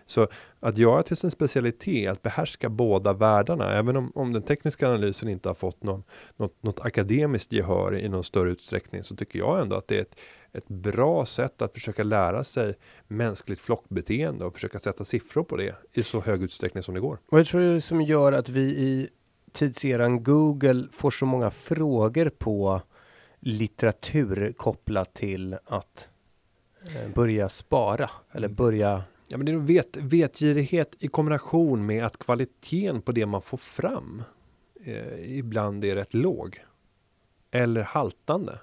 Så 0.06 0.28
att 0.60 0.78
göra 0.78 1.02
till 1.02 1.16
sin 1.16 1.30
specialitet, 1.30 2.10
att 2.10 2.22
behärska 2.22 2.68
båda 2.68 3.12
världarna, 3.12 3.72
även 3.72 3.96
om, 3.96 4.12
om 4.14 4.32
den 4.32 4.42
tekniska 4.42 4.88
analysen 4.88 5.28
inte 5.28 5.48
har 5.48 5.54
fått 5.54 5.82
någon, 5.82 6.02
något, 6.36 6.62
något 6.62 6.80
akademiskt 6.80 7.52
gehör 7.52 7.98
i 7.98 8.08
någon 8.08 8.24
större 8.24 8.50
utsträckning, 8.50 9.02
så 9.02 9.16
tycker 9.16 9.38
jag 9.38 9.60
ändå 9.60 9.76
att 9.76 9.88
det 9.88 9.96
är 9.96 10.02
ett, 10.02 10.16
ett 10.56 10.68
bra 10.68 11.26
sätt 11.26 11.62
att 11.62 11.74
försöka 11.74 12.02
lära 12.02 12.44
sig 12.44 12.74
mänskligt 13.08 13.60
flockbeteende 13.60 14.44
och 14.44 14.54
försöka 14.54 14.78
sätta 14.78 15.04
siffror 15.04 15.42
på 15.44 15.56
det 15.56 15.74
i 15.92 16.02
så 16.02 16.20
hög 16.20 16.42
utsträckning 16.42 16.82
som 16.82 16.94
det 16.94 17.00
går. 17.00 17.18
Vad 17.28 17.40
jag 17.40 17.46
tror 17.46 17.62
är 17.62 17.80
som 17.80 18.02
gör 18.02 18.32
att 18.32 18.48
vi 18.48 18.62
i 18.62 19.08
tidseran 19.52 20.22
Google 20.22 20.88
får 20.92 21.10
så 21.10 21.26
många 21.26 21.50
frågor 21.50 22.28
på 22.28 22.80
litteratur 23.40 24.52
kopplat 24.56 25.14
till 25.14 25.56
att 25.64 26.08
eh, 26.94 27.14
börja 27.14 27.48
spara 27.48 28.10
eller 28.32 28.48
börja 28.48 29.04
Ja, 29.28 29.36
men 29.36 29.46
det 29.46 29.52
är 29.52 29.56
vet, 29.56 29.96
vetgirighet 29.96 30.94
i 30.98 31.08
kombination 31.08 31.86
med 31.86 32.04
att 32.04 32.18
kvaliteten 32.18 33.02
på 33.02 33.12
det 33.12 33.26
man 33.26 33.42
får 33.42 33.58
fram 33.58 34.22
eh, 34.84 35.38
ibland 35.38 35.84
är 35.84 35.94
rätt 35.94 36.14
låg. 36.14 36.64
Eller 37.50 37.82
haltande. 37.82 38.58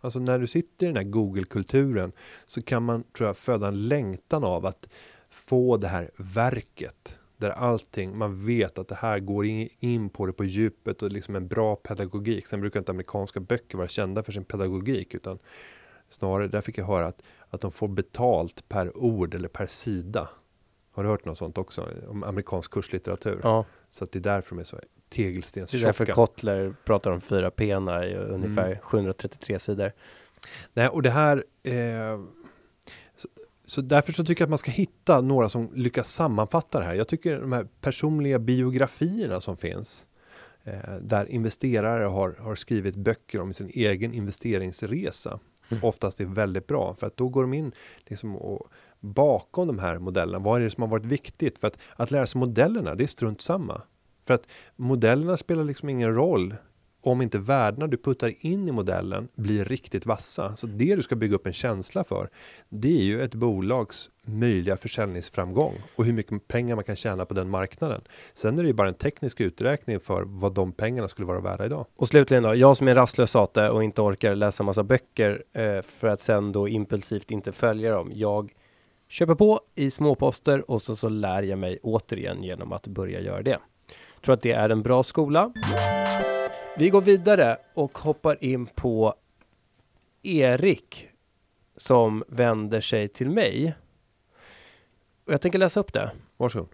Alltså 0.00 0.18
när 0.18 0.38
du 0.38 0.46
sitter 0.46 0.86
i 0.86 0.88
den 0.88 0.96
här 0.96 1.10
Google-kulturen 1.10 2.12
så 2.46 2.62
kan 2.62 2.82
man, 2.82 3.04
tror 3.16 3.26
jag, 3.26 3.36
föda 3.36 3.68
en 3.68 3.88
längtan 3.88 4.44
av 4.44 4.66
att 4.66 4.88
få 5.30 5.76
det 5.76 5.88
här 5.88 6.10
verket. 6.16 7.16
Där 7.36 7.50
allting, 7.50 8.18
man 8.18 8.46
vet 8.46 8.78
att 8.78 8.88
det 8.88 8.94
här 8.94 9.18
går 9.18 9.46
in, 9.46 10.10
på 10.10 10.26
det 10.26 10.32
på 10.32 10.44
djupet 10.44 11.02
och 11.02 11.12
liksom 11.12 11.36
en 11.36 11.48
bra 11.48 11.76
pedagogik. 11.76 12.46
Sen 12.46 12.60
brukar 12.60 12.80
inte 12.80 12.92
amerikanska 12.92 13.40
böcker 13.40 13.78
vara 13.78 13.88
kända 13.88 14.22
för 14.22 14.32
sin 14.32 14.44
pedagogik 14.44 15.14
utan 15.14 15.38
snarare, 16.08 16.48
där 16.48 16.60
fick 16.60 16.78
jag 16.78 16.84
höra 16.84 17.06
att, 17.06 17.22
att 17.50 17.60
de 17.60 17.70
får 17.70 17.88
betalt 17.88 18.68
per 18.68 18.96
ord 18.96 19.34
eller 19.34 19.48
per 19.48 19.66
sida. 19.66 20.28
Har 20.90 21.02
du 21.02 21.08
hört 21.08 21.24
något 21.24 21.38
sånt 21.38 21.58
också? 21.58 21.88
Om 22.08 22.24
amerikansk 22.24 22.70
kurslitteratur. 22.70 23.40
ja, 23.42 23.64
Så 23.90 24.04
att 24.04 24.12
det 24.12 24.18
är 24.18 24.20
därför 24.20 24.54
de 24.54 24.60
är 24.60 24.64
så 24.64 24.80
det 25.70 25.78
är 25.78 25.86
därför. 25.86 26.06
Kotler 26.06 26.74
pratar 26.84 27.10
om 27.10 27.20
fyra 27.20 27.50
pena 27.50 28.06
i 28.06 28.14
ungefär 28.16 28.66
Mm. 28.66 28.78
733 28.82 29.58
sidor. 29.58 29.92
Nej, 30.74 30.88
och 30.88 31.02
det 31.02 31.10
här 31.10 31.44
eh, 31.62 32.20
så, 33.16 33.28
så 33.64 33.80
därför 33.80 34.12
så 34.12 34.24
tycker 34.24 34.42
jag 34.42 34.46
att 34.46 34.50
man 34.50 34.58
ska 34.58 34.70
hitta 34.70 35.20
några 35.20 35.48
som 35.48 35.70
lyckas 35.74 36.12
sammanfatta 36.12 36.78
det 36.78 36.84
här. 36.84 36.94
Jag 36.94 37.08
tycker 37.08 37.40
de 37.40 37.52
här 37.52 37.66
personliga 37.80 38.38
biografierna 38.38 39.40
som 39.40 39.56
finns 39.56 40.06
eh, 40.64 40.94
där 41.00 41.26
investerare 41.30 42.04
har, 42.04 42.36
har 42.40 42.54
skrivit 42.54 42.96
böcker 42.96 43.40
om 43.40 43.52
sin 43.52 43.70
egen 43.74 44.14
investeringsresa 44.14 45.38
Mm. 45.70 45.84
oftast 45.84 46.20
är 46.20 46.24
väldigt 46.24 46.66
bra 46.66 46.94
för 46.94 47.06
att 47.06 47.16
då 47.16 47.28
går 47.28 47.42
de 47.42 47.54
in 47.54 47.72
liksom 48.06 48.36
och 48.36 48.68
bakom 49.00 49.66
de 49.66 49.78
här 49.78 49.98
modellerna. 49.98 50.38
Vad 50.38 50.60
är 50.60 50.64
det 50.64 50.70
som 50.70 50.82
har 50.82 50.88
varit 50.88 51.04
viktigt? 51.04 51.58
För 51.58 51.68
att, 51.68 51.78
att 51.96 52.10
lära 52.10 52.26
sig 52.26 52.38
modellerna, 52.38 52.94
det 52.94 53.04
är 53.04 53.06
strunt 53.06 53.40
samma. 53.40 53.82
För 54.28 54.34
att 54.34 54.48
modellerna 54.76 55.36
spelar 55.36 55.64
liksom 55.64 55.88
ingen 55.88 56.14
roll 56.14 56.54
om 57.02 57.22
inte 57.22 57.38
värdena 57.38 57.86
du 57.86 57.96
puttar 57.96 58.46
in 58.46 58.68
i 58.68 58.72
modellen 58.72 59.28
blir 59.34 59.64
riktigt 59.64 60.06
vassa. 60.06 60.56
Så 60.56 60.66
det 60.66 60.96
du 60.96 61.02
ska 61.02 61.16
bygga 61.16 61.34
upp 61.34 61.46
en 61.46 61.52
känsla 61.52 62.04
för, 62.04 62.30
det 62.68 62.98
är 62.98 63.02
ju 63.02 63.22
ett 63.22 63.34
bolags 63.34 64.10
möjliga 64.26 64.76
försäljningsframgång 64.76 65.74
och 65.96 66.04
hur 66.04 66.12
mycket 66.12 66.48
pengar 66.48 66.74
man 66.74 66.84
kan 66.84 66.96
tjäna 66.96 67.24
på 67.24 67.34
den 67.34 67.50
marknaden. 67.50 68.00
Sen 68.34 68.58
är 68.58 68.62
det 68.62 68.66
ju 68.66 68.72
bara 68.72 68.88
en 68.88 68.94
teknisk 68.94 69.40
uträkning 69.40 70.00
för 70.00 70.22
vad 70.26 70.54
de 70.54 70.72
pengarna 70.72 71.08
skulle 71.08 71.26
vara 71.26 71.40
värda 71.40 71.66
idag. 71.66 71.86
Och 71.96 72.08
slutligen 72.08 72.42
då, 72.42 72.54
jag 72.54 72.76
som 72.76 72.88
är 72.88 72.94
rastlös 72.94 73.30
sate 73.30 73.70
och 73.70 73.84
inte 73.84 74.02
orkar 74.02 74.34
läsa 74.34 74.62
massa 74.62 74.82
böcker 74.82 75.44
eh, 75.52 75.82
för 75.82 76.08
att 76.08 76.20
sen 76.20 76.52
då 76.52 76.68
impulsivt 76.68 77.30
inte 77.30 77.52
följa 77.52 77.92
dem. 77.92 78.10
Jag 78.14 78.52
köper 79.08 79.34
på 79.34 79.60
i 79.74 79.90
småposter 79.90 80.70
och 80.70 80.82
så, 80.82 80.96
så 80.96 81.08
lär 81.08 81.42
jag 81.42 81.58
mig 81.58 81.78
återigen 81.82 82.42
genom 82.42 82.72
att 82.72 82.86
börja 82.86 83.20
göra 83.20 83.42
det. 83.42 83.58
Tror 84.22 84.32
att 84.34 84.42
det 84.42 84.52
är 84.52 84.70
en 84.70 84.82
bra 84.82 85.02
skola. 85.02 85.52
Vi 86.78 86.90
går 86.90 87.00
vidare 87.00 87.56
och 87.74 87.98
hoppar 87.98 88.44
in 88.44 88.66
på 88.66 89.14
Erik 90.22 91.08
som 91.76 92.24
vänder 92.28 92.80
sig 92.80 93.08
till 93.08 93.30
mig. 93.30 93.74
Och 95.26 95.32
jag 95.32 95.40
tänker 95.40 95.58
läsa 95.58 95.80
upp 95.80 95.92
det. 95.92 96.10
Varsågod. 96.36 96.68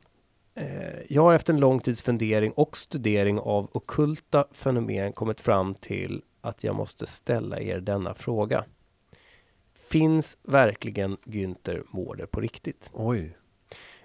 Eh, 0.54 0.66
Jag 1.08 1.22
har 1.22 1.34
efter 1.34 1.52
en 1.52 1.60
lång 1.60 1.80
tids 1.80 2.02
fundering 2.02 2.52
och 2.52 2.76
studering 2.76 3.38
av 3.38 3.70
ockulta 3.72 4.46
fenomen 4.52 5.12
kommit 5.12 5.40
fram 5.40 5.74
till 5.74 6.22
att 6.40 6.64
jag 6.64 6.74
måste 6.74 7.06
ställa 7.06 7.60
er 7.60 7.80
denna 7.80 8.14
fråga. 8.14 8.64
Finns 9.88 10.38
verkligen 10.42 11.16
Günther 11.24 11.82
Mårder 11.90 12.26
på 12.26 12.40
riktigt? 12.40 12.90
Oj. 12.92 13.36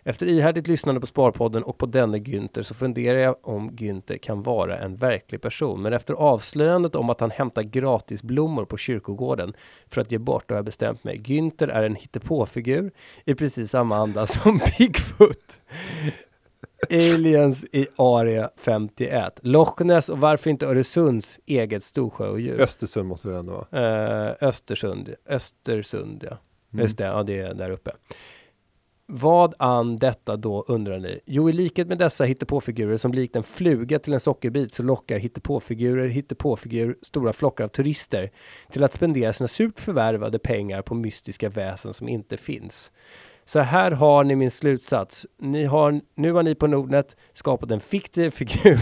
Efter 0.04 0.26
ihärdigt 0.26 0.68
lyssnande 0.68 1.02
på 1.02 1.08
Sparpodden 1.08 1.64
och 1.64 1.78
på 1.78 1.86
denne 1.86 2.18
Günther 2.18 2.64
så 2.64 2.74
funderar 2.74 3.20
jag 3.20 3.36
om 3.41 3.72
Günther 3.72 4.18
kan 4.18 4.43
vara 4.43 4.78
en 4.78 4.95
verklig 4.95 5.41
person. 5.41 5.82
Men 5.82 5.93
efter 5.93 6.14
avslöjandet 6.14 6.95
om 6.95 7.10
att 7.10 7.20
han 7.20 7.32
hämtar 7.32 7.64
gratisblommor 7.64 8.66
på 8.66 8.78
kyrkogården 8.78 9.54
för 9.88 10.02
att 10.02 10.12
ge 10.12 10.18
bort 10.18 10.50
har 10.50 10.58
jag 10.58 10.66
bestämt 10.66 11.04
mig. 11.04 11.18
Günther 11.20 11.68
är 11.68 11.84
en 11.84 11.95
hittepåfigur 11.95 12.91
i 13.26 13.36
precis 13.36 13.72
samma 13.72 13.97
anda 13.97 14.28
som 14.28 14.60
Bigfoot. 14.78 15.62
Aliens 16.89 17.66
i 17.72 17.88
Area 17.95 18.50
51. 18.58 19.39
Loch 19.41 19.82
Ness 19.82 20.10
och 20.10 20.20
varför 20.20 20.50
inte 20.50 20.66
Öresunds 20.66 21.39
eget 21.45 21.84
storsjöodjur? 21.84 22.62
Östersund 22.62 23.08
måste 23.08 23.30
det 23.30 23.38
ändå 23.38 23.68
vara. 23.72 24.30
Eh, 24.30 24.47
Östersund, 24.47 25.16
Östersund 25.26 26.26
ja. 26.30 26.38
Mm. 26.74 26.84
Just 26.84 26.97
det, 26.97 27.04
ja 27.04 27.24
det 27.24 27.39
är 27.39 27.54
där 27.54 27.70
uppe. 27.70 27.91
Vad 29.12 29.53
an 29.60 29.97
detta 29.97 30.38
då 30.38 30.66
undrar 30.68 30.99
ni? 30.99 31.20
Jo, 31.26 31.49
i 31.49 31.51
likhet 31.51 31.88
med 31.88 31.97
dessa 31.97 32.24
hittepåfigurer 32.24 32.97
som 32.97 33.14
likt 33.14 33.36
en 33.36 33.43
fluga 33.43 33.99
till 33.99 34.14
en 34.14 34.20
sockerbit 34.20 34.74
så 34.74 34.84
lockar 34.84 35.20
hittepåfigurer, 35.20 36.07
hittepåfigur, 36.07 36.97
stora 37.01 37.34
flockar 37.34 37.64
av 37.64 37.68
turister 37.68 38.32
till 38.72 38.84
att 38.84 38.93
spendera 38.93 39.34
sina 39.34 39.47
surt 39.47 39.80
förvärvade 39.80 40.39
pengar 40.39 40.82
på 40.82 40.95
mystiska 40.95 41.49
väsen 41.49 41.93
som 41.93 42.10
inte 42.10 42.38
finns. 42.38 42.91
Så 43.50 43.60
här 43.60 43.91
har 43.91 44.24
ni 44.24 44.36
min 44.36 44.52
slutsats. 44.52 45.26
Ni 45.41 45.66
har, 45.66 46.02
nu 46.16 46.32
har 46.32 46.43
ni 46.43 46.56
på 46.56 46.68
Nordnet 46.68 47.18
skapat 47.34 47.72
en 47.72 47.80
fiktiv 47.80 48.30
figur 48.30 48.80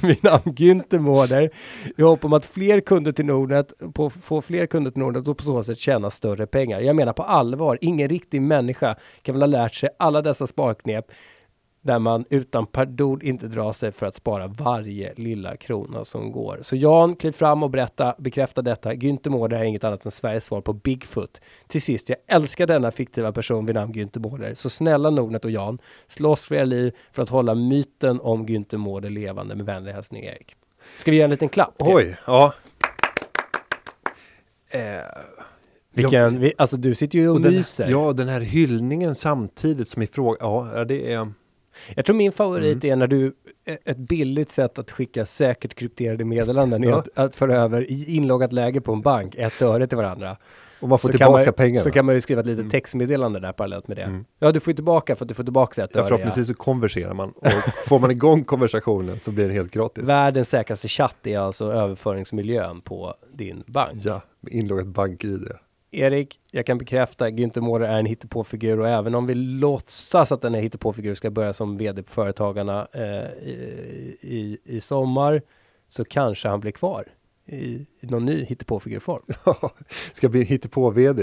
vid 0.06 0.24
namn 0.24 0.42
Günther 0.44 0.98
Mårder 0.98 1.50
Jag 1.96 2.06
hoppas 2.06 2.24
om 2.24 2.32
att 2.32 2.44
fler 2.44 2.80
kunder 2.80 3.12
till 3.12 3.24
Nordnet, 3.24 3.72
på, 3.94 4.10
få 4.10 4.42
fler 4.42 4.66
kunder 4.66 4.90
till 4.90 5.00
Nordnet 5.00 5.28
och 5.28 5.36
på 5.36 5.42
så 5.42 5.62
sätt 5.62 5.78
tjäna 5.78 6.10
större 6.10 6.46
pengar. 6.46 6.80
Jag 6.80 6.96
menar 6.96 7.12
på 7.12 7.22
allvar, 7.22 7.78
ingen 7.80 8.08
riktig 8.08 8.42
människa 8.42 8.96
kan 9.22 9.34
väl 9.34 9.42
ha 9.42 9.46
lärt 9.46 9.74
sig 9.74 9.88
alla 9.98 10.22
dessa 10.22 10.46
sparknep 10.46 11.04
där 11.84 11.98
man 11.98 12.24
utan 12.30 12.66
pardon 12.66 13.22
inte 13.22 13.46
drar 13.46 13.72
sig 13.72 13.92
för 13.92 14.06
att 14.06 14.14
spara 14.14 14.46
varje 14.46 15.14
lilla 15.16 15.56
krona 15.56 16.04
som 16.04 16.32
går. 16.32 16.58
Så 16.62 16.76
Jan, 16.76 17.16
kliv 17.16 17.32
fram 17.32 17.62
och 17.62 17.70
berätta, 17.70 18.14
bekräfta 18.18 18.62
detta. 18.62 18.92
Günther 18.94 19.30
Mårder 19.30 19.56
är 19.58 19.64
inget 19.64 19.84
annat 19.84 20.04
än 20.04 20.10
Sveriges 20.10 20.44
svar 20.44 20.60
på 20.60 20.72
Bigfoot. 20.72 21.40
Till 21.68 21.82
sist, 21.82 22.08
jag 22.08 22.18
älskar 22.26 22.66
denna 22.66 22.90
fiktiva 22.90 23.32
person 23.32 23.66
vid 23.66 23.74
namn 23.74 23.92
Günther 23.92 24.18
Mårder. 24.18 24.54
Så 24.54 24.70
snälla 24.70 25.10
Nordnet 25.10 25.44
och 25.44 25.50
Jan, 25.50 25.78
slåss 26.08 26.46
för 26.46 26.54
era 26.54 26.64
liv 26.64 26.94
för 27.12 27.22
att 27.22 27.28
hålla 27.28 27.54
myten 27.54 28.20
om 28.20 28.46
Günther 28.46 28.76
Mårder 28.76 29.10
levande. 29.10 29.54
Med 29.54 29.66
vänlig 29.66 29.92
hälsning 29.92 30.24
Erik. 30.24 30.56
Ska 30.98 31.10
vi 31.10 31.16
ge 31.16 31.22
en 31.22 31.30
liten 31.30 31.48
klapp? 31.48 31.74
Oj, 31.78 32.16
ja. 32.26 32.52
Eh, 34.70 34.80
Vilken, 35.94 36.40
vi, 36.40 36.52
alltså 36.58 36.76
du 36.76 36.94
sitter 36.94 37.18
ju 37.18 37.28
och, 37.28 37.34
och 37.34 37.40
myser. 37.40 37.88
ja, 37.90 38.12
den 38.12 38.28
här 38.28 38.40
hyllningen 38.40 39.14
samtidigt 39.14 39.88
som 39.88 40.02
i 40.02 40.06
fråga, 40.06 40.36
ja 40.40 40.84
det 40.84 41.12
är 41.12 41.32
jag 41.96 42.04
tror 42.04 42.16
min 42.16 42.32
favorit 42.32 42.84
mm. 42.84 42.92
är 42.92 42.96
när 42.96 43.06
du, 43.06 43.34
ett 43.84 43.98
billigt 43.98 44.50
sätt 44.50 44.78
att 44.78 44.90
skicka 44.90 45.26
säkert 45.26 45.74
krypterade 45.74 46.24
meddelanden 46.24 46.82
ja. 46.82 46.90
är 46.90 46.98
att, 46.98 47.08
att 47.14 47.36
föra 47.36 47.54
över 47.54 47.90
i 47.90 48.16
inloggat 48.16 48.52
läge 48.52 48.80
på 48.80 48.92
en 48.92 49.00
bank, 49.00 49.34
ett 49.34 49.62
öre 49.62 49.86
till 49.86 49.96
varandra. 49.96 50.36
Och 50.80 50.88
man 50.88 50.98
får 50.98 51.08
så 51.08 51.12
tillbaka 51.12 51.44
man, 51.44 51.54
pengarna. 51.54 51.80
Så 51.80 51.90
kan 51.90 52.04
man 52.04 52.14
ju 52.14 52.20
skriva 52.20 52.40
ett 52.40 52.46
litet 52.46 52.60
mm. 52.60 52.70
textmeddelande 52.70 53.40
där 53.40 53.52
parallellt 53.52 53.88
med 53.88 53.96
det. 53.96 54.02
Mm. 54.02 54.24
Ja, 54.38 54.52
du 54.52 54.60
får 54.60 54.70
ju 54.70 54.74
tillbaka 54.74 55.16
för 55.16 55.24
att 55.24 55.28
du 55.28 55.34
får 55.34 55.44
tillbaka 55.44 55.84
ett 55.84 55.96
öre. 55.96 56.02
Ja, 56.02 56.08
förhoppningsvis 56.08 56.46
så 56.46 56.54
konverserar 56.54 57.14
man. 57.14 57.30
Och 57.30 57.52
får 57.88 57.98
man 57.98 58.10
igång 58.10 58.44
konversationen 58.44 59.20
så 59.20 59.30
blir 59.30 59.44
den 59.44 59.54
helt 59.54 59.70
gratis. 59.70 60.08
Världens 60.08 60.48
säkraste 60.48 60.88
chatt 60.88 61.26
är 61.26 61.38
alltså 61.38 61.72
överföringsmiljön 61.72 62.80
på 62.80 63.14
din 63.32 63.64
bank. 63.66 64.00
Ja, 64.04 64.22
inloggat 64.50 64.86
bank-id. 64.86 65.48
Erik, 65.94 66.40
jag 66.50 66.66
kan 66.66 66.78
bekräfta, 66.78 67.30
Günther 67.30 67.60
Mårder 67.60 67.88
är 67.88 67.98
en 67.98 68.06
hittepåfigur 68.06 68.80
och 68.80 68.88
även 68.88 69.14
om 69.14 69.26
vi 69.26 69.34
låtsas 69.34 70.32
att 70.32 70.42
den 70.42 70.54
är 70.54 70.60
hittepåfigur 70.60 71.14
ska 71.14 71.30
börja 71.30 71.52
som 71.52 71.76
vd 71.76 72.02
på 72.02 72.10
Företagarna 72.10 72.88
eh, 72.92 73.02
i, 73.02 74.16
i, 74.20 74.58
i, 74.64 74.80
sommar 74.80 75.42
så 75.88 76.04
kanske 76.04 76.48
han 76.48 76.60
blir 76.60 76.72
kvar 76.72 77.08
i, 77.46 77.86
i 78.00 78.06
någon 78.06 78.24
ny 78.24 78.44
hittepåfigurform. 78.44 79.22
ska 80.12 80.28
bli 80.28 80.42
hittepå-vd. 80.42 81.22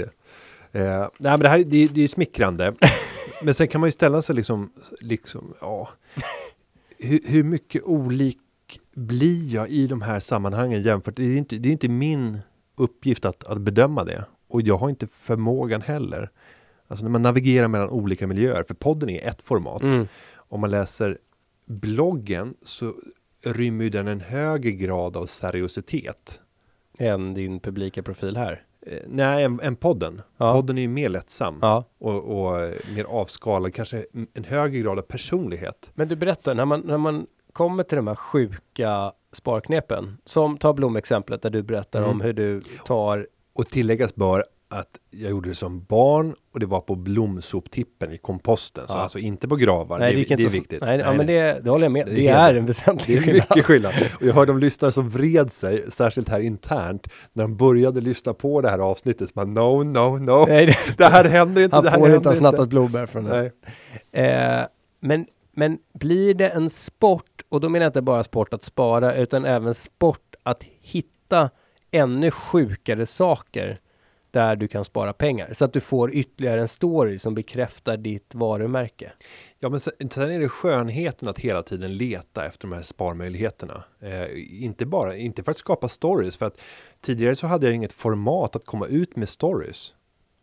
Eh, 0.72 0.98
nej, 0.98 1.08
men 1.18 1.40
det 1.40 1.48
här 1.48 1.58
det, 1.58 1.86
det 1.86 2.04
är 2.04 2.08
smickrande. 2.08 2.74
men 3.42 3.54
sen 3.54 3.68
kan 3.68 3.80
man 3.80 3.88
ju 3.88 3.92
ställa 3.92 4.22
sig 4.22 4.36
liksom, 4.36 4.72
liksom 5.00 5.54
ja, 5.60 5.88
hur, 6.98 7.20
hur 7.24 7.42
mycket 7.42 7.82
olik 7.82 8.38
blir 8.94 9.54
jag 9.54 9.68
i 9.68 9.86
de 9.86 10.02
här 10.02 10.20
sammanhangen 10.20 10.82
jämfört? 10.82 11.16
Det 11.16 11.24
är 11.24 11.36
inte, 11.36 11.56
det 11.56 11.68
är 11.68 11.72
inte 11.72 11.88
min 11.88 12.38
uppgift 12.76 13.24
att, 13.24 13.44
att 13.44 13.58
bedöma 13.58 14.04
det. 14.04 14.24
Och 14.52 14.62
jag 14.62 14.76
har 14.76 14.88
inte 14.88 15.06
förmågan 15.06 15.80
heller. 15.80 16.30
Alltså 16.88 17.04
när 17.04 17.10
man 17.10 17.22
navigerar 17.22 17.68
mellan 17.68 17.88
olika 17.88 18.26
miljöer, 18.26 18.62
för 18.62 18.74
podden 18.74 19.10
är 19.10 19.28
ett 19.28 19.42
format. 19.42 19.82
Mm. 19.82 20.06
Om 20.34 20.60
man 20.60 20.70
läser 20.70 21.18
bloggen 21.66 22.54
så 22.62 22.94
rymmer 23.44 23.90
den 23.90 24.08
en 24.08 24.20
högre 24.20 24.72
grad 24.72 25.16
av 25.16 25.26
seriositet. 25.26 26.40
Än 26.98 27.34
din 27.34 27.60
publika 27.60 28.02
profil 28.02 28.36
här? 28.36 28.64
Eh, 28.86 28.98
nej, 29.06 29.44
en, 29.44 29.60
en 29.60 29.76
podden. 29.76 30.22
Ja. 30.36 30.52
Podden 30.52 30.78
är 30.78 30.82
ju 30.82 30.88
mer 30.88 31.08
lättsam 31.08 31.58
ja. 31.62 31.84
och, 31.98 32.24
och, 32.24 32.52
mer 32.96 33.04
avskalad, 33.04 33.74
kanske 33.74 34.04
en 34.34 34.44
högre 34.44 34.78
grad 34.78 34.98
av 34.98 35.02
personlighet. 35.02 35.90
Men 35.94 36.08
du 36.08 36.16
berättar, 36.16 36.54
när 36.54 36.64
man, 36.64 36.80
när 36.80 36.98
man 36.98 37.26
kommer 37.52 37.82
till 37.82 37.96
de 37.96 38.06
här 38.06 38.14
sjuka 38.14 39.12
sparknepen, 39.32 40.16
som 40.24 40.56
ta 40.56 40.72
Blom-exemplet 40.72 41.42
där 41.42 41.50
du 41.50 41.62
berättar 41.62 41.98
mm. 41.98 42.10
om 42.10 42.20
hur 42.20 42.32
du 42.32 42.60
tar 42.84 43.26
och 43.54 43.66
tilläggas 43.66 44.14
bör 44.14 44.44
att 44.72 44.88
jag 45.10 45.30
gjorde 45.30 45.48
det 45.48 45.54
som 45.54 45.84
barn 45.84 46.34
och 46.52 46.60
det 46.60 46.66
var 46.66 46.80
på 46.80 46.94
blomsoptippen 46.94 48.12
i 48.12 48.16
komposten. 48.16 48.84
Ja. 48.88 48.94
Så 48.94 48.98
alltså 49.00 49.18
inte 49.18 49.48
på 49.48 49.56
gravar. 49.56 49.98
Nej, 49.98 50.14
det, 50.14 50.24
det, 50.24 50.36
det 50.36 50.44
är 50.44 50.48
viktigt. 50.48 50.80
Nej, 50.80 50.96
nej, 50.96 51.06
ja, 51.06 51.12
men 51.12 51.26
det, 51.26 51.64
det 51.64 51.70
håller 51.70 51.84
jag 51.84 51.92
med. 51.92 52.06
Det, 52.06 52.12
det 52.12 52.28
är, 52.28 52.54
en 52.54 52.66
väsentlig 52.66 53.22
skillnad. 53.22 53.46
Det 53.48 53.52
är 53.52 53.56
mycket 53.56 53.64
skillnad. 53.66 53.94
Och 54.20 54.26
jag 54.26 54.34
hörde 54.34 54.52
de 54.52 54.58
lyssnare 54.58 54.92
som 54.92 55.08
vred 55.08 55.52
sig, 55.52 55.90
särskilt 55.90 56.28
här 56.28 56.40
internt, 56.40 57.08
när 57.32 57.44
de 57.44 57.56
började 57.56 58.00
lyssna 58.00 58.34
på 58.34 58.60
det 58.60 58.68
här 58.68 58.78
avsnittet. 58.78 59.28
Så 59.28 59.32
bara, 59.34 59.46
no, 59.46 59.82
no, 59.82 60.18
no. 60.18 60.44
Nej, 60.48 60.66
det, 60.66 60.76
det 60.96 61.08
här 61.08 61.24
händer 61.24 61.62
inte. 61.62 61.76
Han 61.76 61.84
det 61.84 61.90
här 61.90 61.98
får 61.98 62.14
inte 62.14 62.28
ha 62.28 62.36
snattat 62.36 62.68
blåbär 62.68 63.06
från 63.06 63.24
det. 63.24 63.50
Eh, 64.12 64.66
men, 65.00 65.26
men 65.52 65.78
blir 65.94 66.34
det 66.34 66.48
en 66.48 66.70
sport, 66.70 67.42
och 67.48 67.60
då 67.60 67.68
menar 67.68 67.84
jag 67.84 67.90
inte 67.90 68.02
bara 68.02 68.24
sport 68.24 68.54
att 68.54 68.62
spara, 68.62 69.14
utan 69.14 69.44
även 69.44 69.74
sport 69.74 70.34
att 70.42 70.64
hitta 70.80 71.50
ännu 71.92 72.30
sjukare 72.30 73.06
saker 73.06 73.78
där 74.30 74.56
du 74.56 74.68
kan 74.68 74.84
spara 74.84 75.12
pengar 75.12 75.52
så 75.52 75.64
att 75.64 75.72
du 75.72 75.80
får 75.80 76.14
ytterligare 76.14 76.60
en 76.60 76.68
story 76.68 77.18
som 77.18 77.34
bekräftar 77.34 77.96
ditt 77.96 78.34
varumärke. 78.34 79.12
Ja, 79.58 79.68
men 79.68 79.80
sen, 79.80 79.92
sen 80.10 80.30
är 80.30 80.40
det 80.40 80.48
skönheten 80.48 81.28
att 81.28 81.38
hela 81.38 81.62
tiden 81.62 81.96
leta 81.96 82.46
efter 82.46 82.68
de 82.68 82.74
här 82.74 82.82
sparmöjligheterna. 82.82 83.84
Eh, 84.00 84.64
inte 84.64 84.86
bara, 84.86 85.16
inte 85.16 85.42
för 85.42 85.50
att 85.50 85.56
skapa 85.56 85.88
stories, 85.88 86.36
för 86.36 86.46
att 86.46 86.60
tidigare 87.00 87.34
så 87.34 87.46
hade 87.46 87.66
jag 87.66 87.74
inget 87.74 87.92
format 87.92 88.56
att 88.56 88.66
komma 88.66 88.86
ut 88.86 89.16
med 89.16 89.28
stories. 89.28 89.94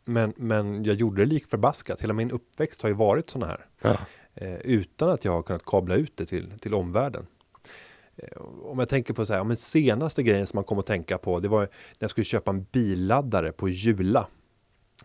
Men, 0.05 0.33
men 0.37 0.83
jag 0.83 0.95
gjorde 0.95 1.21
det 1.21 1.25
lik 1.25 1.47
förbaskat. 1.47 2.01
Hela 2.01 2.13
min 2.13 2.31
uppväxt 2.31 2.81
har 2.81 2.89
ju 2.89 2.95
varit 2.95 3.29
sådana 3.29 3.51
här. 3.51 3.65
Ja. 3.81 3.97
Eh, 4.35 4.59
utan 4.59 5.09
att 5.09 5.25
jag 5.25 5.31
har 5.31 5.43
kunnat 5.43 5.65
kabla 5.65 5.95
ut 5.95 6.17
det 6.17 6.25
till, 6.25 6.59
till 6.59 6.73
omvärlden. 6.73 7.27
Om 8.63 8.79
jag 8.79 8.89
tänker 8.89 9.13
på 9.13 9.25
så 9.25 9.33
här, 9.33 9.43
men 9.43 9.57
senaste 9.57 10.23
grejen 10.23 10.47
som 10.47 10.57
man 10.57 10.63
kom 10.63 10.79
att 10.79 10.85
tänka 10.85 11.17
på, 11.17 11.39
det 11.39 11.47
var 11.47 11.59
när 11.61 11.69
jag 11.99 12.09
skulle 12.09 12.25
köpa 12.25 12.51
en 12.51 12.65
billaddare 12.71 13.51
på 13.51 13.69
Jula. 13.69 14.27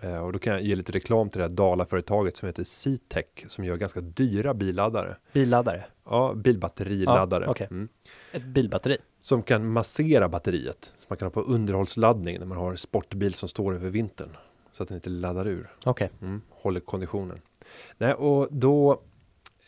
Eh, 0.02 0.18
och 0.18 0.32
då 0.32 0.38
kan 0.38 0.52
jag 0.52 0.62
ge 0.62 0.76
lite 0.76 0.92
reklam 0.92 1.30
till 1.30 1.38
det 1.38 1.44
här 1.44 1.54
Dala-företaget 1.54 2.36
som 2.36 2.46
heter 2.46 2.64
Citec 2.64 3.26
som 3.46 3.64
gör 3.64 3.76
ganska 3.76 4.00
dyra 4.00 4.54
billaddare. 4.54 5.16
Billaddare? 5.32 5.84
Ja, 6.04 6.34
bilbatteriladdare. 6.34 7.44
Ja, 7.44 7.50
okay. 7.50 7.66
mm. 7.70 7.88
Ett 8.32 8.44
bilbatteri? 8.44 8.96
Som 9.20 9.42
kan 9.42 9.68
massera 9.72 10.28
batteriet. 10.28 10.92
Så 10.98 11.06
man 11.08 11.16
kan 11.16 11.26
ha 11.26 11.30
på 11.30 11.42
underhållsladdning 11.42 12.38
när 12.38 12.46
man 12.46 12.58
har 12.58 12.76
sportbil 12.76 13.34
som 13.34 13.48
står 13.48 13.74
över 13.74 13.90
vintern. 13.90 14.36
Så 14.72 14.82
att 14.82 14.88
den 14.88 14.96
inte 14.96 15.10
laddar 15.10 15.48
ur. 15.48 15.70
Okej. 15.84 16.10
Okay. 16.14 16.28
Mm, 16.28 16.42
håller 16.50 16.80
konditionen. 16.80 17.40
Nej, 17.98 18.14
och 18.14 18.48
då 18.50 18.92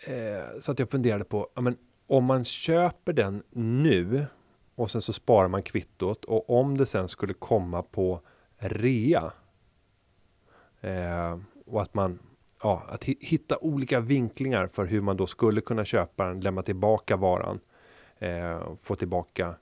eh, 0.06 0.60
så 0.60 0.72
att 0.72 0.78
jag 0.78 0.90
funderade 0.90 1.24
på, 1.24 1.48
ja 1.54 1.60
men 1.60 1.76
om 2.06 2.24
man 2.24 2.44
köper 2.44 3.12
den 3.12 3.42
nu 3.50 4.26
och 4.74 4.90
sen 4.90 5.00
så 5.00 5.12
sparar 5.12 5.48
man 5.48 5.62
kvittot 5.62 6.24
och 6.24 6.50
om 6.50 6.78
det 6.78 6.86
sen 6.86 7.08
skulle 7.08 7.34
komma 7.34 7.82
på 7.82 8.20
rea 8.58 9.32
eh, 10.80 11.38
och 11.66 11.82
att 11.82 11.94
man 11.94 12.18
ja, 12.62 12.82
att 12.88 13.04
hitta 13.04 13.58
olika 13.58 14.00
vinklingar 14.00 14.66
för 14.66 14.84
hur 14.84 15.00
man 15.00 15.16
då 15.16 15.26
skulle 15.26 15.60
kunna 15.60 15.84
köpa 15.84 16.26
den, 16.26 16.40
lämna 16.40 16.62
tillbaka 16.62 17.16
varan, 17.16 17.60
eh, 18.18 18.74
få 18.82 18.94
tillbaka 18.94 19.54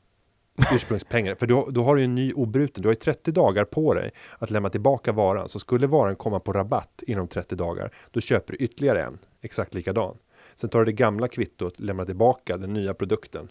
ursprungspengar. 0.72 1.34
För 1.34 1.46
då, 1.46 1.68
då 1.70 1.84
har 1.84 1.94
du 1.94 2.00
ju 2.00 2.04
en 2.04 2.14
ny 2.14 2.32
obruten, 2.32 2.82
du 2.82 2.88
har 2.88 2.92
ju 2.92 2.98
30 3.00 3.32
dagar 3.32 3.64
på 3.64 3.94
dig 3.94 4.10
att 4.38 4.50
lämna 4.50 4.70
tillbaka 4.70 5.12
varan. 5.12 5.48
Så 5.48 5.58
skulle 5.58 5.86
varan 5.86 6.16
komma 6.16 6.40
på 6.40 6.52
rabatt 6.52 7.02
inom 7.06 7.28
30 7.28 7.56
dagar, 7.56 7.94
då 8.10 8.20
köper 8.20 8.52
du 8.52 8.64
ytterligare 8.64 9.02
en, 9.02 9.18
exakt 9.40 9.74
likadan. 9.74 10.16
Sen 10.54 10.70
tar 10.70 10.78
du 10.78 10.84
det 10.84 10.92
gamla 10.92 11.28
kvittot, 11.28 11.80
lämnar 11.80 12.04
tillbaka 12.04 12.56
den 12.56 12.72
nya 12.72 12.94
produkten. 12.94 13.48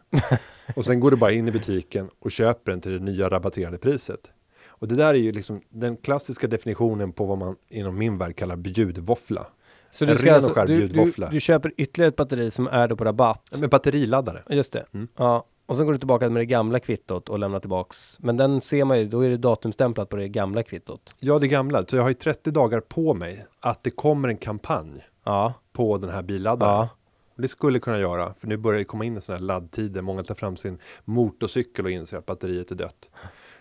och 0.76 0.86
sen 0.86 1.00
går 1.00 1.12
du 1.12 1.18
bara 1.18 1.32
in 1.32 1.48
i 1.48 1.52
butiken 1.52 2.10
och 2.20 2.32
köper 2.32 2.72
den 2.72 2.82
till 2.82 2.92
det 2.92 3.00
nya 3.00 3.30
rabatterade 3.30 3.78
priset. 3.78 4.32
Och 4.66 4.88
det 4.88 4.96
där 4.96 5.14
är 5.14 5.14
ju 5.14 5.32
liksom 5.32 5.62
den 5.70 5.98
klassiska 5.98 6.48
definitionen 6.48 7.12
på 7.12 7.26
vad 7.26 7.38
man 7.38 7.56
inom 7.70 7.98
min 7.98 8.18
värld 8.18 8.36
kallar 8.36 8.56
bjudvåffla. 8.56 9.48
Så 9.92 10.06
du, 10.06 10.16
ska 10.16 10.34
alltså, 10.34 10.66
du, 10.66 10.88
du, 10.88 11.14
du, 11.32 11.40
köper 11.40 11.74
ytterligare 11.78 12.10
ett 12.10 12.16
batteri 12.16 12.52
som 12.52 12.68
är 12.68 12.88
då 12.88 12.96
på 12.96 13.04
rabatt? 13.04 13.60
Med 13.60 13.70
batteriladdare. 13.70 14.44
Just 14.50 14.74
det. 14.74 14.86
Mm. 14.94 15.08
Ja. 15.18 15.46
Och 15.66 15.78
sen 15.78 15.86
går 15.86 15.94
du 15.94 16.00
tillbaka 16.00 16.30
med 16.30 16.42
det 16.42 16.46
gamla 16.46 16.80
kvittot 16.80 17.30
och 17.30 17.40
lämnar 17.40 17.60
tillbaks. 17.60 18.20
Men 18.20 18.38
den 18.38 18.62
ser 18.62 18.86
man 18.86 19.00
ju, 19.00 19.06
då 19.08 19.26
är 19.26 19.30
det 19.30 19.38
datumstämplat 19.38 20.10
på 20.10 20.16
det 20.16 20.28
gamla 20.28 20.64
kvittot. 20.64 21.16
Ja, 21.20 21.40
det 21.40 21.48
gamla. 21.48 21.86
Så 21.88 21.96
jag 21.96 22.04
har 22.04 22.10
ju 22.10 22.14
30 22.14 22.52
dagar 22.52 22.80
på 22.80 23.14
mig 23.14 23.46
att 23.60 23.84
det 23.84 23.90
kommer 23.90 24.30
en 24.30 24.38
kampanj 24.38 25.04
ja. 25.24 25.54
på 25.74 25.98
den 25.98 26.10
här 26.10 26.22
billaddaren. 26.22 26.74
Ja. 26.74 26.90
Det 27.36 27.48
skulle 27.48 27.80
kunna 27.80 28.00
göra, 28.00 28.34
för 28.34 28.48
nu 28.48 28.58
börjar 28.58 28.80
det 28.80 28.86
komma 28.86 29.06
in 29.06 29.22
sån 29.22 29.34
här 29.34 29.40
laddtider. 29.42 30.02
Många 30.02 30.24
tar 30.24 30.36
fram 30.36 30.58
sin 30.58 30.80
motorcykel 31.06 31.86
och 31.86 31.92
inser 31.92 32.18
att 32.18 32.26
batteriet 32.26 32.72
är 32.72 32.76
dött. 32.76 33.10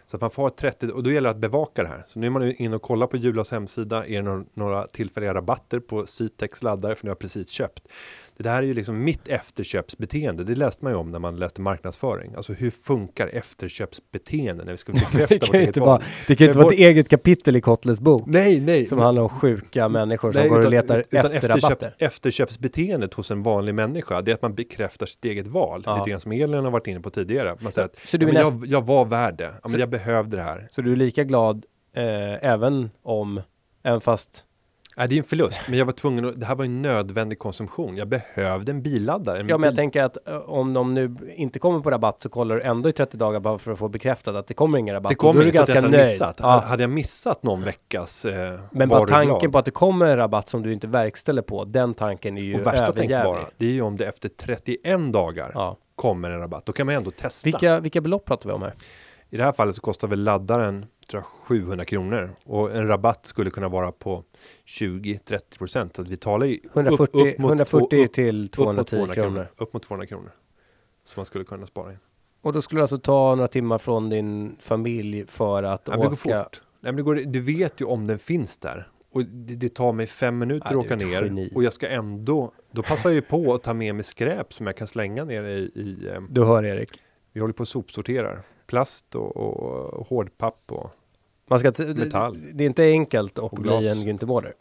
Så 0.07 0.17
att 0.17 0.21
man 0.21 0.31
får 0.31 0.43
ha 0.43 0.51
30 0.51 0.91
och 0.91 1.03
då 1.03 1.13
gäller 1.13 1.29
det 1.29 1.35
att 1.35 1.41
bevaka 1.41 1.83
det 1.83 1.89
här. 1.89 2.05
Så 2.07 2.19
nu 2.19 2.27
är 2.27 2.31
man 2.31 2.53
inne 2.53 2.77
och 2.77 2.83
kollar 2.83 3.07
på 3.07 3.17
Julas 3.17 3.51
hemsida. 3.51 4.07
Är 4.07 4.17
det 4.17 4.23
några, 4.23 4.45
några 4.55 4.87
tillfälliga 4.87 5.35
rabatter 5.35 5.81
på 5.81 6.07
Citex 6.07 6.63
laddare 6.63 6.95
för 6.95 7.05
nu 7.05 7.09
har 7.09 7.15
jag 7.15 7.19
precis 7.19 7.51
köpt. 7.51 7.89
Det 8.43 8.51
här 8.51 8.63
är 8.63 8.67
ju 8.67 8.75
liksom 8.75 9.05
mitt 9.05 9.29
efterköpsbeteende. 9.29 10.45
Det 10.45 10.55
läste 10.55 10.85
man 10.85 10.93
ju 10.93 10.99
om 10.99 11.11
när 11.11 11.19
man 11.19 11.37
läste 11.37 11.61
marknadsföring. 11.61 12.35
Alltså 12.37 12.53
hur 12.53 12.71
funkar 12.71 13.29
efterköpsbeteende 13.29 14.65
när 14.65 14.73
vi 14.73 14.77
ska 14.79 14.93
bekräfta 15.13 15.27
det 15.35 15.41
vårt 15.41 15.51
kan 15.51 15.61
eget 15.61 15.77
val? 15.77 15.87
vara, 15.89 16.03
det 16.27 16.37
kan 16.37 16.45
ju 16.45 16.49
inte 16.51 16.59
Men 16.59 16.65
vara 16.65 16.75
ett 16.75 16.81
eget 16.81 17.09
kapitel 17.09 17.57
i 17.57 17.61
Kottles 17.61 18.01
bok. 18.01 18.23
Nej, 18.27 18.61
nej. 18.61 18.87
Som 18.87 18.99
handlar 18.99 19.23
om 19.23 19.29
sjuka 19.29 19.89
människor 19.89 20.33
som 20.33 20.41
Nej, 20.41 20.49
går 20.49 20.57
och 20.57 20.61
utan- 20.61 20.71
letar 20.71 20.99
utan 20.99 21.19
efter 21.21 21.37
efterköps, 21.37 21.65
rabatter. 21.65 21.95
efterköpsbeteendet 21.99 23.15
hos 23.15 23.31
en 23.31 23.43
vanlig 23.43 23.75
människa, 23.75 24.23
det 24.23 24.31
är 24.31 24.35
att 24.35 24.43
man 24.43 24.55
bekräftar 24.55 25.07
sitt 25.07 25.25
eget 25.25 25.47
val. 25.47 25.83
Ja. 25.87 25.99
Lite 25.99 26.11
grann 26.11 26.21
som 26.21 26.33
Elin 26.33 26.65
har 26.65 26.71
varit 26.71 26.87
inne 26.87 27.01
på 27.01 27.11
tidigare. 27.11 27.57
Man 27.61 27.73
säger 27.73 27.87
att 27.87 27.99
Så 28.09 28.17
du 28.17 28.27
ja, 28.27 28.33
näst, 28.33 28.57
jag, 28.61 28.67
jag 28.67 28.87
var 28.87 29.05
värd 29.05 29.35
det. 29.39 29.45
Ja, 29.45 29.51
men 29.63 29.71
Så- 29.73 29.79
jag 29.79 29.89
behövde 29.91 30.37
det 30.37 30.43
här. 30.43 30.69
så 30.71 30.83
du 30.83 30.93
är 30.93 30.97
lika 30.97 31.25
glad 31.25 31.65
eh, 31.97 32.05
även 32.51 32.91
om, 33.03 33.41
även 33.83 34.01
fast 34.01 34.45
Nej, 34.97 35.09
det 35.09 35.15
är 35.15 35.19
en 35.19 35.25
förlust, 35.25 35.61
men 35.69 35.79
jag 35.79 35.87
var 35.87 35.93
tvungen 35.93 36.25
att, 36.25 36.41
det 36.41 36.47
här 36.47 36.55
var 36.55 36.65
en 36.65 36.83
nödvändig 36.83 37.39
konsumtion. 37.39 37.97
Jag 37.97 38.09
behövde 38.09 38.73
en 38.73 38.83
billaddare. 38.83 39.41
En 39.41 39.49
Ja, 39.49 39.59
men 39.59 39.69
jag 39.69 39.77
tänker 39.77 40.03
att 40.03 40.29
eh, 40.29 40.37
om 40.37 40.73
de 40.73 40.95
nu 40.95 41.17
inte 41.37 41.59
kommer 41.59 41.81
på 41.81 41.91
rabatt 41.91 42.23
så 42.23 42.29
kollar 42.29 42.55
du 42.55 42.63
ändå 42.63 42.89
i 42.89 42.93
30 42.93 43.17
dagar 43.17 43.41
bara 43.41 43.59
för 43.59 43.73
att 43.73 43.79
få 43.79 43.89
bekräftat 43.89 44.35
att 44.35 44.47
det 44.47 44.55
kommer 44.55 44.79
ingen 44.79 44.95
rabatt. 44.95 45.11
det 45.11 45.15
kommer 45.15 45.47
inte 45.47 45.53
så 45.53 45.59
ganska 45.59 45.75
jag 45.75 45.83
hade 45.83 45.99
missat. 45.99 46.37
Ja. 46.43 46.61
Hade 46.67 46.83
jag 46.83 46.91
missat 46.91 47.43
någon 47.43 47.63
veckas 47.63 48.25
eh, 48.25 48.61
Men 48.71 48.89
bara 48.89 49.07
tanken 49.07 49.53
på 49.53 49.59
att 49.59 49.65
det 49.65 49.71
kommer 49.71 50.07
en 50.07 50.17
rabatt 50.17 50.49
som 50.49 50.63
du 50.63 50.73
inte 50.73 50.87
verkställer 50.87 51.43
på, 51.43 51.65
den 51.65 51.95
tanken 51.95 52.39
är 52.39 52.43
ju 52.43 52.61
och 52.61 52.67
värsta 52.67 52.93
tänkbara, 52.93 53.47
det 53.57 53.67
är 53.67 53.71
ju 53.73 53.83
om 53.83 53.97
det 53.97 54.07
efter 54.07 54.29
31 54.29 55.13
dagar 55.13 55.51
Ja. 55.55 55.77
kommer 55.95 56.31
en 56.31 56.39
rabatt. 56.41 56.67
Då 56.67 56.73
kan 56.73 56.87
man 56.87 56.95
ändå 56.95 57.11
testa. 57.11 57.47
Vilka, 57.47 57.81
vilka 57.81 58.01
belopp 58.01 58.25
pratar 58.25 58.49
vi 58.49 58.55
om 58.55 58.63
här? 58.63 58.73
I 59.33 59.37
det 59.37 59.45
här 59.45 59.53
fallet 59.53 59.75
så 59.75 59.81
kostar 59.81 60.09
väl 60.09 60.23
laddaren 60.23 60.87
tror 61.11 61.21
jag, 61.23 61.25
700 61.25 61.85
kronor 61.85 62.31
och 62.45 62.77
en 62.77 62.89
rabatt 62.89 63.27
skulle 63.27 63.51
kunna 63.51 63.69
vara 63.69 63.93
på 63.93 64.25
20-30 64.67 65.59
procent. 65.59 65.97
Så 65.97 66.03
att 66.03 66.09
vi 66.09 66.17
talar 66.17 66.47
ju 66.47 66.59
140, 66.73 67.03
upp, 67.21 67.33
upp 67.33 67.39
mot 67.39 67.49
140 67.51 67.87
två- 67.91 68.05
upp, 68.05 68.13
till 68.13 68.45
upp 68.45 68.59
mot 68.77 68.87
210 68.87 69.15
kronor. 69.15 69.47
Upp 69.57 69.73
mot 69.73 69.83
200 69.83 70.07
kronor. 70.07 70.31
Som 71.05 71.21
man 71.21 71.27
skulle 71.27 71.45
kunna 71.45 71.67
spara 71.67 71.93
in. 71.93 71.99
Och 72.43 72.53
då 72.53 72.63
skulle 72.63 72.79
det 72.79 72.83
alltså 72.83 72.99
ta 72.99 73.35
några 73.35 73.49
timmar 73.49 73.79
från 73.79 74.09
din 74.11 74.57
familj 74.61 75.27
för 75.27 75.63
att 75.63 75.83
Ja, 75.85 75.91
men 75.91 76.01
det 76.01 76.07
går 76.07 76.13
åka. 76.13 76.45
fort. 76.45 76.61
Nej, 76.81 76.93
men 76.93 76.97
det 76.97 77.03
går, 77.03 77.15
du 77.15 77.41
vet 77.41 77.81
ju 77.81 77.85
om 77.85 78.07
den 78.07 78.19
finns 78.19 78.57
där. 78.59 78.89
Och 79.13 79.25
det, 79.25 79.55
det 79.55 79.69
tar 79.75 79.93
mig 79.93 80.07
fem 80.07 80.39
minuter 80.39 80.67
Ja, 80.71 80.81
att 80.81 80.89
du 80.89 80.95
åka 80.95 81.07
ner. 81.07 81.23
geni. 81.23 81.53
Och 81.55 81.63
jag 81.65 81.73
ska 81.73 81.89
ändå, 81.89 82.53
då 82.71 82.83
passar 82.83 83.11
jag 83.11 83.15
ju 83.15 83.23
på 83.23 83.55
att 83.55 83.63
ta 83.63 83.75
med 83.75 83.95
mig 83.95 84.05
skräp 84.05 84.53
som 84.53 84.67
jag 84.67 84.77
kan 84.77 84.87
slänga 84.87 85.25
ner 85.25 85.43
i, 85.45 85.59
i 85.75 86.09
eh, 86.15 86.21
Du 86.31 86.45
hör 86.45 86.65
Erik. 86.65 86.89
vi 87.33 87.41
håller 87.41 87.55
på 87.55 87.61
och 87.61 87.69
sopsorterar. 87.69 88.43
Plast 88.67 89.15
och, 89.15 89.37
och, 89.37 89.95
och 89.95 90.07
hårdpapp 90.07 90.73
och 90.73 90.91
Man 91.47 91.59
ska 91.59 91.73
Metall. 91.95 92.43
Det, 92.43 92.53
det 92.53 92.65
är 92.65 92.67
inte 92.67 92.85
enkelt 92.85 93.39
att 93.39 93.53
bli 93.53 93.63
glas. 93.63 93.85
en 93.85 93.97
Günther 93.97 94.27
Mårder. 94.27 94.55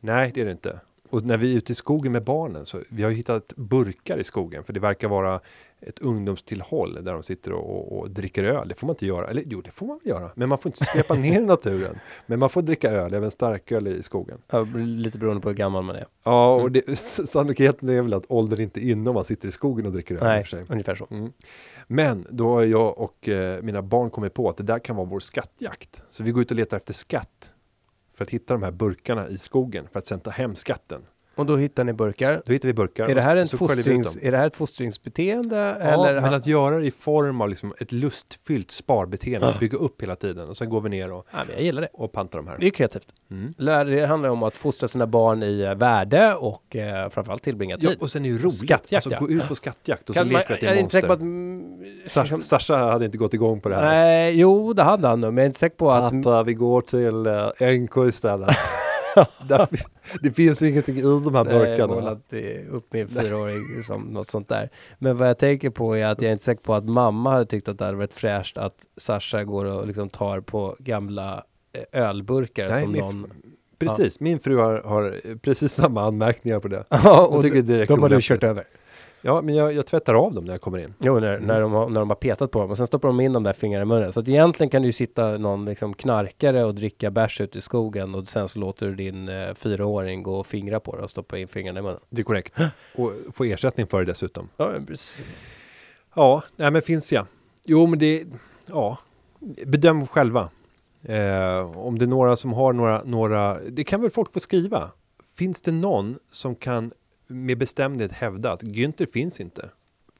Nej, 0.00 0.30
det 0.34 0.40
är 0.40 0.44
det 0.44 0.50
inte. 0.50 0.80
Och 1.10 1.24
när 1.24 1.36
vi 1.36 1.52
är 1.52 1.56
ute 1.56 1.72
i 1.72 1.74
skogen 1.74 2.12
med 2.12 2.24
barnen 2.24 2.66
så 2.66 2.82
vi 2.88 3.02
har 3.02 3.10
hittat 3.10 3.52
burkar 3.56 4.18
i 4.18 4.24
skogen 4.24 4.64
för 4.64 4.72
det 4.72 4.80
verkar 4.80 5.08
vara 5.08 5.40
ett 5.86 5.98
ungdomstillhåll 5.98 6.98
där 7.04 7.12
de 7.12 7.22
sitter 7.22 7.52
och, 7.52 7.70
och, 7.92 7.98
och 7.98 8.10
dricker 8.10 8.44
öl. 8.44 8.68
Det 8.68 8.74
får 8.74 8.86
man 8.86 8.94
inte 8.94 9.06
göra. 9.06 9.26
Eller 9.28 9.42
jo, 9.46 9.60
det 9.60 9.70
får 9.70 9.86
man 9.86 10.00
göra. 10.04 10.30
Men 10.34 10.48
man 10.48 10.58
får 10.58 10.68
inte 10.70 10.84
skräpa 10.84 11.14
ner 11.26 11.40
i 11.40 11.44
naturen. 11.44 11.98
Men 12.26 12.38
man 12.38 12.50
får 12.50 12.62
dricka 12.62 12.90
öl, 12.90 13.14
även 13.14 13.30
starköl 13.30 13.88
i 13.88 14.02
skogen. 14.02 14.38
Ja, 14.50 14.62
lite 14.74 15.18
beroende 15.18 15.40
på 15.42 15.48
hur 15.48 15.56
gammal 15.56 15.84
man 15.84 15.96
är. 15.96 16.06
Ja, 16.24 16.52
Mm. 16.54 16.64
och 16.64 16.72
det, 16.72 16.98
sannolikheten 16.98 17.88
är 17.88 18.02
väl 18.02 18.14
att 18.14 18.24
åldern 18.28 18.60
inte 18.60 18.80
är 18.80 18.90
inne 18.90 19.10
om 19.10 19.14
man 19.14 19.24
sitter 19.24 19.48
i 19.48 19.52
skogen 19.52 19.86
och 19.86 19.92
dricker 19.92 20.14
öl. 20.16 20.22
Nej, 20.24 20.42
för 20.42 20.48
sig. 20.50 20.64
ungefär 20.68 20.94
så. 20.94 21.06
Mm. 21.10 21.32
Men 21.86 22.26
då 22.30 22.48
har 22.48 22.62
jag 22.64 22.98
och 22.98 23.28
eh, 23.28 23.62
mina 23.62 23.82
barn 23.82 24.10
kommit 24.10 24.34
på 24.34 24.48
att 24.48 24.56
det 24.56 24.62
där 24.62 24.78
kan 24.78 24.96
vara 24.96 25.06
vår 25.06 25.20
skattjakt. 25.20 26.02
Så 26.10 26.22
vi 26.24 26.30
går 26.30 26.42
ut 26.42 26.50
och 26.50 26.56
letar 26.56 26.76
efter 26.76 26.94
skatt 26.94 27.52
för 28.14 28.24
att 28.24 28.30
hitta 28.30 28.54
de 28.54 28.62
här 28.62 28.70
burkarna 28.70 29.28
i 29.28 29.38
skogen 29.38 29.86
för 29.92 29.98
att 29.98 30.06
sen 30.06 30.20
ta 30.20 30.30
hem 30.30 30.54
skatten. 30.54 31.02
Och 31.36 31.46
då 31.46 31.56
hittar 31.56 31.84
ni 31.84 31.92
burkar. 31.92 32.42
Då 32.46 32.52
hittar 32.52 32.68
vi 32.68 32.72
burkar. 32.74 33.08
Är 33.08 33.14
det 33.14 33.20
här, 33.22 33.36
så- 33.36 33.40
en 33.40 33.48
så 33.48 33.58
fostrings, 33.58 34.18
är 34.22 34.32
det 34.32 34.38
här 34.38 34.46
ett 34.46 34.56
fostringsbeteende? 34.56 35.56
Ja, 35.56 35.86
eller 36.08 36.20
men 36.20 36.34
att 36.34 36.46
göra 36.46 36.78
det 36.78 36.86
i 36.86 36.90
form 36.90 37.40
av 37.40 37.48
liksom 37.48 37.74
ett 37.78 37.92
lustfyllt 37.92 38.70
sparbeteende, 38.70 39.46
att 39.48 39.60
bygga 39.60 39.78
upp 39.78 40.02
hela 40.02 40.16
tiden 40.16 40.48
och 40.48 40.56
sen 40.56 40.70
går 40.70 40.80
vi 40.80 40.88
ner 40.88 41.12
och, 41.12 41.26
ja, 41.32 41.38
jag 41.52 41.62
gillar 41.62 41.82
det. 41.82 41.88
och 41.92 42.12
pantar 42.12 42.38
de 42.38 42.48
här. 42.48 42.56
Det 42.60 42.66
är 42.66 42.70
kreativt. 42.70 43.06
Mm. 43.30 43.54
Lär- 43.58 43.84
Det 43.84 44.06
handlar 44.06 44.28
om 44.30 44.42
att 44.42 44.56
fostra 44.56 44.88
sina 44.88 45.06
barn 45.06 45.42
i 45.42 45.60
eh, 45.60 45.74
värde 45.74 46.34
och 46.34 46.76
eh, 46.76 47.08
framförallt 47.08 47.42
tillbringa 47.42 47.76
Ja, 47.80 47.90
tid. 47.90 47.98
och 48.00 48.10
sen 48.10 48.24
är 48.24 48.30
det 48.32 48.38
roligt. 48.38 48.56
Skattjakt, 48.58 48.92
alltså, 48.92 49.10
ja. 49.10 49.18
gå 49.18 49.30
ut 49.30 49.48
på 49.48 49.54
skattjakt 49.54 50.08
och 50.10 50.14
så 50.16 50.20
Kan 50.20 50.32
man, 50.32 50.40
leker 50.40 50.54
att 50.54 50.60
det 50.60 50.66
är 50.66 50.70
är 50.72 50.76
inte 50.76 50.92
säker 50.92 51.08
monster. 51.08 51.26
på 52.02 52.04
att... 52.04 52.10
Sasha, 52.10 52.22
liksom- 52.36 52.58
Sasha 52.58 52.76
hade 52.92 53.04
inte 53.04 53.18
gått 53.18 53.34
igång 53.34 53.60
på 53.60 53.68
det 53.68 53.74
här. 53.74 53.82
Nej, 53.84 54.40
jo, 54.40 54.72
det 54.72 54.82
hade 54.82 55.08
han 55.08 55.20
nog, 55.20 55.32
men 55.34 55.36
jag 55.36 55.42
är 55.42 55.46
inte 55.46 55.58
säker 55.58 55.76
på 55.76 55.90
att... 55.90 56.12
Pappa, 56.12 56.42
vi 56.42 56.54
går 56.54 56.80
till 56.80 57.26
uh, 57.26 57.78
NK 57.82 57.96
istället. 58.08 58.56
Det 60.22 60.30
finns 60.30 60.62
ingenting 60.62 60.98
i 60.98 61.02
de 61.02 61.34
här 61.34 61.44
Nej, 61.44 61.54
jag 61.78 61.88
burkarna. 61.88 62.12
inte 62.12 62.62
upp 62.70 62.92
min 62.92 63.08
fyraåring 63.08 63.82
som 63.86 64.02
något 64.02 64.28
sånt 64.28 64.48
där. 64.48 64.70
Men 64.98 65.16
vad 65.16 65.28
jag 65.28 65.38
tänker 65.38 65.70
på 65.70 65.96
är 65.96 66.06
att 66.06 66.22
jag 66.22 66.28
är 66.28 66.32
inte 66.32 66.44
säker 66.44 66.62
på 66.62 66.74
att 66.74 66.84
mamma 66.84 67.30
hade 67.30 67.46
tyckt 67.46 67.68
att 67.68 67.78
det 67.78 67.84
hade 67.84 67.96
varit 67.96 68.14
fräscht 68.14 68.58
att 68.58 68.74
Sasha 68.96 69.44
går 69.44 69.64
och 69.64 69.86
liksom 69.86 70.08
tar 70.08 70.40
på 70.40 70.76
gamla 70.78 71.44
eh, 71.72 72.00
ölburkar 72.02 72.68
Nej, 72.68 72.82
som 72.82 72.92
någon... 72.92 73.30
Precis, 73.78 74.20
min 74.20 74.40
fru 74.40 74.56
har, 74.56 74.82
har 74.82 75.36
precis 75.38 75.72
samma 75.72 76.02
anmärkningar 76.02 76.60
på 76.60 76.68
det. 76.68 76.84
Ja, 76.90 77.26
och 77.26 77.42
tycker 77.42 77.62
direkt 77.62 77.88
de 77.88 78.02
har 78.02 78.08
du 78.08 78.18
kört 78.20 78.44
över. 78.44 78.64
Ja, 79.26 79.42
men 79.42 79.54
jag, 79.54 79.72
jag 79.72 79.86
tvättar 79.86 80.14
av 80.14 80.34
dem 80.34 80.44
när 80.44 80.52
jag 80.54 80.60
kommer 80.60 80.78
in. 80.78 80.94
Jo, 80.98 81.20
när, 81.20 81.34
Mm. 81.34 81.46
när, 81.46 81.60
de 81.60 81.72
har, 81.72 81.88
när 81.88 82.00
de 82.00 82.08
har 82.10 82.16
petat 82.16 82.50
på 82.50 82.60
dem 82.60 82.70
och 82.70 82.76
sen 82.76 82.86
stoppar 82.86 83.08
de 83.08 83.20
in 83.20 83.32
de 83.32 83.42
där 83.42 83.52
fingrarna 83.52 83.82
i 83.82 83.86
munnen. 83.86 84.12
Så 84.12 84.20
att 84.20 84.28
egentligen 84.28 84.70
kan 84.70 84.82
du 84.82 84.92
sitta 84.92 85.38
någon 85.38 85.64
liksom 85.64 85.94
knarkare 85.94 86.64
och 86.64 86.74
dricka 86.74 87.10
bärs 87.10 87.40
ute 87.40 87.58
i 87.58 87.60
skogen 87.60 88.14
och 88.14 88.28
sen 88.28 88.48
så 88.48 88.58
låter 88.58 88.86
du 88.86 88.94
din 88.94 89.28
eh, 89.28 89.54
fyraåring 89.54 90.22
gå 90.22 90.38
och 90.38 90.46
fingra 90.46 90.80
på 90.80 90.96
det 90.96 91.02
och 91.02 91.10
stoppa 91.10 91.38
in 91.38 91.48
fingrarna 91.48 91.80
i 91.80 91.82
munnen. 91.82 92.00
Det 92.10 92.20
är 92.20 92.24
korrekt. 92.24 92.54
Och 92.96 93.12
få 93.32 93.44
ersättning 93.44 93.86
för 93.86 93.98
det 93.98 94.04
dessutom. 94.04 94.48
Ja, 94.56 94.72
precis. 94.86 95.22
Ja, 96.14 96.42
nej 96.56 96.70
men 96.70 96.82
finns 96.82 97.12
ja. 97.12 97.26
Jo, 97.64 97.86
men 97.86 97.98
det, 97.98 98.24
ja, 98.68 98.98
bedöm 99.66 100.06
själva. 100.06 100.50
Eh, 101.02 101.78
om 101.78 101.98
det 101.98 102.04
är 102.04 102.06
några 102.08 102.36
som 102.36 102.52
har 102.52 102.72
några, 102.72 103.02
några, 103.04 103.58
det 103.70 103.84
kan 103.84 104.02
väl 104.02 104.10
folk 104.10 104.32
få 104.32 104.40
skriva. 104.40 104.90
Finns 105.38 105.62
det 105.62 105.72
någon 105.72 106.18
som 106.30 106.54
kan 106.54 106.92
med 107.26 107.58
bestämdhet 107.58 108.12
hävda 108.12 108.52
att 108.52 108.62
Günther 108.62 109.06
finns 109.06 109.40
inte? 109.40 109.70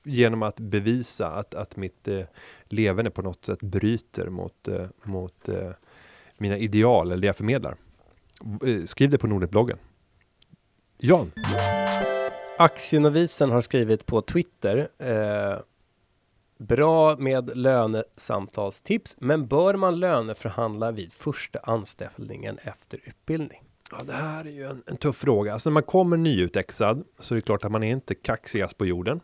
Genom 0.05 0.43
att 0.43 0.61
bevisa 0.61 1.31
att, 1.31 1.55
att 1.55 1.77
mitt 1.77 2.09
eh, 2.09 2.25
levande 2.65 3.11
på 3.11 3.23
något 3.23 3.45
sätt 3.45 3.63
bryter 3.63 4.29
mot, 4.29 4.69
eh, 4.69 4.87
mot 5.03 5.49
eh, 5.49 5.71
mina 6.39 6.59
ideal 6.59 7.07
eller 7.07 7.21
det 7.21 7.27
jag 7.27 7.37
förmedlar. 7.37 7.77
Eh, 8.67 8.85
skriv 8.85 9.11
det 9.11 9.19
på 9.19 9.27
Nordnet-bloggen. 9.27 9.79
Jan? 10.99 11.33
Aktienovisen 12.59 13.51
har 13.51 13.61
skrivit 13.61 14.07
på 14.07 14.23
Twitter. 14.23 14.89
Eh, 14.99 15.61
bra 16.59 17.17
med 17.17 17.57
lönesamtalstips, 17.57 19.17
men 19.19 19.47
bör 19.47 19.75
man 19.75 20.01
löneförhandla 20.01 20.93
vid 20.93 21.13
första 21.13 21.59
anställningen 21.59 22.59
efter 22.63 23.01
utbildning? 23.05 23.66
Ja, 23.91 24.03
det 24.03 24.12
här 24.12 24.45
är 24.45 24.51
ju 24.51 24.64
en, 24.66 24.82
en 24.87 24.97
tuff 24.97 25.16
fråga. 25.16 25.53
Alltså 25.53 25.70
när 25.70 25.74
man 25.74 25.82
kommer 25.82 26.16
nyutexad 26.16 27.05
så 27.18 27.34
är 27.34 27.37
det 27.37 27.43
klart 27.43 27.64
att 27.64 27.72
man 27.72 27.82
är 27.82 27.91
inte 27.93 28.14
kaxigast 28.14 28.78
på 28.78 28.87
jorden. 28.87 29.20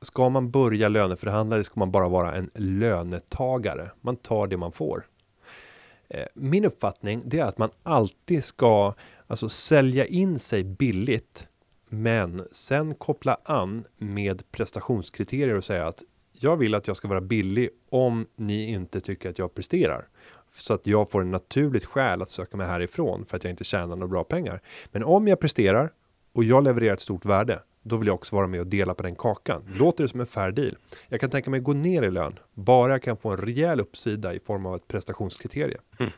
Ska 0.00 0.28
man 0.28 0.50
börja 0.50 0.88
löneförhandla 0.88 1.56
eller 1.56 1.62
ska 1.64 1.80
man 1.80 1.90
bara 1.92 2.08
vara 2.08 2.34
en 2.34 2.50
lönetagare. 2.54 3.90
Man 4.00 4.16
tar 4.16 4.46
det 4.46 4.56
man 4.56 4.72
får. 4.72 5.06
Eh, 6.08 6.26
Min 6.34 6.64
uppfattning 6.64 7.22
det 7.24 7.38
är 7.38 7.44
att 7.44 7.58
man 7.58 7.70
alltid 7.82 8.44
ska 8.44 8.94
alltså 9.26 9.48
sälja 9.48 10.06
in 10.06 10.38
sig 10.38 10.64
billigt 10.64 11.48
men 11.88 12.42
sen 12.52 12.94
koppla 12.94 13.38
an 13.44 13.84
med 13.96 14.50
prestationskriterier 14.50 15.54
och 15.54 15.64
säga 15.64 15.86
att 15.86 16.02
jag 16.32 16.56
vill 16.56 16.74
att 16.74 16.88
jag 16.88 16.96
ska 16.96 17.08
vara 17.08 17.20
billig 17.20 17.68
om 17.90 18.26
ni 18.36 18.70
inte 18.70 19.00
tycker 19.00 19.30
att 19.30 19.38
jag 19.38 19.54
presterar. 19.54 20.08
Så 20.56 20.74
att 20.74 20.86
jag 20.86 21.10
får 21.10 21.20
en 21.20 21.30
naturligt 21.30 21.84
skäl 21.84 22.22
att 22.22 22.28
söka 22.28 22.56
mig 22.56 22.66
härifrån 22.66 23.24
för 23.26 23.36
att 23.36 23.44
jag 23.44 23.50
inte 23.50 23.64
tjänar 23.64 23.96
några 23.96 24.08
bra 24.08 24.24
pengar. 24.24 24.60
Men 24.92 25.04
om 25.04 25.28
jag 25.28 25.40
presterar 25.40 25.92
och 26.32 26.44
jag 26.44 26.64
levererar 26.64 26.94
ett 26.94 27.00
stort 27.00 27.24
värde, 27.24 27.62
då 27.82 27.96
vill 27.96 28.06
jag 28.06 28.14
också 28.14 28.36
vara 28.36 28.46
med 28.46 28.60
och 28.60 28.66
dela 28.66 28.94
på 28.94 29.02
den 29.02 29.16
kakan. 29.16 29.62
Låter 29.78 30.04
det 30.04 30.08
som 30.08 30.20
en 30.20 30.26
fair 30.26 30.50
deal? 30.50 30.76
Jag 31.08 31.20
kan 31.20 31.30
tänka 31.30 31.50
mig 31.50 31.60
gå 31.60 31.72
ner 31.72 32.02
i 32.02 32.10
lön, 32.10 32.38
bara 32.54 32.92
jag 32.92 33.02
kan 33.02 33.16
få 33.16 33.30
en 33.30 33.36
rejäl 33.36 33.80
uppsida 33.80 34.34
i 34.34 34.40
form 34.40 34.66
av 34.66 34.74
ett 34.76 34.88
prestationskriterie. 34.88 35.78
Jag 35.98 36.10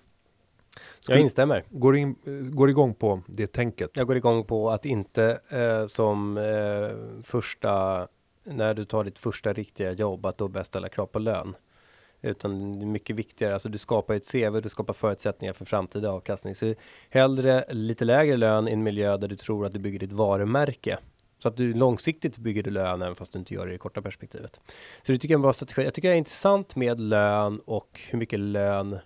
Skulle- 1.00 1.20
instämmer. 1.20 1.64
Går, 1.70 1.96
in, 1.96 2.16
går 2.54 2.70
igång 2.70 2.94
på 2.94 3.22
det 3.26 3.46
tänket. 3.46 3.90
Jag 3.94 4.06
går 4.06 4.16
igång 4.16 4.44
på 4.44 4.70
att 4.70 4.84
inte 4.86 5.40
eh, 5.48 5.86
som 5.86 6.38
eh, 6.38 7.22
första, 7.22 8.06
när 8.44 8.74
du 8.74 8.84
tar 8.84 9.04
ditt 9.04 9.18
första 9.18 9.52
riktiga 9.52 9.92
jobb, 9.92 10.26
att 10.26 10.38
då 10.38 10.48
börja 10.48 10.64
ställa 10.64 10.88
krav 10.88 11.06
på 11.06 11.18
lön. 11.18 11.56
Utan 12.26 12.78
det 12.78 12.84
är 12.84 12.86
mycket 12.86 13.16
viktigare, 13.16 13.54
alltså 13.54 13.68
du 13.68 13.78
skapar 13.78 14.14
ett 14.14 14.32
CV, 14.32 14.60
du 14.60 14.68
skapar 14.68 14.94
förutsättningar 14.94 15.52
för 15.52 15.64
framtida 15.64 16.10
avkastning. 16.10 16.54
Så 16.54 16.74
hellre 17.10 17.64
lite 17.70 18.04
lägre 18.04 18.36
lön 18.36 18.68
i 18.68 18.72
en 18.72 18.82
miljö 18.82 19.16
där 19.16 19.28
du 19.28 19.36
tror 19.36 19.66
att 19.66 19.72
du 19.72 19.78
bygger 19.78 19.98
ditt 19.98 20.12
varumärke. 20.12 20.98
Så 21.38 21.48
att 21.48 21.56
du 21.56 21.74
långsiktigt 21.74 22.38
bygger 22.38 22.62
du 22.62 22.70
lön 22.70 23.02
även 23.02 23.14
fast 23.14 23.32
du 23.32 23.38
inte 23.38 23.54
gör 23.54 23.66
det 23.66 23.70
i 23.70 23.74
det 23.74 23.78
korta 23.78 24.02
perspektivet. 24.02 24.60
Så 25.02 25.12
det 25.12 25.18
tycker 25.18 25.28
jag 25.28 25.38
är 25.38 25.38
en 25.38 25.42
bra 25.42 25.52
strategi. 25.52 25.84
Jag 25.84 25.94
tycker 25.94 26.08
det 26.08 26.14
är 26.14 26.18
intressant 26.18 26.76
med 26.76 27.00
lön 27.00 27.60
och 27.64 28.00
hur 28.08 28.18
mycket 28.18 28.40
lön 28.40 28.98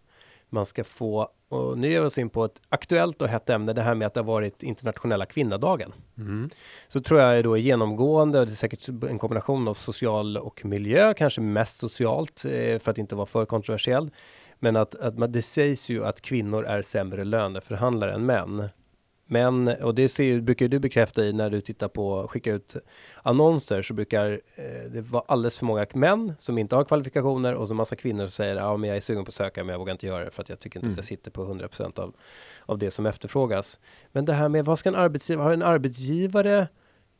man 0.49 0.67
ska 0.67 0.85
få. 0.85 1.29
Och 1.51 1.79
nu 1.79 1.93
är 1.93 2.01
vi 2.01 2.07
oss 2.07 2.19
in 2.19 2.31
på 2.31 2.45
ett 2.45 2.63
aktuellt 2.69 3.23
och 3.23 3.29
hett 3.29 3.51
ämne, 3.51 3.73
det 3.73 3.83
här 3.83 3.95
med 3.95 4.07
att 4.07 4.15
det 4.15 4.21
har 4.21 4.25
varit 4.25 4.63
internationella 4.63 5.27
kvinnodagen. 5.27 5.93
Mm. 6.19 6.51
Så 6.89 7.01
tror 7.01 7.21
jag 7.21 7.39
är 7.39 7.43
då 7.43 7.57
genomgående, 7.57 8.41
och 8.41 8.47
det 8.47 8.53
är 8.53 8.55
säkert 8.55 8.89
en 8.89 9.19
kombination 9.19 9.69
av 9.69 9.75
social 9.75 10.37
och 10.37 10.65
miljö, 10.65 11.15
kanske 11.15 11.41
mest 11.41 11.79
socialt 11.79 12.45
eh, 12.45 12.79
för 12.79 12.91
att 12.91 12.99
inte 12.99 13.15
vara 13.15 13.27
för 13.27 13.45
kontroversiell. 13.45 14.11
Men 14.59 14.77
att, 14.77 14.95
att 14.95 15.19
man, 15.19 15.33
det 15.33 15.43
sägs 15.43 15.91
ju 15.91 16.05
att 16.05 16.21
kvinnor 16.21 16.65
är 16.65 16.83
sämre 16.83 17.25
löneförhandlare 17.25 18.13
än 18.15 18.27
män. 18.27 18.69
Men, 19.33 19.69
och 19.69 19.95
det 19.95 20.09
ser, 20.09 20.41
brukar 20.41 20.69
du 20.69 20.79
bekräfta 20.79 21.25
i 21.25 21.33
när 21.33 21.51
du 21.51 21.61
tittar 21.61 21.89
på, 21.89 22.29
skickar 22.29 22.55
ut 22.55 22.77
annonser, 23.23 23.83
så 23.83 23.95
brukar 23.95 24.41
eh, 24.55 24.91
det 24.91 25.01
vara 25.01 25.23
alldeles 25.29 25.59
för 25.59 25.67
många 25.67 25.87
män 25.95 26.35
som 26.39 26.59
inte 26.59 26.77
har 26.77 26.85
kvalifikationer 26.85 27.55
och 27.55 27.69
så 27.69 27.75
massa 27.75 27.97
kvinnor 27.97 28.25
som 28.25 28.31
säger 28.31 28.57
ja, 28.57 28.77
men 28.77 28.89
jag 28.89 28.97
är 28.97 29.01
sugen 29.01 29.25
på 29.25 29.29
att 29.29 29.35
söka, 29.35 29.65
men 29.65 29.73
jag 29.73 29.79
vågar 29.79 29.93
inte 29.93 30.07
göra 30.07 30.25
det 30.25 30.31
för 30.31 30.43
att 30.43 30.49
jag 30.49 30.59
tycker 30.59 30.79
inte 30.79 30.87
Mm. 30.87 30.93
att 30.93 30.97
jag 30.99 31.05
sitter 31.05 31.31
på 31.31 31.45
100% 31.45 32.01
av, 32.01 32.15
av 32.67 32.79
det 32.79 32.91
som 32.91 33.07
efterfrågas. 33.07 33.79
Men 34.13 34.25
det 34.25 34.33
här 34.33 34.49
med 34.49 34.65
vad 34.65 34.79
ska 34.79 34.89
en 34.89 34.95
arbetsgivare, 34.95 35.45
har 35.45 35.53
en 35.53 35.63
arbetsgivare 35.63 36.69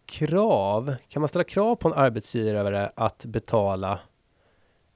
krav? 0.07 0.95
Kan 1.09 1.23
man 1.23 1.29
ställa 1.29 1.45
krav 1.45 1.77
på 1.77 1.89
en 1.89 1.95
arbetsgivare 1.95 2.93
att 2.95 3.25
betala 3.25 4.01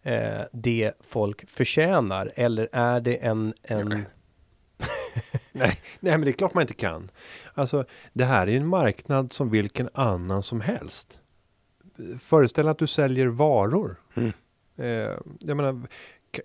eh, 0.02 0.40
det 0.52 0.92
folk 1.00 1.48
förtjänar? 1.50 2.32
Eller 2.34 2.68
är 2.72 3.00
det 3.00 3.16
en, 3.16 3.54
en 3.62 4.04
Nej, 5.62 5.78
men 6.00 6.20
det 6.20 6.30
är 6.30 6.32
klart 6.32 6.55
man 6.55 6.61
inte 6.62 6.74
kan. 6.74 7.11
Alltså, 7.55 7.84
det 8.12 8.24
här 8.24 8.46
är 8.48 8.57
en 8.57 8.66
marknad 8.66 9.32
som 9.32 9.50
vilken 9.50 9.88
annan 9.94 10.42
som 10.42 10.61
helst. 10.61 11.20
Föreställ 12.18 12.68
att 12.68 12.78
du 12.78 12.86
säljer 12.86 13.26
varor. 13.26 13.96
Mm. 14.14 14.32
Eh, 14.76 15.18
jag 15.38 15.57
menar, 15.57 15.80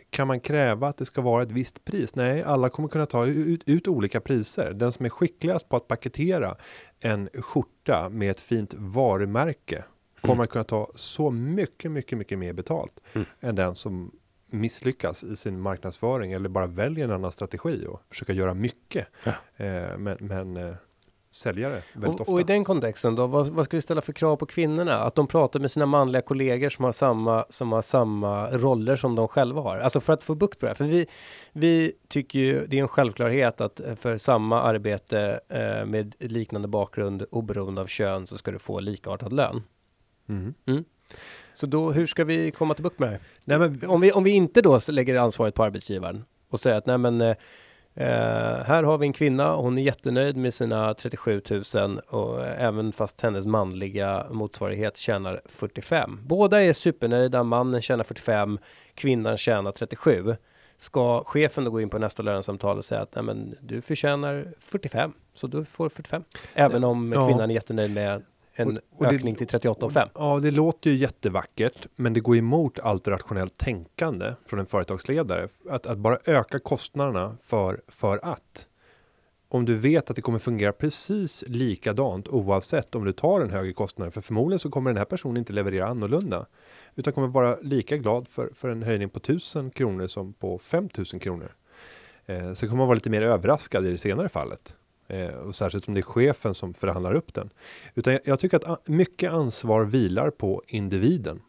kan 0.10 0.28
man 0.28 0.40
kräva 0.40 0.88
att 0.88 0.98
det 0.98 1.06
ska 1.06 1.22
vara 1.22 1.44
ett 1.44 1.52
visst 1.52 1.86
pris? 1.86 2.16
Nej, 2.16 2.44
alla 2.44 2.70
kommer 2.70 2.90
kunna 2.90 3.06
ta 3.06 3.26
ut, 3.26 3.62
ut 3.66 3.88
olika 3.88 4.20
priser. 4.22 4.74
Den 4.74 4.92
som 4.92 5.06
är 5.06 5.10
skickligast 5.10 5.70
på 5.70 5.76
att 5.78 5.88
paketera 5.88 6.56
en 7.00 7.30
skjorta 7.34 8.10
med 8.10 8.32
ett 8.32 8.42
fint 8.42 8.74
varumärke 8.78 9.84
kommer 10.22 10.34
Mm. 10.34 10.44
att 10.44 10.50
kunna 10.50 10.64
ta 10.64 10.92
så 10.96 11.32
mycket, 11.32 11.92
mycket, 11.92 12.18
mycket 12.18 12.40
mer 12.40 12.54
betalt 12.54 13.00
Mm. 13.14 13.28
än 13.40 13.56
den 13.56 13.76
som 13.76 14.12
misslyckas 14.50 15.24
i 15.24 15.36
sin 15.36 15.60
marknadsföring 15.60 16.32
eller 16.32 16.50
bara 16.50 16.68
väljer 16.68 17.06
en 17.06 17.12
annan 17.12 17.32
strategi 17.32 17.86
och 17.88 18.02
försöka 18.10 18.34
göra 18.34 18.54
mycket. 18.54 19.08
Ja. 19.24 19.32
Eh, 19.66 19.98
men 19.98 20.18
men 20.20 20.58
eh, 20.58 20.76
säljare 21.32 21.82
väldigt 21.94 22.10
Och, 22.16 22.22
ofta. 22.22 22.32
och 22.34 22.40
i 22.40 22.44
den 22.44 22.64
kontexten 22.64 23.16
då, 23.16 23.28
vad, 23.28 23.48
vad 23.48 23.66
ska 23.66 23.78
vi 23.78 23.82
ställa 23.82 24.02
för 24.02 24.14
krav 24.14 24.36
på 24.36 24.46
kvinnorna? 24.46 24.98
Att 24.98 25.16
de 25.16 25.28
pratar 25.28 25.60
med 25.60 25.72
sina 25.72 25.86
manliga 25.86 26.22
kollegor 26.22 26.70
som 26.70 26.86
har 26.86 26.92
samma, 26.92 27.46
som 27.50 27.72
har 27.72 27.82
samma 27.82 28.52
roller 28.52 28.96
som 28.96 29.16
de 29.16 29.28
själva 29.28 29.62
har. 29.62 29.78
Alltså 29.78 30.00
för 30.00 30.14
att 30.14 30.24
få 30.24 30.36
bukt 30.36 30.60
på 30.60 30.66
det 30.66 30.70
här. 30.70 30.76
För 30.76 30.86
vi, 30.86 31.08
vi 31.52 31.94
tycker 32.08 32.40
ju, 32.40 32.68
det 32.68 32.78
är 32.78 32.82
en 32.82 32.88
självklarhet 32.88 33.62
att 33.62 33.80
eh, 33.80 33.96
för 33.96 34.18
samma 34.18 34.62
arbete 34.62 35.40
eh, 35.50 35.86
med 35.86 36.16
liknande 36.20 36.68
bakgrund 36.68 37.26
oberoende 37.32 37.82
av 37.82 37.88
kön 37.88 38.28
så 38.28 38.38
ska 38.38 38.52
du 38.52 38.60
få 38.60 38.80
likartad 38.80 39.34
lön. 39.34 39.64
Mm. 40.30 40.54
Så 41.54 41.66
då, 41.66 41.92
hur 41.92 42.08
ska 42.08 42.24
vi 42.24 42.52
komma 42.52 42.74
till 42.74 42.84
bukt 42.84 43.00
med 43.00 43.10
det? 43.12 43.20
Nej, 43.46 43.60
men, 43.60 43.90
Om 43.90 44.02
vi, 44.02 44.12
om 44.12 44.24
vi 44.24 44.32
inte 44.32 44.62
då 44.62 44.80
lägger 44.90 45.16
ansvaret 45.16 45.56
på 45.56 45.64
arbetsgivaren 45.64 46.26
och 46.50 46.60
säger 46.60 46.78
att 46.78 46.86
nej 46.86 46.98
men 46.98 47.22
eh, 47.22 47.36
eh, 47.96 48.64
här 48.64 48.84
har 48.84 48.98
vi 48.98 49.08
en 49.08 49.14
kvinna, 49.14 49.56
hon 49.56 49.78
är 49.78 49.82
jättenöjd 49.82 50.38
med 50.38 50.54
sina 50.54 50.94
37 50.94 51.42
000 51.76 52.00
och 52.10 52.46
eh, 52.46 52.64
även 52.66 52.92
fast 52.92 53.22
hennes 53.22 53.46
manliga 53.46 54.26
motsvarighet 54.32 54.98
tjänar 54.98 55.42
45. 55.46 56.20
Båda 56.24 56.62
är 56.62 56.74
supernöjda, 56.74 57.44
mannen 57.44 57.82
tjänar 57.82 58.04
45, 58.04 58.60
kvinnan 58.94 59.38
tjänar 59.38 59.72
37. 59.72 60.36
Ska 60.78 61.24
chefen 61.24 61.64
då 61.64 61.72
gå 61.72 61.82
in 61.82 61.90
på 61.90 61.98
nästa 62.00 62.24
lönesamtal 62.24 62.78
och 62.78 62.86
säga 62.86 63.02
att 63.02 63.16
nej 63.16 63.24
men 63.24 63.56
du 63.62 63.82
förtjänar 63.82 64.54
45, 64.60 65.14
så 65.34 65.48
du 65.48 65.66
får 65.66 65.90
45. 65.90 66.24
Även 66.54 66.84
om 66.84 67.12
Ja. 67.14 67.28
kvinnan 67.28 67.50
är 67.50 67.54
jättenöjd 67.54 67.94
med 67.94 68.24
en 68.60 68.68
Och- 68.78 68.84
och 68.98 69.06
det- 69.06 69.16
ökning 69.16 69.36
till 69.36 69.48
38,5. 69.48 70.10
Ja, 70.16 70.40
det 70.40 70.52
låter 70.52 70.90
ju 70.90 70.96
jättevackert, 70.96 71.88
men 71.96 72.14
det 72.14 72.20
går 72.20 72.36
emot 72.38 72.80
allt 72.80 73.08
rationellt 73.08 73.58
tänkande 73.58 74.34
från 74.46 74.60
en 74.60 74.66
företagsledare. 74.66 75.48
Att, 75.70 75.86
att 75.86 75.98
bara 75.98 76.18
öka 76.26 76.60
kostnaderna 76.60 77.38
för, 77.42 77.82
för 77.88 78.20
att. 78.24 78.66
Om 79.52 79.66
du 79.66 79.76
vet 79.76 80.10
att 80.10 80.16
det 80.16 80.22
kommer 80.22 80.40
fungera 80.40 80.72
precis 80.72 81.44
likadant 81.48 82.28
oavsett 82.28 82.96
om 82.96 83.06
du 83.06 83.12
tar 83.14 83.42
en 83.42 83.50
högre 83.50 83.74
kostnad. 83.74 84.14
För 84.14 84.22
förmodligen 84.22 84.60
så 84.60 84.70
kommer 84.70 84.90
den 84.90 84.98
här 84.98 85.06
personen 85.06 85.38
inte 85.38 85.54
leverera 85.54 85.88
annorlunda. 85.88 86.46
Utan 86.96 87.14
kommer 87.14 87.28
vara 87.28 87.58
lika 87.62 87.98
glad 87.98 88.28
för, 88.28 88.50
för 88.56 88.70
en 88.70 88.84
höjning 88.84 89.10
på 89.10 89.18
1000 89.20 89.72
kronor 89.72 90.08
som 90.08 90.34
på 90.34 90.58
5000 90.60 91.20
kronor. 91.20 91.56
Eh, 92.26 92.54
så 92.54 92.66
kommer 92.66 92.78
man 92.78 92.88
vara 92.88 92.96
lite 92.96 93.10
mer 93.10 93.22
överraskad 93.22 93.86
i 93.86 93.92
det 93.92 93.98
senare 93.98 94.30
fallet. 94.30 94.76
Eh, 95.10 95.34
och 95.34 95.56
särskilt 95.56 95.88
om 95.88 95.94
det 95.94 96.00
är 96.00 96.02
chefen 96.02 96.54
som 96.54 96.74
förhandlar 96.74 97.14
upp 97.14 97.34
den. 97.34 97.50
Utan 97.96 98.14
jag, 98.14 98.22
jag 98.26 98.40
tycker 98.40 98.72
att 98.72 98.88
mycket 98.88 99.32
ansvar 99.32 99.84
vilar 99.84 100.30
på 100.30 100.64
individen. 100.68 101.42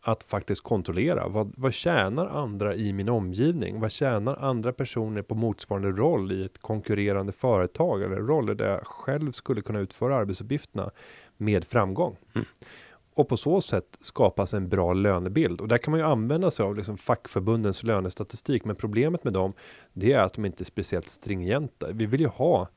Att 0.00 0.22
faktiskt 0.22 0.62
kontrollera 0.62 1.28
vad, 1.28 1.52
vad 1.56 1.74
tjänar 1.74 2.26
andra 2.26 2.74
i 2.74 2.92
min 2.92 3.08
omgivning? 3.08 3.80
Vad 3.80 3.92
tjänar 3.92 4.36
andra 4.36 4.72
personer 4.72 5.22
på 5.22 5.34
motsvarande 5.34 5.90
roll 5.90 6.32
i 6.32 6.44
ett 6.44 6.58
konkurrerande 6.58 7.32
företag 7.32 8.02
eller 8.02 8.16
roller 8.16 8.54
där 8.54 8.68
jag 8.68 8.86
själv 8.86 9.32
skulle 9.32 9.60
kunna 9.60 9.80
utföra 9.80 10.16
arbetsuppgifterna 10.16 10.90
med 11.36 11.64
framgång. 11.64 12.16
Mm. 12.34 12.46
Och 13.14 13.28
på 13.28 13.36
så 13.36 13.60
sätt 13.60 13.98
skapas 14.00 14.54
en 14.54 14.68
bra 14.68 14.92
lönebild 14.92 15.60
och 15.60 15.68
där 15.68 15.78
kan 15.78 15.90
man 15.90 16.00
ju 16.00 16.06
använda 16.06 16.50
sig 16.50 16.66
av 16.66 16.76
liksom 16.76 16.96
fackförbundens 16.96 17.82
lönestatistik. 17.82 18.64
Men 18.64 18.76
problemet 18.76 19.24
med 19.24 19.32
dem, 19.32 19.52
det 19.92 20.12
är 20.12 20.20
att 20.20 20.34
de 20.34 20.44
inte 20.44 20.62
är 20.62 20.64
speciellt 20.64 21.08
stringenta. 21.08 21.86
Vi 21.92 22.06
vill 22.06 22.20
ju 22.20 22.26
ha 22.26 22.68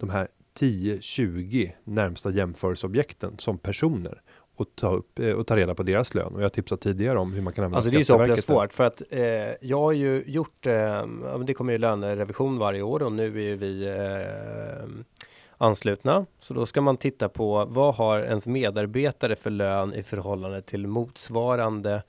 de 0.00 0.10
här 0.10 0.28
10-20 0.58 1.70
närmsta 1.84 2.30
jämförelseobjekten 2.30 3.38
som 3.38 3.58
personer 3.58 4.22
och 4.56 4.66
ta 4.74 4.90
upp 4.90 5.18
eh, 5.18 5.32
och 5.32 5.46
ta 5.46 5.56
reda 5.56 5.74
på 5.74 5.82
deras 5.82 6.14
lön. 6.14 6.34
Och 6.34 6.42
jag 6.42 6.52
tipsat 6.52 6.80
tidigare 6.80 7.18
om 7.18 7.32
hur 7.32 7.42
man 7.42 7.52
kan 7.52 7.64
använda 7.64 7.76
Alltså 7.76 7.90
det 7.90 7.96
är 7.96 7.98
ju 7.98 8.04
så 8.04 8.12
Skatteverket 8.12 8.44
svårt 8.44 8.74
för 8.74 8.84
att 8.84 9.02
eh, 9.10 9.68
jag 9.68 9.80
har 9.80 9.92
ju 9.92 10.24
gjort, 10.26 10.66
eh, 10.66 11.06
det 11.46 11.54
kommer 11.54 11.72
ju 11.72 11.78
lönerevision 11.78 12.58
varje 12.58 12.82
år 12.82 13.02
och 13.02 13.12
nu 13.12 13.38
är 13.38 13.42
ju 13.42 13.56
vi 13.56 13.86
eh, 13.88 15.14
anslutna. 15.58 16.26
Så 16.40 16.54
då 16.54 16.66
ska 16.66 16.80
man 16.80 16.96
titta 16.96 17.28
på 17.28 17.64
vad 17.64 17.94
har 17.94 18.20
ens 18.20 18.46
medarbetare 18.46 19.36
för 19.36 19.50
lön 19.50 19.94
i 19.94 20.02
förhållande 20.02 20.62
till 20.62 20.86
motsvarande 20.86 22.02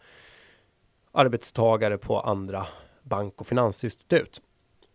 arbetstagare 1.11 1.97
på 1.97 2.19
andra 2.19 2.67
bank 3.03 3.41
och 3.41 3.47
finansinstitut. 3.47 4.41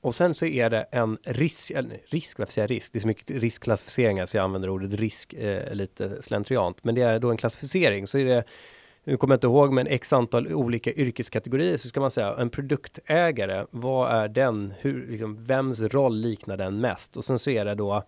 Och 0.06 0.14
sen 0.14 0.34
så 0.34 0.46
är 0.46 0.70
det 0.70 0.82
en 0.82 1.18
risk, 1.24 1.70
eller 1.70 2.00
risk, 2.06 2.38
varför 2.38 2.52
säger 2.52 2.68
jag 2.68 2.76
risk? 2.76 2.92
Det 2.92 2.98
är 2.98 3.00
så 3.00 3.06
mycket 3.06 3.30
riskklassificeringar 3.30 4.26
så 4.26 4.36
jag 4.36 4.44
använder 4.44 4.70
ordet 4.70 5.00
risk 5.00 5.32
eh, 5.34 5.74
lite 5.74 6.22
slentriant. 6.22 6.84
Men 6.84 6.94
det 6.94 7.02
är 7.02 7.18
då 7.18 7.30
en 7.30 7.36
klassificering 7.36 8.06
så 8.06 8.18
är 8.18 8.24
det 8.24 8.44
nu 9.04 9.16
kommer 9.16 9.32
jag 9.34 9.36
inte 9.36 9.46
ihåg, 9.46 9.72
men 9.72 9.86
x 9.86 10.12
antal 10.12 10.52
olika 10.52 10.92
yrkeskategorier 10.92 11.76
så 11.76 11.88
ska 11.88 12.00
man 12.00 12.10
säga 12.10 12.34
en 12.38 12.50
produktägare. 12.50 13.66
Vad 13.70 14.22
är 14.22 14.28
den? 14.28 14.74
Hur, 14.80 15.06
liksom, 15.06 15.44
vems 15.44 15.80
roll 15.80 16.16
liknar 16.16 16.56
den 16.56 16.80
mest? 16.80 17.16
Och 17.16 17.24
sen 17.24 17.38
så 17.38 17.50
är 17.50 17.64
det 17.64 17.74
då, 17.74 18.02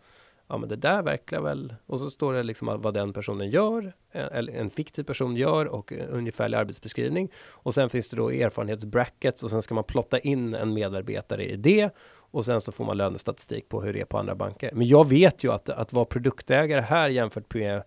ja 0.48 0.58
men 0.58 0.68
det 0.68 0.76
där 0.76 1.02
verkar 1.02 1.40
väl, 1.40 1.74
och 1.86 1.98
så 1.98 2.10
står 2.10 2.32
det 2.32 2.42
liksom 2.42 2.80
vad 2.82 2.94
den 2.94 3.12
personen 3.12 3.50
gör, 3.50 3.92
eh, 4.12 4.26
eller 4.32 4.52
en 4.52 4.70
fiktiv 4.70 5.02
person 5.02 5.36
gör 5.36 5.66
och 5.66 5.92
eh, 5.92 6.06
ungefärlig 6.10 6.58
arbetsbeskrivning. 6.58 7.30
Och 7.50 7.74
sen 7.74 7.90
finns 7.90 8.08
det 8.08 8.16
då 8.16 8.30
erfarenhetsbrackets 8.30 9.42
och 9.42 9.50
sen 9.50 9.62
ska 9.62 9.74
man 9.74 9.84
plotta 9.84 10.18
in 10.18 10.54
en 10.54 10.74
medarbetare 10.74 11.44
i 11.44 11.56
det. 11.56 11.90
Och 12.30 12.44
sen 12.44 12.60
så 12.60 12.72
får 12.72 12.84
man 12.84 12.96
lönestatistik 12.96 13.68
på 13.68 13.82
hur 13.82 13.92
det 13.92 14.00
är 14.00 14.04
på 14.04 14.18
andra 14.18 14.34
banker. 14.34 14.70
Men 14.74 14.86
jag 14.86 15.08
vet 15.08 15.44
ju 15.44 15.52
att, 15.52 15.68
att 15.70 15.92
vara 15.92 16.04
produktägare 16.04 16.80
här 16.80 17.08
jämfört 17.08 17.54
med 17.54 17.82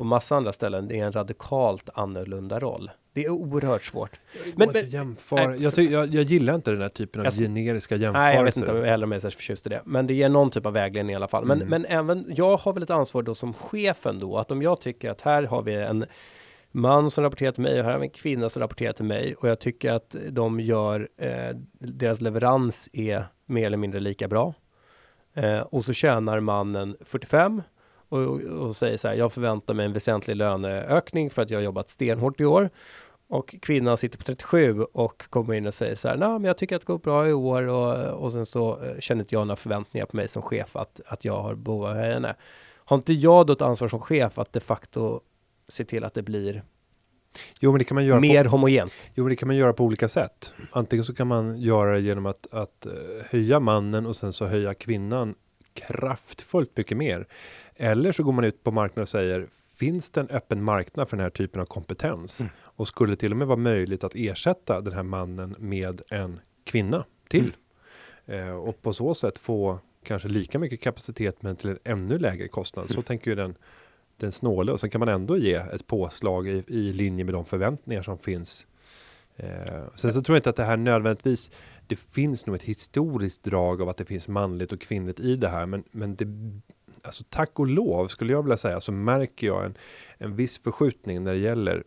på 0.00 0.04
massa 0.04 0.36
andra 0.36 0.52
ställen, 0.52 0.88
det 0.88 0.98
är 1.00 1.04
en 1.04 1.12
radikalt 1.12 1.88
annorlunda 1.94 2.60
roll. 2.60 2.90
Det 3.12 3.24
är 3.24 3.30
oerhört 3.30 3.84
svårt. 3.84 4.20
Men, 4.56 4.70
Men- 4.72 4.88
jämföra. 4.90 5.48
nej, 5.48 5.62
jag, 5.62 5.74
tycker, 5.74 5.94
jag, 5.94 6.14
jag 6.14 6.22
gillar 6.24 6.54
inte 6.54 6.70
den 6.70 6.82
här 6.82 6.88
typen 6.88 7.20
av 7.20 7.24
Jag- 7.24 7.32
generiska 7.34 7.96
jämförelser. 7.96 8.20
Nej, 8.28 8.36
jag 8.36 8.44
vet 8.44 8.56
inte 8.56 8.72
heller 8.72 9.04
om 9.06 9.12
jag 9.12 9.16
är 9.16 9.20
särskilt 9.20 9.36
förtjust 9.40 9.66
i 9.66 9.68
det. 9.68 9.82
Men 9.84 10.06
det 10.06 10.14
ger 10.14 10.28
någon 10.28 10.50
typ 10.50 10.66
av 10.66 10.72
vägledning 10.72 11.12
i 11.12 11.16
alla 11.16 11.28
fall. 11.28 11.44
Men, 11.44 11.56
Mm. 11.56 11.68
men 11.68 11.84
även, 11.84 12.24
jag 12.36 12.56
har 12.56 12.72
väl 12.72 12.82
ett 12.82 12.90
ansvar 12.90 13.22
då 13.22 13.34
som 13.34 13.54
chefen 13.54 14.18
då, 14.18 14.38
att 14.38 14.50
om 14.50 14.62
jag 14.62 14.80
tycker 14.80 15.10
att 15.10 15.20
här 15.20 15.42
har 15.42 15.62
vi 15.62 15.74
en 15.74 16.04
man 16.72 17.10
som 17.10 17.24
rapporterar 17.24 17.52
till 17.52 17.62
mig 17.62 17.78
och 17.78 17.84
här 17.84 17.92
har 17.92 17.98
vi 17.98 18.06
en 18.06 18.10
kvinna 18.10 18.48
som 18.48 18.60
rapporterar 18.62 18.92
till 18.92 19.04
mig 19.04 19.34
och 19.34 19.48
jag 19.48 19.60
tycker 19.60 19.92
att 19.92 20.16
de 20.30 20.60
gör, 20.60 21.08
eh, 21.16 21.56
deras 21.78 22.20
leverans 22.20 22.88
är 22.92 23.24
mer 23.46 23.66
eller 23.66 23.76
mindre 23.76 24.00
lika 24.00 24.28
bra. 24.28 24.54
Eh, 25.34 25.60
och 25.60 25.84
så 25.84 25.92
tjänar 25.92 26.40
mannen 26.40 26.96
45 27.04 27.62
och, 28.10 28.40
och 28.40 28.76
säger 28.76 28.96
så 28.96 29.08
här, 29.08 29.14
jag 29.14 29.32
förväntar 29.32 29.74
mig 29.74 29.86
en 29.86 29.92
väsentlig 29.92 30.36
löneökning 30.36 31.30
för 31.30 31.42
att 31.42 31.50
jag 31.50 31.58
har 31.58 31.62
jobbat 31.64 31.90
stenhårt 31.90 32.40
i 32.40 32.44
år. 32.44 32.70
Och 33.28 33.54
kvinnan 33.62 33.96
sitter 33.96 34.18
på 34.18 34.24
37 34.24 34.82
och 34.82 35.30
kommer 35.30 35.54
in 35.54 35.66
och 35.66 35.74
säger 35.74 35.94
så 35.94 36.08
här, 36.08 36.16
nej 36.16 36.28
men 36.28 36.44
jag 36.44 36.58
tycker 36.58 36.76
att 36.76 36.82
det 36.82 36.86
går 36.86 36.98
bra 36.98 37.28
i 37.28 37.32
år 37.32 37.62
och, 37.62 38.22
och 38.24 38.32
sen 38.32 38.46
så 38.46 38.82
eh, 38.84 38.98
känner 39.00 39.22
inte 39.22 39.34
jag 39.34 39.46
några 39.46 39.56
förväntningar 39.56 40.06
på 40.06 40.16
mig 40.16 40.28
som 40.28 40.42
chef 40.42 40.76
att, 40.76 41.00
att 41.06 41.24
jag 41.24 41.42
har 41.42 41.54
behov 41.54 41.84
av 41.86 41.94
henne. 41.94 42.34
har 42.84 42.96
inte 42.96 43.12
jag 43.12 43.46
då 43.46 43.52
ett 43.52 43.62
ansvar 43.62 43.88
som 43.88 44.00
chef 44.00 44.38
att 44.38 44.52
de 44.52 44.60
facto 44.60 45.20
se 45.68 45.84
till 45.84 46.04
att 46.04 46.14
det 46.14 46.22
blir 46.22 46.62
Jo, 47.60 47.70
men 47.72 47.78
det 47.78 47.84
kan 47.84 47.94
man 47.94 48.04
göra 48.04 48.20
mer 48.20 48.44
på, 48.44 48.50
homogent? 48.50 49.10
jo, 49.14 49.24
men 49.24 49.28
det 49.30 49.36
kan 49.36 49.46
man 49.46 49.56
göra 49.56 49.72
på 49.72 49.84
olika 49.84 50.08
sätt. 50.08 50.54
Antingen 50.72 51.04
så 51.04 51.14
kan 51.14 51.26
man 51.26 51.60
göra 51.60 51.92
det 51.92 52.00
genom 52.00 52.26
att, 52.26 52.46
att 52.50 52.86
eh, 52.86 52.92
höja 53.30 53.60
mannen 53.60 54.06
och 54.06 54.16
sen 54.16 54.32
så 54.32 54.46
höja 54.46 54.74
kvinnan 54.74 55.34
kraftfullt 55.74 56.76
mycket 56.76 56.96
mer. 56.96 57.26
Eller 57.82 58.12
så 58.12 58.22
går 58.22 58.32
man 58.32 58.44
ut 58.44 58.64
på 58.64 58.70
marknaden 58.70 59.02
och 59.02 59.08
säger 59.08 59.48
finns 59.76 60.10
det 60.10 60.20
en 60.20 60.28
öppen 60.30 60.62
marknad 60.62 61.08
för 61.08 61.16
den 61.16 61.24
här 61.24 61.30
typen 61.30 61.60
av 61.60 61.66
kompetens 61.66 62.40
Mm. 62.40 62.52
och 62.58 62.88
skulle 62.88 63.16
till 63.16 63.30
och 63.30 63.36
med 63.38 63.46
vara 63.46 63.56
möjligt 63.58 64.04
att 64.04 64.12
ersätta 64.14 64.80
den 64.80 64.92
här 64.92 65.02
mannen 65.02 65.56
med 65.58 66.02
en 66.10 66.40
kvinna 66.64 67.04
till 67.28 67.52
eh, 68.26 68.50
och 68.50 68.82
på 68.82 68.92
så 68.92 69.14
sätt 69.14 69.38
få 69.38 69.78
kanske 70.04 70.28
lika 70.28 70.58
mycket 70.58 70.80
kapacitet 70.80 71.42
men 71.42 71.56
till 71.56 71.70
en 71.70 71.78
ännu 71.84 72.18
lägre 72.18 72.48
kostnad. 72.48 72.86
Så 72.88 72.92
Mm. 72.94 73.02
tänker 73.04 73.30
ju 73.30 73.34
den 73.34 73.54
den 74.16 74.32
snåle 74.32 74.72
och 74.72 74.80
sen 74.80 74.90
kan 74.90 74.98
man 74.98 75.08
ändå 75.08 75.36
ge 75.36 75.54
ett 75.54 75.86
påslag 75.86 76.48
i, 76.48 76.64
i 76.66 76.92
linje 76.92 77.24
med 77.24 77.34
de 77.34 77.44
förväntningar 77.44 78.02
som 78.02 78.18
finns. 78.18 78.66
Eh, 79.36 79.82
sen 79.94 80.12
så 80.12 80.22
tror 80.22 80.36
jag 80.36 80.38
inte 80.38 80.50
att 80.50 80.56
det 80.56 80.64
här 80.64 80.76
nödvändigtvis 80.76 81.50
det 81.86 81.96
finns 81.96 82.46
nog 82.46 82.56
ett 82.56 82.62
historiskt 82.62 83.42
drag 83.42 83.82
av 83.82 83.88
att 83.88 83.96
det 83.96 84.04
finns 84.04 84.28
manligt 84.28 84.72
och 84.72 84.80
kvinnligt 84.80 85.20
i 85.20 85.36
det 85.36 85.48
här, 85.48 85.66
men, 85.66 85.84
men 85.90 86.16
det, 86.16 86.24
alltså 87.02 87.24
tack 87.28 87.58
och 87.58 87.66
lov 87.66 88.06
skulle 88.08 88.32
jag 88.32 88.42
vilja 88.42 88.56
säga, 88.56 88.80
så 88.80 88.92
märker 88.92 89.46
jag 89.46 89.64
en, 89.64 89.74
en 90.18 90.36
viss 90.36 90.58
förskjutning 90.62 91.24
när 91.24 91.32
det 91.32 91.38
gäller 91.38 91.84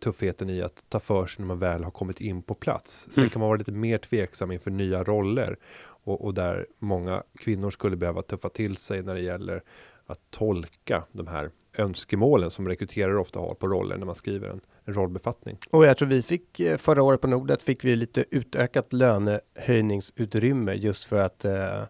tuffheten 0.00 0.50
i 0.50 0.62
att 0.62 0.84
ta 0.88 1.00
för 1.00 1.26
sig 1.26 1.42
när 1.42 1.46
man 1.46 1.58
väl 1.58 1.84
har 1.84 1.90
kommit 1.90 2.20
in 2.20 2.42
på 2.42 2.54
plats. 2.54 3.08
Sen 3.10 3.22
Mm. 3.22 3.30
kan 3.30 3.40
man 3.40 3.48
vara 3.48 3.58
lite 3.58 3.72
mer 3.72 3.98
tveksam 3.98 4.52
inför 4.52 4.70
nya 4.70 5.04
roller 5.04 5.56
och, 5.78 6.24
och 6.24 6.34
där 6.34 6.66
många 6.78 7.22
kvinnor 7.38 7.70
skulle 7.70 7.96
behöva 7.96 8.22
tuffa 8.22 8.48
till 8.48 8.76
sig 8.76 9.02
när 9.02 9.14
det 9.14 9.20
gäller 9.20 9.62
att 10.06 10.20
tolka 10.30 11.04
de 11.12 11.26
här 11.26 11.50
önskemålen 11.78 12.50
som 12.50 12.68
rekryterare 12.68 13.18
ofta 13.18 13.38
har 13.38 13.54
på 13.54 13.68
roller 13.68 13.96
när 13.96 14.06
man 14.06 14.14
skriver 14.14 14.48
en, 14.48 14.60
en 14.84 14.94
rollbefattning. 14.94 15.58
Och 15.70 15.86
jag 15.86 15.96
tror 15.96 16.08
vi 16.08 16.22
fick 16.22 16.60
eh, 16.60 16.76
förra 16.76 17.02
året 17.02 17.20
på 17.20 17.26
Nordet 17.26 17.62
fick 17.62 17.84
vi 17.84 17.96
lite 17.96 18.24
utökat 18.30 18.92
lönehöjningsutrymme 18.92 20.74
just 20.74 21.04
för 21.04 21.16
att 21.16 21.44
eh, 21.44 21.82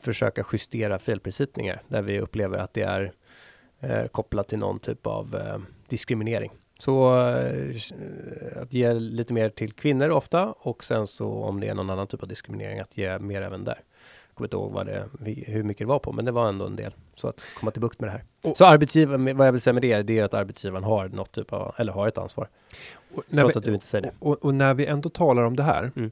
försöka 0.00 0.44
justera 0.52 0.98
felprissättningar 0.98 1.82
där 1.88 2.02
vi 2.02 2.20
upplever 2.20 2.58
att 2.58 2.74
det 2.74 2.82
är 2.82 3.12
eh, 3.80 4.04
kopplat 4.06 4.48
till 4.48 4.58
någon 4.58 4.78
typ 4.78 5.06
av 5.06 5.36
eh, 5.36 5.58
diskriminering. 5.88 6.50
Så 6.78 7.18
eh, 7.28 8.62
att 8.62 8.72
ge 8.72 8.92
lite 8.94 9.34
mer 9.34 9.48
till 9.48 9.72
kvinnor 9.72 10.08
ofta 10.10 10.52
och 10.58 10.84
sen 10.84 11.06
så 11.06 11.28
om 11.32 11.60
det 11.60 11.68
är 11.68 11.74
någon 11.74 11.90
annan 11.90 12.06
typ 12.06 12.22
av 12.22 12.28
diskriminering 12.28 12.78
att 12.80 12.96
ge 12.98 13.18
mer 13.18 13.42
även 13.42 13.64
där. 13.64 13.78
Jag 14.28 14.34
kommer 14.34 14.46
inte 14.46 14.56
ihåg 14.56 14.72
vad 14.72 14.86
det, 14.86 15.08
hur 15.46 15.62
mycket 15.62 15.78
det 15.86 15.88
var 15.88 15.98
på, 15.98 16.12
men 16.12 16.24
det 16.24 16.32
var 16.32 16.48
ändå 16.48 16.66
en 16.66 16.76
del. 16.76 16.94
Så 17.14 17.28
att 17.28 17.44
komma 17.54 17.70
till 17.70 17.80
bukt 17.80 18.00
med 18.00 18.08
det 18.08 18.12
här. 18.12 18.24
Och- 18.44 18.56
så 18.56 18.64
arbetsgivaren, 18.64 19.36
vad 19.36 19.46
jag 19.46 19.52
vill 19.52 19.60
säga 19.60 19.74
med 19.74 19.82
det, 19.82 20.02
det 20.02 20.18
är 20.18 20.24
att 20.24 20.34
arbetsgivaren 20.34 20.84
har 20.84 21.08
något 21.08 21.32
typ 21.32 21.52
av, 21.52 21.74
eller 21.78 21.92
har 21.92 22.08
ett 22.08 22.18
ansvar. 22.18 22.48
Och 23.14 23.22
Trots 23.30 23.56
vi, 23.56 23.58
att 23.58 23.64
du 23.64 23.74
inte 23.74 23.86
säger 23.86 24.02
det. 24.02 24.12
och, 24.18 24.44
och 24.44 24.54
när 24.54 24.74
vi 24.74 24.86
ändå 24.86 25.08
talar 25.08 25.42
om 25.42 25.56
det 25.56 25.62
här, 25.62 25.92
Mm. 25.96 26.10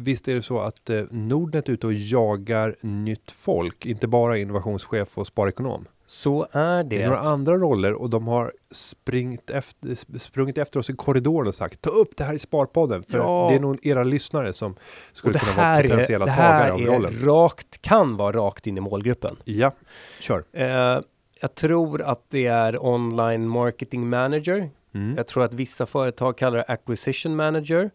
Visst 0.00 0.28
är 0.28 0.34
det 0.34 0.42
så 0.42 0.60
att 0.60 0.90
eh, 0.90 1.02
Nordnet 1.10 1.68
är 1.68 1.72
ute 1.72 1.86
och 1.86 1.92
jagar 1.94 2.76
nytt 2.80 3.30
folk, 3.30 3.86
inte 3.86 4.06
bara 4.08 4.38
innovationschef 4.38 5.18
och 5.18 5.26
sparekonom. 5.26 5.86
Så 6.06 6.46
är 6.52 6.82
Det 6.84 6.96
det. 6.96 7.02
är 7.02 7.06
några 7.08 7.20
andra 7.20 7.54
roller 7.56 7.92
och 7.92 8.10
de 8.10 8.26
har 8.28 8.52
springt 8.70 9.50
efter, 9.50 9.88
sp- 9.88 10.18
sprungit 10.18 10.58
efter 10.58 10.80
oss 10.80 10.90
i 10.90 10.92
korridoren 10.92 11.48
och 11.48 11.54
sagt 11.54 11.80
ta 11.82 11.90
upp 11.90 12.16
det 12.16 12.24
här 12.24 12.34
i 12.34 12.38
Sparpodden. 12.38 13.02
För 13.02 13.18
Ja. 13.18 13.46
det 13.50 13.56
är 13.56 13.60
nog 13.60 13.86
era 13.86 14.02
lyssnare 14.02 14.52
som 14.52 14.76
skulle 15.12 15.32
det 15.32 15.38
kunna 15.38 15.52
vara 15.56 15.66
här, 15.66 15.84
är, 15.84 15.88
potentiella 15.88 16.26
det 16.26 16.32
tagare 16.34 16.52
här 16.62 16.70
av 16.70 16.80
är 16.80 16.86
rollen. 16.86 17.12
rakt, 17.24 17.82
kan 17.82 18.16
vara 18.16 18.36
rakt 18.36 18.66
in 18.66 18.78
i 18.78 18.80
målgruppen. 18.80 19.36
Ja, 19.44 19.72
kör. 20.20 20.44
Eh, 20.52 21.00
jag 21.40 21.54
tror 21.54 22.02
att 22.02 22.24
det 22.30 22.46
är 22.46 22.84
online 22.84 23.48
marketing 23.48 24.08
manager. 24.08 24.70
Mm. 24.94 25.14
Jag 25.16 25.26
tror 25.26 25.44
att 25.44 25.54
vissa 25.54 25.86
företag 25.86 26.38
kallar 26.38 26.56
det 26.56 26.64
acquisition 26.68 27.36
manager. 27.36 27.90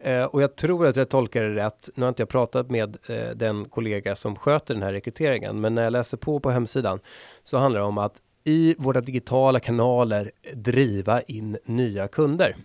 Eh, 0.00 0.24
och 0.24 0.42
jag 0.42 0.56
tror 0.56 0.86
att 0.86 0.96
jag 0.96 1.08
tolkar 1.08 1.42
det 1.42 1.54
rätt. 1.54 1.88
Nu 1.94 2.02
har 2.04 2.08
inte 2.08 2.22
jag 2.22 2.28
pratat 2.28 2.70
med 2.70 2.96
eh, 3.08 3.30
den 3.30 3.64
kollega 3.64 4.16
som 4.16 4.36
sköter 4.36 4.74
den 4.74 4.82
här 4.82 4.92
rekryteringen, 4.92 5.60
men 5.60 5.74
när 5.74 5.84
jag 5.84 5.92
läser 5.92 6.16
på 6.16 6.40
på 6.40 6.50
hemsidan 6.50 7.00
så 7.44 7.58
handlar 7.58 7.80
det 7.80 7.86
om 7.86 7.98
att 7.98 8.22
i 8.44 8.74
våra 8.78 9.00
digitala 9.00 9.60
kanaler 9.60 10.30
driva 10.54 11.20
in 11.20 11.58
nya 11.64 12.08
kunder. 12.08 12.56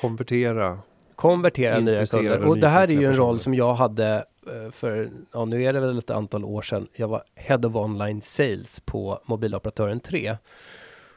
Konvertera. 0.00 0.78
konvertera 1.14 1.80
nya 1.80 2.06
kunder. 2.06 2.42
och 2.42 2.48
Och 2.48 2.58
det 2.58 2.68
här 2.68 2.88
är 2.90 2.94
ju 2.94 3.06
en 3.06 3.16
roll 3.16 3.40
som 3.40 3.54
jag 3.54 3.74
hade 3.74 4.24
eh, 4.46 4.70
för, 4.70 5.10
ja 5.32 5.44
nu 5.44 5.64
är 5.64 5.72
det 5.72 5.80
väl 5.80 5.98
ett 5.98 6.10
antal 6.10 6.44
år 6.44 6.62
sedan. 6.62 6.88
Jag 6.96 7.08
var 7.08 7.22
Head 7.34 7.66
of 7.66 7.74
Online 7.74 8.20
Sales 8.20 8.80
på 8.80 9.20
mobiloperatören 9.24 10.00
3. 10.00 10.36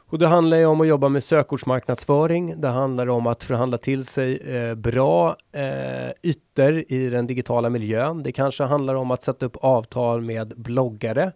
Och 0.09 0.19
det 0.19 0.27
handlar 0.27 0.57
ju 0.57 0.65
om 0.65 0.81
att 0.81 0.87
jobba 0.87 1.09
med 1.09 1.23
sökordsmarknadsföring. 1.23 2.61
Det 2.61 2.67
handlar 2.67 3.07
om 3.07 3.27
att 3.27 3.43
förhandla 3.43 3.77
till 3.77 4.05
sig 4.05 4.37
eh, 4.37 4.75
bra 4.75 5.35
eh, 5.51 6.09
ytor 6.23 6.83
i 6.87 7.09
den 7.09 7.27
digitala 7.27 7.69
miljön. 7.69 8.23
Det 8.23 8.31
kanske 8.31 8.63
handlar 8.63 8.95
om 8.95 9.11
att 9.11 9.23
sätta 9.23 9.45
upp 9.45 9.57
avtal 9.61 10.21
med 10.21 10.53
bloggare 10.57 11.31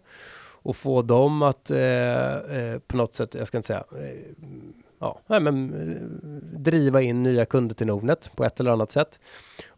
och 0.62 0.76
få 0.76 1.02
dem 1.02 1.42
att 1.42 1.70
eh, 1.70 1.78
eh, 1.78 2.78
på 2.86 2.96
något 2.96 3.14
sätt, 3.14 3.34
jag 3.34 3.46
ska 3.46 3.58
inte 3.58 3.66
säga, 3.66 3.84
eh, 3.98 4.18
ja, 4.98 5.20
nej, 5.26 5.40
men 5.40 5.72
eh, 5.72 6.58
driva 6.58 7.02
in 7.02 7.22
nya 7.22 7.44
kunder 7.44 7.74
till 7.74 7.86
Nordnet 7.86 8.30
på 8.36 8.44
ett 8.44 8.60
eller 8.60 8.70
annat 8.70 8.92
sätt. 8.92 9.20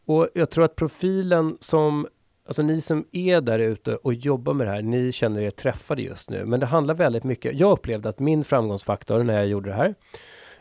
Och 0.06 0.28
jag 0.34 0.50
tror 0.50 0.64
att 0.64 0.76
profilen 0.76 1.56
som, 1.60 2.06
alltså 2.46 2.62
ni 2.62 2.80
som 2.80 3.08
är 3.12 3.40
där 3.40 3.58
ute 3.58 3.96
och 3.96 4.14
jobbar 4.14 4.54
med 4.54 4.66
det 4.66 4.70
här, 4.70 4.82
ni 4.82 5.12
känner 5.12 5.42
er 5.42 5.50
träffade 5.50 6.02
just 6.02 6.30
nu. 6.30 6.44
Men 6.44 6.60
det 6.60 6.66
handlar 6.66 6.94
väldigt 6.94 7.24
mycket, 7.24 7.60
jag 7.60 7.72
upplevde 7.72 8.08
att 8.08 8.18
min 8.18 8.44
framgångsfaktor 8.44 9.22
när 9.22 9.34
jag 9.34 9.46
gjorde 9.46 9.70
det 9.70 9.76
här 9.76 9.94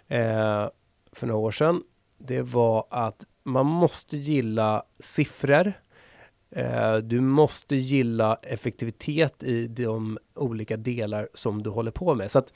eh, 0.07 0.69
för 1.11 1.27
några 1.27 1.39
år 1.39 1.51
sedan, 1.51 1.83
det 2.17 2.41
var 2.41 2.87
att 2.89 3.25
man 3.43 3.65
måste 3.65 4.17
gilla 4.17 4.83
siffror. 4.99 5.73
Eh, 6.55 6.95
du 6.95 7.21
måste 7.21 7.75
gilla 7.75 8.39
effektivitet 8.41 9.43
i 9.43 9.67
de 9.67 10.17
olika 10.35 10.77
delar 10.77 11.29
som 11.33 11.63
du 11.63 11.69
håller 11.69 11.91
på 11.91 12.15
med. 12.15 12.31
Så 12.31 12.39
att, 12.39 12.53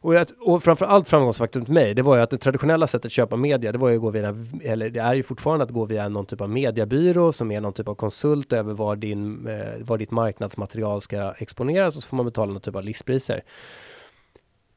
och, 0.00 0.14
jag, 0.14 0.26
och 0.40 0.62
framförallt 0.62 1.08
framgångsfaktorn 1.08 1.66
för 1.66 1.72
mig, 1.72 1.94
det 1.94 2.02
var 2.02 2.16
ju 2.16 2.22
att 2.22 2.30
det 2.30 2.38
traditionella 2.38 2.86
sättet 2.86 3.06
att 3.06 3.12
köpa 3.12 3.36
media, 3.36 3.72
det 3.72 3.78
var 3.78 3.88
ju 3.88 3.96
att 3.96 4.02
gå 4.02 4.10
via, 4.10 4.36
eller 4.62 4.90
det 4.90 5.00
är 5.00 5.14
ju 5.14 5.22
fortfarande 5.22 5.64
att 5.64 5.70
gå 5.70 5.84
via 5.84 6.08
någon 6.08 6.26
typ 6.26 6.40
av 6.40 6.50
mediebyrå 6.50 7.32
som 7.32 7.50
är 7.50 7.60
någon 7.60 7.72
typ 7.72 7.88
av 7.88 7.94
konsult 7.94 8.52
över 8.52 8.74
var, 8.74 8.96
din, 8.96 9.46
eh, 9.46 9.84
var 9.86 9.98
ditt 9.98 10.10
marknadsmaterial 10.10 11.00
ska 11.00 11.32
exponeras 11.32 11.96
och 11.96 12.02
så 12.02 12.08
får 12.08 12.16
man 12.16 12.26
betala 12.26 12.52
någon 12.52 12.60
typ 12.60 12.76
av 12.76 12.84
listpriser. 12.84 13.42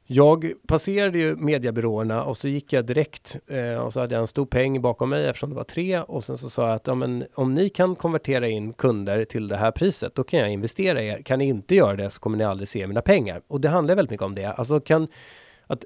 Jag 0.07 0.53
passerade 0.67 1.17
ju 1.17 1.35
mediebyråerna 1.35 2.23
och 2.23 2.37
så 2.37 2.47
gick 2.47 2.73
jag 2.73 2.85
direkt 2.85 3.35
eh, 3.47 3.77
och 3.77 3.93
så 3.93 3.99
hade 3.99 4.15
jag 4.15 4.21
en 4.21 4.27
stor 4.27 4.45
peng 4.45 4.81
bakom 4.81 5.09
mig 5.09 5.25
eftersom 5.25 5.49
det 5.49 5.55
var 5.55 5.63
tre 5.63 6.01
och 6.01 6.23
sen 6.23 6.37
så 6.37 6.49
sa 6.49 6.67
jag 6.67 6.75
att 6.75 6.87
ja, 6.87 6.95
men, 6.95 7.25
om 7.35 7.53
ni 7.53 7.69
kan 7.69 7.95
konvertera 7.95 8.47
in 8.47 8.73
kunder 8.73 9.25
till 9.25 9.47
det 9.47 9.57
här 9.57 9.71
priset, 9.71 10.15
då 10.15 10.23
kan 10.23 10.39
jag 10.39 10.51
investera 10.51 11.01
i 11.01 11.07
er. 11.07 11.21
Kan 11.21 11.39
ni 11.39 11.45
inte 11.45 11.75
göra 11.75 11.95
det 11.95 12.09
så 12.09 12.19
kommer 12.19 12.37
ni 12.37 12.43
aldrig 12.43 12.67
se 12.67 12.87
mina 12.87 13.01
pengar. 13.01 13.41
Och 13.47 13.61
det 13.61 13.69
handlar 13.69 13.95
väldigt 13.95 14.11
mycket 14.11 14.25
om 14.25 14.35
det. 14.35 14.45
Alltså 14.45 14.79
kan 14.79 15.07
att 15.67 15.85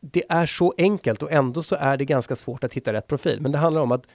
det 0.00 0.24
är 0.28 0.46
så 0.46 0.74
enkelt 0.78 1.22
och 1.22 1.32
ändå 1.32 1.62
så 1.62 1.76
är 1.76 1.96
det 1.96 2.04
ganska 2.04 2.36
svårt 2.36 2.64
att 2.64 2.74
hitta 2.74 2.92
rätt 2.92 3.06
profil. 3.06 3.40
Men 3.40 3.52
det 3.52 3.58
handlar 3.58 3.82
om 3.82 3.92
att 3.92 4.08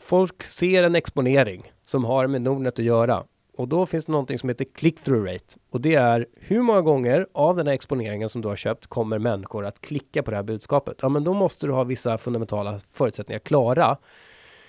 folk 0.00 0.42
ser 0.42 0.82
en 0.82 0.94
exponering 0.94 1.72
som 1.82 2.04
har 2.04 2.26
med 2.26 2.42
Nordnet 2.42 2.78
att 2.78 2.84
göra. 2.84 3.24
Och 3.56 3.68
då 3.68 3.86
finns 3.86 4.04
det 4.04 4.12
någonting 4.12 4.38
som 4.38 4.48
heter 4.48 4.64
click-through 4.64 5.32
rate. 5.32 5.56
Och 5.70 5.80
det 5.80 5.94
är 5.94 6.26
hur 6.34 6.62
många 6.62 6.80
gånger 6.80 7.26
av 7.32 7.56
den 7.56 7.66
här 7.66 7.74
exponeringen 7.74 8.28
som 8.28 8.42
du 8.42 8.48
har 8.48 8.56
köpt 8.56 8.86
kommer 8.86 9.18
människor 9.18 9.66
att 9.66 9.80
klicka 9.80 10.22
på 10.22 10.30
det 10.30 10.36
här 10.36 10.44
budskapet. 10.44 10.96
Ja, 11.02 11.08
men 11.08 11.24
då 11.24 11.34
måste 11.34 11.66
du 11.66 11.72
ha 11.72 11.84
vissa 11.84 12.18
fundamentala 12.18 12.80
förutsättningar 12.90 13.38
klara 13.38 13.96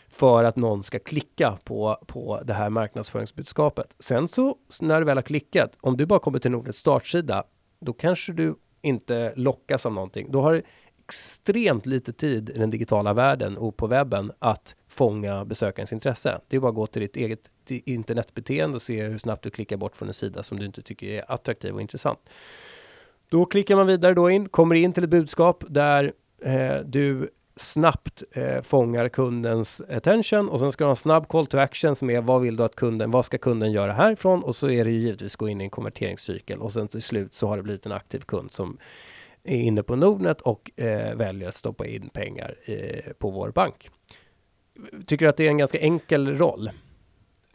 för 0.07 0.43
att 0.43 0.55
någon 0.55 0.83
ska 0.83 0.99
klicka 0.99 1.57
på, 1.63 1.97
på 2.07 2.41
det 2.45 2.53
här 2.53 2.69
marknadsföringsbudskapet. 2.69 3.95
Sen 3.99 4.27
så 4.27 4.55
när 4.81 4.99
du 4.99 5.05
väl 5.05 5.17
har 5.17 5.21
klickat, 5.21 5.77
om 5.81 5.97
du 5.97 6.05
bara 6.05 6.19
kommer 6.19 6.39
till 6.39 6.51
Nordnets 6.51 6.77
startsida, 6.77 7.43
då 7.79 7.93
kanske 7.93 8.33
du 8.33 8.55
inte 8.81 9.33
lockas 9.35 9.85
av 9.85 9.93
någonting. 9.93 10.31
Då 10.31 10.41
har 10.41 10.53
du 10.53 10.63
extremt 11.07 11.85
lite 11.85 12.13
tid 12.13 12.49
i 12.49 12.59
den 12.59 12.69
digitala 12.69 13.13
världen 13.13 13.57
och 13.57 13.77
på 13.77 13.87
webben 13.87 14.31
att 14.39 14.75
fånga 14.87 15.45
besökarens 15.45 15.93
intresse. 15.93 16.41
Det 16.47 16.55
är 16.55 16.59
bara 16.59 16.69
att 16.69 16.75
gå 16.75 16.87
till 16.87 17.01
ditt 17.01 17.15
eget 17.15 17.49
internetbeteende 17.71 18.75
och 18.75 18.81
se 18.81 19.03
hur 19.03 19.17
snabbt 19.17 19.43
du 19.43 19.49
klickar 19.49 19.77
bort 19.77 19.95
från 19.95 20.07
en 20.07 20.13
sida 20.13 20.43
som 20.43 20.59
du 20.59 20.65
inte 20.65 20.81
tycker 20.81 21.07
är 21.07 21.31
attraktiv 21.31 21.73
och 21.73 21.81
intressant. 21.81 22.19
Då 23.29 23.45
klickar 23.45 23.75
man 23.75 23.87
vidare 23.87 24.13
då 24.13 24.29
in, 24.29 24.49
kommer 24.49 24.75
in 24.75 24.93
till 24.93 25.03
ett 25.03 25.09
budskap 25.09 25.63
där 25.67 26.13
eh, 26.41 26.77
du 26.85 27.29
snabbt 27.55 28.23
eh, 28.31 28.61
fångar 28.61 29.09
kundens 29.09 29.81
attention 29.81 30.49
och 30.49 30.59
sen 30.59 30.71
ska 30.71 30.83
du 30.83 30.85
ha 30.85 30.91
en 30.91 30.95
snabb 30.95 31.27
call 31.27 31.45
to 31.45 31.57
action 31.57 31.95
som 31.95 32.09
är 32.09 32.21
vad 32.21 32.41
vill 32.41 32.55
du 32.55 32.63
att 32.63 32.75
kunden, 32.75 33.11
vad 33.11 33.25
ska 33.25 33.37
kunden 33.37 33.71
göra 33.71 33.93
härifrån 33.93 34.43
och 34.43 34.55
så 34.55 34.69
är 34.69 34.85
det 34.85 34.91
ju 34.91 34.99
givetvis 34.99 35.35
gå 35.35 35.49
in 35.49 35.61
i 35.61 35.63
en 35.63 35.69
konverteringscykel 35.69 36.59
och 36.59 36.73
sen 36.73 36.87
till 36.87 37.01
slut 37.01 37.33
så 37.35 37.47
har 37.47 37.57
det 37.57 37.63
blivit 37.63 37.85
en 37.85 37.91
aktiv 37.91 38.19
kund 38.19 38.51
som 38.51 38.77
är 39.43 39.57
inne 39.57 39.83
på 39.83 39.95
Nordnet 39.95 40.41
och 40.41 40.71
eh, 40.75 41.15
väljer 41.15 41.49
att 41.49 41.55
stoppa 41.55 41.85
in 41.87 42.09
pengar 42.09 42.55
eh, 42.65 43.13
på 43.17 43.29
vår 43.29 43.51
bank. 43.51 43.89
Tycker 45.05 45.25
du 45.25 45.29
att 45.29 45.37
det 45.37 45.45
är 45.45 45.49
en 45.49 45.57
ganska 45.57 45.79
enkel 45.79 46.37
roll? 46.37 46.69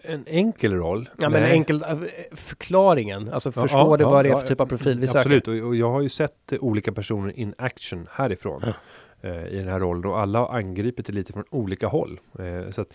En 0.02 0.24
enkel 0.26 0.74
roll? 0.74 1.08
Ja, 1.18 1.30
men 1.30 1.42
Nej. 1.42 1.52
enkel 1.52 1.82
äh, 1.82 1.98
förklaringen, 2.32 3.32
alltså 3.32 3.52
Ja, 3.54 3.62
förstå 3.62 3.78
ja, 3.78 3.96
det 3.96 4.04
vad 4.04 4.24
det 4.24 4.28
är 4.28 4.36
för 4.36 4.46
typ 4.46 4.60
av 4.60 4.66
profil 4.66 4.98
vi 4.98 5.06
söker. 5.06 5.18
Absolut, 5.18 5.48
och, 5.48 5.76
jag 5.76 5.90
har 5.90 6.00
ju 6.02 6.08
sett 6.08 6.52
eh, 6.52 6.58
olika 6.60 6.92
personer 6.92 7.38
in 7.38 7.54
action 7.58 8.06
härifrån 8.10 8.62
eh, 9.20 9.46
i 9.46 9.56
den 9.56 9.68
här 9.68 9.80
rollen 9.80 10.04
och 10.04 10.18
alla 10.18 10.38
har 10.38 10.58
angripit 10.58 11.06
det 11.06 11.12
lite 11.12 11.32
från 11.32 11.44
olika 11.50 11.86
håll. 11.86 12.20
Eh, 12.38 12.70
så 12.70 12.80
att 12.80 12.94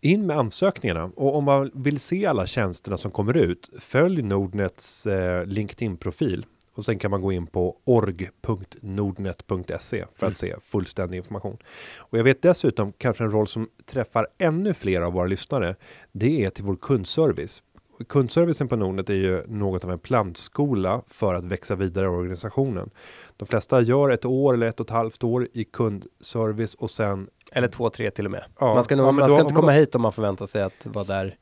in 0.00 0.26
med 0.26 0.38
ansökningarna 0.38 1.04
och 1.16 1.36
om 1.36 1.44
man 1.44 1.70
vill 1.74 2.00
se 2.00 2.26
alla 2.26 2.46
tjänsterna 2.46 2.96
som 2.96 3.10
kommer 3.10 3.36
ut, 3.36 3.70
följ 3.78 4.22
Nordnets 4.22 5.06
eh, 5.06 5.46
LinkedIn-profil 5.46 6.46
och 6.74 6.84
sen 6.84 6.98
kan 6.98 7.10
man 7.10 7.20
gå 7.20 7.32
in 7.32 7.46
på 7.46 7.76
org.nordnet.se 7.84 10.04
för 10.14 10.26
att 10.26 10.36
se 10.36 10.54
fullständig 10.60 11.16
information. 11.16 11.56
Och 11.98 12.18
jag 12.18 12.24
vet 12.24 12.42
dessutom 12.42 12.92
kanske 12.92 13.24
en 13.24 13.30
roll 13.30 13.46
som 13.46 13.68
träffar 13.86 14.26
ännu 14.38 14.74
fler 14.74 15.00
av 15.02 15.12
våra 15.12 15.26
lyssnare. 15.26 15.76
Det 16.12 16.44
är 16.44 16.50
till 16.50 16.64
vår 16.64 16.76
kundservice. 16.76 17.62
Kundservicen 18.08 18.68
på 18.68 18.76
Nordnet 18.76 19.10
är 19.10 19.14
ju 19.14 19.46
något 19.46 19.84
av 19.84 19.90
en 19.90 19.98
plantskola 19.98 21.02
för 21.08 21.34
att 21.34 21.44
växa 21.44 21.74
vidare 21.74 22.04
i 22.04 22.08
organisationen. 22.08 22.90
De 23.36 23.46
flesta 23.48 23.80
gör 23.80 24.10
ett 24.10 24.24
år 24.24 24.54
eller 24.54 24.66
ett 24.66 24.80
och 24.80 24.86
ett 24.86 24.90
halvt 24.90 25.24
år 25.24 25.48
i 25.52 25.64
kundservice 25.64 26.74
och 26.74 26.90
sen 26.90 27.28
Eller 27.52 27.68
två, 27.68 27.90
tre 27.90 28.10
till 28.10 28.24
och 28.24 28.30
med. 28.30 28.44
Ja, 28.60 28.74
man 28.74 28.84
ska, 28.84 28.96
nog, 28.96 29.06
ja, 29.06 29.12
man 29.12 29.28
då- 29.28 29.34
ska 29.34 29.40
inte 29.42 29.54
komma 29.54 29.72
då- 29.72 29.78
hit 29.78 29.94
om 29.94 30.02
man 30.02 30.12
förväntar 30.12 30.46
sig 30.46 30.62
att 30.62 30.86
vara 30.86 31.04
där. 31.04 31.36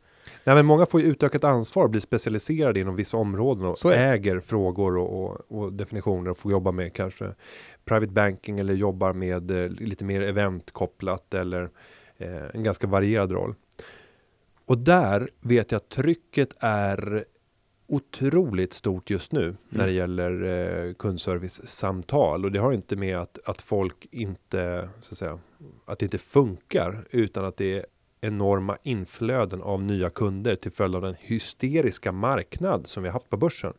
Nej, 0.45 0.55
men 0.55 0.66
många 0.66 0.86
får 0.86 1.01
ju 1.01 1.07
utökat 1.07 1.45
ansvar, 1.45 1.88
blir 1.88 2.01
specialiserade 2.01 2.80
inom 2.80 2.97
vissa 2.97 3.16
områden 3.16 3.66
och 3.66 3.95
äger 3.95 4.40
frågor 4.40 4.97
och, 4.97 5.24
och, 5.24 5.40
och 5.49 5.72
definitioner 5.72 6.30
och 6.30 6.38
får 6.38 6.53
jobba 6.53 6.72
med 6.72 6.93
kanske 6.93 7.34
private 7.84 8.12
banking 8.12 8.59
eller 8.59 8.74
jobbar 8.74 9.12
med 9.12 9.51
eh, 9.51 9.68
lite 9.68 10.05
mer 10.05 10.22
eventkopplat 10.22 11.34
eller 11.34 11.70
eh, 12.16 12.45
en 12.55 12.62
ganska 12.62 12.86
varierad 12.86 13.32
roll. 13.32 13.55
Och 14.66 14.78
där 14.78 15.30
vet 15.40 15.72
jag 15.72 15.76
att 15.76 15.88
trycket 15.88 16.55
är 16.59 17.24
otroligt 17.86 18.72
stort 18.72 19.11
just 19.11 19.32
nu 19.32 19.57
när 19.68 19.86
det 19.86 19.93
gäller 19.93 20.43
eh, 20.43 20.93
kundservice-samtal. 20.93 22.45
Och 22.45 22.53
det 22.53 22.59
har 22.59 22.72
inte 22.72 22.97
med 22.97 23.18
att, 23.18 23.38
att 23.45 23.62
folk 23.62 24.07
inte, 24.11 24.88
så 25.01 25.12
att 25.12 25.18
säga, 25.18 25.38
att 25.84 25.99
det 25.99 26.07
inte 26.07 26.18
funkar 26.18 27.05
utan 27.11 27.45
att 27.45 27.57
det 27.57 27.78
är 27.78 27.86
enorma 28.23 28.77
inflöden 28.83 29.62
av 29.62 29.83
nya 29.83 30.11
kunder 30.11 30.57
till 30.57 30.73
följd 30.73 30.97
av 30.97 31.03
den 31.03 31.14
hysteriska 31.18 32.12
marknad 32.12 32.87
som 32.87 33.03
vi 33.03 33.09
har 33.09 33.12
haft 33.12 33.31
på 33.31 33.37
börsen. 33.37 33.73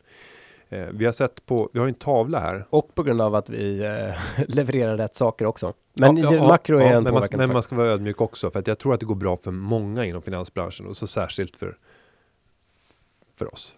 Eh, 0.69 0.87
vi 0.93 1.05
har 1.05 1.11
sett 1.11 1.45
på, 1.45 1.69
vi 1.73 1.79
har 1.79 1.87
en 1.87 1.93
tavla 1.93 2.39
här. 2.39 2.65
Och 2.69 2.95
på 2.95 3.03
grund 3.03 3.21
av 3.21 3.35
att 3.35 3.49
vi 3.49 3.79
eh, 3.79 4.45
levererar 4.55 4.97
rätt 4.97 5.15
saker 5.15 5.45
också. 5.45 5.73
Men 5.93 6.17
Ja, 6.17 6.33
ja, 6.33 6.47
makro 6.47 6.77
är 6.77 6.81
ja, 6.81 6.87
en 6.87 7.03
men 7.03 7.13
man, 7.13 7.23
men 7.31 7.53
man 7.53 7.63
ska 7.63 7.75
vara 7.75 7.87
ödmjuk 7.87 8.21
också 8.21 8.51
för 8.51 8.59
att 8.59 8.67
jag 8.67 8.79
tror 8.79 8.93
att 8.93 8.99
det 8.99 9.05
går 9.05 9.15
bra 9.15 9.37
för 9.37 9.51
många 9.51 10.05
inom 10.05 10.21
finansbranschen 10.21 10.87
och 10.87 10.97
så 10.97 11.07
särskilt 11.07 11.55
för 11.55 11.77
för 13.35 13.53
oss. 13.53 13.75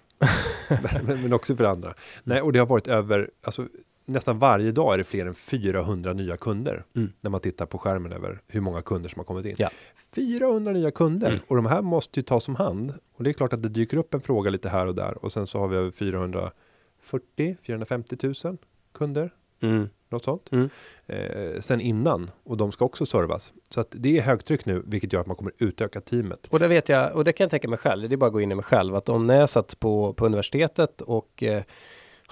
men, 1.03 1.21
men 1.21 1.33
också 1.33 1.55
för 1.55 1.63
andra. 1.63 1.93
Nej, 2.23 2.41
och 2.41 2.53
det 2.53 2.59
har 2.59 2.65
varit 2.65 2.87
över, 2.87 3.29
alltså 3.43 3.67
nästan 4.05 4.39
varje 4.39 4.71
dag 4.71 4.93
är 4.93 4.97
det 4.97 5.03
fler 5.03 5.25
än 5.25 5.35
400 5.35 6.13
nya 6.13 6.37
kunder. 6.37 6.83
Mm. 6.95 7.11
När 7.21 7.29
man 7.29 7.39
tittar 7.39 7.65
på 7.65 7.77
skärmen 7.77 8.11
över 8.11 8.41
hur 8.47 8.61
många 8.61 8.81
kunder 8.81 9.09
som 9.09 9.19
har 9.19 9.25
kommit 9.25 9.45
in. 9.45 9.55
Ja. 9.57 9.69
400 10.15 10.71
nya 10.71 10.91
kunder 10.91 11.27
Mm. 11.27 11.39
och 11.47 11.55
de 11.55 11.65
här 11.65 11.81
måste 11.81 12.19
ju 12.19 12.23
tas 12.23 12.47
om 12.47 12.55
hand. 12.55 12.93
Och 13.13 13.23
det 13.23 13.29
är 13.29 13.33
klart 13.33 13.53
att 13.53 13.63
det 13.63 13.69
dyker 13.69 13.97
upp 13.97 14.13
en 14.13 14.21
fråga 14.21 14.49
lite 14.49 14.69
här 14.69 14.87
och 14.87 14.95
där 14.95 15.25
och 15.25 15.33
sen 15.33 15.47
så 15.47 15.59
har 15.59 15.67
vi 15.67 15.77
över 15.77 15.91
440, 15.91 17.57
450 17.63 18.17
000 18.43 18.57
kunder. 18.93 19.33
Mm. 19.61 19.89
Något 20.09 20.23
sånt. 20.23 20.51
Mm. 20.51 20.69
Eh, 21.05 21.59
sen 21.59 21.81
innan 21.81 22.31
och 22.43 22.57
de 22.57 22.71
ska 22.71 22.85
också 22.85 23.05
servas. 23.05 23.53
Så 23.69 23.81
att 23.81 23.87
det 23.91 24.17
är 24.17 24.21
högtryck 24.21 24.65
nu, 24.65 24.83
vilket 24.85 25.13
gör 25.13 25.21
att 25.21 25.27
man 25.27 25.35
kommer 25.35 25.53
utöka 25.57 26.01
teamet. 26.01 26.47
Och 26.49 26.59
det 26.59 26.67
vet 26.67 26.89
jag, 26.89 27.15
och 27.15 27.23
det 27.23 27.33
kan 27.33 27.43
jag 27.43 27.51
tänka 27.51 27.67
mig 27.67 27.79
själv, 27.79 28.09
det 28.09 28.15
är 28.15 28.17
bara 28.17 28.27
att 28.27 28.33
gå 28.33 28.41
in 28.41 28.51
i 28.51 28.55
mig 28.55 28.63
själv, 28.63 28.95
att 28.95 29.09
om 29.09 29.27
när 29.27 29.39
jag 29.39 29.49
satt 29.49 29.79
på, 29.79 30.13
på 30.13 30.25
universitetet 30.25 31.01
och 31.01 31.43
eh, 31.43 31.63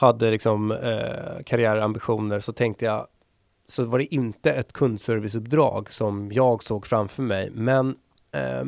hade 0.03 0.31
liksom 0.31 0.71
eh, 0.71 1.43
karriärambitioner 1.45 2.39
så 2.39 2.53
tänkte 2.53 2.85
jag, 2.85 3.07
så 3.67 3.85
var 3.85 3.99
det 3.99 4.15
inte 4.15 4.51
ett 4.51 4.73
kundserviceuppdrag 4.73 5.91
som 5.91 6.31
jag 6.31 6.63
såg 6.63 6.85
framför 6.85 7.23
mig, 7.23 7.49
men 7.53 7.95
eh, 8.31 8.63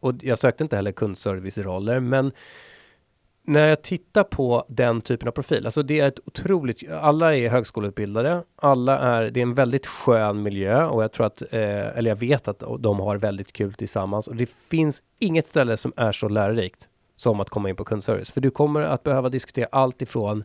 och 0.00 0.12
jag 0.20 0.38
sökte 0.38 0.64
inte 0.64 0.76
heller 0.76 0.92
kundserviceroller, 0.92 2.00
men 2.00 2.32
när 3.46 3.68
jag 3.68 3.82
tittar 3.82 4.24
på 4.24 4.64
den 4.68 5.00
typen 5.00 5.28
av 5.28 5.32
profil, 5.32 5.64
alltså 5.64 5.82
det 5.82 6.00
är 6.00 6.08
ett 6.08 6.20
otroligt, 6.24 6.90
alla 6.90 7.36
är 7.36 7.48
högskoleutbildade, 7.48 8.42
alla 8.56 8.98
är, 8.98 9.30
det 9.30 9.40
är 9.40 9.42
en 9.42 9.54
väldigt 9.54 9.86
skön 9.86 10.42
miljö 10.42 10.84
och 10.84 11.02
jag 11.02 11.12
tror 11.12 11.26
att, 11.26 11.42
eh, 11.42 11.98
eller 11.98 12.10
jag 12.10 12.16
vet 12.16 12.48
att 12.48 12.62
de 12.78 13.00
har 13.00 13.16
väldigt 13.16 13.52
kul 13.52 13.74
tillsammans 13.74 14.28
och 14.28 14.36
det 14.36 14.50
finns 14.70 15.02
inget 15.18 15.46
ställe 15.46 15.76
som 15.76 15.92
är 15.96 16.12
så 16.12 16.28
lärorikt 16.28 16.88
som 17.16 17.40
att 17.40 17.50
komma 17.50 17.68
in 17.68 17.76
på 17.76 17.84
kundservice. 17.84 18.30
För 18.30 18.40
du 18.40 18.50
kommer 18.50 18.80
att 18.80 19.02
behöva 19.02 19.28
diskutera 19.28 19.68
allt 19.72 20.02
ifrån 20.02 20.44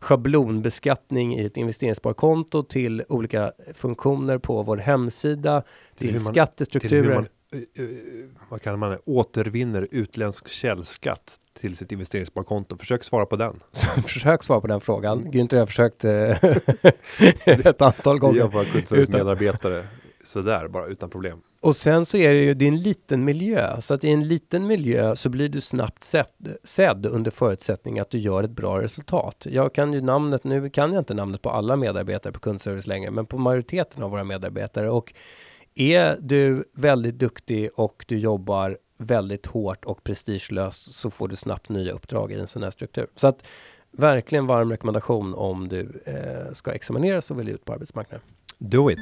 schablonbeskattning 0.00 1.38
i 1.38 1.44
ett 1.44 1.56
investeringssparkonto 1.56 2.62
till 2.62 3.04
olika 3.08 3.52
funktioner 3.74 4.38
på 4.38 4.62
vår 4.62 4.76
hemsida, 4.76 5.62
till, 5.96 6.06
hur 6.08 6.14
man- 6.14 6.24
Till 6.24 6.32
skattestrukturer. 6.34 7.14
man, 7.14 7.26
eh, 7.52 7.84
eh, 7.84 7.88
vad 8.48 8.62
kallar 8.62 8.76
man 8.76 8.90
det, 8.90 8.98
återvinner 9.04 9.88
utländsk 9.90 10.48
källskatt 10.48 11.36
till 11.60 11.76
sitt 11.76 11.92
investeringssparkonto. 11.92 12.76
Försök 12.76 13.04
svara 13.04 13.26
på 13.26 13.36
den. 13.36 13.60
Försök 14.06 14.42
svara 14.42 14.60
på 14.60 14.66
den 14.66 14.80
frågan. 14.80 15.32
Günther 15.32 15.56
har 15.58 15.66
försökt 15.66 16.04
eh, 16.04 16.30
ett 17.66 17.82
antal 17.82 18.18
gånger. 18.18 18.40
har 18.40 18.48
våra 18.48 18.64
kundservice-medarbetare 18.64 19.82
sådär, 20.28 20.68
bara 20.68 20.86
utan 20.86 21.10
problem. 21.10 21.40
Och 21.60 21.76
sen 21.76 22.06
så 22.06 22.16
är 22.16 22.32
det 22.32 22.44
ju, 22.44 22.54
det 22.54 22.64
är 22.64 22.68
en 22.68 22.80
liten 22.80 23.24
miljö. 23.24 23.80
Så 23.80 23.94
att 23.94 24.04
i 24.04 24.10
en 24.10 24.28
liten 24.28 24.66
miljö 24.66 25.16
så 25.16 25.28
blir 25.28 25.48
du 25.48 25.60
snabbt 25.60 26.04
sedd, 26.04 26.56
sedd 26.64 27.06
under 27.06 27.30
förutsättning 27.30 27.98
att 27.98 28.10
du 28.10 28.18
gör 28.18 28.42
ett 28.42 28.50
bra 28.50 28.82
resultat. 28.82 29.46
Jag 29.50 29.74
kan 29.74 29.92
ju 29.92 30.00
namnet, 30.00 30.44
nu 30.44 30.70
kan 30.70 30.92
jag 30.92 31.00
inte 31.00 31.14
namnet 31.14 31.42
på 31.42 31.50
alla 31.50 31.76
medarbetare 31.76 32.32
på 32.32 32.40
kundservice 32.40 32.86
längre, 32.86 33.10
men 33.10 33.26
på 33.26 33.38
majoriteten 33.38 34.02
av 34.02 34.10
våra 34.10 34.24
medarbetare. 34.24 34.90
Och 34.90 35.14
är 35.74 36.16
du 36.20 36.64
väldigt 36.74 37.18
duktig 37.18 37.70
och 37.74 38.04
du 38.08 38.18
jobbar 38.18 38.78
väldigt 38.98 39.46
hårt 39.46 39.84
och 39.84 40.04
prestigelöst 40.04 40.94
så 40.94 41.10
får 41.10 41.28
du 41.28 41.36
snabbt 41.36 41.68
nya 41.68 41.92
uppdrag 41.92 42.32
i 42.32 42.34
en 42.34 42.46
sån 42.46 42.62
här 42.62 42.70
struktur. 42.70 43.06
Så 43.14 43.26
att 43.26 43.46
verkligen 43.90 44.46
varm 44.46 44.70
rekommendation 44.70 45.34
om 45.34 45.68
du 45.68 46.02
eh, 46.06 46.52
ska 46.52 46.72
examineras 46.72 47.30
och 47.30 47.38
vill 47.38 47.48
ut 47.48 47.64
på 47.64 47.72
arbetsmarknaden. 47.72 48.26
Do 48.58 48.90
it! 48.90 48.98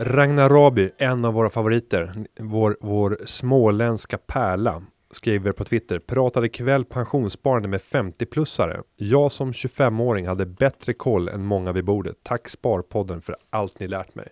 Ragnar 0.00 0.48
Raby, 0.48 0.90
en 0.98 1.24
av 1.24 1.34
våra 1.34 1.50
favoriter, 1.50 2.26
vår, 2.40 2.76
vår 2.80 3.18
småländska 3.24 4.18
pärla, 4.18 4.82
skriver 5.10 5.52
på 5.52 5.64
Twitter. 5.64 5.98
Pratade 5.98 6.46
ikväll 6.46 6.84
pensionssparande 6.84 7.68
med 7.68 7.80
50-plussare. 7.80 8.82
Jag 8.96 9.32
som 9.32 9.52
25-åring 9.52 10.26
hade 10.26 10.46
bättre 10.46 10.92
koll 10.92 11.28
än 11.28 11.44
många 11.44 11.72
vid 11.72 11.84
bordet. 11.84 12.16
Tack 12.22 12.48
Sparpodden 12.48 13.22
för 13.22 13.36
allt 13.50 13.80
ni 13.80 13.88
lärt 13.88 14.14
mig. 14.14 14.28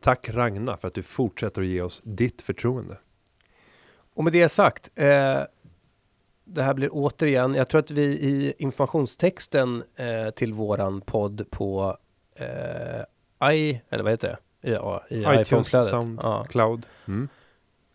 Tack 0.00 0.28
Ragnar 0.28 0.76
för 0.76 0.88
att 0.88 0.94
du 0.94 1.02
fortsätter 1.02 1.62
att 1.62 1.68
ge 1.68 1.82
oss 1.82 2.02
ditt 2.04 2.42
förtroende. 2.42 2.98
Och 4.14 4.24
med 4.24 4.32
det 4.32 4.48
sagt, 4.48 4.90
eh, 4.94 5.40
det 6.44 6.62
här 6.62 6.74
blir 6.74 6.88
återigen, 6.92 7.54
jag 7.54 7.68
tror 7.68 7.78
att 7.78 7.90
vi 7.90 8.04
i 8.04 8.54
informationstexten 8.58 9.82
eh, 9.96 10.30
till 10.30 10.54
våran 10.54 11.00
podd 11.00 11.50
på 11.50 11.96
eh, 12.36 13.52
i, 13.52 13.80
eller 13.90 14.04
vad 14.04 14.12
heter 14.12 14.28
det? 14.28 14.38
I, 14.62 14.70
ja, 14.72 15.02
i 15.10 15.18
iTunes, 15.18 15.40
iPhone-flödet. 15.40 15.90
Sound, 15.90 16.20
Ja, 16.22 16.46
Cloud. 16.50 16.86
Mm. 17.08 17.28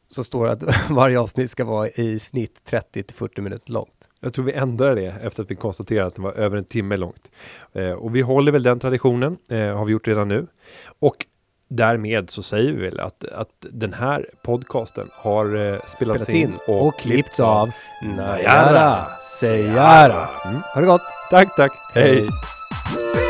så 0.09 0.23
står 0.23 0.45
det 0.45 0.51
att 0.51 0.89
varje 0.89 1.19
avsnitt 1.19 1.51
ska 1.51 1.65
vara 1.65 1.89
i 1.89 2.19
snitt 2.19 2.65
30 2.65 3.03
till 3.03 3.15
40 3.15 3.41
minuter 3.41 3.71
långt. 3.71 4.09
Jag 4.19 4.33
tror 4.33 4.45
vi 4.45 4.53
ändrar 4.53 4.95
det 4.95 5.15
efter 5.23 5.43
att 5.43 5.51
vi 5.51 5.55
konstaterat 5.55 6.07
att 6.07 6.15
det 6.15 6.21
var 6.21 6.31
över 6.33 6.57
en 6.57 6.65
timme 6.65 6.97
långt. 6.97 7.31
Eh, 7.73 7.91
och 7.91 8.15
vi 8.15 8.21
håller 8.21 8.51
väl 8.51 8.63
den 8.63 8.79
traditionen, 8.79 9.37
eh, 9.49 9.77
har 9.77 9.85
vi 9.85 9.91
gjort 9.91 10.07
redan 10.07 10.27
nu. 10.27 10.47
Och 10.99 11.25
därmed 11.67 12.29
så 12.29 12.43
säger 12.43 12.71
vi 12.73 12.81
väl 12.81 12.99
att, 12.99 13.25
att 13.25 13.49
den 13.59 13.93
här 13.93 14.29
podcasten 14.43 15.09
har 15.13 15.45
eh, 15.45 15.51
spelats, 15.51 15.91
Spelats 15.91 16.29
in 16.29 16.53
och, 16.67 16.99
klippts 16.99 17.39
av 17.39 17.71
Najara 18.17 19.05
Seyara. 19.21 20.29
Mm. 20.45 20.61
Ha 20.73 20.81
det 20.81 20.87
gott! 20.87 21.01
Tack, 21.29 21.55
tack. 21.55 21.71
Hej. 21.93 22.15
Hej. 22.15 23.22